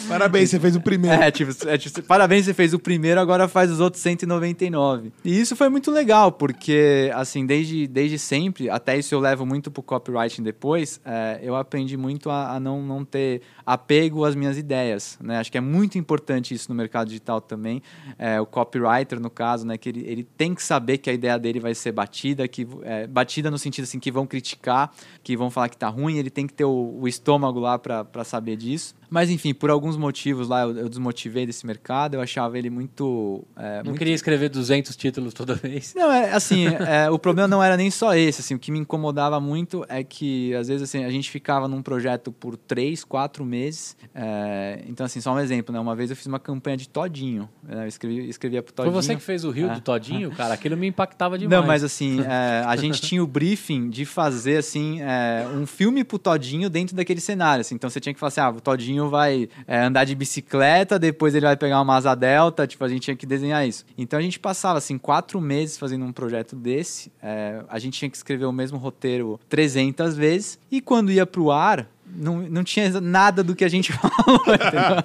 Parabéns, 0.08 0.50
você 0.50 0.60
fez 0.60 0.76
o 0.76 0.80
primeiro. 0.80 1.22
é, 1.22 1.30
tipo, 1.30 1.68
é, 1.68 1.78
tipo, 1.78 2.02
parabéns, 2.02 2.44
você 2.44 2.54
fez 2.54 2.74
o 2.74 2.78
primeiro, 2.78 3.20
agora 3.20 3.48
faz 3.48 3.70
os 3.70 3.80
outros 3.80 4.02
199. 4.02 5.12
E 5.24 5.40
isso 5.40 5.56
foi 5.56 5.68
muito 5.68 5.90
legal, 5.90 6.32
porque, 6.32 7.10
assim, 7.14 7.46
desde, 7.46 7.86
desde 7.86 8.18
sempre, 8.18 8.70
até 8.70 8.98
isso 8.98 9.14
eu 9.14 9.20
levo 9.20 9.44
muito 9.44 9.70
pro 9.70 9.82
copywriting 9.82 10.42
depois, 10.42 11.00
é, 11.04 11.40
eu 11.42 11.54
aprendi 11.56 11.96
muito 11.96 12.30
a, 12.30 12.54
a 12.54 12.60
não, 12.60 12.82
não 12.82 13.04
ter 13.04 13.42
apego 13.64 14.24
às 14.24 14.34
minhas 14.34 14.58
ideias, 14.58 15.18
né? 15.20 15.38
Acho 15.38 15.50
que 15.50 15.58
é 15.58 15.60
muito 15.60 15.98
importante 15.98 16.54
isso 16.54 16.68
no 16.68 16.74
mercado 16.74 17.08
digital 17.08 17.40
também. 17.40 17.82
É, 18.18 18.40
o 18.40 18.46
copywriter, 18.94 19.20
no 19.20 19.30
caso, 19.30 19.66
né? 19.66 19.76
Que 19.76 19.88
ele, 19.88 20.04
ele 20.06 20.24
tem 20.24 20.54
que 20.54 20.62
saber 20.62 20.98
que 20.98 21.10
a 21.10 21.12
ideia 21.12 21.38
dele 21.38 21.60
vai 21.60 21.74
ser 21.74 21.92
batida, 21.92 22.46
que 22.46 22.66
é, 22.82 23.06
batida 23.06 23.50
no 23.50 23.58
sentido, 23.58 23.84
assim, 23.84 23.98
que 23.98 24.10
vão 24.10 24.26
criticar, 24.26 24.92
que 25.22 25.36
vão 25.36 25.50
falar 25.50 25.68
que 25.68 25.76
tá 25.76 25.88
ruim, 25.88 26.16
ele 26.16 26.30
tem 26.30 26.46
que 26.46 26.54
ter 26.54 26.64
o, 26.64 26.98
o 27.00 27.08
estômago 27.08 27.60
lá 27.60 27.78
para 27.78 28.24
saber 28.24 28.56
disso. 28.56 28.94
Mas 29.14 29.30
enfim, 29.30 29.54
por 29.54 29.70
alguns 29.70 29.96
motivos 29.96 30.48
lá 30.48 30.62
eu, 30.62 30.76
eu 30.76 30.88
desmotivei 30.88 31.46
desse 31.46 31.64
mercado, 31.64 32.14
eu 32.14 32.20
achava 32.20 32.58
ele 32.58 32.68
muito. 32.68 33.44
é, 33.56 33.76
Não 33.78 33.84
muito 33.84 33.98
queria 33.98 34.12
escrever 34.12 34.48
200 34.48 34.96
títulos 34.96 35.32
toda 35.32 35.54
vez. 35.54 35.94
não, 35.94 36.10
é 36.10 36.32
assim, 36.32 36.66
é, 36.66 37.08
o 37.08 37.16
problema 37.16 37.46
não 37.46 37.62
era 37.62 37.76
nem 37.76 37.92
só 37.92 38.12
esse, 38.16 38.40
assim, 38.40 38.56
o 38.56 38.58
que 38.58 38.72
me 38.72 38.78
incomodava 38.80 39.38
muito 39.38 39.86
é 39.88 40.02
que, 40.02 40.52
às 40.56 40.66
vezes, 40.66 40.82
assim, 40.82 41.04
a 41.04 41.10
gente 41.10 41.30
ficava 41.30 41.68
num 41.68 41.80
projeto 41.80 42.32
por 42.32 42.56
três, 42.56 43.04
quatro 43.04 43.44
meses, 43.44 43.96
é, 44.12 44.82
então, 44.88 45.06
assim, 45.06 45.20
só 45.20 45.32
um 45.32 45.38
exemplo, 45.38 45.72
né, 45.72 45.78
uma 45.78 45.94
vez 45.94 46.10
eu 46.10 46.16
fiz 46.16 46.26
uma 46.26 46.40
campanha 46.40 46.76
de 46.76 46.88
Todinho, 46.88 47.48
né, 47.62 47.84
eu 47.84 47.88
escrevi, 47.88 48.28
escrevia 48.28 48.64
pro 48.64 48.74
Foi 48.74 48.84
Todinho. 48.86 49.00
você 49.02 49.14
que 49.14 49.22
fez 49.22 49.44
o 49.44 49.50
Rio 49.50 49.70
É. 49.70 49.74
do 49.74 49.80
Todinho, 49.80 50.32
cara? 50.32 50.54
Aquilo 50.54 50.76
me 50.76 50.88
impactava 50.88 51.38
demais. 51.38 51.60
Não, 51.60 51.64
mas 51.64 51.84
assim, 51.84 52.20
é, 52.22 52.64
a 52.66 52.74
gente 52.74 53.00
tinha 53.00 53.22
o 53.22 53.28
briefing 53.28 53.88
de 53.90 54.04
fazer, 54.04 54.56
assim, 54.56 55.00
é, 55.02 55.46
um 55.54 55.66
filme 55.66 56.02
pro 56.02 56.18
Todinho 56.18 56.68
dentro 56.68 56.96
daquele 56.96 57.20
cenário, 57.20 57.60
assim. 57.60 57.76
Então 57.76 57.88
você 57.88 58.00
tinha 58.00 58.12
que 58.12 58.18
falar 58.18 58.28
assim, 58.28 58.40
ah, 58.40 58.50
o 58.50 58.60
Todinho 58.60 59.03
vai 59.08 59.48
é, 59.66 59.80
andar 59.80 60.04
de 60.04 60.14
bicicleta, 60.14 60.98
depois 60.98 61.34
ele 61.34 61.46
vai 61.46 61.56
pegar 61.56 61.80
uma 61.80 61.96
asa 61.96 62.14
delta, 62.14 62.66
tipo, 62.66 62.84
a 62.84 62.88
gente 62.88 63.02
tinha 63.02 63.16
que 63.16 63.26
desenhar 63.26 63.66
isso. 63.66 63.84
Então 63.96 64.18
a 64.18 64.22
gente 64.22 64.38
passava, 64.38 64.78
assim, 64.78 64.98
quatro 64.98 65.40
meses 65.40 65.78
fazendo 65.78 66.04
um 66.04 66.12
projeto 66.12 66.56
desse, 66.56 67.10
é, 67.22 67.62
a 67.68 67.78
gente 67.78 67.98
tinha 67.98 68.10
que 68.10 68.16
escrever 68.16 68.44
o 68.46 68.52
mesmo 68.52 68.78
roteiro 68.78 69.38
300 69.48 70.16
vezes, 70.16 70.58
e 70.70 70.80
quando 70.80 71.10
ia 71.12 71.26
pro 71.26 71.50
ar, 71.50 71.88
não, 72.16 72.42
não 72.42 72.62
tinha 72.62 73.00
nada 73.00 73.42
do 73.42 73.54
que 73.54 73.64
a 73.64 73.68
gente 73.68 73.90
falou? 73.94 74.40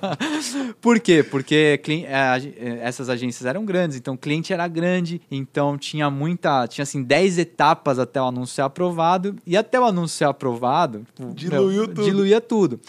Por 0.79 0.99
quê? 0.99 1.23
Porque 1.23 1.75
é, 2.07 2.39
é, 2.57 2.79
essas 2.81 3.09
agências 3.09 3.45
eram 3.45 3.65
grandes, 3.65 3.97
então 3.97 4.13
o 4.13 4.17
cliente 4.17 4.53
era 4.53 4.67
grande, 4.67 5.21
então 5.31 5.77
tinha 5.77 6.09
muita, 6.09 6.67
tinha 6.67 6.83
assim 6.83 7.01
10 7.01 7.39
etapas 7.39 7.99
até 7.99 8.21
o 8.21 8.25
anúncio 8.25 8.55
ser 8.55 8.61
aprovado, 8.61 9.35
e 9.45 9.57
até 9.57 9.79
o 9.79 9.85
anúncio 9.85 10.17
ser 10.17 10.25
aprovado, 10.25 11.05
tipo, 11.15 11.33
Diluiu 11.33 11.87
tudo. 11.87 12.03
diluía 12.03 12.41
tudo. 12.41 12.79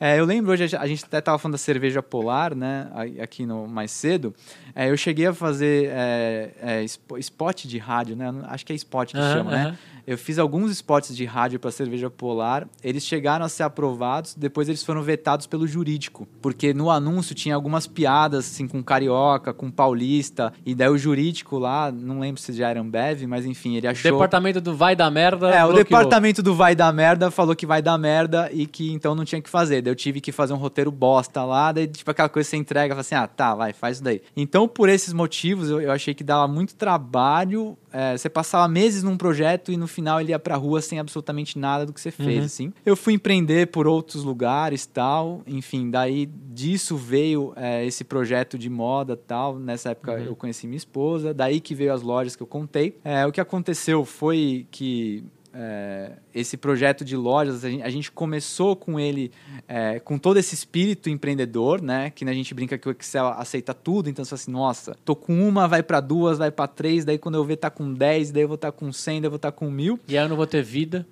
É, 0.00 0.18
eu 0.18 0.24
lembro 0.24 0.52
hoje, 0.52 0.76
a 0.76 0.86
gente 0.86 1.04
até 1.04 1.20
tava 1.20 1.38
falando 1.38 1.52
da 1.54 1.58
cerveja 1.58 2.00
polar, 2.02 2.54
né, 2.54 2.88
aqui 3.20 3.44
no 3.44 3.66
mais 3.66 3.90
cedo, 3.90 4.32
é, 4.74 4.90
eu 4.90 4.96
cheguei 4.96 5.26
a 5.26 5.34
fazer 5.34 5.90
é, 5.92 6.50
é, 6.62 6.84
spo- 6.86 7.18
spot 7.18 7.64
de 7.64 7.78
rádio, 7.78 8.14
né, 8.14 8.32
acho 8.44 8.64
que 8.64 8.72
é 8.72 8.76
spot 8.76 9.10
que 9.12 9.18
Aham, 9.18 9.32
chama, 9.32 9.50
né, 9.50 9.62
aham. 9.66 9.76
eu 10.06 10.16
fiz 10.16 10.38
alguns 10.38 10.70
spots 10.70 11.16
de 11.16 11.24
rádio 11.24 11.58
para 11.58 11.70
cerveja 11.72 12.08
polar. 12.08 12.66
Eles 12.82 13.04
chegaram 13.04 13.44
a 13.44 13.48
ser 13.48 13.64
aprovados, 13.64 14.34
depois 14.34 14.68
eles 14.68 14.82
foram 14.84 15.02
vetados 15.02 15.46
pelo 15.46 15.66
jurídico, 15.66 16.28
porque 16.40 16.72
no 16.72 16.90
anúncio 16.90 17.34
tinha 17.34 17.54
algumas 17.54 17.86
piadas 17.86 18.46
assim 18.46 18.68
com 18.68 18.82
carioca, 18.82 19.52
com 19.52 19.70
paulista, 19.70 20.52
e 20.64 20.74
daí 20.74 20.88
o 20.88 20.96
jurídico 20.96 21.58
lá, 21.58 21.90
não 21.90 22.20
lembro 22.20 22.40
se 22.40 22.52
já 22.52 22.68
era 22.70 22.80
Ambev, 22.80 23.24
mas 23.26 23.44
enfim, 23.44 23.74
ele 23.76 23.86
achou 23.88 24.12
Departamento 24.12 24.60
do 24.60 24.76
vai 24.76 24.94
da 24.94 25.10
merda. 25.10 25.48
é, 25.50 25.64
o 25.64 25.68
bloqueou. 25.68 25.84
departamento 25.84 26.42
do 26.42 26.54
vai 26.54 26.74
dar 26.76 26.92
merda 26.92 27.30
falou 27.30 27.56
que 27.56 27.66
vai 27.66 27.82
dar 27.82 27.98
merda 27.98 28.48
e 28.52 28.64
que 28.66 28.92
então 28.92 29.14
não 29.14 29.24
tinha 29.24 29.42
que 29.42 29.50
fazer. 29.50 29.87
Daí 29.88 29.92
eu 29.92 29.96
tive 29.96 30.20
que 30.20 30.30
fazer 30.30 30.52
um 30.52 30.56
roteiro 30.58 30.90
bosta 30.92 31.42
lá, 31.44 31.72
daí 31.72 31.86
tipo 31.86 32.10
aquela 32.10 32.28
coisa 32.28 32.46
que 32.46 32.50
você 32.50 32.56
entrega, 32.58 32.92
fala 32.94 33.00
assim, 33.00 33.14
ah, 33.14 33.26
tá, 33.26 33.54
vai, 33.54 33.72
faz 33.72 33.96
isso 33.96 34.04
daí. 34.04 34.20
Então, 34.36 34.68
por 34.68 34.88
esses 34.88 35.12
motivos, 35.14 35.70
eu, 35.70 35.80
eu 35.80 35.90
achei 35.90 36.12
que 36.14 36.22
dava 36.22 36.46
muito 36.46 36.74
trabalho, 36.74 37.76
é, 37.92 38.16
você 38.16 38.28
passava 38.28 38.68
meses 38.68 39.02
num 39.02 39.16
projeto 39.16 39.72
e 39.72 39.76
no 39.76 39.86
final 39.88 40.20
ele 40.20 40.30
ia 40.32 40.38
pra 40.38 40.56
rua 40.56 40.82
sem 40.82 40.98
absolutamente 40.98 41.58
nada 41.58 41.86
do 41.86 41.92
que 41.92 42.00
você 42.00 42.10
fez, 42.10 42.38
Uhum. 42.38 42.44
assim. 42.44 42.72
Eu 42.84 42.94
fui 42.96 43.14
empreender 43.14 43.68
por 43.68 43.86
outros 43.86 44.22
lugares, 44.24 44.84
tal, 44.84 45.42
enfim, 45.46 45.90
daí 45.90 46.26
disso 46.26 46.96
veio 46.96 47.52
é, 47.56 47.84
esse 47.86 48.04
projeto 48.04 48.58
de 48.58 48.68
moda, 48.68 49.16
tal. 49.16 49.58
Nessa 49.58 49.90
época 49.92 50.12
Uhum. 50.12 50.18
eu 50.24 50.36
conheci 50.36 50.66
minha 50.66 50.76
esposa, 50.76 51.32
daí 51.32 51.60
que 51.60 51.74
veio 51.74 51.92
as 51.94 52.02
lojas 52.02 52.36
que 52.36 52.42
eu 52.42 52.46
contei. 52.46 52.98
É, 53.04 53.24
o 53.26 53.32
que 53.32 53.40
aconteceu 53.40 54.04
foi 54.04 54.66
que 54.70 55.24
é, 55.52 56.12
esse 56.34 56.56
projeto 56.56 57.04
de 57.04 57.16
lojas, 57.16 57.64
a 57.64 57.70
gente, 57.70 57.82
a 57.82 57.90
gente 57.90 58.12
começou 58.12 58.76
com 58.76 58.98
ele 58.98 59.30
é, 59.66 59.98
com 60.00 60.18
todo 60.18 60.36
esse 60.38 60.54
espírito 60.54 61.08
empreendedor, 61.08 61.80
né? 61.80 62.10
Que 62.10 62.24
a 62.24 62.32
gente 62.32 62.54
brinca 62.54 62.78
que 62.78 62.88
o 62.88 62.92
Excel 62.92 63.26
aceita 63.28 63.72
tudo, 63.72 64.08
então 64.08 64.24
você 64.24 64.30
fala 64.30 64.40
assim, 64.40 64.50
nossa, 64.50 64.96
tô 65.04 65.16
com 65.16 65.48
uma, 65.48 65.66
vai 65.66 65.82
para 65.82 66.00
duas, 66.00 66.38
vai 66.38 66.50
para 66.50 66.66
três, 66.66 67.04
daí 67.04 67.18
quando 67.18 67.36
eu 67.36 67.44
ver 67.44 67.56
tá 67.56 67.70
com 67.70 67.92
10, 67.92 68.30
daí 68.30 68.42
eu 68.42 68.48
vou 68.48 68.54
estar 68.56 68.72
com 68.72 68.92
100, 68.92 69.20
daí 69.20 69.26
eu 69.26 69.30
vou 69.30 69.36
estar 69.36 69.52
com 69.52 69.70
mil. 69.70 69.98
E 70.08 70.16
aí 70.16 70.24
eu 70.24 70.28
não 70.28 70.36
vou 70.36 70.46
ter 70.46 70.62
vida. 70.62 71.06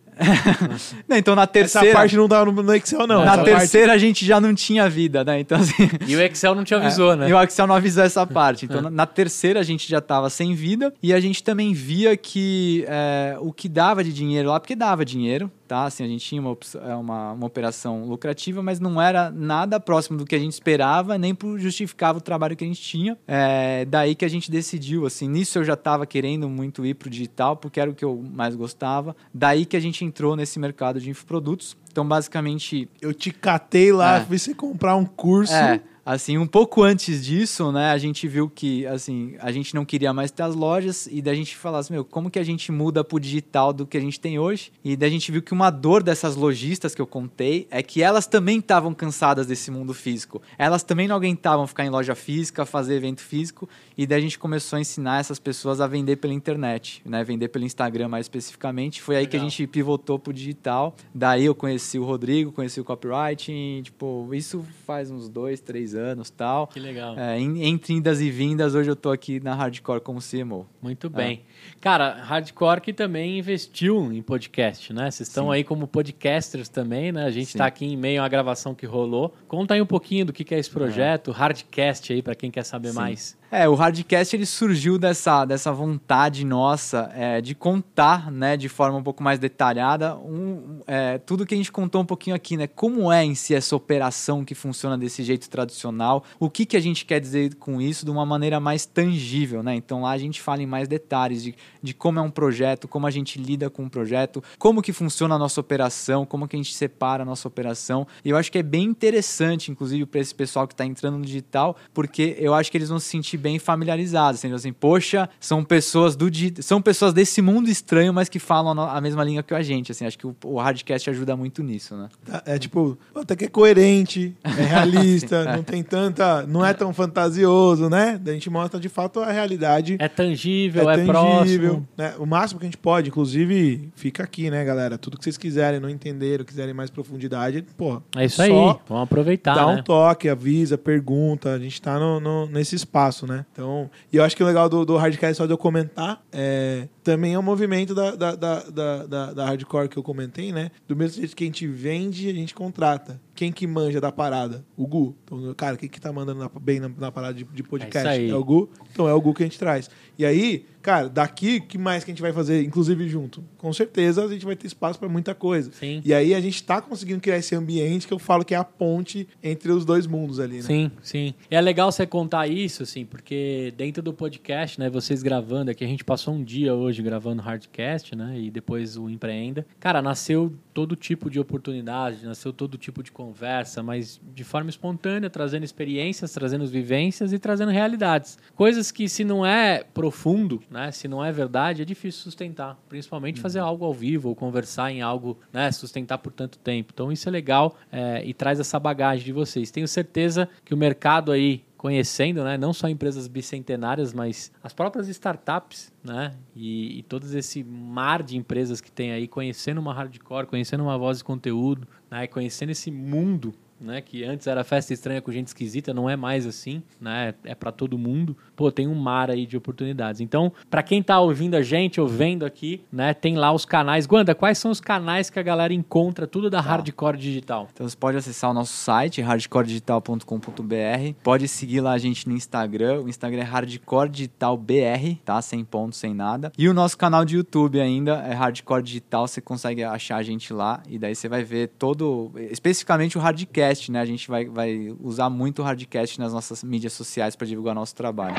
Não, 1.08 1.16
então 1.16 1.34
na 1.34 1.42
Essa 1.42 1.52
terceira, 1.52 1.92
parte 1.92 2.16
não 2.16 2.26
dá 2.26 2.44
no, 2.44 2.74
Excel, 2.74 3.06
não. 3.06 3.18
na 3.24 3.32
Essa 3.32 3.36
parte- 3.36 3.44
terceira 3.58 3.92
a 3.92 3.98
gente 3.98 4.24
já 4.24 4.40
não 4.40 4.54
tinha 4.54 4.88
vida, 4.88 5.22
né? 5.24 5.40
Então 5.40 5.58
assim, 5.58 5.88
E 6.06 6.16
o 6.16 6.20
Excel 6.20 6.54
não 6.54 6.64
te 6.64 6.74
avisou, 6.74 7.12
É, 7.12 7.16
né? 7.16 7.28
E 7.28 7.34
o 7.34 7.42
Excel 7.42 7.66
não 7.66 7.74
avisou 7.74 8.02
essa 8.04 8.26
parte. 8.26 8.64
Então, 8.64 8.80
na, 8.80 8.90
na 8.90 9.06
terceira, 9.06 9.60
a 9.60 9.62
gente 9.62 9.88
já 9.88 9.98
estava 9.98 10.30
sem 10.30 10.54
vida. 10.54 10.92
E 11.02 11.12
a 11.12 11.20
gente 11.20 11.42
também 11.42 11.72
via 11.74 12.16
que 12.16 12.84
é, 12.88 13.36
o 13.40 13.52
que 13.52 13.68
dava 13.68 14.02
de 14.02 14.12
dinheiro 14.12 14.48
lá, 14.48 14.58
porque 14.58 14.74
dava 14.74 15.04
dinheiro, 15.04 15.50
tá? 15.66 15.84
Assim, 15.84 16.04
a 16.04 16.08
gente 16.08 16.24
tinha 16.24 16.40
uma, 16.40 16.56
é, 16.82 16.94
uma, 16.94 17.32
uma 17.32 17.46
operação 17.46 18.04
lucrativa, 18.06 18.62
mas 18.62 18.80
não 18.80 19.00
era 19.00 19.30
nada 19.30 19.78
próximo 19.80 20.16
do 20.16 20.24
que 20.24 20.34
a 20.34 20.38
gente 20.38 20.52
esperava, 20.52 21.18
nem 21.18 21.36
justificava 21.58 22.18
o 22.18 22.20
trabalho 22.20 22.56
que 22.56 22.64
a 22.64 22.66
gente 22.66 22.80
tinha. 22.80 23.18
É, 23.26 23.84
daí 23.84 24.14
que 24.14 24.24
a 24.24 24.28
gente 24.28 24.50
decidiu, 24.50 25.04
assim, 25.06 25.28
nisso 25.28 25.58
eu 25.58 25.64
já 25.64 25.74
estava 25.74 26.06
querendo 26.06 26.48
muito 26.48 26.84
ir 26.86 26.94
pro 26.94 27.10
digital, 27.10 27.56
porque 27.56 27.80
era 27.80 27.90
o 27.90 27.94
que 27.94 28.04
eu 28.04 28.22
mais 28.32 28.54
gostava. 28.54 29.14
Daí 29.34 29.66
que 29.66 29.76
a 29.76 29.80
gente 29.80 30.04
entrou 30.04 30.36
nesse 30.36 30.58
mercado 30.58 31.00
de 31.00 31.10
infoprodutos. 31.10 31.76
Então, 31.90 32.06
basicamente, 32.06 32.88
Eu 33.00 33.14
te 33.14 33.30
catei 33.30 33.92
lá, 33.92 34.18
É. 34.18 34.24
fiz 34.24 34.42
você 34.42 34.54
comprar 34.54 34.96
um 34.96 35.04
curso. 35.04 35.52
é, 35.54 35.80
assim, 36.06 36.38
um 36.38 36.46
pouco 36.46 36.84
antes 36.84 37.26
disso, 37.26 37.72
né, 37.72 37.90
a 37.90 37.98
gente 37.98 38.28
viu 38.28 38.48
que, 38.48 38.86
assim, 38.86 39.34
a 39.40 39.50
gente 39.50 39.74
não 39.74 39.84
queria 39.84 40.12
mais 40.12 40.30
ter 40.30 40.44
as 40.44 40.54
lojas 40.54 41.08
e 41.10 41.20
daí 41.20 41.34
a 41.34 41.36
gente 41.36 41.56
falou 41.56 41.80
assim, 41.80 41.94
meu, 41.94 42.04
como 42.04 42.30
que 42.30 42.38
a 42.38 42.44
gente 42.44 42.70
muda 42.70 43.02
pro 43.02 43.18
digital 43.18 43.72
do 43.72 43.84
que 43.84 43.96
a 43.96 44.00
gente 44.00 44.20
tem 44.20 44.38
hoje? 44.38 44.70
E 44.84 44.96
daí 44.96 45.08
a 45.08 45.12
gente 45.12 45.32
viu 45.32 45.42
que 45.42 45.52
uma 45.52 45.68
dor 45.68 46.04
dessas 46.04 46.36
lojistas 46.36 46.94
que 46.94 47.02
eu 47.02 47.08
contei 47.08 47.66
é 47.72 47.82
que 47.82 48.04
elas 48.04 48.24
também 48.24 48.60
estavam 48.60 48.94
cansadas 48.94 49.48
desse 49.48 49.68
mundo 49.68 49.92
físico. 49.92 50.40
Elas 50.56 50.84
também 50.84 51.08
não 51.08 51.16
aguentavam 51.16 51.66
ficar 51.66 51.84
em 51.84 51.90
loja 51.90 52.14
física, 52.14 52.64
fazer 52.64 52.94
evento 52.94 53.20
físico 53.20 53.68
e 53.98 54.06
daí 54.06 54.18
a 54.18 54.22
gente 54.22 54.38
começou 54.38 54.76
a 54.76 54.80
ensinar 54.80 55.18
essas 55.18 55.40
pessoas 55.40 55.80
a 55.80 55.88
vender 55.88 56.16
pela 56.16 56.32
internet, 56.32 57.02
né, 57.04 57.24
vender 57.24 57.48
pelo 57.48 57.64
Instagram 57.64 58.06
mais 58.06 58.26
especificamente. 58.26 59.02
Foi 59.02 59.16
aí 59.16 59.26
que 59.26 59.36
a 59.36 59.40
Legal. 59.40 59.50
gente 59.50 59.66
pivotou 59.66 60.20
pro 60.20 60.32
digital. 60.32 60.94
Daí 61.12 61.46
eu 61.46 61.54
conheci 61.54 61.98
o 61.98 62.04
Rodrigo, 62.04 62.52
conheci 62.52 62.80
o 62.80 62.84
copywriting, 62.84 63.82
tipo, 63.82 64.32
isso 64.32 64.64
faz 64.86 65.10
uns 65.10 65.28
dois, 65.28 65.60
três 65.60 65.94
anos 65.94 65.95
tal. 66.36 66.66
Que 66.66 66.80
legal. 66.80 67.18
É, 67.18 67.38
em- 67.38 67.62
entre 67.64 67.94
indas 67.94 68.20
e 68.20 68.30
vindas, 68.30 68.74
hoje 68.74 68.90
eu 68.90 68.96
tô 68.96 69.10
aqui 69.10 69.40
na 69.40 69.54
Hardcore 69.54 70.00
como 70.00 70.20
CMO. 70.20 70.66
Muito 70.82 71.08
bem. 71.10 71.42
Cara, 71.80 72.12
Hardcore 72.14 72.80
que 72.80 72.92
também 72.92 73.38
investiu 73.38 74.12
em 74.12 74.22
podcast, 74.22 74.92
né? 74.92 75.10
Vocês 75.10 75.28
estão 75.28 75.46
Sim. 75.46 75.52
aí 75.52 75.64
como 75.64 75.86
podcasters 75.86 76.68
também, 76.68 77.12
né? 77.12 77.24
A 77.24 77.30
gente 77.30 77.48
está 77.48 77.66
aqui 77.66 77.84
em 77.86 77.96
meio 77.96 78.22
à 78.22 78.28
gravação 78.28 78.74
que 78.74 78.86
rolou. 78.86 79.34
Conta 79.48 79.74
aí 79.74 79.80
um 79.82 79.86
pouquinho 79.86 80.24
do 80.26 80.32
que 80.32 80.44
que 80.44 80.54
é 80.54 80.58
esse 80.58 80.70
projeto, 80.70 81.30
Hardcast 81.30 82.12
aí, 82.12 82.22
para 82.22 82.34
quem 82.34 82.50
quer 82.50 82.64
saber 82.64 82.88
Sim. 82.90 82.94
mais. 82.96 83.36
É, 83.50 83.68
o 83.68 83.74
Hardcast 83.74 84.34
ele 84.34 84.44
surgiu 84.44 84.98
dessa, 84.98 85.44
dessa 85.44 85.72
vontade 85.72 86.44
nossa 86.44 87.10
é, 87.14 87.40
de 87.40 87.54
contar, 87.54 88.30
né, 88.30 88.56
de 88.56 88.68
forma 88.68 88.98
um 88.98 89.02
pouco 89.02 89.22
mais 89.22 89.38
detalhada, 89.38 90.16
um, 90.16 90.80
é, 90.86 91.18
tudo 91.18 91.46
que 91.46 91.54
a 91.54 91.56
gente 91.56 91.70
contou 91.70 92.02
um 92.02 92.04
pouquinho 92.04 92.34
aqui, 92.34 92.56
né? 92.56 92.66
Como 92.66 93.10
é 93.12 93.24
em 93.24 93.34
si 93.34 93.54
essa 93.54 93.76
operação 93.76 94.44
que 94.44 94.54
funciona 94.54 94.98
desse 94.98 95.22
jeito 95.22 95.48
tradicional, 95.48 96.24
o 96.40 96.50
que, 96.50 96.66
que 96.66 96.76
a 96.76 96.80
gente 96.80 97.04
quer 97.04 97.20
dizer 97.20 97.54
com 97.54 97.80
isso 97.80 98.04
de 98.04 98.10
uma 98.10 98.26
maneira 98.26 98.58
mais 98.58 98.84
tangível, 98.84 99.62
né? 99.62 99.74
Então 99.76 100.02
lá 100.02 100.10
a 100.10 100.18
gente 100.18 100.42
fala 100.42 100.62
em 100.62 100.66
mais 100.66 100.88
detalhes 100.88 101.42
de, 101.42 101.54
de 101.82 101.94
como 101.94 102.18
é 102.18 102.22
um 102.22 102.30
projeto, 102.30 102.88
como 102.88 103.06
a 103.06 103.10
gente 103.10 103.40
lida 103.40 103.70
com 103.70 103.84
um 103.84 103.88
projeto, 103.88 104.42
como 104.58 104.82
que 104.82 104.92
funciona 104.92 105.36
a 105.36 105.38
nossa 105.38 105.60
operação, 105.60 106.26
como 106.26 106.48
que 106.48 106.56
a 106.56 106.58
gente 106.58 106.74
separa 106.74 107.22
a 107.22 107.26
nossa 107.26 107.46
operação. 107.46 108.06
E 108.24 108.30
eu 108.30 108.36
acho 108.36 108.50
que 108.50 108.58
é 108.58 108.62
bem 108.62 108.84
interessante, 108.84 109.70
inclusive, 109.70 110.04
para 110.04 110.20
esse 110.20 110.34
pessoal 110.34 110.66
que 110.66 110.74
está 110.74 110.84
entrando 110.84 111.18
no 111.18 111.24
digital, 111.24 111.76
porque 111.94 112.36
eu 112.40 112.52
acho 112.52 112.70
que 112.70 112.76
eles 112.76 112.88
vão 112.88 112.98
se 112.98 113.06
sentir 113.06 113.35
bem 113.36 113.58
familiarizados, 113.58 114.40
sendo 114.40 114.54
assim, 114.54 114.72
poxa, 114.72 115.28
são 115.40 115.64
pessoas 115.64 116.14
do 116.16 116.26
são 116.60 116.82
pessoas 116.82 117.12
desse 117.14 117.40
mundo 117.40 117.68
estranho, 117.70 118.12
mas 118.12 118.28
que 118.28 118.38
falam 118.38 118.78
a 118.80 119.00
mesma 119.00 119.22
língua 119.24 119.42
que 119.42 119.54
a 119.54 119.62
gente. 119.62 119.92
Assim, 119.92 120.04
acho 120.04 120.18
que 120.18 120.26
o, 120.26 120.34
o 120.44 120.58
Hardcast 120.58 121.08
ajuda 121.08 121.36
muito 121.36 121.62
nisso, 121.62 121.96
né? 121.96 122.08
Tá, 122.24 122.42
É 122.44 122.58
tipo, 122.58 122.98
até 123.14 123.34
que 123.36 123.44
é 123.44 123.48
coerente, 123.48 124.34
é 124.44 124.48
realista, 124.64 125.42
Sim, 125.44 125.48
é. 125.50 125.56
não 125.56 125.62
tem 125.62 125.82
tanta. 125.82 126.46
não 126.46 126.64
é 126.64 126.74
tão 126.74 126.92
fantasioso, 126.92 127.88
né? 127.88 128.20
A 128.26 128.30
gente 128.32 128.50
mostra 128.50 128.78
de 128.78 128.88
fato 128.88 129.20
a 129.20 129.30
realidade. 129.32 129.96
É 129.98 130.08
tangível, 130.08 130.90
é, 130.90 131.04
próximo. 131.04 131.88
né? 131.96 132.14
O 132.18 132.26
máximo 132.26 132.60
que 132.60 132.66
a 132.66 132.68
gente 132.68 132.78
pode, 132.78 133.08
inclusive, 133.08 133.88
fica 133.94 134.22
aqui, 134.22 134.50
né, 134.50 134.64
galera? 134.64 134.98
Tudo 134.98 135.16
que 135.16 135.24
vocês 135.24 135.38
quiserem, 135.38 135.80
não 135.80 135.88
entenderam, 135.88 136.44
quiserem 136.44 136.74
mais 136.74 136.90
profundidade, 136.90 137.64
pô. 137.76 138.00
É 138.16 138.24
isso 138.24 138.42
aí. 138.42 138.50
Vamos 138.50 139.04
aproveitar, 139.04 139.54
Dá 139.54 139.66
né? 139.66 139.74
um 139.80 139.82
toque, 139.82 140.28
avisa, 140.28 140.76
pergunta. 140.76 141.52
A 141.52 141.58
gente 141.58 141.80
tá 141.80 141.98
no, 141.98 142.20
no- 142.20 142.46
nesse 142.46 142.74
espaço, 142.76 143.25
né? 143.26 143.44
Então, 143.52 143.90
e 144.12 144.16
eu 144.16 144.24
acho 144.24 144.36
que 144.36 144.42
o 144.42 144.46
legal 144.46 144.68
do, 144.68 144.84
do 144.84 144.96
Hardcast, 144.96 145.36
só 145.36 145.46
de 145.46 145.52
eu 145.52 145.58
comentar, 145.58 146.22
é, 146.32 146.88
também 147.02 147.34
é 147.34 147.38
um 147.38 147.42
movimento 147.42 147.94
da, 147.94 148.12
da, 148.14 148.34
da, 148.34 148.60
da, 149.06 149.32
da- 149.32 149.44
Hardcore 149.46 149.88
que 149.88 149.96
eu 149.96 150.02
comentei, 150.02 150.52
né? 150.52 150.70
Do 150.88 150.94
mesmo 150.96 151.16
jeito 151.20 151.34
que 151.36 151.44
a 151.44 151.46
gente 151.46 151.66
vende, 151.66 152.28
a 152.28 152.32
gente 152.32 152.54
contrata. 152.54 153.20
quem 153.34 153.52
que 153.52 153.66
manja 153.66 154.00
da 154.00 154.10
parada? 154.10 154.64
O 154.76 154.86
Gu. 154.86 155.14
Então, 155.24 155.54
cara, 155.54 155.76
quem 155.76 155.88
que 155.88 156.00
tá 156.00 156.12
mandando 156.12 156.40
na- 156.40 156.50
bem 156.60 156.80
na, 156.80 156.88
na 156.88 157.12
parada 157.12 157.34
de, 157.34 157.44
de 157.44 157.62
podcast? 157.62 158.08
É 158.08 158.10
aí. 158.12 158.32
o 158.32 158.42
Gu. 158.44 158.68
Então 158.92 159.08
é 159.08 159.12
o 159.12 159.20
Gu 159.20 159.34
que 159.34 159.42
a 159.42 159.46
gente 159.46 159.58
traz. 159.58 159.90
E 160.18 160.24
aí, 160.24 160.64
cara, 160.86 161.08
daqui, 161.08 161.56
o 161.56 161.62
que 161.62 161.76
mais 161.76 162.04
que 162.04 162.12
a 162.12 162.14
gente 162.14 162.22
vai 162.22 162.32
fazer, 162.32 162.62
inclusive 162.62 163.08
junto? 163.08 163.42
Com 163.58 163.72
certeza 163.72 164.24
a 164.24 164.28
gente 164.28 164.46
vai 164.46 164.54
ter 164.54 164.68
espaço 164.68 165.00
para 165.00 165.08
muita 165.08 165.34
coisa. 165.34 165.72
Sim. 165.72 166.00
E 166.04 166.14
aí 166.14 166.32
a 166.32 166.40
gente 166.40 166.62
tá 166.62 166.80
conseguindo 166.80 167.20
criar 167.20 167.38
esse 167.38 167.56
ambiente 167.56 168.06
que 168.06 168.14
eu 168.14 168.20
falo 168.20 168.44
que 168.44 168.54
é 168.54 168.56
a 168.56 168.62
ponte 168.62 169.26
entre 169.42 169.72
os 169.72 169.84
dois 169.84 170.06
mundos 170.06 170.38
ali, 170.38 170.58
né? 170.58 170.62
Sim, 170.62 170.90
sim. 171.02 171.34
E 171.50 171.56
é 171.56 171.60
legal 171.60 171.90
você 171.90 172.06
contar 172.06 172.46
isso, 172.46 172.84
assim, 172.84 173.04
porque 173.04 173.74
dentro 173.76 174.00
do 174.00 174.12
podcast, 174.12 174.78
né, 174.78 174.88
vocês 174.88 175.24
gravando 175.24 175.72
aqui, 175.72 175.82
a 175.82 175.88
gente 175.88 176.04
passou 176.04 176.32
um 176.32 176.44
dia 176.44 176.72
hoje 176.72 177.02
gravando 177.02 177.42
Hardcast, 177.42 178.14
né, 178.14 178.38
e 178.38 178.48
depois 178.48 178.96
o 178.96 179.10
Empreenda. 179.10 179.66
Cara, 179.80 180.00
nasceu 180.00 180.52
todo 180.76 180.94
tipo 180.94 181.30
de 181.30 181.40
oportunidade, 181.40 182.26
nasceu 182.26 182.52
todo 182.52 182.76
tipo 182.76 183.02
de 183.02 183.10
conversa, 183.10 183.82
mas 183.82 184.20
de 184.34 184.44
forma 184.44 184.68
espontânea, 184.68 185.30
trazendo 185.30 185.64
experiências, 185.64 186.34
trazendo 186.34 186.66
vivências 186.66 187.32
e 187.32 187.38
trazendo 187.38 187.72
realidades. 187.72 188.38
Coisas 188.54 188.90
que 188.92 189.08
se 189.08 189.24
não 189.24 189.46
é 189.46 189.82
profundo, 189.82 190.62
né, 190.70 190.92
se 190.92 191.08
não 191.08 191.24
é 191.24 191.32
verdade, 191.32 191.80
é 191.80 191.84
difícil 191.86 192.20
sustentar, 192.20 192.78
principalmente 192.90 193.40
fazer 193.40 193.60
algo 193.60 193.86
ao 193.86 193.94
vivo 193.94 194.28
ou 194.28 194.34
conversar 194.34 194.92
em 194.92 195.00
algo, 195.00 195.38
né, 195.50 195.72
sustentar 195.72 196.18
por 196.18 196.30
tanto 196.30 196.58
tempo. 196.58 196.90
Então 196.92 197.10
isso 197.10 197.26
é 197.26 197.32
legal 197.32 197.74
é, 197.90 198.22
e 198.22 198.34
traz 198.34 198.60
essa 198.60 198.78
bagagem 198.78 199.24
de 199.24 199.32
vocês. 199.32 199.70
Tenho 199.70 199.88
certeza 199.88 200.46
que 200.62 200.74
o 200.74 200.76
mercado 200.76 201.32
aí 201.32 201.64
conhecendo, 201.76 202.42
né, 202.42 202.56
não 202.56 202.72
só 202.72 202.88
empresas 202.88 203.28
bicentenárias, 203.28 204.12
mas 204.12 204.50
as 204.62 204.72
próprias 204.72 205.08
startups, 205.08 205.92
né, 206.02 206.34
e, 206.54 206.98
e 206.98 207.02
todo 207.02 207.26
esse 207.36 207.62
mar 207.62 208.22
de 208.22 208.36
empresas 208.36 208.80
que 208.80 208.90
tem 208.90 209.12
aí, 209.12 209.28
conhecendo 209.28 209.80
uma 209.80 209.92
hardcore, 209.92 210.46
conhecendo 210.46 210.82
uma 210.82 210.96
voz 210.96 211.18
de 211.18 211.24
conteúdo, 211.24 211.86
né, 212.10 212.26
conhecendo 212.26 212.70
esse 212.70 212.90
mundo, 212.90 213.54
né, 213.80 214.00
que 214.00 214.24
antes 214.24 214.46
era 214.46 214.64
festa 214.64 214.92
estranha 214.92 215.20
com 215.20 215.30
gente 215.30 215.48
esquisita, 215.48 215.92
não 215.92 216.08
é 216.08 216.16
mais 216.16 216.46
assim, 216.46 216.82
né, 217.00 217.34
é 217.44 217.54
para 217.54 217.70
todo 217.72 217.98
mundo. 217.98 218.36
Pô, 218.54 218.70
tem 218.70 218.88
um 218.88 218.94
mar 218.94 219.30
aí 219.30 219.46
de 219.46 219.56
oportunidades. 219.56 220.20
Então, 220.20 220.52
para 220.70 220.82
quem 220.82 221.02
tá 221.02 221.20
ouvindo 221.20 221.54
a 221.54 221.62
gente, 221.62 222.00
ou 222.00 222.08
vendo 222.08 222.44
aqui, 222.44 222.82
né, 222.90 223.12
tem 223.14 223.36
lá 223.36 223.52
os 223.52 223.64
canais. 223.64 224.06
Guanda, 224.06 224.34
quais 224.34 224.58
são 224.58 224.70
os 224.70 224.80
canais 224.80 225.30
que 225.30 225.38
a 225.38 225.42
galera 225.42 225.72
encontra 225.72 226.26
tudo 226.26 226.48
da 226.50 226.60
Hardcore 226.60 227.16
Digital? 227.16 227.68
Então 227.72 227.88
você 227.88 227.96
pode 227.96 228.16
acessar 228.16 228.50
o 228.50 228.54
nosso 228.54 228.72
site, 228.72 229.20
hardcoredigital.com.br. 229.20 231.14
Pode 231.22 231.48
seguir 231.48 231.80
lá 231.80 231.92
a 231.92 231.98
gente 231.98 232.28
no 232.28 232.34
Instagram. 232.34 233.02
O 233.02 233.08
Instagram 233.08 233.42
é 233.42 233.44
Hardcore 233.44 234.08
Digital 234.08 234.56
BR, 234.56 235.16
tá? 235.24 235.40
Sem 235.42 235.64
ponto, 235.64 235.94
sem 235.96 236.14
nada. 236.14 236.52
E 236.56 236.68
o 236.68 236.74
nosso 236.74 236.96
canal 236.96 237.24
de 237.24 237.36
YouTube 237.36 237.80
ainda 237.80 238.14
é 238.18 238.32
Hardcore 238.32 238.82
Digital. 238.82 239.26
Você 239.26 239.40
consegue 239.40 239.82
achar 239.82 240.16
a 240.16 240.22
gente 240.22 240.52
lá. 240.52 240.82
E 240.88 240.98
daí 240.98 241.14
você 241.14 241.28
vai 241.28 241.42
ver 241.42 241.68
todo. 241.78 242.32
Especificamente 242.50 243.16
o 243.18 243.20
Hardcast, 243.66 243.90
né? 243.90 244.00
A 244.00 244.04
gente 244.04 244.28
vai, 244.28 244.46
vai 244.46 244.94
usar 245.00 245.28
muito 245.28 245.60
o 245.60 245.64
Hardcast 245.64 246.18
nas 246.20 246.32
nossas 246.32 246.62
mídias 246.62 246.92
sociais 246.92 247.34
para 247.34 247.46
divulgar 247.46 247.74
nosso 247.74 247.94
trabalho. 247.94 248.36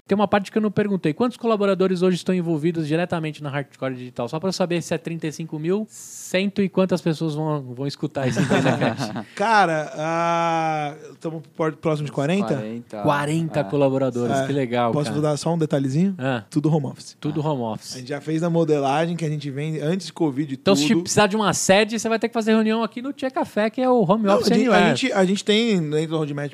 Tem 0.06 0.14
uma 0.14 0.28
parte 0.28 0.52
que 0.52 0.58
eu 0.58 0.62
não 0.62 0.70
perguntei. 0.70 1.12
Quantos 1.12 1.36
colaboradores 1.36 2.00
hoje 2.00 2.16
estão 2.16 2.32
envolvidos 2.32 2.86
diretamente 2.86 3.42
na 3.42 3.50
Hardcore 3.50 3.92
Digital? 3.96 4.28
Só 4.28 4.38
para 4.38 4.50
eu 4.50 4.52
saber 4.52 4.80
se 4.80 4.94
é 4.94 4.98
35 4.98 5.58
mil, 5.58 5.84
cento 5.90 6.62
e 6.62 6.68
quantas 6.68 7.00
pessoas 7.00 7.34
vão, 7.34 7.60
vão 7.74 7.88
escutar 7.88 8.28
esse? 8.28 8.38
Cara, 9.34 10.96
estamos 11.12 11.42
próximo 11.80 12.06
de 12.06 12.12
40? 12.12 12.46
40. 12.46 13.02
40 13.02 13.60
É. 13.60 13.64
colaboradores, 13.64 14.36
É. 14.36 14.46
que 14.46 14.52
legal, 14.52 14.92
Posso 14.92 15.10
cara. 15.10 15.22
dar 15.22 15.36
só 15.36 15.52
um 15.52 15.58
detalhezinho? 15.58 16.14
Ah, 16.18 16.44
Tudo 16.48 16.72
home 16.72 16.86
office. 16.86 17.16
tudo 17.20 17.44
home 17.44 17.62
A 17.62 17.66
office. 17.72 17.94
gente 17.96 18.08
já 18.08 18.20
fez 18.20 18.44
a 18.44 18.50
modelagem 18.50 19.16
que 19.16 19.24
a 19.24 19.28
gente 19.28 19.50
vem 19.50 19.80
antes 19.80 20.06
de 20.06 20.12
Covid 20.12 20.52
e 20.52 20.54
Então, 20.54 20.74
tudo. 20.76 20.86
se 20.86 20.94
precisar 20.94 21.26
de 21.26 21.34
uma 21.34 21.52
sede, 21.52 21.98
você 21.98 22.08
vai 22.08 22.20
ter 22.20 22.28
que 22.28 22.34
fazer 22.34 22.52
reunião 22.52 22.80
aqui 22.84 23.02
no 23.02 23.12
Tia 23.12 23.30
Café, 23.30 23.68
que 23.70 23.80
é 23.80 23.90
o 23.90 24.08
home 24.08 24.22
Não, 24.24 24.36
office 24.36 24.52
a, 24.52 24.54
gente, 24.54 24.68
a, 24.70 24.88
gente, 24.94 25.12
a 25.12 25.24
gente 25.24 25.44
tem 25.44 25.80
dentro 25.90 26.10
do 26.10 26.16
Roadmap 26.18 26.52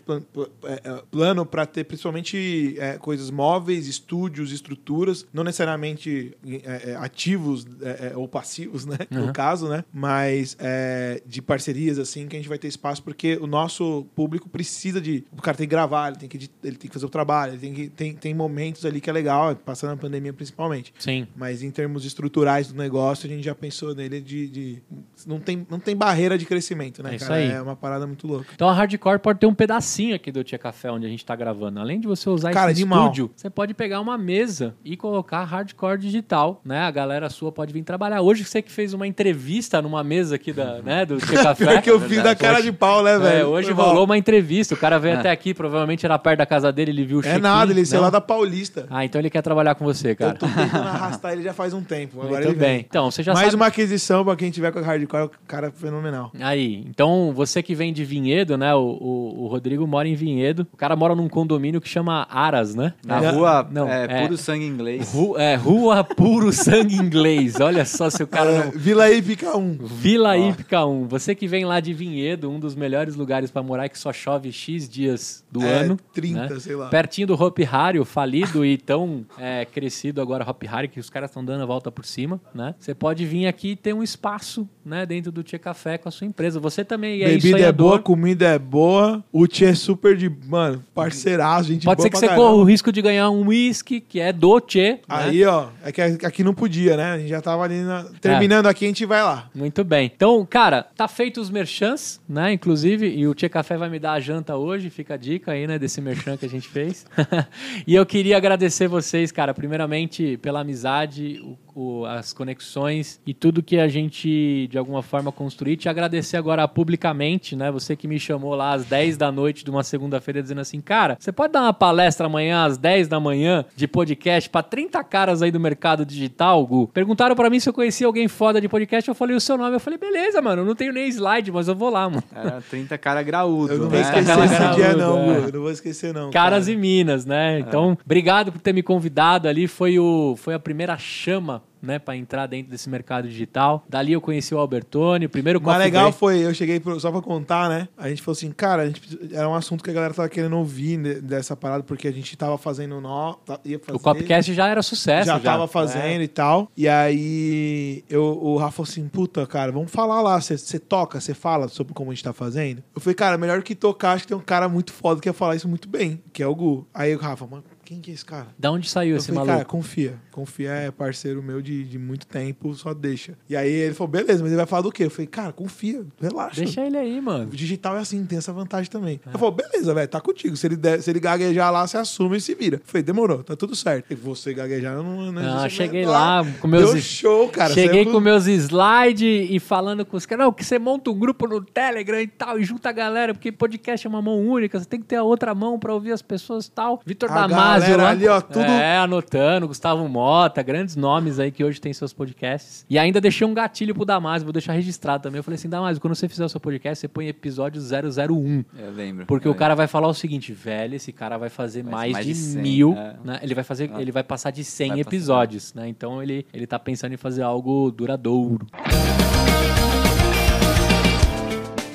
é, 0.64 0.80
é, 0.84 1.02
plano 1.10 1.44
para 1.44 1.66
ter 1.66 1.84
principalmente 1.84 2.76
é, 2.78 2.96
coisas 2.96 3.30
móveis, 3.30 3.41
estúdios, 3.89 4.52
estruturas, 4.52 5.27
não 5.32 5.43
necessariamente 5.44 6.36
é, 6.47 6.90
é, 6.93 6.97
ativos 6.97 7.66
é, 7.81 8.12
é, 8.12 8.16
ou 8.16 8.28
passivos, 8.28 8.85
né? 8.86 8.98
Uhum. 9.10 9.27
No 9.27 9.32
caso, 9.32 9.69
né? 9.69 9.85
Mas 9.93 10.56
é, 10.59 11.23
de 11.27 11.40
parcerias, 11.43 11.98
assim, 11.98 12.27
que 12.27 12.36
a 12.36 12.39
gente 12.39 12.48
vai 12.48 12.59
ter 12.59 12.69
espaço, 12.69 13.02
porque 13.02 13.36
o 13.40 13.47
nosso 13.47 14.06
público 14.14 14.48
precisa 14.48 15.01
de. 15.01 15.24
O 15.36 15.43
cara 15.43 15.56
tem 15.56 15.66
que 15.66 15.70
gravar, 15.70 16.09
ele 16.09 16.16
tem 16.19 16.28
que, 16.28 16.51
ele 16.62 16.77
tem 16.77 16.89
que 16.89 16.94
fazer 16.94 17.06
o 17.06 17.10
trabalho, 17.10 17.52
ele 17.52 17.60
tem, 17.60 17.74
que, 17.74 17.89
tem, 17.89 18.14
tem 18.14 18.35
momentos 18.35 18.85
ali 18.85 19.01
que 19.01 19.09
é 19.10 19.12
legal, 19.12 19.55
passando 19.56 19.93
a 19.93 19.97
pandemia 19.97 20.32
principalmente. 20.32 20.93
Sim. 20.98 21.27
Mas 21.36 21.62
em 21.62 21.70
termos 21.70 22.05
estruturais 22.05 22.69
do 22.69 22.78
negócio, 22.78 23.27
a 23.27 23.32
gente 23.32 23.44
já 23.44 23.55
pensou 23.55 23.94
nele 23.94 24.20
de. 24.20 24.48
de- 24.48 24.82
não, 25.27 25.39
tem, 25.39 25.66
não 25.70 25.78
tem 25.78 25.94
barreira 25.97 26.36
de 26.36 26.44
crescimento, 26.44 27.02
né, 27.02 27.12
É 27.12 27.16
isso 27.16 27.27
cara? 27.27 27.40
aí. 27.40 27.51
É 27.51 27.60
uma 27.62 27.77
parada 27.77 28.06
muito 28.06 28.27
louca. 28.27 28.47
Então 28.55 28.69
a 28.69 28.73
Hardcore 28.73 29.19
pode 29.19 29.39
ter 29.39 29.47
um 29.47 29.55
pedacinho 29.55 30.14
aqui 30.14 30.32
do 30.32 30.43
Tia 30.43 30.59
Café 30.59 30.90
onde 30.90 31.06
a 31.06 31.09
gente 31.09 31.24
tá 31.24 31.35
gravando. 31.36 31.78
Além 31.81 32.01
de 32.01 32.06
você 32.06 32.28
usar 32.28 32.52
Cara, 32.52 32.70
esse 32.73 32.82
animal. 32.82 33.05
estúdio, 33.05 33.31
você 33.34 33.50
pode 33.50 33.74
pegar 33.74 34.00
uma 34.00 34.16
mesa 34.18 34.74
e 34.84 34.96
colocar 34.96 35.44
Hardcore 35.44 35.98
Digital, 35.98 36.60
né? 36.64 36.80
A 36.80 36.90
galera 36.90 37.28
sua 37.30 37.50
pode 37.52 37.72
vir 37.72 37.82
trabalhar. 37.82 38.20
Hoje 38.22 38.44
você 38.44 38.60
que 38.62 38.70
fez 38.70 38.92
uma 38.92 39.06
entrevista 39.06 39.80
numa 39.82 40.02
mesa 40.04 40.36
aqui 40.36 40.52
da, 40.52 40.80
né, 40.82 41.04
do 41.06 41.16
Café. 41.24 41.54
Pior 41.64 41.82
que 41.82 41.90
eu 41.90 42.00
fiz 42.00 42.22
da 42.22 42.34
cara 42.34 42.54
Hoje- 42.59 42.70
de 42.70 42.72
pau, 42.72 43.02
né, 43.02 43.14
É, 43.14 43.18
velho? 43.18 43.48
hoje 43.48 43.68
Foi 43.68 43.76
mal. 43.76 43.86
rolou 43.88 44.04
uma 44.04 44.18
entrevista. 44.18 44.74
O 44.74 44.78
cara 44.78 44.98
veio 44.98 45.14
É. 45.16 45.18
até 45.18 45.30
aqui, 45.30 45.52
provavelmente 45.54 46.04
era 46.04 46.18
perto 46.18 46.38
da 46.38 46.46
casa 46.46 46.72
dele, 46.72 46.90
ele 46.90 47.04
viu 47.04 47.18
o 47.20 47.26
É 47.26 47.38
nada, 47.38 47.72
ele 47.72 47.84
saiu 47.84 48.02
lá 48.02 48.10
da 48.10 48.20
Paulista. 48.20 48.86
Ah, 48.90 49.04
então 49.04 49.20
ele 49.20 49.30
quer 49.30 49.42
trabalhar 49.42 49.74
com 49.74 49.84
você, 49.84 50.14
cara. 50.14 50.32
Eu 50.34 50.38
tô 50.38 50.46
tentando 50.46 50.76
arrastar 50.88 51.32
ele 51.32 51.42
já 51.42 51.52
faz 51.52 51.72
um 51.72 51.82
tempo. 51.82 52.20
Agora 52.20 52.34
Muito 52.44 52.48
ele 52.48 52.54
bem. 52.59 52.68
vem. 52.76 52.86
Então, 52.88 53.10
você 53.10 53.22
já 53.22 53.32
Mais 53.32 53.46
sabe... 53.46 53.56
uma 53.56 53.66
aquisição 53.66 54.24
pra 54.24 54.36
quem 54.36 54.50
tiver 54.50 54.70
com 54.72 54.78
a 54.78 54.82
hardcore, 54.82 55.24
o 55.24 55.30
cara 55.46 55.68
é 55.68 55.70
fenomenal. 55.70 56.30
Aí, 56.40 56.84
então 56.88 57.32
você 57.34 57.62
que 57.62 57.74
vem 57.74 57.92
de 57.92 58.04
Vinhedo, 58.04 58.56
né? 58.56 58.74
O, 58.74 58.80
o, 58.80 59.42
o 59.44 59.46
Rodrigo 59.46 59.86
mora 59.86 60.09
em 60.09 60.14
Vinhedo. 60.14 60.66
O 60.72 60.76
cara 60.76 60.94
mora 60.96 61.14
num 61.14 61.28
condomínio 61.28 61.80
que 61.80 61.88
chama 61.88 62.26
Aras, 62.30 62.74
né? 62.74 62.94
Na 63.04 63.18
É. 63.18 63.20
rua, 63.31 63.69
Não, 63.70 63.89
é, 63.89 64.05
é- 64.05 64.23
puro 64.23 64.36
sangue 64.36 64.66
inglês. 64.66 65.12
Ru- 65.12 65.39
é, 65.39 65.55
Rua 65.55 66.03
Puro 66.05 66.53
Sangue 66.53 66.97
Inglês. 66.97 67.61
Olha 67.61 67.85
só 67.85 68.11
se 68.11 68.23
o 68.23 68.27
cara 68.27 68.51
É, 68.51 68.65
não. 68.65 68.70
Vila 68.73 69.05
aí 69.05 69.23
fica 69.23 69.57
um. 69.57 69.77
Vila 69.81 70.36
Ípica 70.36 70.85
1. 70.85 71.07
Você 71.09 71.35
que 71.35 71.47
vem 71.47 71.65
lá 71.65 71.81
de 71.81 71.93
Vinhedo, 71.93 72.51
um 72.51 72.59
dos 72.59 72.74
melhores 72.74 73.15
lugares 73.15 73.51
pra 73.51 73.62
morar 73.62 73.89
que 73.89 73.99
só 73.99 74.12
chove 74.12 74.51
X 74.53 74.89
dias 74.89 75.44
do 75.51 75.62
É, 75.62 75.81
ano. 75.85 75.99
30, 76.12 76.49
né? 76.55 76.61
sei 76.61 76.74
lá. 76.77 76.89
Pertinho 76.89 77.27
do 77.28 77.35
Hop 77.35 77.59
Harry, 77.59 77.99
o 77.99 78.05
falido 78.05 78.65
e 78.65 78.77
tão 78.77 79.24
é, 79.39 79.65
crescido 79.65 80.20
agora 80.20 80.49
Hop 80.49 80.62
Harry, 80.65 80.89
que 80.89 80.99
os 81.01 81.09
caras 81.11 81.31
estão 81.31 81.44
dando 81.44 81.62
a 81.62 81.66
volta 81.66 81.90
por 81.90 82.05
cima, 82.05 82.40
né? 82.55 82.74
Você 82.78 82.94
pode 82.94 83.24
vir 83.27 83.47
aqui 83.47 83.70
e 83.73 83.77
ter 83.77 83.93
um 83.94 84.03
espaço, 84.03 84.69
né, 84.85 85.05
dentro 85.07 85.31
do 85.31 85.43
Tia 85.43 85.59
Café 85.59 85.99
com 85.99 86.09
a 86.09 86.12
sua 86.12 86.27
empresa. 86.27 86.59
Você 86.61 86.85
também 86.85 87.23
é 87.23 87.28
Bebida 87.28 87.59
é 87.61 87.73
boa, 87.73 87.99
comida 87.99 88.47
é 88.47 88.59
boa. 88.59 89.23
O 89.32 89.47
Tia 89.47 89.70
é 89.70 89.74
super 89.74 90.16
de. 90.16 90.31
Mano, 90.49 90.82
parceiraço, 90.94 91.69
gente 91.69 91.85
Pode 91.85 91.97
boa 91.99 92.05
ser 92.05 92.11
que 92.11 92.19
você 92.19 92.27
caramba. 92.27 92.43
corra 92.47 92.57
o 92.57 92.65
risco 92.65 92.90
de 92.90 93.01
ganhar 93.03 93.11
um 93.20 93.48
whisky, 93.48 94.01
que 94.01 94.20
é 94.20 94.32
do 94.32 94.60
Tchê. 94.60 94.93
né? 94.93 94.98
Aí, 95.09 95.44
ó, 95.44 95.68
é 95.84 95.90
que 95.93 96.01
aqui 96.01 96.44
não 96.44 96.55
podia, 96.55 96.97
né? 96.97 97.12
A 97.12 97.18
gente 97.18 97.28
já 97.28 97.40
tava 97.40 97.64
ali 97.64 97.80
na- 97.80 98.05
terminando 98.20 98.66
aqui, 98.66 98.84
a 98.84 98.89
gente 98.89 99.05
vai 99.06 99.22
lá. 99.22 99.48
Muito 99.55 99.82
bem. 99.84 100.10
Então, 100.14 100.47
cara, 100.48 100.82
tá 100.82 101.09
feito 101.09 101.40
os 101.40 101.51
merchans, 101.51 102.20
né? 102.28 102.52
Inclusive, 102.52 103.06
e 103.09 103.26
o 103.26 103.34
Tia 103.34 103.48
Café 103.48 103.76
vai 103.76 103.89
me 103.89 103.98
dar 103.98 104.12
a 104.12 104.20
janta 104.20 104.56
hoje, 104.56 104.90
fica 104.90 105.14
a 105.14 105.16
dica 105.16 105.52
aí, 105.52 105.66
né, 105.66 105.78
desse 105.78 106.01
merchan 106.01 106.36
que 106.36 106.47
a 106.47 106.48
gente 106.48 106.68
fez. 106.68 107.06
e 107.86 107.94
eu 107.94 108.05
queria 108.06 108.36
agradecer 108.36 108.89
vocês, 108.89 109.32
cara, 109.32 109.52
primeiramente 109.55 110.36
pela 110.39 110.60
amizade, 110.60 111.40
o 111.43 111.56
o- 111.74 112.05
as 112.07 112.32
conexões 112.32 113.20
e 113.27 113.32
tudo 113.35 113.62
que 113.62 113.78
a 113.78 113.89
gente, 113.89 114.66
de 114.70 114.78
alguma 114.78 115.03
forma, 115.03 115.32
construir. 115.32 115.77
Te 115.77 115.89
agradecer 115.89 116.36
agora 116.36 116.66
publicamente, 116.69 117.57
né? 117.57 117.70
Você 117.70 117.97
que 117.97 118.07
me 118.07 118.19
chamou 118.19 118.55
lá 118.55 118.73
às 118.74 118.85
10 118.85 119.16
da 119.16 119.32
noite 119.32 119.65
de 119.65 119.70
uma 119.70 119.82
segunda-feira 119.82 120.43
dizendo 120.43 120.61
assim, 120.61 120.81
cara, 120.81 121.16
você 121.19 121.32
pode 121.32 121.53
dar 121.53 121.62
uma 121.62 121.73
palestra 121.73 122.27
amanhã 122.27 122.65
às 122.65 122.77
10 122.78 123.09
da 123.09 123.19
manhã 123.19 123.65
de 123.74 123.86
podcast 123.89 124.49
pra 124.51 124.62
30 124.62 125.03
caras 125.05 125.43
aí 125.43 125.51
do 125.51 125.59
mercado 125.61 126.05
digital, 126.05 126.65
Gu? 126.66 126.89
Perguntaram 126.89 127.35
pra 127.35 127.49
mim 127.51 127.59
se 127.61 127.69
eu 127.69 127.73
conhecia 127.73 128.07
alguém 128.07 128.28
foda 128.28 128.61
de 128.61 128.69
podcast, 128.69 129.09
eu 129.09 129.15
falei 129.15 129.35
o 129.36 129.40
seu 129.40 129.57
nome. 129.57 129.74
Eu 129.74 129.81
falei, 129.81 129.99
beleza, 129.99 130.40
mano, 130.43 130.62
eu 130.62 130.66
não 130.66 130.74
tenho 130.74 130.93
nem 130.93 131.09
slide, 131.09 131.51
mas 131.51 131.69
eu 131.69 131.74
vou 131.74 131.90
lá, 131.90 132.09
mano. 132.09 132.23
Era 132.35 132.61
30 132.61 132.97
cara 132.99 133.23
graúdo, 133.23 133.73
Eu 133.73 133.78
não 133.78 133.85
né? 133.89 133.90
vou 133.90 134.01
esquecer 134.01 134.39
esse 134.44 134.74
dia, 134.77 134.97
não, 134.97 135.19
é. 135.19 135.24
Gu. 135.24 135.31
Eu 135.47 135.53
não 135.53 135.61
vou 135.61 135.70
esquecer, 135.70 136.12
não. 136.15 136.31
Caras 136.31 136.66
cara. 136.66 136.77
e 136.77 136.81
Minas, 136.81 137.24
né? 137.24 137.59
Então, 137.61 137.97
obrigado 138.05 138.53
por 138.53 138.61
ter 138.61 138.73
me 138.73 138.82
convidado 138.82 139.49
ali. 139.49 139.66
Foi, 139.66 139.99
o, 139.99 140.35
foi 140.36 140.55
a 140.55 140.59
primeira 140.59 140.97
chama, 140.99 141.61
né, 141.80 141.98
pra 141.98 142.16
entrar 142.16 142.47
dentro 142.47 142.70
desse 142.70 142.89
mercado 142.89 143.26
digital. 143.28 143.84
Dali 143.89 144.12
eu 144.12 144.20
conheci 144.20 144.55
o 144.55 144.59
Albertone, 144.59 145.26
o 145.26 145.28
primeiro 145.28 145.60
coffee 145.60 145.78
legal 145.82 146.05
break. 146.05 146.16
foi, 146.18 146.39
eu 146.39 146.55
cheguei 146.55 146.78
pro- 146.78 146.98
só 147.01 147.10
pra 147.10 147.20
contar, 147.20 147.68
né? 147.68 147.89
A 147.98 148.09
gente 148.09 148.22
falou 148.22 148.36
assim, 148.36 148.52
cara, 148.52 148.82
a 148.82 148.86
gente, 148.86 149.01
era 149.32 149.48
um 149.48 149.55
assunto 149.55 149.82
que 149.82 149.90
a 149.90 149.93
galera 149.93 150.14
tava 150.14 150.28
querendo 150.28 150.56
ouvir 150.56 150.97
né, 150.97 151.14
dessa 151.14 151.56
parada, 151.56 151.82
porque 151.82 152.06
a 152.06 152.12
gente 152.12 152.36
tava 152.36 152.56
fazendo 152.56 153.01
nó, 153.01 153.32
tá- 153.44 153.59
ia 153.64 153.80
fazer. 153.80 153.97
O 153.97 153.98
Copcast 153.98 154.55
já 154.55 154.68
era 154.68 154.80
sucesso. 154.80 155.26
já 155.26 155.34
Já, 155.39 155.40
tava 155.40 155.66
fazendo 155.66 156.20
É. 156.20 156.22
e 156.22 156.28
tal. 156.28 156.70
E 156.76 156.86
aí 156.86 158.05
eu, 158.09 158.22
o 158.22 158.56
Rafa 158.56 158.72
falou 158.76 158.89
assim: 158.89 159.09
puta, 159.09 159.47
cara, 159.47 159.72
vamos 159.72 159.90
falar 159.90 160.20
lá. 160.22 160.40
Você 160.40 160.78
toca, 160.78 161.20
você 161.20 161.34
fala 161.34 161.68
sobre 161.68 161.93
como 161.93 162.10
a 162.10 162.14
gente 162.14 162.24
tá 162.24 162.32
fazendo. 162.32 162.82
Eu 162.94 163.01
falei, 163.01 163.14
cara, 163.14 163.36
melhor 163.39 163.62
que 163.62 163.74
tocar, 163.74 164.12
acho 164.12 164.22
que 164.24 164.28
tem 164.28 164.36
um 164.36 164.40
cara 164.40 164.68
muito 164.68 164.93
foda 164.93 165.20
que 165.20 165.28
ia 165.28 165.32
falar 165.32 165.56
isso 165.56 165.68
muito 165.68 165.89
bem, 165.89 166.22
que 166.32 166.43
é 166.43 166.47
o 166.47 166.55
Gu. 166.55 166.86
Aí 166.94 167.14
o 167.14 167.18
Rafa, 167.18 167.47
mano, 167.47 167.64
quem 167.93 168.01
que 168.01 168.10
é 168.10 168.14
esse 168.14 168.24
cara? 168.24 168.47
Da 168.59 168.70
onde 168.70 168.89
saiu 168.89 169.12
Eu 169.12 169.16
esse 169.19 169.27
falei, 169.27 169.39
maluco? 169.40 169.55
cara, 169.55 169.64
confia. 169.64 170.14
Confia, 170.31 170.70
é 170.70 170.90
parceiro 170.90 171.43
meu 171.43 171.60
de, 171.60 171.85
de 171.85 171.98
muito 171.98 172.27
tempo, 172.27 172.73
só 172.74 172.94
deixa. 172.94 173.35
E 173.48 173.55
aí 173.56 173.70
ele 173.70 173.94
falou, 173.94 174.10
beleza, 174.10 174.43
mas 174.43 174.51
ele 174.51 174.56
vai 174.56 174.66
falar 174.66 174.82
do 174.82 174.90
quê? 174.93 175.05
Eu 175.05 175.10
falei, 175.10 175.27
cara, 175.27 175.52
confia, 175.52 176.02
relaxa. 176.20 176.62
Deixa 176.62 176.81
ele 176.81 176.97
aí, 176.97 177.20
mano. 177.20 177.44
O 177.52 177.56
digital 177.56 177.97
é 177.97 178.01
assim, 178.01 178.24
tem 178.24 178.39
essa 178.39 178.52
vantagem 178.52 178.90
também. 178.90 179.20
É. 179.27 179.35
Eu 179.35 179.39
falei, 179.39 179.56
beleza, 179.56 179.93
velho, 179.94 180.09
tá 180.09 180.20
contigo. 180.20 180.56
Se 180.56 180.66
ele, 180.66 180.77
der, 180.77 181.02
se 181.02 181.10
ele 181.10 181.20
gaguejar 181.20 181.70
lá, 181.70 181.86
você 181.86 181.98
assume 181.98 182.39
e 182.39 182.40
se 182.40 182.55
vira. 182.55 182.77
Eu 182.77 182.81
falei, 182.85 183.02
demorou, 183.02 183.43
tá 183.44 183.55
tudo 183.55 183.77
certo. 183.77 184.10
E 184.10 184.14
você 184.14 184.55
gaguejar, 184.55 184.97
não... 184.97 185.31
Não, 185.32 185.32
Não, 185.43 185.60
você 185.60 185.70
cheguei 185.70 186.05
vai- 186.05 186.12
lá 186.12 186.47
com 186.60 186.66
meus. 186.69 186.93
Deu 186.93 187.01
show, 187.02 187.48
cara. 187.48 187.74
Cheguei 187.74 188.06
com 188.06 188.19
meus 188.20 188.47
slides 188.47 189.48
e 189.51 189.59
falando 189.60 190.05
com 190.05 190.16
os 190.16 190.24
caras. 190.27 190.44
Não, 190.47 190.52
que 190.52 190.64
você 190.64 190.78
monta 190.78 191.10
um 191.10 191.19
grupo 191.19 191.47
no 191.47 191.62
Telegram 191.62 192.20
e 192.20 192.27
tal, 192.27 192.59
e 192.59 192.64
junta 192.64 192.89
a 192.89 192.93
galera, 192.93 193.35
porque 193.35 193.52
podcast 193.52 194.06
é 194.06 194.10
uma 194.10 194.23
mão 194.23 194.40
única, 194.40 194.78
você 194.78 194.86
tem 194.86 195.01
que 195.01 195.06
ter 195.06 195.16
a 195.16 195.23
outra 195.23 195.55
mão 195.55 195.78
pra 195.78 195.93
ouvir 195.93 196.12
as 196.12 196.23
pessoas 196.23 196.66
e 196.66 196.70
tal. 196.70 197.01
Vitor 197.05 197.31
A 197.31 197.47
Damasio 197.47 197.81
galera 197.82 198.02
lá. 198.02 198.10
ali, 198.10 198.28
ó, 198.28 198.40
tudo- 198.40 198.60
É, 198.64 198.98
anotando, 198.98 199.68
Gustavo 199.68 200.09
Mota, 200.09 200.62
grandes 200.62 200.96
nomes 200.96 201.38
aí 201.38 201.50
que 201.50 201.62
hoje 201.64 201.80
tem 201.80 201.92
seus 201.92 202.12
podcasts. 202.12 202.84
E 202.88 202.98
ainda 202.98 203.20
deixei 203.20 203.46
um 203.46 203.54
gatilho 203.54 203.94
pro 203.94 204.04
Damasio, 204.04 204.44
vou 204.44 204.52
deixar 204.52 204.72
registrado 204.72 205.22
também. 205.22 205.38
Eu 205.38 205.42
falei 205.42 205.56
assim, 205.56 205.68
Damasio, 205.68 206.00
quando 206.00 206.14
você 206.14 206.28
fizer 206.28 206.44
o 206.44 206.48
seu 206.48 206.60
podcast, 206.60 207.00
você 207.00 207.09
põe 207.09 207.28
episódio 207.28 207.80
001. 207.80 208.64
Eu 208.78 208.90
lembro. 208.92 209.26
Porque 209.26 209.46
eu 209.48 209.52
o 209.52 209.54
cara 209.54 209.74
vai 209.74 209.86
falar 209.86 210.09
o 210.09 210.14
seguinte, 210.14 210.52
velho, 210.52 210.94
esse 210.96 211.12
cara 211.12 211.36
vai 211.38 211.48
fazer 211.48 211.82
Vai 211.82 211.92
mais, 211.92 212.12
mais 212.12 212.26
de, 212.26 212.32
de 212.32 212.38
100, 212.38 212.62
mil, 212.62 212.92
é. 212.96 213.16
né? 213.24 213.38
Ele 213.42 213.54
vai 213.54 213.64
fazer, 213.64 213.90
Ah. 213.94 214.00
ele 214.00 214.10
vai 214.12 214.22
passar 214.22 214.50
de 214.50 214.64
100 214.64 214.88
Vai 214.88 214.98
passar. 214.98 215.09
episódios, 215.16 215.74
né? 215.74 215.88
Então 215.88 216.22
ele, 216.22 216.46
ele 216.52 216.66
tá 216.66 216.78
pensando 216.78 217.12
em 217.12 217.16
fazer 217.16 217.42
algo 217.42 217.90
duradouro. 217.90 218.66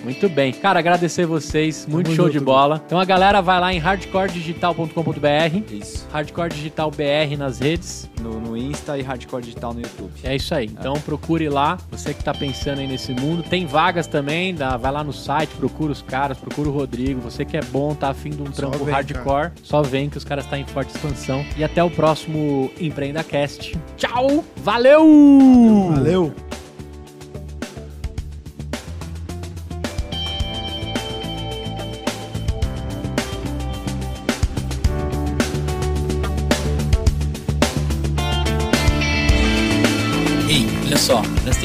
Muito 0.08 0.30
bem. 0.30 0.54
Cara, 0.54 0.80
agradecer 0.80 1.26
vocês. 1.26 1.86
Muito 1.86 2.06
Tamo 2.06 2.16
show 2.16 2.28
junto, 2.28 2.40
de 2.40 2.46
bola. 2.46 2.82
Então 2.86 2.98
a 2.98 3.04
galera 3.04 3.42
vai 3.42 3.60
lá 3.60 3.74
em 3.74 3.78
hardcoredigital.com.br. 3.78 5.74
Isso. 5.74 6.08
Hardcore 6.14 6.48
Digital 6.50 6.90
BR 6.90 7.36
nas 7.38 7.60
redes. 7.60 8.10
No, 8.22 8.40
no 8.40 8.56
Insta 8.56 8.98
e 8.98 9.02
Hardcore 9.02 9.44
Digital 9.44 9.74
no 9.74 9.82
YouTube. 9.82 10.14
É 10.24 10.34
isso 10.34 10.56
aí. 10.56 10.68
Então 10.68 10.94
procure 11.02 11.50
lá, 11.50 11.78
você 11.92 12.14
que 12.14 12.24
tá 12.24 12.34
pensando 12.34 12.80
aí 12.80 12.88
nesse 12.88 13.12
mundo. 13.12 13.44
Tem 13.44 13.66
vagas 13.66 14.08
também, 14.08 14.56
dá, 14.56 14.78
vai 14.78 14.94
lá 14.94 15.04
no 15.04 15.12
site, 15.12 15.50
procura 15.56 15.92
os 15.92 16.02
caras, 16.02 16.38
procura 16.38 16.70
o 16.70 16.72
Rodrigo. 16.72 17.20
Você 17.20 17.44
que 17.44 17.58
é 17.58 17.62
bom, 17.62 17.94
tá 17.94 18.08
afim 18.08 18.30
de 18.30 18.42
um 18.42 18.46
trampo 18.46 18.86
vem, 18.86 18.94
hardcore, 18.94 19.52
só 19.62 19.82
vem 19.82 20.10
que 20.10 20.18
os 20.18 20.24
caras 20.24 20.46
estão 20.46 20.58
em 20.58 20.66
forte 20.66 20.96
expansão. 20.96 21.44
E 21.58 21.66
até 21.66 21.84
o 21.84 21.92
próximo 21.92 22.72
EmpreendaCast. 22.80 23.78
Tchau! 23.98 24.42
Valeu! 24.64 25.92
Valeu. 25.96 26.34